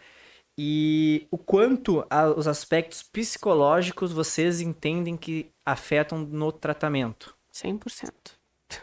E 0.58 1.28
o 1.30 1.38
quanto 1.38 2.06
a, 2.10 2.30
os 2.30 2.48
aspectos 2.48 3.04
psicológicos 3.04 4.14
vocês 4.14 4.62
entendem 4.62 5.18
que 5.18 5.52
afetam 5.66 6.20
no 6.20 6.52
tratamento? 6.52 7.36
100%. 7.54 8.12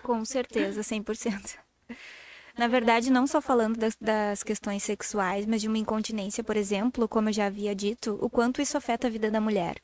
Com 0.03 0.25
certeza, 0.25 0.83
100%. 0.83 1.59
Na 2.57 2.69
verdade, 2.69 3.11
não 3.11 3.27
só 3.27 3.41
falando 3.41 3.77
das, 3.79 3.97
das, 4.01 4.43
questões 4.43 4.83
sexuais, 4.83 5.47
mas 5.47 5.63
de 5.63 5.69
uma 5.69 5.79
incontinência, 5.79 6.45
por 6.45 6.57
exemplo, 6.57 7.09
como 7.09 7.29
eu 7.29 7.33
já 7.33 7.47
havia 7.47 7.75
dito, 7.75 8.19
o 8.21 8.29
quanto 8.29 8.61
isso 8.61 8.77
afeta 8.77 9.07
a 9.07 9.11
vida 9.11 9.31
da 9.31 9.41
mulher. 9.41 9.77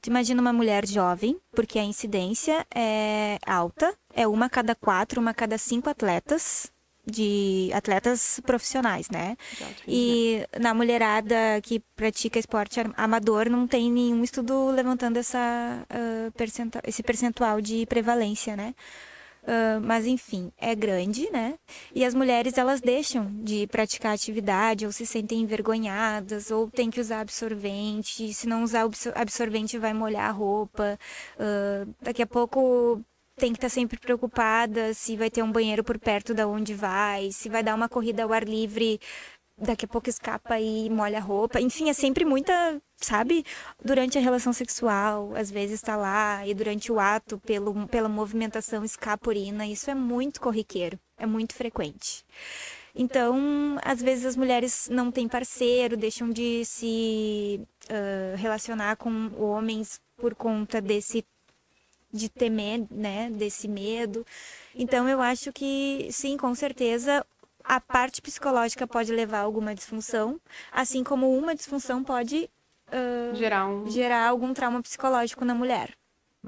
Tu 0.00 0.08
imagina 0.08 0.40
uma 0.40 0.52
mulher 0.52 0.86
jovem, 0.86 1.38
porque 1.52 1.78
a 1.78 1.84
incidência 1.84 2.66
é 2.74 3.38
alta, 3.46 3.94
é 4.14 4.26
uma 4.26 4.48
cada 4.48 4.74
quatro, 4.74 5.20
uma 5.20 5.34
cada 5.34 5.58
cinco 5.58 5.90
atletas 5.90 6.72
de 7.06 7.70
atletas 7.72 8.40
profissionais, 8.44 9.08
né? 9.08 9.36
E 9.86 10.44
na 10.58 10.74
mulherada 10.74 11.36
que 11.62 11.78
pratica 11.94 12.38
esporte 12.38 12.80
amador 12.96 13.48
não 13.48 13.66
tem 13.66 13.92
nenhum 13.92 14.24
estudo 14.24 14.70
levantando 14.72 15.16
essa, 15.16 15.86
uh, 15.88 16.32
percentual, 16.32 16.82
esse 16.84 17.02
percentual 17.04 17.60
de 17.60 17.86
prevalência, 17.86 18.56
né? 18.56 18.74
Uh, 19.46 19.80
mas 19.80 20.06
enfim, 20.06 20.50
é 20.58 20.74
grande, 20.74 21.30
né? 21.30 21.54
E 21.94 22.04
as 22.04 22.14
mulheres 22.14 22.58
elas 22.58 22.80
deixam 22.80 23.30
de 23.44 23.68
praticar 23.68 24.12
atividade 24.12 24.84
ou 24.84 24.90
se 24.90 25.06
sentem 25.06 25.40
envergonhadas 25.40 26.50
ou 26.50 26.68
tem 26.68 26.90
que 26.90 27.00
usar 27.00 27.20
absorvente. 27.20 28.34
Se 28.34 28.48
não 28.48 28.64
usar 28.64 28.88
absorvente 29.14 29.78
vai 29.78 29.94
molhar 29.94 30.28
a 30.28 30.32
roupa. 30.32 30.98
Uh, 31.38 31.94
daqui 32.02 32.22
a 32.22 32.26
pouco 32.26 33.00
tem 33.36 33.52
que 33.52 33.58
estar 33.58 33.68
tá 33.68 33.74
sempre 33.74 33.98
preocupada 33.98 34.94
se 34.94 35.16
vai 35.16 35.30
ter 35.30 35.42
um 35.42 35.52
banheiro 35.52 35.84
por 35.84 35.98
perto 35.98 36.32
da 36.34 36.48
onde 36.48 36.74
vai, 36.74 37.30
se 37.30 37.48
vai 37.48 37.62
dar 37.62 37.74
uma 37.74 37.88
corrida 37.88 38.24
ao 38.24 38.32
ar 38.32 38.44
livre, 38.44 38.98
daqui 39.58 39.84
a 39.84 39.88
pouco 39.88 40.08
escapa 40.08 40.60
e 40.60 40.90
molha 40.90 41.18
a 41.18 41.20
roupa. 41.20 41.60
Enfim, 41.60 41.88
é 41.88 41.92
sempre 41.92 42.24
muita, 42.24 42.80
sabe? 42.96 43.44
Durante 43.82 44.18
a 44.18 44.20
relação 44.20 44.52
sexual, 44.52 45.34
às 45.34 45.50
vezes 45.50 45.76
está 45.76 45.96
lá, 45.96 46.46
e 46.46 46.54
durante 46.54 46.92
o 46.92 47.00
ato, 47.00 47.38
pelo, 47.38 47.86
pela 47.88 48.08
movimentação 48.08 48.84
escapa 48.84 49.30
urina. 49.30 49.66
Isso 49.66 49.90
é 49.90 49.94
muito 49.94 50.40
corriqueiro, 50.40 50.98
é 51.16 51.26
muito 51.26 51.54
frequente. 51.54 52.24
Então, 52.94 53.78
às 53.82 54.00
vezes 54.00 54.24
as 54.24 54.36
mulheres 54.36 54.88
não 54.90 55.10
têm 55.10 55.28
parceiro, 55.28 55.96
deixam 55.96 56.30
de 56.30 56.64
se 56.64 57.60
uh, 57.90 58.36
relacionar 58.36 58.96
com 58.96 59.30
homens 59.38 60.00
por 60.16 60.34
conta 60.34 60.80
desse 60.80 61.24
de 62.12 62.28
temer, 62.28 62.86
né, 62.90 63.30
desse 63.30 63.68
medo. 63.68 64.24
Então 64.74 65.08
eu 65.08 65.20
acho 65.20 65.52
que 65.52 66.08
sim, 66.10 66.36
com 66.36 66.54
certeza 66.54 67.24
a 67.66 67.80
parte 67.80 68.22
psicológica 68.22 68.86
pode 68.86 69.12
levar 69.12 69.38
a 69.38 69.42
alguma 69.42 69.74
disfunção, 69.74 70.40
assim 70.70 71.02
como 71.02 71.36
uma 71.36 71.54
disfunção 71.54 72.04
pode 72.04 72.48
uh, 72.88 73.34
gerar, 73.34 73.66
um... 73.66 73.90
gerar 73.90 74.28
algum 74.28 74.54
trauma 74.54 74.80
psicológico 74.82 75.44
na 75.44 75.54
mulher. 75.54 75.94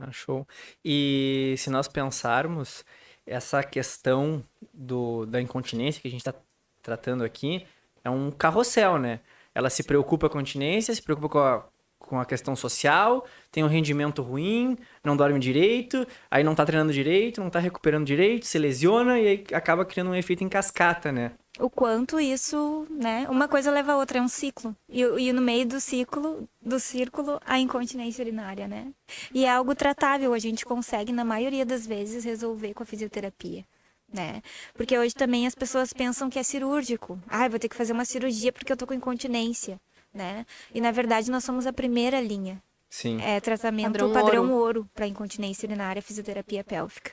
Ah, 0.01 0.13
show. 0.13 0.47
E 0.85 1.57
se 1.59 1.71
nós 1.71 1.89
pensarmos 1.89 2.85
essa 3.27 3.63
questão 3.63 4.43
do, 4.73 5.27
da 5.27 5.41
incontinência 5.41 6.01
que 6.01 6.09
a 6.09 6.11
gente 6.11 6.21
está 6.21 6.35
tratando 6.83 7.25
aqui, 7.25 7.67
é 8.05 8.09
um 8.09 8.31
carrossel, 8.31 8.97
né? 8.97 9.21
Ela 9.55 9.69
se 9.69 9.83
preocupa 9.83 10.29
com 10.29 10.39
a 10.39 10.41
continência, 10.41 10.95
se 10.95 11.03
preocupa 11.03 11.29
com 11.29 11.39
a, 11.41 11.67
com 11.99 12.19
a 12.19 12.25
questão 12.25 12.57
social, 12.57 13.27
tem 13.53 13.63
um 13.63 13.69
rendimento 13.69 14.23
ruim, 14.23 14.79
não 15.05 15.17
dorme 15.17 15.39
direito, 15.39 16.07
aí 16.31 16.43
não 16.43 16.55
tá 16.55 16.65
treinando 16.65 16.93
direito, 16.93 17.41
não 17.41 17.51
tá 17.51 17.59
recuperando 17.59 18.07
direito, 18.07 18.47
se 18.47 18.59
lesiona 18.59 19.19
e 19.19 19.27
aí 19.27 19.45
acaba 19.53 19.85
criando 19.85 20.11
um 20.11 20.15
efeito 20.15 20.43
em 20.43 20.49
cascata, 20.49 21.13
né? 21.13 21.33
O 21.59 21.69
quanto 21.69 22.21
isso, 22.21 22.87
né? 22.89 23.27
Uma 23.29 23.49
coisa 23.49 23.71
leva 23.71 23.93
a 23.93 23.97
outra, 23.97 24.19
é 24.19 24.23
um 24.23 24.29
ciclo. 24.29 24.77
E, 24.89 25.03
e 25.03 25.33
no 25.33 25.43
meio 25.43 25.67
do 25.67 25.81
ciclo, 25.81 26.49
do 26.63 26.79
círculo, 26.79 27.41
a 27.45 27.59
incontinência 27.59 28.23
urinária, 28.23 28.69
né? 28.69 28.93
E 29.35 29.45
é 29.45 29.51
algo 29.51 29.75
tratável, 29.75 30.33
a 30.33 30.39
gente 30.39 30.65
consegue, 30.65 31.13
na 31.13 31.25
maioria 31.25 31.67
das 31.67 31.85
vezes, 31.85 32.25
resolver 32.25 32.75
com 32.75 32.85
a 32.85 32.87
fisioterapia. 32.87 33.65
Né? 34.11 34.41
Porque 34.73 34.97
hoje 34.97 35.15
também 35.15 35.47
as 35.47 35.55
pessoas 35.55 35.93
pensam 35.93 36.31
que 36.31 36.39
é 36.39 36.43
cirúrgico. 36.43 37.19
Ah, 37.29 37.47
vou 37.47 37.59
ter 37.59 37.69
que 37.69 37.77
fazer 37.77 37.93
uma 37.93 38.07
cirurgia 38.07 38.51
porque 38.51 38.73
eu 38.73 38.77
tô 38.77 38.87
com 38.87 38.95
incontinência 38.95 39.79
né? 40.19 40.45
E 40.75 40.81
na 40.81 40.91
verdade 40.91 41.31
nós 41.31 41.45
somos 41.45 41.67
a 41.67 41.73
primeira 41.73 42.21
linha. 42.21 42.63
Sim. 42.91 43.21
É 43.23 43.41
tratamento 43.41 43.93
padrão, 43.93 44.13
padrão 44.13 44.43
ouro, 44.43 44.55
ouro 44.55 44.91
para 44.95 45.07
incontinência 45.07 45.67
urinária, 45.67 46.03
fisioterapia 46.03 46.65
pélvica. 46.65 47.13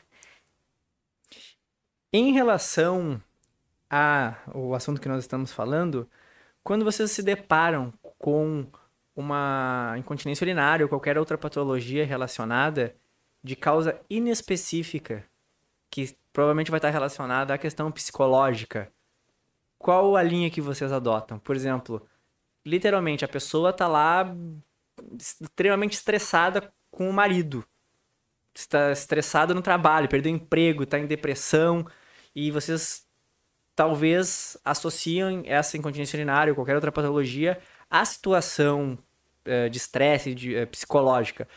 Em 2.12 2.34
relação 2.34 3.22
ao 3.90 4.74
assunto 4.74 5.00
que 5.00 5.08
nós 5.08 5.20
estamos 5.20 5.54
falando, 5.54 6.10
quando 6.64 6.84
vocês 6.84 7.12
se 7.12 7.22
deparam 7.22 7.94
com 8.18 8.66
uma 9.16 9.96
incontinência 9.98 10.44
urinária 10.44 10.86
ou 10.86 10.90
qualquer 10.90 11.18
outra 11.18 11.38
patologia 11.38 12.06
relacionada 12.06 12.96
de 13.44 13.56
causa 13.56 14.00
inespecífica, 14.10 15.24
que 15.90 16.16
provavelmente 16.34 16.72
vai 16.72 16.80
estar 16.80 16.90
relacionada 16.90 17.54
à 17.54 17.58
questão 17.58 17.92
psicológica, 17.92 18.92
qual 19.78 20.16
a 20.16 20.24
linha 20.24 20.50
que 20.50 20.60
vocês 20.60 20.92
adotam? 20.92 21.38
Por 21.38 21.56
exemplo, 21.56 22.06
literalmente, 22.66 23.24
a 23.24 23.28
pessoa 23.28 23.72
tá 23.72 23.88
lá 23.88 24.36
extremamente 25.20 25.94
estressada 25.94 26.74
com 26.90 27.10
o 27.10 27.14
marido. 27.14 27.64
Está 28.54 28.92
estressada 28.92 29.54
no 29.54 29.62
trabalho, 29.62 30.08
perdeu 30.08 30.32
emprego, 30.32 30.84
está 30.84 30.98
em 30.98 31.06
depressão. 31.06 31.86
E 32.34 32.50
vocês 32.52 33.06
talvez 33.76 34.58
associam 34.64 35.44
essa 35.46 35.78
incontinência 35.78 36.18
urinária 36.18 36.52
ou 36.52 36.56
qualquer 36.56 36.76
outra 36.76 36.92
patologia 36.92 37.60
à 37.90 38.04
situação 38.06 38.98
uh, 39.46 39.70
de 39.70 39.78
estresse 39.78 40.32
uh, 40.32 40.68
psicológica. 40.68 41.48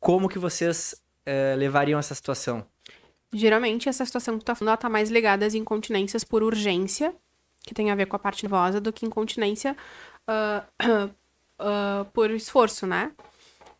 Como 0.00 0.28
que 0.28 0.38
vocês 0.38 1.00
uh, 1.26 1.56
levariam 1.56 1.98
essa 1.98 2.14
situação? 2.14 2.66
Geralmente, 3.32 3.88
essa 3.88 4.04
situação 4.04 4.34
que 4.34 4.44
tu 4.44 4.46
tá 4.46 4.54
falando, 4.54 4.70
ela 4.70 4.76
tá 4.76 4.88
mais 4.88 5.10
ligada 5.10 5.46
às 5.46 5.54
incontinências 5.54 6.24
por 6.24 6.42
urgência, 6.42 7.14
que 7.62 7.74
tem 7.74 7.90
a 7.90 7.94
ver 7.94 8.06
com 8.06 8.16
a 8.16 8.18
parte 8.18 8.44
nervosa, 8.44 8.80
do 8.80 8.92
que 8.92 9.06
incontinência 9.06 9.76
uh, 10.28 11.06
uh, 11.60 12.04
por 12.12 12.30
esforço, 12.30 12.86
né? 12.86 13.12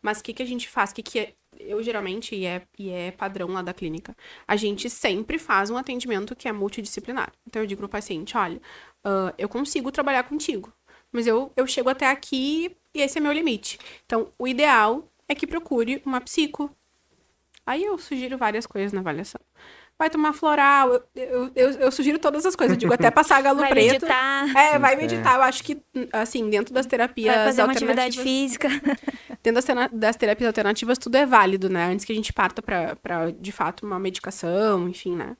Mas 0.01 0.19
o 0.19 0.23
que, 0.23 0.33
que 0.33 0.43
a 0.43 0.45
gente 0.45 0.69
faz? 0.69 0.91
O 0.91 0.95
que, 0.95 1.03
que 1.03 1.19
é, 1.19 1.33
eu 1.59 1.81
geralmente, 1.83 2.35
e 2.35 2.45
é, 2.45 2.61
e 2.77 2.89
é 2.89 3.11
padrão 3.11 3.49
lá 3.49 3.61
da 3.61 3.73
clínica, 3.73 4.15
a 4.47 4.55
gente 4.55 4.89
sempre 4.89 5.37
faz 5.37 5.69
um 5.69 5.77
atendimento 5.77 6.35
que 6.35 6.47
é 6.47 6.51
multidisciplinar. 6.51 7.31
Então 7.45 7.61
eu 7.61 7.67
digo 7.67 7.79
pro 7.79 7.89
paciente: 7.89 8.37
olha, 8.37 8.57
uh, 9.05 9.33
eu 9.37 9.49
consigo 9.49 9.91
trabalhar 9.91 10.23
contigo, 10.23 10.71
mas 11.11 11.27
eu, 11.27 11.51
eu 11.55 11.67
chego 11.67 11.89
até 11.89 12.09
aqui 12.09 12.75
e 12.93 13.01
esse 13.01 13.17
é 13.17 13.21
meu 13.21 13.31
limite. 13.31 13.79
Então 14.05 14.31
o 14.37 14.47
ideal 14.47 15.07
é 15.27 15.35
que 15.35 15.47
procure 15.47 16.01
uma 16.05 16.21
psico. 16.21 16.71
Aí 17.65 17.83
eu 17.83 17.97
sugiro 17.97 18.37
várias 18.37 18.65
coisas 18.65 18.93
na 18.93 19.01
avaliação 19.01 19.41
vai 19.97 20.09
tomar 20.09 20.33
floral. 20.33 20.93
Eu, 20.93 21.03
eu, 21.15 21.51
eu, 21.55 21.69
eu, 21.71 21.91
sugiro 21.91 22.19
todas 22.19 22.45
as 22.45 22.55
coisas. 22.55 22.75
Eu 22.75 22.79
digo 22.79 22.93
até 22.93 23.09
passar 23.09 23.41
galo 23.41 23.59
vai 23.59 23.69
preto. 23.69 23.93
Meditar. 23.93 24.55
É, 24.55 24.77
vai 24.77 24.95
meditar. 24.95 25.35
Eu 25.35 25.41
acho 25.41 25.63
que, 25.63 25.81
assim, 26.13 26.49
dentro 26.49 26.73
das 26.73 26.85
terapias 26.85 27.35
vai 27.35 27.45
fazer 27.45 27.63
uma 27.63 27.73
atividade 27.73 28.21
física. 28.21 28.69
Dentro 29.43 29.63
das, 29.63 29.91
das, 29.93 30.15
terapias 30.15 30.47
alternativas, 30.47 30.97
tudo 30.97 31.15
é 31.15 31.25
válido, 31.25 31.69
né? 31.69 31.85
Antes 31.85 32.03
que 32.03 32.11
a 32.11 32.15
gente 32.15 32.33
parta 32.33 32.61
pra, 32.61 32.95
pra, 32.97 33.31
de 33.31 33.51
fato, 33.51 33.85
uma 33.85 33.97
medicação, 33.97 34.89
enfim, 34.89 35.15
né? 35.15 35.37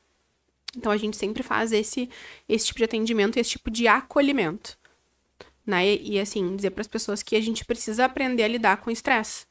Então, 0.77 0.91
a 0.91 0.97
gente 0.97 1.17
sempre 1.17 1.43
faz 1.43 1.73
esse, 1.73 2.09
esse 2.47 2.67
tipo 2.67 2.77
de 2.77 2.85
atendimento, 2.85 3.37
esse 3.37 3.49
tipo 3.49 3.69
de 3.69 3.87
acolhimento. 3.87 4.77
Né? 5.65 5.87
E, 5.87 6.13
e 6.13 6.19
assim, 6.19 6.55
dizer 6.55 6.69
para 6.69 6.81
as 6.81 6.87
pessoas 6.87 7.21
que 7.21 7.35
a 7.35 7.41
gente 7.41 7.65
precisa 7.65 8.05
aprender 8.05 8.43
a 8.43 8.47
lidar 8.47 8.77
com 8.77 8.89
o 8.89 8.93
estresse. 8.93 9.46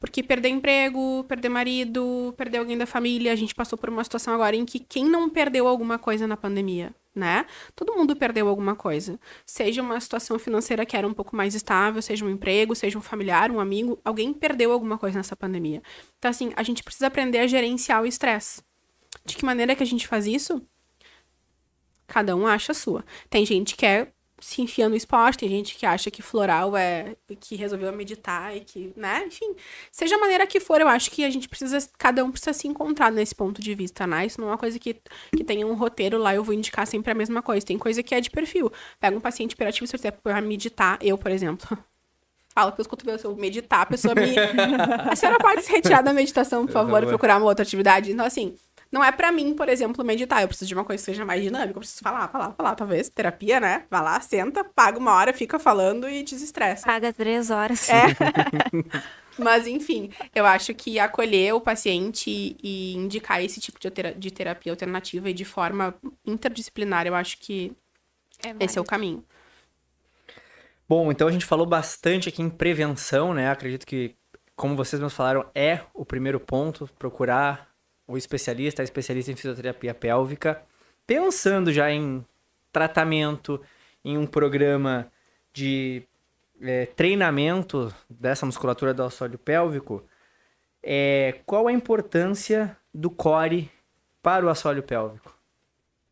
Porque 0.00 0.22
perder 0.22 0.48
emprego, 0.48 1.24
perder 1.28 1.50
marido, 1.50 2.32
perder 2.34 2.56
alguém 2.56 2.76
da 2.78 2.86
família, 2.86 3.32
a 3.32 3.36
gente 3.36 3.54
passou 3.54 3.76
por 3.76 3.90
uma 3.90 4.02
situação 4.02 4.32
agora 4.32 4.56
em 4.56 4.64
que 4.64 4.78
quem 4.78 5.04
não 5.04 5.28
perdeu 5.28 5.68
alguma 5.68 5.98
coisa 5.98 6.26
na 6.26 6.38
pandemia, 6.38 6.94
né? 7.14 7.44
Todo 7.76 7.94
mundo 7.94 8.16
perdeu 8.16 8.48
alguma 8.48 8.74
coisa. 8.74 9.20
Seja 9.44 9.82
uma 9.82 10.00
situação 10.00 10.38
financeira 10.38 10.86
que 10.86 10.96
era 10.96 11.06
um 11.06 11.12
pouco 11.12 11.36
mais 11.36 11.54
estável, 11.54 12.00
seja 12.00 12.24
um 12.24 12.30
emprego, 12.30 12.74
seja 12.74 12.96
um 12.96 13.02
familiar, 13.02 13.50
um 13.50 13.60
amigo, 13.60 14.00
alguém 14.02 14.32
perdeu 14.32 14.72
alguma 14.72 14.96
coisa 14.96 15.18
nessa 15.18 15.36
pandemia. 15.36 15.82
Então, 16.18 16.30
assim, 16.30 16.50
a 16.56 16.62
gente 16.62 16.82
precisa 16.82 17.08
aprender 17.08 17.38
a 17.40 17.46
gerenciar 17.46 18.02
o 18.02 18.06
estresse. 18.06 18.62
De 19.26 19.36
que 19.36 19.44
maneira 19.44 19.76
que 19.76 19.82
a 19.82 19.86
gente 19.86 20.08
faz 20.08 20.26
isso? 20.26 20.62
Cada 22.06 22.34
um 22.34 22.46
acha 22.46 22.72
a 22.72 22.74
sua. 22.74 23.04
Tem 23.28 23.44
gente 23.44 23.76
que 23.76 23.84
é 23.84 24.10
se 24.40 24.62
enfia 24.62 24.88
no 24.88 24.96
esporte, 24.96 25.40
tem 25.40 25.48
gente 25.48 25.76
que 25.76 25.84
acha 25.86 26.10
que 26.10 26.22
floral 26.22 26.76
é 26.76 27.14
que 27.40 27.56
resolveu 27.56 27.92
meditar 27.92 28.56
e 28.56 28.60
que, 28.60 28.92
né? 28.96 29.24
Enfim, 29.26 29.54
seja 29.92 30.16
a 30.16 30.18
maneira 30.18 30.46
que 30.46 30.58
for, 30.58 30.80
eu 30.80 30.88
acho 30.88 31.10
que 31.10 31.24
a 31.24 31.30
gente 31.30 31.48
precisa, 31.48 31.78
cada 31.98 32.24
um 32.24 32.30
precisa 32.30 32.52
se 32.52 32.66
encontrar 32.66 33.12
nesse 33.12 33.34
ponto 33.34 33.60
de 33.60 33.74
vista, 33.74 34.06
né? 34.06 34.26
Isso 34.26 34.40
não 34.40 34.48
é 34.48 34.50
uma 34.52 34.58
coisa 34.58 34.78
que, 34.78 34.96
que 35.36 35.44
tem 35.44 35.64
um 35.64 35.74
roteiro 35.74 36.18
lá, 36.18 36.34
eu 36.34 36.42
vou 36.44 36.54
indicar 36.54 36.86
sempre 36.86 37.12
a 37.12 37.14
mesma 37.14 37.42
coisa. 37.42 37.64
Tem 37.64 37.78
coisa 37.78 38.02
que 38.02 38.14
é 38.14 38.20
de 38.20 38.30
perfil. 38.30 38.72
Pega 38.98 39.16
um 39.16 39.20
paciente 39.20 39.52
hiperativo, 39.52 39.86
se 39.86 39.96
você 39.96 40.10
para 40.10 40.40
meditar, 40.40 40.98
eu, 41.00 41.16
por 41.18 41.30
exemplo. 41.30 41.76
Fala 42.52 42.72
que 42.72 42.80
eu 42.80 42.82
escuto 42.82 43.18
se 43.18 43.24
eu 43.24 43.36
meditar, 43.36 43.82
a 43.82 43.86
pessoa 43.86 44.12
me. 44.12 44.34
a 45.08 45.14
senhora 45.14 45.38
pode 45.38 45.62
se 45.62 45.70
retirar 45.70 46.02
da 46.02 46.12
meditação, 46.12 46.66
por 46.66 46.72
favor, 46.72 47.02
e 47.02 47.06
procurar 47.06 47.36
uma 47.36 47.46
outra 47.46 47.62
atividade. 47.62 48.10
Então, 48.10 48.26
assim, 48.26 48.56
Não 48.92 49.04
é 49.04 49.12
pra 49.12 49.30
mim, 49.30 49.54
por 49.54 49.68
exemplo, 49.68 50.04
meditar. 50.04 50.42
Eu 50.42 50.48
preciso 50.48 50.68
de 50.68 50.74
uma 50.74 50.84
coisa 50.84 51.00
que 51.00 51.04
seja 51.04 51.24
mais 51.24 51.42
dinâmica. 51.42 51.70
Eu 51.76 51.80
preciso 51.80 52.02
falar, 52.02 52.28
falar, 52.28 52.52
falar. 52.52 52.74
Talvez 52.74 53.08
terapia, 53.08 53.60
né? 53.60 53.84
Vai 53.88 54.02
lá, 54.02 54.20
senta, 54.20 54.64
paga 54.64 54.98
uma 54.98 55.14
hora, 55.14 55.32
fica 55.32 55.58
falando 55.60 56.08
e 56.08 56.22
desestressa. 56.24 56.86
Paga 56.86 57.12
três 57.12 57.50
horas. 57.50 57.88
É. 57.88 58.06
Mas, 59.38 59.66
enfim, 59.66 60.10
eu 60.34 60.44
acho 60.44 60.74
que 60.74 60.98
acolher 60.98 61.54
o 61.54 61.60
paciente 61.60 62.56
e 62.62 62.94
indicar 62.94 63.42
esse 63.42 63.60
tipo 63.60 63.78
de, 63.78 63.90
tera- 63.90 64.12
de 64.12 64.30
terapia 64.30 64.72
alternativa 64.72 65.30
e 65.30 65.32
de 65.32 65.44
forma 65.44 65.94
interdisciplinar, 66.26 67.06
eu 67.06 67.14
acho 67.14 67.38
que 67.38 67.72
esse 68.58 68.76
é 68.76 68.80
o 68.80 68.84
caminho. 68.84 69.24
Bom, 70.88 71.10
então 71.12 71.28
a 71.28 71.32
gente 71.32 71.46
falou 71.46 71.64
bastante 71.64 72.28
aqui 72.28 72.42
em 72.42 72.50
prevenção, 72.50 73.32
né? 73.32 73.48
Acredito 73.50 73.86
que, 73.86 74.16
como 74.56 74.74
vocês 74.76 74.98
mesmos 74.98 75.14
falaram, 75.14 75.48
é 75.54 75.80
o 75.94 76.04
primeiro 76.04 76.40
ponto, 76.40 76.90
procurar 76.98 77.69
o 78.10 78.18
especialista, 78.18 78.82
a 78.82 78.84
especialista 78.84 79.30
em 79.30 79.36
fisioterapia 79.36 79.94
pélvica, 79.94 80.60
pensando 81.06 81.72
já 81.72 81.90
em 81.90 82.24
tratamento, 82.72 83.60
em 84.04 84.18
um 84.18 84.26
programa 84.26 85.10
de 85.52 86.02
é, 86.60 86.86
treinamento 86.86 87.94
dessa 88.08 88.44
musculatura 88.44 88.92
do 88.92 89.04
assoalho 89.04 89.38
pélvico, 89.38 90.04
é, 90.82 91.40
qual 91.46 91.68
a 91.68 91.72
importância 91.72 92.76
do 92.92 93.10
core 93.10 93.70
para 94.22 94.44
o 94.44 94.48
assoalho 94.48 94.82
pélvico? 94.82 95.38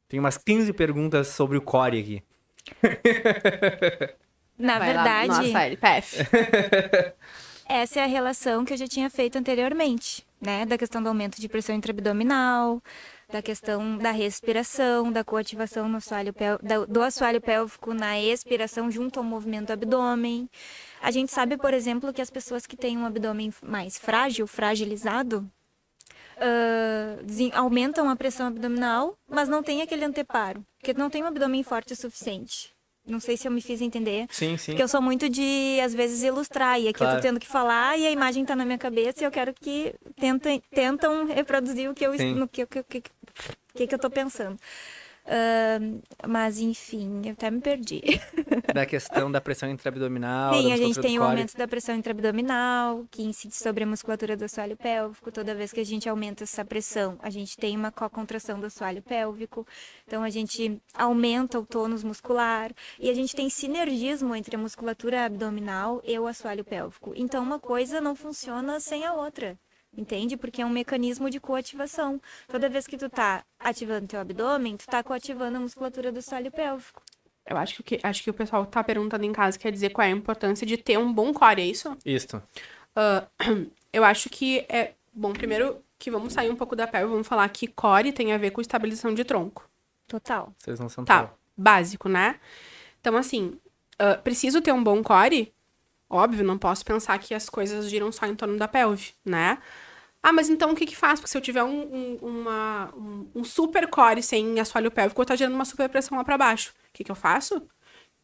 Tem 0.09 0.21
umas 0.21 0.39
15 0.39 0.73
perguntas 0.73 1.29
sobre 1.29 1.59
o 1.59 1.63
core 1.63 2.01
aqui. 2.01 2.23
Na 4.59 4.79
Vai 4.79 4.95
lá, 4.95 5.03
verdade, 5.03 5.29
nossa, 5.29 5.63
LPF. 5.65 6.17
essa 7.69 8.01
é 8.01 8.03
a 8.03 8.07
relação 8.07 8.65
que 8.65 8.73
eu 8.73 8.77
já 8.77 8.87
tinha 8.87 9.09
feito 9.09 9.39
anteriormente, 9.39 10.27
né? 10.41 10.65
Da 10.65 10.79
questão 10.79 11.03
do 11.03 11.09
aumento 11.09 11.41
de 11.41 11.49
pressão 11.49 11.75
intraabdominal, 11.75 12.83
da 13.31 13.43
questão 13.43 13.99
da 13.99 14.11
respiração, 14.11 15.13
da 15.13 15.23
coativação 15.23 15.89
no 15.89 15.99
assoalho 15.99 16.35
do 16.89 17.03
assoalho 17.03 17.41
pélvico 17.41 17.93
na 17.93 18.19
expiração 18.19 18.91
junto 18.91 19.19
ao 19.19 19.25
movimento 19.25 19.67
do 19.67 19.73
abdômen. 19.73 20.49
A 21.03 21.11
gente 21.11 21.31
sabe, 21.33 21.57
por 21.57 21.75
exemplo, 21.75 22.13
que 22.13 22.23
as 22.23 22.31
pessoas 22.31 22.67
que 22.67 22.77
têm 22.77 22.97
um 22.97 23.05
abdômen 23.05 23.53
mais 23.63 23.99
frágil, 23.99 24.47
fragilizado, 24.47 25.49
desen- 27.25 27.53
aumentam 27.53 28.09
a 28.09 28.17
pressão 28.17 28.47
abdominal, 28.47 29.19
mas 29.29 29.49
não 29.49 29.63
tem 29.63 29.83
aquele 29.83 30.05
anteparo, 30.05 30.65
porque 30.79 30.95
não 30.95 31.11
tem 31.11 31.23
um 31.23 31.27
abdômen 31.27 31.63
forte 31.63 31.93
o 31.93 31.97
suficiente. 31.97 32.73
Não 33.09 33.19
sei 33.21 33.37
se 33.37 33.49
eu 33.49 33.53
me 33.53 33.63
fiz 33.63 33.81
entender. 33.81 34.27
Sim, 34.31 34.57
sim. 34.59 34.73
Porque 34.73 34.83
eu 34.83 34.89
sou 34.89 35.01
muito 35.01 35.29
de, 35.29 35.81
às 35.83 35.95
vezes, 35.95 36.23
ilustrar. 36.23 36.79
E 36.79 36.89
aqui 36.89 37.03
eu 37.03 37.07
Claro. 37.07 37.17
tô 37.17 37.23
tendo 37.23 37.41
que 37.41 37.47
falar 37.47 37.99
e 37.99 38.07
a 38.07 38.11
imagem 38.11 38.45
tá 38.45 38.55
na 38.55 38.65
minha 38.65 38.77
cabeça 38.79 39.23
e 39.23 39.27
eu 39.27 39.31
quero 39.31 39.55
que 39.55 39.95
tentem, 40.21 40.63
tentam 40.71 41.25
reproduzir 41.27 41.91
o 41.91 41.95
que 41.95 42.05
eu, 42.07 42.17
Sim. 42.17 42.35
no 42.35 42.47
que, 42.47 42.63
eu- 42.63 42.67
que, 42.67 42.83
que, 42.83 43.03
que, 43.75 43.87
que 43.87 43.95
eu 43.95 43.99
tô 43.99 44.11
pensando. 44.11 44.59
Mas, 46.27 46.59
enfim, 46.59 47.23
eu 47.25 47.33
até 47.33 47.51
me 47.51 47.61
perdi. 47.61 48.03
Da 48.75 48.85
questão 48.85 49.31
da 49.31 49.41
pressão 49.41 49.69
intraabdominal. 49.69 50.55
Sim, 50.55 50.73
a 50.73 50.77
gente 50.77 51.01
tem 51.01 51.19
o 51.19 51.23
aumento 51.23 51.57
da 51.57 51.67
pressão 51.67 51.95
intraabdominal, 51.95 53.05
que 53.11 53.23
incide 53.23 53.57
sobre 53.57 53.85
a 53.85 53.87
musculatura 53.87 54.37
do 54.37 54.45
assoalho 54.45 54.77
pélvico. 54.77 55.33
Toda 55.33 55.55
vez 55.55 55.73
que 55.73 55.81
a 55.81 55.85
gente 55.85 56.09
aumenta 56.09 56.45
essa 56.45 56.65
pressão, 56.65 57.19
a 57.23 57.31
gente 57.31 57.57
tem 57.57 57.77
uma 57.77 57.91
contração 57.91 58.61
do 58.61 58.67
assoalho 58.67 59.03
pélvico. 59.03 59.67
Então, 60.07 60.23
a 60.23 60.31
gente 60.31 60.81
aumenta 60.95 61.59
o 61.59 61.67
tônus 61.67 62.05
muscular. 62.05 62.73
E 62.99 63.09
a 63.09 63.15
gente 63.15 63.35
tem 63.35 63.49
sinergismo 63.49 64.35
entre 64.35 64.55
a 64.55 64.59
musculatura 64.59 65.25
abdominal 65.25 66.03
e 66.05 66.19
o 66.19 66.27
assoalho 66.27 66.65
pélvico. 66.65 67.13
Então, 67.17 67.43
uma 67.43 67.59
coisa 67.59 68.01
não 68.01 68.15
funciona 68.15 68.81
sem 68.81 69.05
a 69.05 69.15
outra. 69.15 69.59
Entende? 69.97 70.37
Porque 70.37 70.63
é 70.63 70.67
um 70.67 70.71
mecanismo 70.71 71.29
de 71.29 71.41
coativação. 71.41 72.21
Toda 72.47 72.69
vez 72.69 72.87
que 72.87 72.97
tu 72.97 73.09
tá 73.09 73.43
ativando 73.59 74.07
teu 74.07 74.21
abdômen, 74.21 74.77
tu 74.77 74.87
tá 74.87 75.03
coativando 75.03 75.57
a 75.57 75.61
musculatura 75.61 76.13
do 76.13 76.19
assoalho 76.19 76.51
pélvico. 76.53 77.03
Eu 77.45 77.57
acho 77.57 77.83
que, 77.83 77.99
acho 78.03 78.23
que 78.23 78.31
o 78.31 78.35
pessoal 78.35 78.65
tá 78.67 78.85
perguntando 78.85 79.25
em 79.25 79.33
casa 79.33 79.59
quer 79.59 79.73
dizer 79.73 79.91
qual 79.91 80.07
é 80.07 80.11
a 80.11 80.15
importância 80.15 80.67
de 80.67 80.77
ter 80.77 80.99
um 80.99 81.13
bom 81.13 81.33
core, 81.33 81.63
é 81.63 81.67
isso? 81.67 81.97
Isto. 82.05 82.43
Ah, 82.95 83.27
eu 83.93 84.05
acho 84.05 84.29
que 84.29 84.59
é. 84.69 84.93
Bom, 85.13 85.33
primeiro 85.33 85.83
que 85.99 86.11
vamos 86.11 86.33
sair 86.33 86.51
um 86.51 86.55
pouco 86.57 86.77
da 86.77 86.87
pele, 86.87 87.07
vamos 87.07 87.27
falar 87.27 87.49
que 87.49 87.67
core 87.67 88.13
tem 88.13 88.33
a 88.33 88.39
ver 88.39 88.51
com 88.53 88.61
estabilização 88.61 89.13
de 89.15 89.25
tronco. 89.25 89.69
Total. 90.07 90.53
Vocês 90.59 90.79
não 90.79 90.89
são 90.89 91.05
Tá, 91.05 91.25
tão- 91.25 91.31
básico, 91.57 92.09
né? 92.09 92.39
Então, 93.01 93.17
assim, 93.17 93.59
ah, 93.99 94.15
preciso 94.17 94.61
ter 94.61 94.71
um 94.73 94.85
bom 94.85 95.03
core? 95.03 95.53
Óbvio, 96.11 96.45
não 96.45 96.57
posso 96.59 96.85
pensar 96.85 97.19
que 97.19 97.35
as 97.35 97.49
coisas 97.51 97.89
giram 97.91 98.11
só 98.11 98.27
em 98.27 98.35
torno 98.35 98.57
da 98.57 98.67
pelve, 98.67 99.13
né? 99.25 99.59
Ah, 100.23 100.33
mas 100.33 100.49
então 100.51 100.73
o 100.73 100.77
que 100.77 100.87
que 100.87 100.97
faz? 100.97 101.21
Porque 101.21 101.31
se 101.31 101.39
eu 101.39 101.43
tiver 101.43 101.63
um, 101.65 101.83
um, 101.95 102.17
uma- 102.23 102.93
um, 102.97 103.31
um 103.37 103.45
super 103.45 103.89
core 103.89 104.23
sem 104.23 104.59
assoalho 104.61 104.91
pélvico, 104.91 105.21
eu 105.23 105.27
tô 105.27 105.37
gerando 105.37 105.55
uma 105.55 105.65
super 105.65 105.89
pressão 105.89 106.19
lá 106.19 106.25
pra 106.25 106.39
baixo. 106.39 106.73
O 106.91 106.93
que 106.95 107.05
que 107.05 107.11
eu 107.11 107.15
faço? 107.17 107.63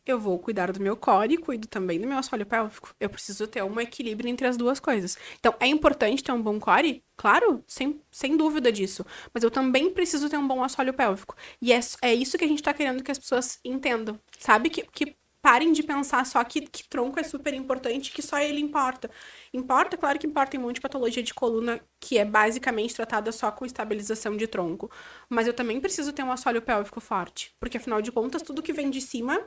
Eu 0.06 0.18
vou 0.20 0.38
cuidar 0.38 0.72
do 0.72 0.80
meu 0.80 0.96
core 0.96 1.34
e 1.34 1.38
cuido 1.38 1.68
também 1.68 2.00
do 2.00 2.08
meu 2.08 2.18
assoalho 2.18 2.46
pélvico. 2.46 2.94
Eu 3.00 3.10
preciso 3.10 3.46
ter 3.46 3.62
um 3.64 3.80
equilíbrio 3.80 4.28
entre 4.30 4.46
as 4.46 4.56
duas 4.56 4.80
coisas. 4.80 5.16
Então, 5.40 5.54
é 5.60 5.66
importante 5.68 6.24
ter 6.24 6.32
um 6.32 6.42
bom 6.42 6.60
core? 6.60 7.04
Claro, 7.16 7.64
sem, 7.68 8.00
sem 8.10 8.36
dúvida 8.36 8.72
disso. 8.72 9.04
Mas 9.34 9.44
eu 9.44 9.50
também 9.50 9.90
preciso 9.92 10.28
ter 10.30 10.38
um 10.38 10.48
bom 10.48 10.64
assoalho 10.64 10.94
pélvico. 10.94 11.36
E 11.62 11.72
é, 11.72 11.80
é 12.02 12.14
isso 12.14 12.38
que 12.38 12.44
a 12.44 12.48
gente 12.48 12.62
tá 12.62 12.74
querendo 12.74 13.02
que 13.04 13.10
as 13.12 13.18
pessoas 13.18 13.58
entendam. 13.64 14.18
Sabe? 14.38 14.70
Que, 14.70 14.82
que 14.92 15.16
parem 15.44 15.72
de 15.72 15.82
pensar 15.82 16.24
só 16.24 16.42
que, 16.42 16.62
que 16.62 16.88
tronco 16.88 17.20
é 17.20 17.22
super 17.22 17.52
importante, 17.52 18.10
que 18.10 18.22
só 18.22 18.38
ele 18.38 18.60
importa. 18.60 19.10
Importa, 19.52 19.94
claro 19.94 20.18
que 20.18 20.26
importa, 20.26 20.52
tem 20.52 20.60
um 20.60 20.62
monte 20.62 20.76
de 20.76 20.80
patologia 20.80 21.22
de 21.22 21.34
coluna 21.34 21.78
que 22.00 22.16
é 22.16 22.24
basicamente 22.24 22.94
tratada 22.94 23.30
só 23.30 23.52
com 23.52 23.66
estabilização 23.66 24.38
de 24.38 24.46
tronco. 24.46 24.90
Mas 25.28 25.46
eu 25.46 25.52
também 25.52 25.78
preciso 25.82 26.14
ter 26.14 26.22
um 26.22 26.32
assoalho 26.32 26.62
pélvico 26.62 26.98
forte. 26.98 27.54
Porque, 27.60 27.76
afinal 27.76 28.00
de 28.00 28.10
contas, 28.10 28.40
tudo 28.40 28.62
que 28.62 28.72
vem 28.72 28.88
de 28.88 29.02
cima 29.02 29.38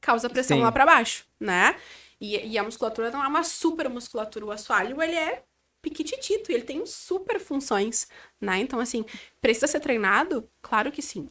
causa 0.00 0.28
pressão 0.28 0.56
Sim. 0.58 0.64
lá 0.64 0.72
pra 0.72 0.84
baixo, 0.84 1.24
né? 1.38 1.76
E, 2.20 2.36
e 2.48 2.58
a 2.58 2.64
musculatura 2.64 3.10
não 3.12 3.22
é 3.22 3.28
uma 3.28 3.44
super 3.44 3.88
musculatura. 3.88 4.46
O 4.46 4.50
assoalho, 4.50 5.00
ele 5.00 5.14
é 5.14 5.44
piquititito, 5.80 6.50
e 6.50 6.54
ele 6.56 6.64
tem 6.64 6.84
super 6.86 7.38
funções, 7.38 8.08
né? 8.40 8.58
Então, 8.58 8.80
assim, 8.80 9.04
precisa 9.40 9.68
ser 9.68 9.78
treinado? 9.78 10.48
Claro 10.60 10.90
que 10.90 11.00
sim. 11.00 11.28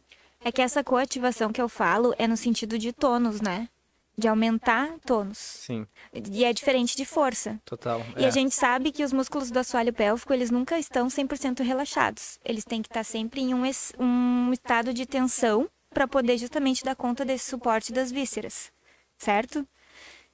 É 0.48 0.52
que 0.52 0.62
essa 0.62 0.82
coativação 0.82 1.52
que 1.52 1.60
eu 1.60 1.68
falo 1.68 2.14
é 2.16 2.26
no 2.26 2.34
sentido 2.34 2.78
de 2.78 2.90
tônus, 2.90 3.38
né? 3.42 3.68
De 4.16 4.26
aumentar 4.26 4.98
tônus. 5.04 5.36
Sim, 5.36 5.86
E 6.32 6.42
é 6.42 6.54
diferente 6.54 6.96
de 6.96 7.04
força. 7.04 7.60
total. 7.66 8.00
E 8.16 8.24
é. 8.24 8.26
a 8.26 8.30
gente 8.30 8.54
sabe 8.54 8.90
que 8.90 9.04
os 9.04 9.12
músculos 9.12 9.50
do 9.50 9.58
assoalho 9.58 9.92
pélvico, 9.92 10.32
eles 10.32 10.50
nunca 10.50 10.78
estão 10.78 11.08
100% 11.08 11.62
relaxados. 11.62 12.38
Eles 12.42 12.64
têm 12.64 12.80
que 12.80 12.88
estar 12.88 13.04
sempre 13.04 13.42
em 13.42 13.52
um, 13.52 13.62
um 13.98 14.50
estado 14.50 14.94
de 14.94 15.04
tensão 15.04 15.68
para 15.90 16.08
poder 16.08 16.38
justamente 16.38 16.82
dar 16.82 16.96
conta 16.96 17.26
desse 17.26 17.50
suporte 17.50 17.92
das 17.92 18.10
vísceras, 18.10 18.72
certo? 19.18 19.68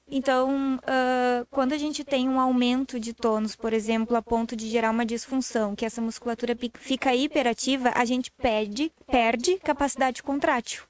Então, 0.07 0.79
ah, 0.85 1.45
quando 1.49 1.73
a 1.73 1.77
gente 1.77 2.03
tem 2.03 2.29
um 2.29 2.39
aumento 2.39 2.99
de 2.99 3.13
tônus, 3.13 3.55
por 3.55 3.73
exemplo, 3.73 4.15
a 4.15 4.21
ponto 4.21 4.55
de 4.55 4.69
gerar 4.69 4.91
uma 4.91 5.05
disfunção, 5.05 5.75
que 5.75 5.85
essa 5.85 6.01
musculatura 6.01 6.55
fica 6.79 7.15
hiperativa, 7.15 7.91
a 7.95 8.05
gente 8.05 8.31
perde, 8.31 8.91
perde 9.07 9.57
capacidade 9.57 10.21
contrátil, 10.21 10.83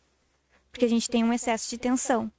porque 0.71 0.85
a 0.85 0.89
gente 0.89 1.09
tem 1.09 1.23
um 1.23 1.31
excesso 1.33 1.69
de 1.69 1.77
tensão. 1.77 2.29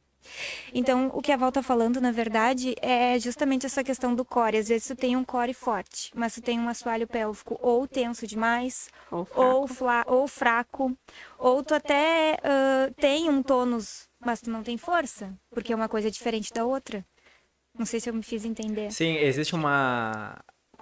Então, 0.75 1.11
o 1.15 1.23
que 1.23 1.31
a 1.33 1.37
Val 1.37 1.53
tá 1.53 1.63
falando, 1.63 2.01
na 2.01 2.11
verdade, 2.11 2.75
é 2.83 3.19
justamente 3.19 3.65
essa 3.65 3.85
questão 3.85 4.15
do 4.15 4.25
core. 4.25 4.59
Às 4.59 4.69
vezes 4.69 4.89
tu 4.89 4.97
tem 4.97 5.17
um 5.17 5.25
core 5.25 5.55
forte, 5.55 6.11
mas 6.15 6.35
tu 6.35 6.43
tem 6.43 6.59
um 6.59 6.69
assoalho 6.69 7.07
pélvico 7.07 7.57
ou 7.63 7.87
tenso 7.87 8.27
demais, 8.27 8.91
Ou 9.11 9.25
fraco. 9.25 9.41
ou, 10.09 10.21
ou 10.21 10.29
fraco, 10.29 10.97
ou 11.39 11.63
tu 11.63 11.75
até 11.75 12.37
ah, 12.43 12.91
tem 12.97 13.31
um 13.31 13.43
tônus, 13.43 14.06
mas 14.25 14.41
tu 14.41 14.51
não 14.51 14.63
tem 14.63 14.77
força, 14.77 15.33
porque 15.51 15.73
é 15.73 15.77
uma 15.77 15.89
coisa 15.89 16.11
diferente 16.11 16.53
da 16.53 16.65
outra. 16.65 17.05
Não 17.79 17.85
sei 17.85 18.01
se 18.01 18.09
eu 18.09 18.15
me 18.15 18.23
fiz 18.23 18.45
entender. 18.45 18.91
Sim, 18.91 19.17
existe 19.17 19.55
uma. 19.55 20.39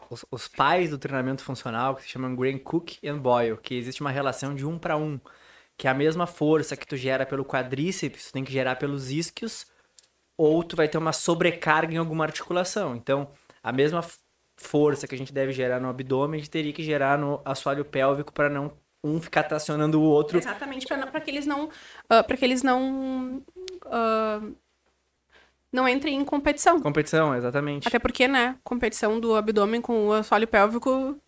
Os, 0.08 0.24
os 0.30 0.46
pais 0.46 0.90
do 0.90 0.98
treinamento 0.98 1.42
funcional, 1.42 1.96
que 1.96 2.02
se 2.02 2.08
chamam 2.08 2.36
Graham 2.36 2.58
Cook 2.58 2.98
e 3.02 3.12
Boyle, 3.12 3.56
que 3.56 3.74
existe 3.74 4.00
uma 4.00 4.10
relação 4.10 4.54
de 4.54 4.64
um 4.64 4.78
para 4.78 4.96
um. 4.96 5.18
Que 5.76 5.88
é 5.88 5.90
a 5.90 5.94
mesma 5.94 6.26
força 6.26 6.76
que 6.76 6.86
tu 6.86 6.96
gera 6.96 7.26
pelo 7.26 7.44
quadríceps, 7.44 8.26
tu 8.26 8.32
tem 8.32 8.44
que 8.44 8.52
gerar 8.52 8.76
pelos 8.76 9.10
isquios, 9.10 9.66
ou 10.36 10.62
tu 10.62 10.76
vai 10.76 10.86
ter 10.88 10.98
uma 10.98 11.12
sobrecarga 11.12 11.94
em 11.94 11.96
alguma 11.96 12.24
articulação. 12.24 12.94
Então, 12.94 13.28
a 13.60 13.72
mesma 13.72 14.04
força 14.56 15.08
que 15.08 15.14
a 15.16 15.18
gente 15.18 15.32
deve 15.32 15.52
gerar 15.52 15.80
no 15.80 15.88
abdômen, 15.88 16.38
a 16.38 16.40
gente 16.40 16.50
teria 16.50 16.72
que 16.72 16.82
gerar 16.82 17.18
no 17.18 17.40
assoalho 17.44 17.84
pélvico 17.84 18.32
para 18.32 18.48
não 18.48 18.72
um 19.04 19.20
ficar 19.20 19.42
tracionando 19.42 20.00
o 20.00 20.02
outro. 20.02 20.38
Exatamente, 20.38 20.86
para 20.86 21.20
que 21.20 21.30
eles 21.30 21.46
não. 21.46 21.68
para 22.08 22.36
que 22.36 22.44
eles 22.44 22.62
não. 22.62 23.42
ah, 23.84 24.40
não 25.70 25.88
entrem 25.88 26.14
em 26.14 26.24
competição. 26.24 26.80
Competição, 26.80 27.34
exatamente. 27.34 27.86
Até 27.88 27.98
porque, 27.98 28.28
né? 28.28 28.56
Competição 28.62 29.18
do 29.18 29.34
abdômen 29.34 29.80
com 29.80 30.06
o 30.06 30.12
assoalho 30.12 30.46
pélvico 30.46 31.18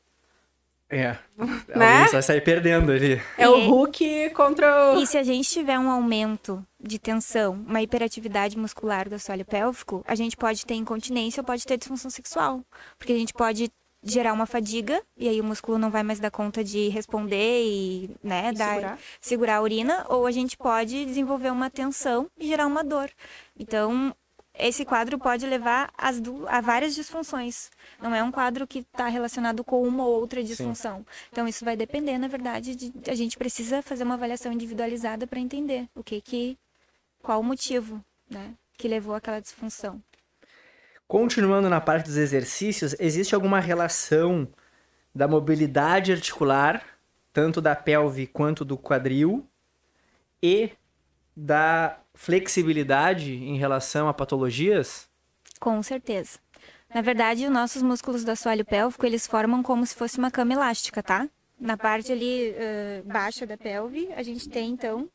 É. 0.89 1.19
Né? 1.77 1.98
Alguém 1.98 2.12
vai 2.12 2.23
sair 2.23 2.40
perdendo 2.40 2.93
ali. 2.93 3.20
é 3.36 3.48
o 3.48 3.69
Hulk 3.69 4.31
contra 4.31 4.94
o. 4.94 5.03
E 5.03 5.07
se 5.07 5.19
a 5.19 5.23
gente 5.23 5.51
tiver 5.51 5.78
um 5.78 5.90
aumento 5.90 6.65
de 6.81 6.98
tensão, 6.98 7.53
uma 7.66 7.82
hiperatividade 7.82 8.57
muscular 8.57 9.09
do 9.09 9.16
assoalho 9.16 9.44
pélvico, 9.44 10.03
a 10.07 10.15
gente 10.15 10.36
pode 10.36 10.65
ter 10.65 10.74
incontinência 10.74 11.40
ou 11.40 11.44
pode 11.44 11.66
ter 11.66 11.77
disfunção 11.77 12.11
sexual. 12.11 12.62
Porque 12.97 13.12
a 13.12 13.19
gente 13.19 13.35
pode 13.35 13.70
gerar 14.07 14.33
uma 14.33 14.47
fadiga, 14.47 15.03
e 15.16 15.28
aí 15.28 15.41
o 15.41 15.45
músculo 15.45 15.78
não 15.78 15.91
vai 15.91 16.03
mais 16.03 16.20
dar 16.20 16.31
conta 16.31 16.62
de 16.62 16.89
responder 16.89 17.65
e, 17.65 18.11
né, 18.23 18.51
E 18.51 18.53
dar, 18.53 18.74
segurar. 18.74 18.99
segurar 19.20 19.57
a 19.57 19.62
urina, 19.62 20.07
ou 20.09 20.27
a 20.27 20.31
gente 20.31 20.57
pode 20.57 21.05
desenvolver 21.05 21.51
uma 21.51 21.69
tensão 21.69 22.31
e 22.39 22.47
gerar 22.47 22.66
uma 22.66 22.85
dor. 22.85 23.11
Então, 23.59 24.15
esse 24.59 24.85
quadro 24.85 25.19
pode 25.19 25.45
levar 25.45 25.93
a 25.99 26.61
várias 26.61 26.95
disfunções. 26.95 27.70
Não 28.01 28.15
é 28.15 28.23
um 28.23 28.33
quadro 28.33 28.66
que 28.66 28.78
está 28.78 29.07
relacionado 29.09 29.62
com 29.62 29.83
uma 29.83 30.07
ou 30.07 30.20
outra 30.20 30.43
disfunção. 30.43 31.05
Então, 31.31 31.47
isso 31.47 31.65
vai 31.65 31.77
depender, 31.77 32.16
na 32.16 32.28
verdade, 32.28 32.74
de 32.74 32.93
a 33.11 33.15
gente 33.15 33.37
precisa 33.37 33.83
fazer 33.83 34.05
uma 34.05 34.15
avaliação 34.15 34.51
individualizada 34.53 35.27
para 35.27 35.41
entender 35.41 35.89
o 35.95 36.03
que 36.03 36.20
que 36.20 36.57
qual 37.23 37.41
o 37.41 37.45
motivo, 37.45 38.01
né, 38.31 38.55
que 38.78 38.87
levou 38.87 39.15
àquela 39.15 39.41
disfunção. 39.41 40.01
Continuando 41.09 41.69
na 41.69 41.81
parte 41.81 42.07
dos 42.07 42.16
exercícios, 42.16 42.95
existe 42.99 43.35
alguma 43.35 43.61
relação 43.61 44.49
da 45.15 45.28
mobilidade 45.28 46.12
articular, 46.12 46.85
tanto 47.33 47.61
da 47.61 47.77
pelve 47.77 48.27
quanto 48.27 48.65
do 48.65 48.77
quadril, 48.77 49.47
e 50.43 50.70
da 51.35 51.99
flexibilidade 52.15 53.33
em 53.33 53.57
relação 53.57 54.09
a 54.09 54.15
patologias? 54.15 55.09
Com 55.61 55.83
certeza. 55.83 56.39
Na 56.95 57.01
verdade, 57.03 57.45
os 57.45 57.51
nossos 57.51 57.83
músculos 57.83 58.24
do 58.24 58.31
assoalho 58.31 58.65
pélvico, 58.65 59.05
eles 59.05 59.27
formam 59.27 59.62
como 59.62 59.85
se 59.87 59.95
fosse 59.95 60.19
uma 60.19 60.31
cama 60.31 60.53
elástica, 60.55 61.03
tá? 61.03 61.28
Na 61.59 61.77
parte 61.77 62.12
ali 62.12 62.55
eh, 62.57 63.03
baixa 63.05 63.47
da 63.47 63.57
pelve, 63.57 64.12
a 64.15 64.23
gente 64.23 64.49
tem, 64.49 64.70
então, 64.70 65.09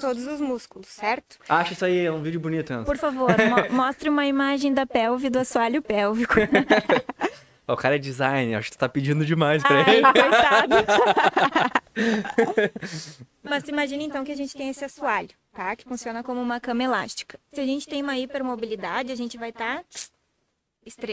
todos 0.00 0.26
os 0.26 0.40
músculos, 0.40 0.88
certo? 0.88 1.38
Acho 1.48 1.72
isso 1.74 1.84
aí 1.84 2.04
é 2.06 2.10
um 2.10 2.22
vídeo 2.22 2.40
bonito, 2.40 2.72
Ana. 2.72 2.84
Por 2.84 2.96
favor, 2.96 3.30
mo- 3.30 3.68
mostre 3.76 4.08
uma 4.08 4.26
imagem 4.26 4.72
da 4.72 4.86
pelve 4.86 5.28
do 5.30 5.38
assoalho 5.38 5.80
pélvico. 5.82 6.34
O 7.66 7.76
cara 7.78 7.96
é 7.96 7.98
designer, 7.98 8.56
acho 8.56 8.70
que 8.70 8.76
tu 8.76 8.80
tá 8.80 8.90
pedindo 8.90 9.24
demais 9.24 9.62
pra 9.62 9.82
Ai, 9.86 9.96
ele. 9.96 10.02
coitado. 10.02 10.74
Mas 13.42 13.66
imagine 13.68 14.04
então 14.04 14.22
que 14.22 14.32
a 14.32 14.36
gente 14.36 14.54
tem 14.54 14.68
esse 14.68 14.84
assoalho, 14.84 15.30
tá? 15.50 15.74
Que 15.74 15.84
funciona 15.84 16.22
como 16.22 16.42
uma 16.42 16.60
cama 16.60 16.82
elástica. 16.82 17.38
Se 17.54 17.60
a 17.62 17.64
gente 17.64 17.88
tem 17.88 18.02
uma 18.02 18.18
hipermobilidade, 18.18 19.10
a 19.10 19.14
gente 19.14 19.38
vai 19.38 19.48
estar 19.48 19.82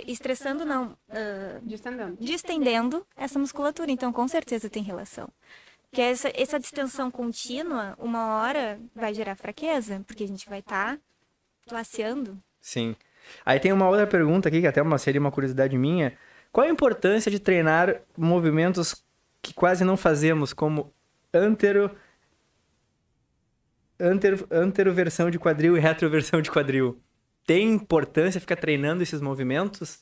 estressando, 0.05 0.65
não, 0.65 0.97
ah, 1.09 1.59
Distendendo. 1.63 2.17
distendendo 2.19 3.07
essa 3.15 3.39
musculatura. 3.39 3.89
Então, 3.89 4.11
com 4.11 4.27
certeza 4.27 4.69
tem 4.69 4.83
relação. 4.83 5.29
Porque 5.91 6.01
essa, 6.01 6.31
essa 6.33 6.57
distensão 6.57 7.11
contínua, 7.11 7.95
uma 7.99 8.37
hora 8.37 8.79
vai 8.95 9.13
gerar 9.13 9.35
fraqueza, 9.35 10.01
porque 10.07 10.23
a 10.23 10.27
gente 10.27 10.49
vai 10.49 10.59
estar 10.59 10.97
laceando. 11.69 12.41
Sim. 12.61 12.95
Aí 13.45 13.59
tem 13.59 13.73
uma 13.73 13.89
outra 13.89 14.07
pergunta 14.07 14.47
aqui, 14.47 14.61
que 14.61 14.67
até 14.67 14.81
uma, 14.81 14.97
seria 14.97 15.19
uma 15.19 15.31
curiosidade 15.31 15.77
minha. 15.77 16.17
Qual 16.49 16.65
a 16.65 16.69
importância 16.69 17.29
de 17.29 17.39
treinar 17.39 18.01
movimentos 18.17 19.03
que 19.41 19.53
quase 19.53 19.83
não 19.83 19.97
fazemos, 19.97 20.53
como 20.53 20.93
antero, 21.33 21.91
antero, 23.99 24.47
anteroversão 24.49 25.29
de 25.29 25.37
quadril 25.37 25.75
e 25.75 25.79
retroversão 25.81 26.41
de 26.41 26.49
quadril? 26.49 27.01
Tem 27.45 27.69
importância 27.69 28.39
ficar 28.39 28.55
treinando 28.55 29.03
esses 29.03 29.19
movimentos? 29.19 29.99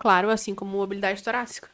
Claro, 0.00 0.30
assim 0.30 0.52
como 0.52 0.76
mobilidade 0.76 1.22
torácica. 1.22 1.70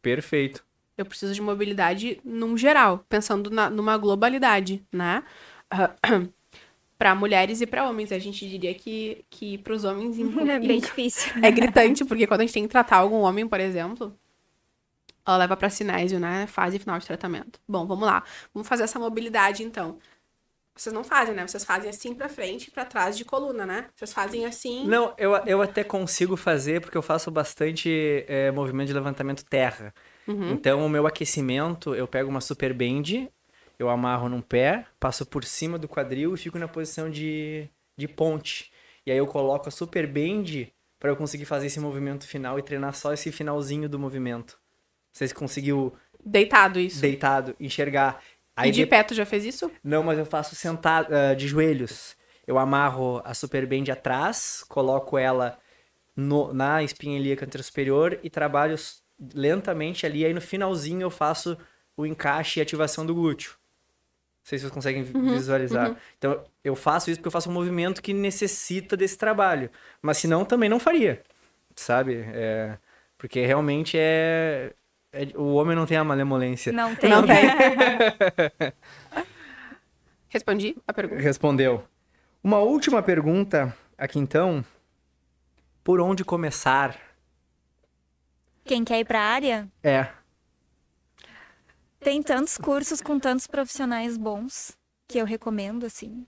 Perfeito. 0.00 0.64
Eu 0.96 1.06
preciso 1.06 1.32
de 1.34 1.40
mobilidade 1.40 2.20
num 2.24 2.56
geral, 2.56 3.04
pensando 3.08 3.50
na- 3.50 3.70
numa 3.70 3.96
globalidade, 3.96 4.84
né? 4.92 5.22
para 6.98 7.14
mulheres 7.14 7.60
e 7.60 7.66
para 7.66 7.88
homens. 7.88 8.12
A 8.12 8.18
gente 8.18 8.48
diria 8.48 8.74
que, 8.74 9.24
que 9.30 9.58
para 9.58 9.72
os 9.72 9.84
homens 9.84 10.16
É 10.48 10.58
bem 10.60 10.80
difícil. 10.80 11.32
é 11.42 11.50
gritante, 11.50 12.04
porque 12.04 12.26
quando 12.26 12.40
a 12.40 12.44
gente 12.44 12.54
tem 12.54 12.62
que 12.64 12.68
tratar 12.68 12.96
algum 12.98 13.20
homem, 13.20 13.46
por 13.48 13.58
exemplo, 13.58 14.16
ela 15.26 15.38
leva 15.38 15.56
para 15.56 15.70
cinésio, 15.70 16.20
né? 16.20 16.46
Fase 16.46 16.78
final 16.78 16.98
de 16.98 17.06
tratamento. 17.06 17.58
Bom, 17.68 17.86
vamos 17.86 18.06
lá. 18.06 18.22
Vamos 18.52 18.68
fazer 18.68 18.84
essa 18.84 18.98
mobilidade, 18.98 19.62
então. 19.62 19.98
Vocês 20.74 20.92
não 20.92 21.04
fazem, 21.04 21.34
né? 21.34 21.46
Vocês 21.46 21.64
fazem 21.64 21.90
assim 21.90 22.14
pra 22.14 22.28
frente 22.28 22.68
e 22.68 22.70
pra 22.70 22.84
trás 22.84 23.16
de 23.16 23.24
coluna, 23.24 23.66
né? 23.66 23.86
Vocês 23.94 24.12
fazem 24.12 24.46
assim. 24.46 24.86
Não, 24.86 25.14
eu, 25.18 25.34
eu 25.46 25.60
até 25.60 25.84
consigo 25.84 26.36
fazer 26.36 26.80
porque 26.80 26.96
eu 26.96 27.02
faço 27.02 27.30
bastante 27.30 28.24
é, 28.26 28.50
movimento 28.50 28.86
de 28.88 28.94
levantamento 28.94 29.44
terra. 29.44 29.92
Então, 30.28 30.84
o 30.84 30.88
meu 30.88 31.06
aquecimento, 31.06 31.94
eu 31.94 32.06
pego 32.06 32.30
uma 32.30 32.40
super 32.40 32.72
bend, 32.72 33.28
eu 33.78 33.88
amarro 33.88 34.28
num 34.28 34.40
pé, 34.40 34.86
passo 35.00 35.26
por 35.26 35.44
cima 35.44 35.78
do 35.78 35.88
quadril 35.88 36.34
e 36.34 36.38
fico 36.38 36.58
na 36.58 36.68
posição 36.68 37.10
de, 37.10 37.68
de 37.96 38.06
ponte. 38.06 38.70
E 39.04 39.10
aí 39.10 39.18
eu 39.18 39.26
coloco 39.26 39.68
a 39.68 39.72
super 39.72 40.06
bend 40.06 40.72
para 41.00 41.10
eu 41.10 41.16
conseguir 41.16 41.44
fazer 41.44 41.66
esse 41.66 41.80
movimento 41.80 42.24
final 42.26 42.58
e 42.58 42.62
treinar 42.62 42.94
só 42.94 43.12
esse 43.12 43.32
finalzinho 43.32 43.88
do 43.88 43.98
movimento. 43.98 44.56
Vocês 45.12 45.32
conseguiu 45.32 45.92
Deitado 46.24 46.78
isso. 46.78 47.00
deitado 47.00 47.56
enxergar. 47.58 48.22
e 48.58 48.70
de 48.70 48.82
de- 48.82 48.86
pé, 48.86 49.02
tu 49.02 49.12
já 49.14 49.26
fez 49.26 49.44
isso? 49.44 49.70
não, 49.82 50.04
mas 50.04 50.16
eu 50.18 50.24
faço 50.24 50.54
sentado, 50.54 51.12
ah, 51.12 51.34
de 51.34 51.48
joelhos. 51.48 52.16
Eu 52.46 52.58
amarro 52.58 53.20
a 53.24 53.34
super 53.34 53.66
band 53.66 53.90
atrás, 53.92 54.64
coloco 54.68 55.18
ela 55.18 55.58
no- 56.14 56.52
na 56.54 56.82
espinha 56.82 57.18
ilíaca 57.18 57.48
superior 57.62 58.18
e 58.22 58.30
trabalho 58.30 58.76
lentamente 59.34 60.04
ali. 60.06 60.24
Aí 60.24 60.32
no 60.34 60.40
finalzinho 60.40 61.02
eu 61.02 61.10
faço 61.10 61.56
o 61.96 62.06
encaixe 62.06 62.58
e 62.60 62.62
ativação 62.62 63.04
do 63.06 63.14
glúteo. 63.14 63.52
Não 63.52 64.48
sei 64.48 64.58
se 64.58 64.62
vocês 64.62 64.72
conseguem 64.72 65.02
vi- 65.04 65.12
visualizar. 65.20 65.96
Então 66.18 66.42
eu 66.64 66.74
faço 66.74 67.10
isso 67.10 67.20
porque 67.20 67.28
eu 67.28 67.32
faço 67.32 67.48
um 67.48 67.52
movimento 67.52 68.02
que 68.02 68.12
necessita 68.12 68.96
desse 68.96 69.16
trabalho. 69.16 69.70
Mas 70.00 70.18
senão 70.18 70.44
também 70.44 70.68
não 70.68 70.80
faria, 70.80 71.22
sabe? 71.76 72.24
É, 72.32 72.76
porque 73.16 73.44
realmente 73.46 73.96
é, 73.96 74.72
é- 75.12 75.28
O 75.36 75.54
homem 75.54 75.76
não 75.76 75.86
tem 75.86 75.96
a 75.96 76.02
malemolência. 76.02 76.72
Não 76.72 76.92
tem. 76.96 77.10
Não 77.10 77.22
tem. 77.24 77.36
Respondi 80.28 80.76
a 80.86 80.92
pergunta. 80.92 81.20
Respondeu. 81.22 81.84
Uma 82.42 82.58
última 82.58 83.02
pergunta 83.02 83.76
aqui 83.96 84.18
então. 84.18 84.64
Por 85.84 86.00
onde 86.00 86.24
começar? 86.24 86.96
Quem 88.64 88.84
quer 88.84 89.00
ir 89.00 89.04
para 89.04 89.20
a 89.20 89.24
área, 89.24 89.68
É. 89.82 90.08
tem 92.00 92.22
tantos 92.22 92.56
cursos 92.58 93.00
com 93.00 93.18
tantos 93.18 93.46
profissionais 93.46 94.16
bons 94.16 94.76
que 95.08 95.18
eu 95.18 95.24
recomendo, 95.24 95.84
assim. 95.86 96.26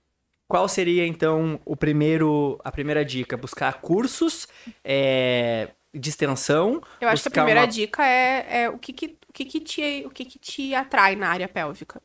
Qual 0.48 0.68
seria 0.68 1.06
então 1.06 1.60
o 1.64 1.76
primeiro, 1.76 2.60
a 2.64 2.70
primeira 2.70 3.04
dica? 3.04 3.36
Buscar 3.36 3.80
cursos 3.80 4.46
é, 4.84 5.70
de 5.92 6.10
extensão? 6.10 6.82
Eu 7.00 7.08
acho 7.08 7.22
que 7.22 7.28
a 7.28 7.32
primeira 7.32 7.60
uma- 7.62 7.66
dica 7.66 8.04
é, 8.06 8.62
é 8.64 8.70
o, 8.70 8.78
que, 8.78 8.92
que, 8.92 9.16
o, 9.28 9.32
que, 9.32 9.44
que 9.46 9.60
te, 9.60 10.04
o 10.06 10.10
que, 10.10 10.24
que 10.24 10.38
te 10.38 10.74
atrai 10.74 11.16
na 11.16 11.28
área 11.28 11.48
pélvica. 11.48 12.00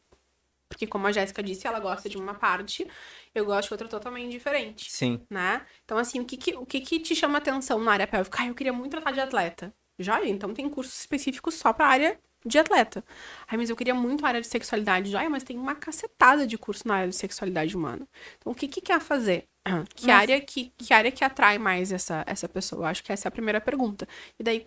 Porque, 0.69 0.85
como 0.87 1.07
a 1.07 1.11
Jéssica 1.11 1.43
disse, 1.43 1.67
ela 1.67 1.79
gosta 1.79 2.07
de 2.07 2.15
uma 2.17 2.35
parte, 2.35 2.87
eu 3.33 3.43
gosto 3.43 3.67
de 3.69 3.73
outra 3.73 3.87
totalmente 3.87 4.31
diferente. 4.31 4.89
Sim. 4.89 5.19
né? 5.29 5.65
Então, 5.83 5.97
assim, 5.97 6.19
o 6.19 6.25
que 6.25 6.37
que, 6.37 6.55
o 6.55 6.65
que 6.65 6.79
que 6.79 6.99
te 6.99 7.15
chama 7.15 7.39
atenção 7.39 7.79
na 7.79 7.91
área 7.91 8.07
pélvica? 8.07 8.43
Ah, 8.43 8.47
eu 8.47 8.55
queria 8.55 8.71
muito 8.71 8.91
tratar 8.91 9.11
de 9.11 9.19
atleta. 9.19 9.73
Joia, 10.03 10.27
então 10.29 10.53
tem 10.53 10.69
cursos 10.69 10.97
específicos 10.99 11.55
só 11.55 11.71
pra 11.73 11.87
área 11.87 12.19
de 12.45 12.57
atleta. 12.57 13.03
Ai, 13.47 13.57
mas 13.57 13.69
eu 13.69 13.75
queria 13.75 13.93
muito 13.93 14.25
a 14.25 14.29
área 14.29 14.41
de 14.41 14.47
sexualidade. 14.47 15.11
Joia, 15.11 15.29
mas 15.29 15.43
tem 15.43 15.57
uma 15.57 15.75
cacetada 15.75 16.47
de 16.47 16.57
curso 16.57 16.87
na 16.87 16.95
área 16.95 17.09
de 17.09 17.15
sexualidade 17.15 17.75
humana. 17.75 18.07
Então, 18.37 18.51
o 18.53 18.55
que 18.55 18.67
que 18.67 18.81
quer 18.81 18.99
fazer? 18.99 19.45
Que 19.93 20.07
Mas- 20.07 20.15
área 20.15 20.39
que, 20.41 20.71
que 20.77 20.93
área 20.93 21.11
que 21.11 21.23
atrai 21.23 21.57
mais 21.57 21.91
essa, 21.91 22.23
essa 22.25 22.47
pessoa? 22.47 22.81
Eu 22.81 22.85
acho 22.85 23.03
que 23.03 23.11
essa 23.11 23.27
é 23.27 23.29
a 23.29 23.31
primeira 23.31 23.59
pergunta. 23.61 24.07
E 24.39 24.43
daí, 24.43 24.63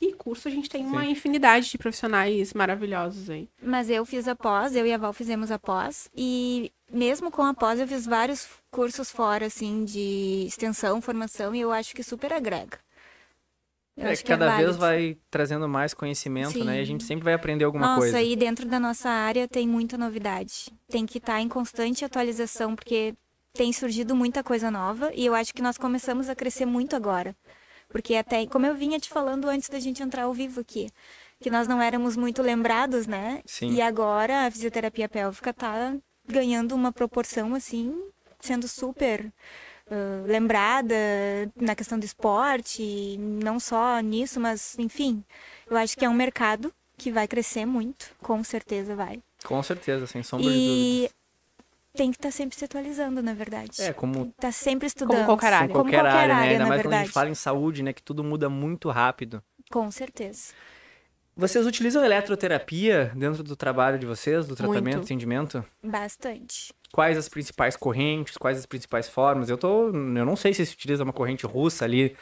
e 0.00 0.14
curso, 0.14 0.48
a 0.48 0.50
gente 0.50 0.70
tem 0.70 0.86
uma 0.86 1.04
infinidade 1.04 1.68
de 1.68 1.76
profissionais 1.76 2.54
maravilhosos 2.54 3.28
aí. 3.28 3.50
Mas 3.62 3.90
eu 3.90 4.02
fiz 4.06 4.26
a 4.28 4.34
pós, 4.34 4.74
eu 4.74 4.86
e 4.86 4.92
a 4.94 4.96
Val 4.96 5.12
fizemos 5.12 5.50
a 5.50 5.58
pós. 5.58 6.08
E 6.16 6.72
mesmo 6.90 7.30
com 7.30 7.42
a 7.42 7.52
pós, 7.52 7.78
eu 7.78 7.86
fiz 7.86 8.06
vários 8.06 8.48
cursos 8.70 9.10
fora, 9.10 9.44
assim, 9.46 9.84
de 9.84 10.44
extensão, 10.46 11.02
formação, 11.02 11.54
e 11.54 11.60
eu 11.60 11.70
acho 11.70 11.94
que 11.94 12.02
super 12.02 12.32
agrega. 12.32 12.78
Eu 14.00 14.08
É, 14.08 14.16
que 14.16 14.24
cada 14.24 14.54
é 14.54 14.56
vez 14.56 14.76
vai 14.76 15.18
trazendo 15.30 15.68
mais 15.68 15.92
conhecimento, 15.92 16.64
né? 16.64 16.78
E 16.78 16.80
a 16.80 16.80
Sim. 16.80 16.92
gente 16.92 17.04
sempre 17.04 17.24
vai 17.24 17.34
aprender 17.34 17.64
alguma 17.64 17.86
Nossa, 17.86 18.00
coisa. 18.00 18.22
e 18.22 18.34
dentro 18.34 18.66
da 18.66 18.80
nossa 18.80 19.10
área 19.10 19.46
tem 19.46 19.68
muita 19.68 19.98
novidade. 19.98 20.72
Tem 20.88 21.04
que 21.04 21.18
estar 21.18 21.38
em 21.40 21.48
constante 21.48 22.02
atualização, 22.02 22.74
porque 22.74 23.14
tem 23.52 23.72
surgido 23.72 24.16
muita 24.16 24.42
coisa 24.42 24.70
nova 24.70 25.10
e 25.14 25.26
eu 25.26 25.34
acho 25.34 25.52
que 25.52 25.60
nós 25.60 25.76
começamos 25.76 26.30
a 26.30 26.34
crescer 26.34 26.64
muito 26.64 26.96
agora. 26.96 27.36
Porque 27.90 28.14
até, 28.14 28.46
como 28.46 28.64
eu 28.64 28.74
vinha 28.74 28.98
te 28.98 29.10
falando 29.10 29.48
antes 29.48 29.68
da 29.68 29.78
gente 29.78 30.02
entrar 30.02 30.22
ao 30.22 30.32
vivo 30.32 30.60
aqui, 30.60 30.88
que 31.40 31.50
nós 31.50 31.68
não 31.68 31.82
éramos 31.82 32.16
muito 32.16 32.40
lembrados, 32.40 33.06
né? 33.06 33.42
Sim. 33.44 33.72
E 33.72 33.82
agora 33.82 34.46
a 34.46 34.50
fisioterapia 34.50 35.08
pélvica 35.08 35.52
tá 35.52 35.94
ganhando 36.26 36.74
uma 36.74 36.92
proporção 36.92 37.54
assim, 37.54 37.94
sendo 38.40 38.66
super 38.66 39.30
lembrada 40.26 40.94
na 41.56 41.74
questão 41.74 41.98
do 41.98 42.04
esporte, 42.04 43.16
não 43.18 43.58
só 43.58 43.98
nisso, 44.00 44.38
mas 44.40 44.78
enfim, 44.78 45.24
eu 45.68 45.76
acho 45.76 45.96
que 45.96 46.04
é 46.04 46.08
um 46.08 46.14
mercado 46.14 46.72
que 46.96 47.10
vai 47.10 47.26
crescer 47.26 47.64
muito, 47.66 48.14
com 48.20 48.42
certeza 48.44 48.94
vai. 48.94 49.20
Com 49.44 49.62
certeza, 49.62 50.06
sem 50.06 50.22
sombra 50.22 50.50
de 50.50 50.58
E 50.58 50.60
dúvidas. 50.60 51.14
tem 51.94 52.10
que 52.10 52.18
estar 52.18 52.30
sempre 52.30 52.56
se 52.58 52.64
atualizando, 52.64 53.22
na 53.22 53.32
verdade. 53.34 53.80
É, 53.80 53.92
como 53.92 54.32
Tá 54.38 54.52
sempre 54.52 54.86
estudando. 54.86 55.24
qualquer 55.26 55.52
área. 55.52 55.74
qualquer, 55.74 56.06
área, 56.06 56.34
né? 56.34 56.48
Ainda 56.50 56.64
na 56.64 56.68
mais 56.68 56.82
quando 56.82 56.92
a 56.92 56.96
verdade. 56.96 57.06
gente 57.06 57.12
fala 57.14 57.30
em 57.30 57.34
saúde, 57.34 57.82
né? 57.82 57.92
Que 57.92 58.02
tudo 58.02 58.22
muda 58.22 58.48
muito 58.50 58.90
rápido. 58.90 59.42
Com 59.70 59.90
certeza. 59.90 60.52
Vocês 61.40 61.66
utilizam 61.66 62.04
eletroterapia 62.04 63.12
dentro 63.16 63.42
do 63.42 63.56
trabalho 63.56 63.98
de 63.98 64.04
vocês, 64.04 64.46
do 64.46 64.54
tratamento, 64.54 64.96
Muito. 64.96 65.04
atendimento? 65.06 65.64
Bastante. 65.82 66.72
Quais 66.92 67.16
as 67.16 67.28
principais 67.30 67.76
correntes, 67.76 68.36
quais 68.36 68.58
as 68.58 68.66
principais 68.66 69.08
formas? 69.08 69.48
Eu 69.48 69.56
tô, 69.56 69.86
eu 69.86 69.92
não 69.92 70.36
sei 70.36 70.52
se 70.52 70.66
se 70.66 70.74
utiliza 70.74 71.02
uma 71.02 71.12
corrente 71.14 71.46
russa 71.46 71.84
ali. 71.86 72.14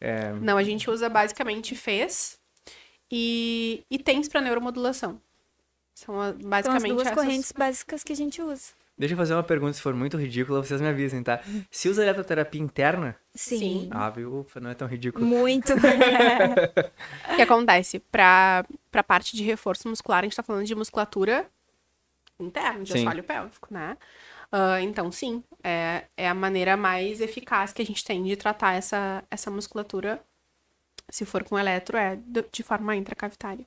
é, 0.00 0.32
Não, 0.34 0.58
a 0.58 0.62
gente 0.62 0.90
usa 0.90 1.08
basicamente 1.08 1.74
FES 1.74 2.38
e, 3.10 3.82
e 3.90 3.98
TENS 3.98 4.28
para 4.28 4.40
neuromodulação. 4.42 5.18
São 5.94 6.20
a- 6.20 6.26
São 6.32 6.36
as 6.38 6.44
basicamente 6.44 6.92
duas 6.92 7.06
essas. 7.06 7.14
correntes 7.24 7.52
básicas 7.52 8.04
que 8.04 8.12
a 8.12 8.16
gente 8.16 8.42
usa. 8.42 8.72
Deixa 8.98 9.14
eu 9.14 9.18
fazer 9.18 9.34
uma 9.34 9.42
pergunta, 9.44 9.72
se 9.74 9.80
for 9.80 9.94
muito 9.94 10.16
ridícula, 10.16 10.62
vocês 10.62 10.80
me 10.80 10.88
avisem, 10.88 11.22
tá? 11.22 11.40
Se 11.70 11.88
usa 11.88 12.02
eletroterapia 12.02 12.60
interna, 12.60 13.16
Sim. 13.34 13.58
Sim. 13.58 13.88
ah, 13.92 14.10
viu? 14.10 14.40
Ufa, 14.40 14.58
não 14.58 14.70
é 14.70 14.74
tão 14.74 14.88
ridículo. 14.88 15.24
Muito. 15.24 15.72
O 17.32 17.36
que 17.36 17.42
acontece? 17.42 18.00
Pra, 18.00 18.64
pra 18.90 19.04
parte 19.04 19.36
de 19.36 19.44
reforço 19.44 19.88
muscular, 19.88 20.20
a 20.20 20.22
gente 20.24 20.34
tá 20.34 20.42
falando 20.42 20.66
de 20.66 20.74
musculatura 20.74 21.46
interna, 22.40 22.82
de 22.82 22.92
Sim. 22.92 23.00
assoalho 23.00 23.22
pélvico, 23.22 23.68
né? 23.70 23.96
Ah, 24.50 24.80
então, 24.80 25.12
sim, 25.12 25.44
é, 25.62 26.04
é 26.16 26.28
a 26.28 26.34
maneira 26.34 26.76
mais 26.76 27.20
eficaz 27.20 27.72
que 27.72 27.82
a 27.82 27.84
gente 27.84 28.04
tem 28.04 28.22
de 28.24 28.36
tratar 28.36 28.74
essa, 28.74 29.22
essa 29.30 29.50
musculatura, 29.50 30.20
se 31.08 31.24
for 31.24 31.44
com 31.44 31.58
eletro, 31.58 31.96
é 31.96 32.18
de 32.50 32.62
forma 32.62 32.96
intracavitária. 32.96 33.66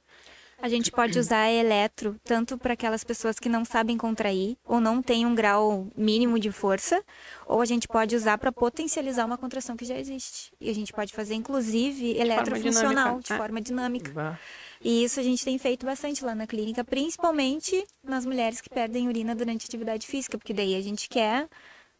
A 0.62 0.70
gente 0.70 0.92
pode 0.92 1.18
usar 1.18 1.50
eletro 1.50 2.16
tanto 2.24 2.58
para 2.58 2.74
aquelas 2.74 3.04
pessoas 3.04 3.40
que 3.40 3.50
não 3.50 3.66
sabem 3.66 3.98
contrair 3.98 4.56
ou 4.64 4.80
não 4.80 5.02
têm 5.02 5.26
um 5.26 5.34
grau 5.34 5.88
mínimo 5.98 6.38
de 6.38 6.52
força, 6.52 7.04
ou 7.48 7.62
a 7.62 7.66
gente 7.66 7.88
pode 7.88 8.16
usar 8.16 8.38
para 8.38 8.52
potencializar 8.52 9.26
uma 9.26 9.38
contração 9.38 9.76
que 9.76 9.84
já 9.84 9.98
existe. 9.98 10.54
E 10.62 10.70
a 10.70 10.74
gente 10.74 10.94
pode 10.94 11.14
fazer, 11.14 11.34
inclusive, 11.34 12.16
eletrofuncional, 12.18 12.94
dinâmica, 12.94 13.28
de 13.28 13.34
é. 13.34 13.38
forma 13.38 13.62
dinâmica. 13.62 14.40
E 14.84 15.04
isso 15.04 15.20
a 15.20 15.24
gente 15.24 15.44
tem 15.44 15.58
feito 15.58 15.86
bastante 15.86 16.24
lá 16.24 16.36
na 16.36 16.46
clínica, 16.46 16.84
principalmente 16.84 17.84
nas 18.04 18.26
mulheres 18.26 18.62
que 18.62 18.70
perdem 18.70 19.08
urina 19.08 19.36
durante 19.36 19.66
atividade 19.66 20.06
física, 20.06 20.38
porque 20.38 20.54
daí 20.54 20.76
a 20.76 20.82
gente 20.82 21.10
quer 21.10 21.48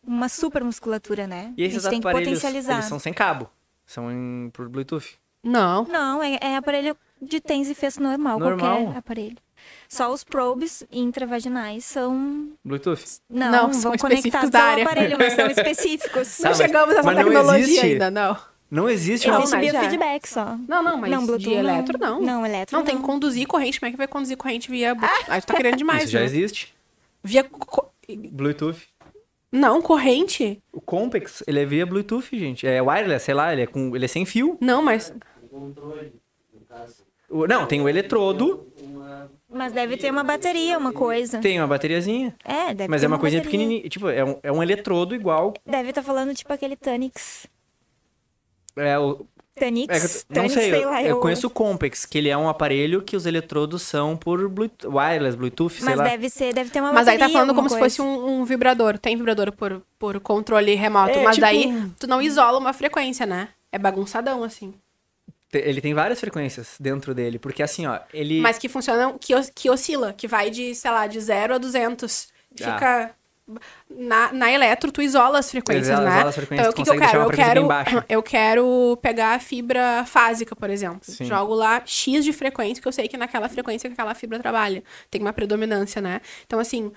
uma 0.04 0.30
super 0.30 0.64
musculatura, 0.64 1.28
né? 1.28 1.54
E 1.58 1.64
a 1.64 1.68
esses 1.68 1.82
gente 1.84 1.92
tem 1.92 2.02
que 2.02 2.08
aparelhos, 2.08 2.40
potencializar. 2.40 2.74
eles 2.74 2.86
são 2.86 3.00
sem 3.00 3.14
cabo, 3.14 3.50
são 3.86 4.12
em, 4.12 4.50
por 4.52 4.68
Bluetooth. 4.70 5.20
Não. 5.44 5.86
Não, 5.86 6.22
é, 6.22 6.38
é 6.42 6.56
aparelho 6.56 6.96
de 7.22 7.40
TENS 7.40 7.70
e 7.70 7.76
FES 7.76 7.98
normal, 7.98 8.40
Normal? 8.40 8.78
qualquer 8.84 8.98
aparelho. 8.98 9.38
Só 9.88 10.12
os 10.12 10.24
probes 10.24 10.84
intravaginais 10.92 11.86
são. 11.86 12.50
Bluetooth. 12.66 13.20
Não, 13.30 13.52
Não, 13.52 13.74
são 13.74 13.92
vão 13.92 13.98
conectados 14.00 14.50
da 14.50 14.60
ao 14.60 14.66
área. 14.72 14.84
aparelho, 14.84 15.18
mas 15.20 15.34
são 15.34 15.46
específicos. 15.52 16.40
Não 16.40 16.50
mas- 16.50 16.58
chegamos 16.58 16.96
mas 16.96 17.06
não 17.06 17.14
tecnologia 17.26 17.60
existe? 17.64 17.86
ainda, 17.86 18.10
não. 18.12 18.38
Não 18.72 18.90
existe 18.90 19.28
Não, 19.28 19.36
uma... 19.36 19.44
Existe 19.44 19.66
já. 19.66 19.72
biofeedback 19.82 20.30
só. 20.30 20.58
Não, 20.68 20.82
não, 20.82 20.98
mas 20.98 21.12
não, 21.12 21.20
de 21.20 21.26
Bluetooth 21.28 21.54
eletro, 21.54 21.98
não. 22.00 22.22
Não, 22.22 22.46
eletro 22.46 22.78
Não, 22.78 22.86
tem 22.86 22.96
que 22.96 23.04
conduzir 23.04 23.46
corrente. 23.46 23.80
Como 23.80 23.90
é 23.90 23.92
que 23.92 23.98
vai 23.98 24.08
conduzir 24.08 24.38
corrente 24.38 24.72
via... 24.72 24.96
Bluetooth? 24.96 25.26
Ah, 25.28 25.42
tu 25.42 25.48
tá 25.48 25.54
querendo 25.56 25.76
demais, 25.78 26.04
Isso 26.04 26.14
já 26.14 26.20
né? 26.20 26.26
existe. 26.26 26.74
Via... 27.22 27.44
co- 27.44 27.92
Bluetooth. 28.32 28.88
Não, 29.52 29.82
corrente? 29.82 30.64
O 30.72 30.80
Compex, 30.80 31.44
ele 31.46 31.60
é 31.60 31.66
via 31.66 31.86
Bluetooth, 31.86 32.30
gente. 32.40 32.66
É 32.66 32.82
wireless, 32.82 33.26
sei 33.26 33.34
lá, 33.34 33.52
ele 33.52 33.64
é, 33.64 33.68
com, 33.68 33.94
ele 33.94 34.06
é 34.06 34.08
sem 34.08 34.26
fio. 34.26 34.58
Não, 34.62 34.82
mas... 34.82 35.14
O- 35.52 35.74
não, 37.48 37.66
tem 37.66 37.82
o 37.82 37.88
eletrodo, 37.90 38.68
Mas 39.50 39.74
deve 39.74 39.98
ter 39.98 40.10
uma 40.12 40.24
bateria, 40.24 40.78
uma 40.78 40.94
coisa. 40.94 41.40
tem 41.40 41.60
uma 41.60 41.68
bateriazinha. 41.68 42.36
É, 42.46 42.74
deve 42.74 42.90
Mas 42.90 43.02
ter 43.02 43.06
é 43.06 43.08
uma 43.08 43.20
coisinha 43.20 43.42
bateria. 43.42 43.60
pequenininha. 43.60 43.90
Tipo, 43.90 44.10
é 44.10 44.24
um, 44.24 44.40
é 44.44 44.52
um 44.52 44.64
eletrodo 44.64 45.14
igual. 45.14 45.54
Deve 45.66 45.90
estar 45.90 46.04
falando 46.04 46.34
tipo 46.34 46.52
aquele 46.54 46.76
Tanix. 46.76 47.48
É, 48.78 48.98
o, 48.98 49.26
Tanix? 49.54 49.94
é 49.94 49.98
eu- 49.98 50.02
não 50.30 50.36
Tanix, 50.48 50.54
sei, 50.54 50.84
eu, 50.84 50.90
lá. 50.90 51.04
eu 51.04 51.20
conheço 51.20 51.48
o 51.48 51.50
Compex, 51.50 52.06
que 52.06 52.18
ele 52.18 52.30
é 52.30 52.38
um 52.38 52.48
aparelho 52.48 53.02
que 53.02 53.18
os 53.18 53.26
eletrodos 53.26 53.82
são 53.82 54.16
por 54.16 54.48
Bluetooth, 54.48 54.88
wireless, 54.96 55.36
Bluetooth, 55.38 55.74
sei 55.76 55.84
Mas 55.86 55.98
lá. 55.98 56.04
deve 56.06 56.30
ser, 56.30 56.54
deve 56.54 56.70
ter 56.70 56.80
uma 56.80 56.94
Mas 56.94 57.08
aí 57.10 57.18
bateria. 57.18 57.28
tá 57.28 57.40
falando 57.42 57.54
como 57.54 57.68
se 57.70 57.76
coisa. 57.78 57.94
fosse 57.96 58.02
um, 58.02 58.40
um 58.40 58.46
vibrador. 58.46 58.98
Tem 58.98 59.18
vibrador 59.18 59.52
por, 59.52 59.82
por 60.00 60.18
controle 60.22 60.74
remoto, 60.76 61.20
É, 61.20 61.24
mas 61.24 61.36
tipo- 61.36 61.46
daí 61.46 61.92
tu 62.00 62.08
não 62.08 62.22
isola 62.22 62.58
uma 62.58 62.72
frequência, 62.72 63.26
né? 63.26 63.50
É 63.70 63.78
bagunçadão, 63.78 64.44
assim. 64.46 64.74
Ele 65.54 65.82
tem 65.82 65.94
várias 65.94 66.20
frequências 66.20 66.76
dentro 66.80 67.14
dele, 67.14 67.38
porque 67.38 67.62
assim, 67.62 67.86
ó, 67.86 68.00
ele... 68.14 68.40
Mas 68.40 68.58
que 68.58 68.70
funciona, 68.70 69.14
que, 69.20 69.34
que 69.54 69.70
oscila, 69.70 70.14
que 70.14 70.28
vai 70.28 70.50
de, 70.50 70.74
sei 70.74 70.92
lá, 70.92 71.08
de 71.08 71.20
0 71.20 71.56
a 71.56 71.58
200. 71.58 72.28
Ah. 72.62 72.74
Fica... 72.74 73.16
Na, 73.90 74.32
na 74.32 74.50
eletro, 74.50 74.92
tu 74.94 75.02
isola 75.02 75.40
as 75.40 75.52
frequências, 75.52 75.90
Isola- 75.90 76.06
né? 76.10 76.16
isola 76.16 76.30
as 76.30 76.36
frequências, 76.36 76.68
então, 76.70 76.72
o 76.72 76.76
que, 76.76 76.90
que 76.90 76.98
eu 76.98 77.08
quero? 77.10 77.22
Eu 77.24 77.30
quero, 77.32 77.68
eu 78.08 78.24
quero 78.24 79.00
pegar 79.02 79.34
a 79.34 79.40
fibra 79.40 80.06
fásica, 80.08 80.56
por 80.56 80.70
exemplo. 80.70 81.02
Sim. 81.02 81.26
Jogo 81.26 81.54
lá 81.54 81.82
X 81.86 82.24
de 82.24 82.32
frequência, 82.32 82.82
que 82.82 82.88
eu 82.88 82.92
sei 82.94 83.10
que 83.10 83.18
naquela 83.18 83.50
frequência 83.50 83.90
que 83.90 83.94
aquela 83.94 84.16
fibra 84.16 84.40
trabalha. 84.40 84.84
Tem 85.10 85.20
uma 85.20 85.34
predominância, 85.34 86.02
né? 86.02 86.22
Então, 86.46 86.60
assim, 86.60 86.94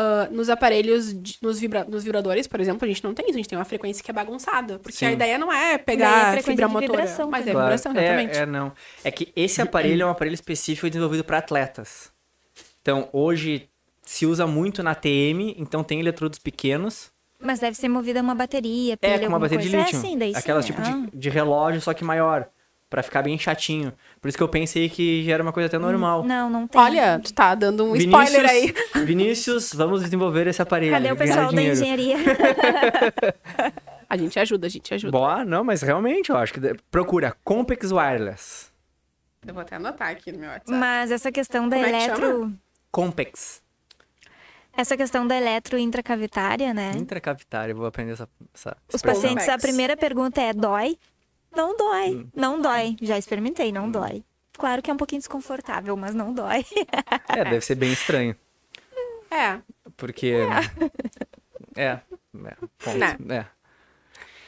ah, 0.00 0.28
nos 0.30 0.48
aparelhos, 0.48 1.12
de- 1.12 1.36
nos, 1.42 1.58
vibra- 1.58 1.84
nos 1.84 2.04
vibradores, 2.04 2.46
por 2.46 2.60
exemplo, 2.60 2.84
a 2.84 2.88
gente 2.88 3.02
não 3.02 3.12
tem 3.12 3.24
isso. 3.26 3.34
A 3.34 3.38
gente 3.38 3.48
tem 3.48 3.58
uma 3.58 3.64
frequência 3.64 4.04
que 4.04 4.10
é 4.10 4.14
bagunçada. 4.14 4.78
Porque 4.78 4.96
Sim. 4.96 5.06
a 5.06 5.12
ideia 5.12 5.36
não 5.38 5.52
é 5.52 5.72
é 5.74 5.78
pegar 5.78 6.08
a 6.10 6.32
frequência 6.34 6.52
fibra 6.52 6.68
motora. 6.68 6.92
vibração 7.02 7.28
Mas 7.28 7.46
é. 7.46 7.50
Claro. 7.50 7.66
vibração, 7.66 7.92
exatamente. 7.92 8.38
É, 8.38 8.42
é, 8.42 8.46
não. 8.46 8.72
É 9.02 9.10
que 9.10 9.32
esse 9.34 9.60
aparelho 9.60 10.02
é 10.02 10.06
um 10.06 10.10
aparelho 10.10 10.34
específico 10.34 10.88
desenvolvido 10.88 11.24
para 11.24 11.38
atletas. 11.38 12.12
Então, 12.80 13.08
hoje 13.12 13.68
se 14.02 14.24
usa 14.24 14.46
muito 14.46 14.82
na 14.82 14.94
TM, 14.94 15.54
então 15.58 15.82
tem 15.84 15.98
eletrodos 16.00 16.38
pequenos. 16.38 17.10
Mas 17.40 17.58
deve 17.60 17.76
ser 17.76 17.88
movida 17.88 18.20
uma 18.22 18.34
bateria, 18.34 18.96
pilha, 18.96 19.10
É, 19.14 19.18
com 19.18 19.26
uma 19.26 19.38
bateria 19.38 19.64
de 19.64 19.70
coisa. 19.70 19.84
lítio. 19.84 19.98
É, 19.98 20.02
sim, 20.02 20.16
daí 20.18 20.32
sim. 20.32 20.38
Aquelas 20.38 20.64
tipo 20.64 20.80
Ah. 20.80 20.84
de, 21.12 21.16
de 21.16 21.28
relógio, 21.28 21.80
só 21.80 21.92
que 21.92 22.02
maior. 22.04 22.48
Pra 22.90 23.02
ficar 23.02 23.22
bem 23.22 23.38
chatinho. 23.38 23.92
Por 24.20 24.28
isso 24.28 24.38
que 24.38 24.42
eu 24.42 24.48
pensei 24.48 24.88
que 24.88 25.22
já 25.24 25.34
era 25.34 25.42
uma 25.42 25.52
coisa 25.52 25.66
até 25.66 25.78
normal. 25.78 26.24
Não, 26.24 26.48
não 26.48 26.66
tem. 26.66 26.80
Olha, 26.80 27.20
tu 27.22 27.34
tá 27.34 27.54
dando 27.54 27.84
um 27.84 27.92
Vinícius, 27.92 28.22
spoiler 28.24 28.50
aí. 28.50 28.74
Vinícius, 29.04 29.72
vamos 29.74 30.02
desenvolver 30.02 30.46
esse 30.46 30.62
aparelho. 30.62 30.92
Cadê 30.92 31.12
o 31.12 31.16
pessoal 31.16 31.52
da 31.52 31.62
engenharia? 31.62 32.16
A 34.10 34.16
gente 34.16 34.38
ajuda, 34.38 34.66
a 34.66 34.70
gente 34.70 34.94
ajuda. 34.94 35.12
Boa, 35.12 35.44
não, 35.44 35.62
mas 35.62 35.82
realmente 35.82 36.30
eu 36.30 36.36
acho 36.36 36.54
que. 36.54 36.60
Procura 36.90 37.36
Compex 37.44 37.92
Wireless. 37.92 38.68
Eu 39.46 39.52
vou 39.52 39.60
até 39.60 39.76
anotar 39.76 40.08
aqui 40.08 40.32
no 40.32 40.38
meu 40.38 40.48
WhatsApp. 40.48 40.72
Mas 40.78 41.10
essa 41.10 41.30
questão 41.30 41.68
da 41.68 41.76
Como 41.76 41.88
é 41.88 41.90
que 41.90 42.04
eletro. 42.06 42.52
Compex. 42.90 43.62
Essa 44.74 44.96
questão 44.96 45.26
da 45.26 45.36
eletro 45.36 45.76
intracavitária, 45.76 46.72
né? 46.72 46.92
Intracavitária, 46.96 47.72
eu 47.72 47.76
vou 47.76 47.86
aprender 47.86 48.12
essa. 48.12 48.28
essa 48.54 48.76
Os 48.92 49.02
pacientes, 49.02 49.48
a 49.48 49.58
primeira 49.58 49.96
pergunta 49.96 50.40
é: 50.40 50.54
dói? 50.54 50.96
Não 51.54 51.76
dói. 51.76 52.10
Hum. 52.16 52.28
Não 52.34 52.60
dói. 52.60 52.96
Já 53.00 53.18
experimentei, 53.18 53.72
não 53.72 53.90
dói. 53.90 54.22
Claro 54.52 54.82
que 54.82 54.90
é 54.90 54.94
um 54.94 54.96
pouquinho 54.96 55.20
desconfortável, 55.20 55.96
mas 55.96 56.14
não 56.14 56.32
dói. 56.32 56.64
É, 57.28 57.44
deve 57.44 57.60
ser 57.60 57.74
bem 57.76 57.92
estranho. 57.92 58.34
É, 59.30 59.58
Porque. 59.96 60.34
É. 61.76 61.90
É. 61.90 62.00
ponto, 62.78 62.98
Né. 63.24 63.46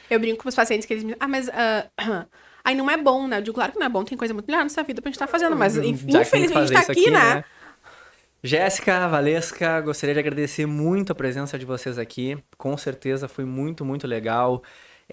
é. 0.09 0.13
eu 0.13 0.19
brinco 0.19 0.43
com 0.43 0.49
os 0.49 0.55
pacientes 0.55 0.85
que 0.85 0.93
eles 0.93 1.03
me 1.03 1.15
Ah, 1.17 1.27
mas. 1.27 1.49
ah, 1.49 2.27
Aí 2.63 2.75
não 2.75 2.89
é 2.91 2.97
bom, 2.97 3.27
né? 3.27 3.37
Eu 3.37 3.41
digo, 3.41 3.55
claro 3.55 3.71
que 3.71 3.79
não 3.79 3.85
é 3.87 3.89
bom, 3.89 4.03
tem 4.03 4.15
coisa 4.17 4.33
muito 4.35 4.45
melhor 4.45 4.61
nessa 4.63 4.83
vida 4.83 5.01
pra 5.01 5.09
gente 5.09 5.15
estar 5.15 5.25
fazendo, 5.27 5.55
mas 5.55 5.77
infelizmente 5.77 6.53
fazer 6.53 6.73
tá 6.73 6.81
isso 6.81 6.91
aqui, 6.91 7.09
né? 7.09 7.43
Jéssica, 8.43 9.07
Valesca, 9.07 9.81
gostaria 9.81 10.13
de 10.13 10.19
agradecer 10.19 10.65
muito 10.65 11.11
a 11.11 11.15
presença 11.15 11.57
de 11.57 11.65
vocês 11.65 11.97
aqui. 11.97 12.37
Com 12.57 12.75
certeza 12.77 13.27
foi 13.27 13.45
muito, 13.45 13.83
muito 13.85 14.05
legal. 14.05 14.61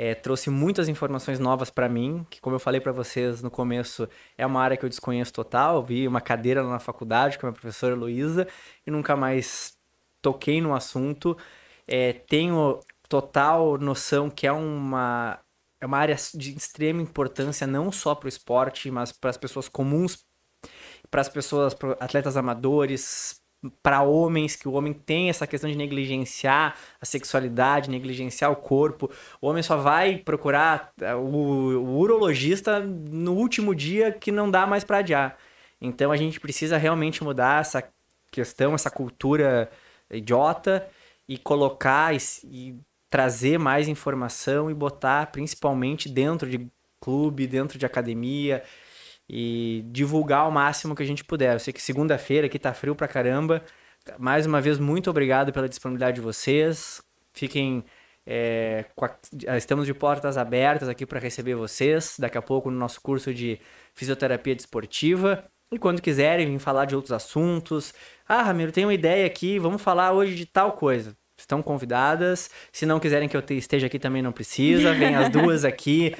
É, 0.00 0.14
trouxe 0.14 0.48
muitas 0.48 0.88
informações 0.88 1.40
novas 1.40 1.70
para 1.70 1.88
mim, 1.88 2.24
que 2.30 2.40
como 2.40 2.54
eu 2.54 2.60
falei 2.60 2.80
para 2.80 2.92
vocês 2.92 3.42
no 3.42 3.50
começo, 3.50 4.08
é 4.36 4.46
uma 4.46 4.62
área 4.62 4.76
que 4.76 4.84
eu 4.84 4.88
desconheço 4.88 5.32
total. 5.32 5.82
Vi 5.82 6.06
uma 6.06 6.20
cadeira 6.20 6.62
na 6.62 6.78
faculdade 6.78 7.36
com 7.36 7.46
a 7.46 7.50
minha 7.50 7.60
professora 7.60 7.96
Luísa 7.96 8.46
e 8.86 8.92
nunca 8.92 9.16
mais 9.16 9.76
toquei 10.22 10.60
no 10.60 10.72
assunto. 10.72 11.36
É, 11.84 12.12
tenho 12.12 12.78
total 13.08 13.76
noção 13.76 14.30
que 14.30 14.46
é 14.46 14.52
uma, 14.52 15.40
é 15.80 15.86
uma 15.86 15.98
área 15.98 16.16
de 16.32 16.56
extrema 16.56 17.02
importância 17.02 17.66
não 17.66 17.90
só 17.90 18.14
para 18.14 18.26
o 18.26 18.28
esporte, 18.28 18.92
mas 18.92 19.10
para 19.10 19.30
as 19.30 19.36
pessoas 19.36 19.68
comuns 19.68 20.24
para 21.10 21.20
as 21.20 21.28
pessoas, 21.28 21.74
atletas 22.00 22.36
amadores, 22.36 23.40
para 23.82 24.02
homens, 24.02 24.54
que 24.54 24.68
o 24.68 24.72
homem 24.72 24.92
tem 24.92 25.28
essa 25.28 25.46
questão 25.46 25.68
de 25.68 25.76
negligenciar 25.76 26.76
a 27.00 27.04
sexualidade, 27.04 27.90
negligenciar 27.90 28.50
o 28.52 28.56
corpo. 28.56 29.10
O 29.40 29.48
homem 29.48 29.62
só 29.62 29.76
vai 29.76 30.18
procurar 30.18 30.92
eh, 31.00 31.14
o, 31.14 31.28
o 31.28 31.98
urologista 31.98 32.80
no 32.80 33.34
último 33.34 33.74
dia 33.74 34.12
que 34.12 34.30
não 34.30 34.50
dá 34.50 34.66
mais 34.66 34.84
para 34.84 34.98
adiar. 34.98 35.36
Então 35.80 36.12
a 36.12 36.16
gente 36.16 36.38
precisa 36.40 36.76
realmente 36.76 37.22
mudar 37.24 37.60
essa 37.60 37.82
questão, 38.30 38.74
essa 38.74 38.90
cultura 38.90 39.70
idiota 40.10 40.88
e 41.28 41.36
colocar 41.36 42.14
e, 42.14 42.18
e 42.44 42.76
trazer 43.10 43.58
mais 43.58 43.88
informação 43.88 44.70
e 44.70 44.74
botar 44.74 45.32
principalmente 45.32 46.08
dentro 46.08 46.48
de 46.48 46.70
clube, 47.00 47.46
dentro 47.46 47.78
de 47.78 47.86
academia 47.86 48.62
e 49.28 49.84
divulgar 49.90 50.40
ao 50.40 50.50
máximo 50.50 50.94
que 50.94 51.02
a 51.02 51.06
gente 51.06 51.24
puder. 51.24 51.54
Eu 51.54 51.58
sei 51.58 51.72
que 51.72 51.82
segunda-feira 51.82 52.46
aqui 52.46 52.58
tá 52.58 52.72
frio 52.72 52.94
pra 52.94 53.06
caramba. 53.08 53.62
Mais 54.18 54.46
uma 54.46 54.60
vez, 54.60 54.78
muito 54.78 55.10
obrigado 55.10 55.52
pela 55.52 55.68
disponibilidade 55.68 56.16
de 56.16 56.20
vocês. 56.20 57.02
Fiquem 57.32 57.84
É, 58.30 58.84
a, 59.46 59.56
estamos 59.56 59.86
de 59.86 59.94
portas 59.94 60.36
abertas 60.36 60.88
aqui 60.88 61.06
para 61.06 61.18
receber 61.18 61.54
vocês. 61.54 62.16
Daqui 62.18 62.36
a 62.38 62.42
pouco 62.42 62.70
no 62.70 62.78
nosso 62.78 63.00
curso 63.00 63.32
de 63.32 63.58
fisioterapia 63.94 64.54
desportiva. 64.54 65.44
E 65.72 65.78
quando 65.78 66.02
quiserem 66.02 66.46
vir 66.46 66.58
falar 66.58 66.84
de 66.86 66.94
outros 66.94 67.12
assuntos. 67.12 67.94
Ah, 68.26 68.42
Ramiro, 68.42 68.72
tem 68.72 68.84
uma 68.84 68.94
ideia 68.94 69.26
aqui, 69.26 69.58
vamos 69.58 69.82
falar 69.82 70.12
hoje 70.12 70.34
de 70.34 70.46
tal 70.46 70.72
coisa 70.72 71.16
estão 71.38 71.62
convidadas. 71.62 72.50
Se 72.72 72.84
não 72.84 73.00
quiserem 73.00 73.28
que 73.28 73.36
eu 73.36 73.42
esteja 73.50 73.86
aqui 73.86 73.98
também 73.98 74.20
não 74.20 74.32
precisa, 74.32 74.92
vem 74.92 75.14
as 75.14 75.28
duas 75.30 75.64
aqui. 75.64 76.14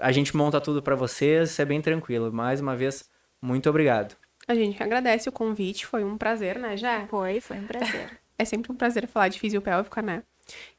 A 0.00 0.12
gente 0.12 0.36
monta 0.36 0.60
tudo 0.60 0.82
para 0.82 0.96
vocês, 0.96 1.50
isso 1.50 1.62
é 1.62 1.64
bem 1.64 1.80
tranquilo. 1.80 2.32
Mais 2.32 2.60
uma 2.60 2.76
vez, 2.76 3.08
muito 3.40 3.70
obrigado. 3.70 4.16
A 4.46 4.54
gente 4.54 4.82
agradece 4.82 5.28
o 5.28 5.32
convite, 5.32 5.86
foi 5.86 6.04
um 6.04 6.18
prazer, 6.18 6.58
né, 6.58 6.76
já? 6.76 7.06
Foi, 7.06 7.40
foi 7.40 7.56
um 7.58 7.66
prazer. 7.66 8.18
É 8.36 8.44
sempre 8.44 8.70
um 8.72 8.74
prazer 8.74 9.06
falar 9.06 9.28
de 9.28 9.38
fisiopélvica, 9.38 10.02
né? 10.02 10.22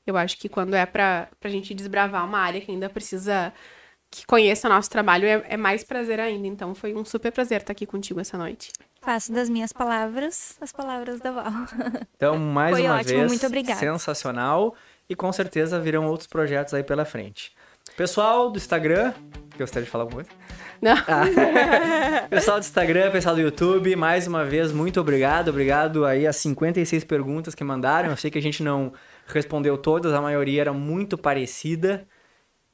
Eu 0.05 0.17
acho 0.17 0.37
que 0.37 0.47
quando 0.47 0.75
é 0.75 0.85
pra, 0.85 1.29
pra 1.39 1.49
gente 1.49 1.73
desbravar 1.73 2.25
uma 2.25 2.37
área 2.37 2.61
que 2.61 2.71
ainda 2.71 2.89
precisa 2.89 3.51
que 4.15 4.25
conheça 4.25 4.67
o 4.67 4.71
nosso 4.71 4.89
trabalho, 4.89 5.25
é, 5.27 5.43
é 5.49 5.57
mais 5.57 5.83
prazer 5.83 6.19
ainda. 6.19 6.47
Então 6.47 6.73
foi 6.73 6.93
um 6.95 7.03
super 7.03 7.31
prazer 7.31 7.61
estar 7.61 7.73
aqui 7.73 7.85
contigo 7.85 8.19
essa 8.21 8.37
noite. 8.37 8.71
Faço 9.01 9.33
das 9.33 9.49
minhas 9.49 9.73
palavras 9.73 10.55
as 10.61 10.71
palavras 10.71 11.19
da 11.19 11.31
Val. 11.31 11.51
Então, 12.15 12.37
mais 12.37 12.77
Foi 12.77 12.85
uma 12.87 12.95
ótimo, 12.95 13.19
vez, 13.19 13.31
muito 13.31 13.45
obrigada. 13.45 13.79
sensacional. 13.79 14.73
E 15.09 15.15
com 15.15 15.31
certeza 15.31 15.79
virão 15.79 16.07
outros 16.07 16.27
projetos 16.27 16.73
aí 16.73 16.81
pela 16.81 17.05
frente. 17.05 17.51
Pessoal 17.95 18.49
do 18.49 18.57
Instagram, 18.57 19.13
gostaria 19.57 19.85
de 19.85 19.91
falar 19.91 20.05
alguma 20.05 20.23
coisa? 20.23 20.37
Não. 20.81 20.95
Ah. 21.07 22.27
pessoal 22.29 22.59
do 22.59 22.63
Instagram, 22.63 23.11
pessoal 23.11 23.35
do 23.35 23.41
YouTube, 23.41 23.95
mais 23.95 24.27
uma 24.27 24.43
vez, 24.43 24.71
muito 24.71 24.99
obrigado. 24.99 25.49
Obrigado 25.49 26.05
aí 26.05 26.25
às 26.25 26.37
56 26.37 27.03
perguntas 27.03 27.53
que 27.53 27.63
mandaram. 27.63 28.09
Eu 28.09 28.17
sei 28.17 28.31
que 28.31 28.37
a 28.37 28.41
gente 28.41 28.63
não 28.63 28.93
respondeu 29.27 29.77
todas, 29.77 30.13
a 30.13 30.21
maioria 30.21 30.61
era 30.61 30.73
muito 30.73 31.17
parecida. 31.17 32.07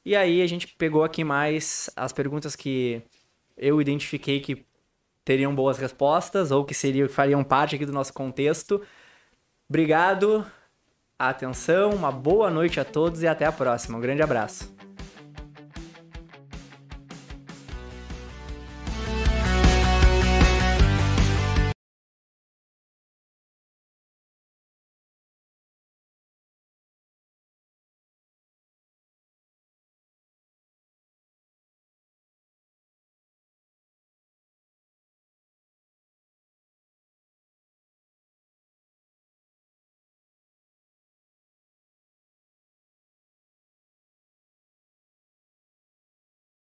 E 0.04 0.16
aí 0.16 0.42
a 0.42 0.46
gente 0.46 0.66
pegou 0.66 1.04
aqui 1.04 1.22
mais 1.22 1.88
as 1.94 2.12
perguntas 2.12 2.56
que 2.56 3.02
eu 3.56 3.80
identifiquei 3.80 4.40
que 4.40 4.64
teriam 5.24 5.54
boas 5.54 5.78
respostas 5.78 6.50
ou 6.50 6.64
que 6.64 6.74
seriam, 6.74 7.08
fariam 7.08 7.44
parte 7.44 7.76
aqui 7.76 7.86
do 7.86 7.92
nosso 7.92 8.12
contexto. 8.12 8.82
Obrigado, 9.68 10.44
atenção, 11.18 11.90
uma 11.90 12.10
boa 12.10 12.50
noite 12.50 12.80
a 12.80 12.84
todos 12.84 13.22
e 13.22 13.28
até 13.28 13.46
a 13.46 13.52
próxima. 13.52 13.96
Um 13.96 14.00
grande 14.00 14.22
abraço. 14.22 14.81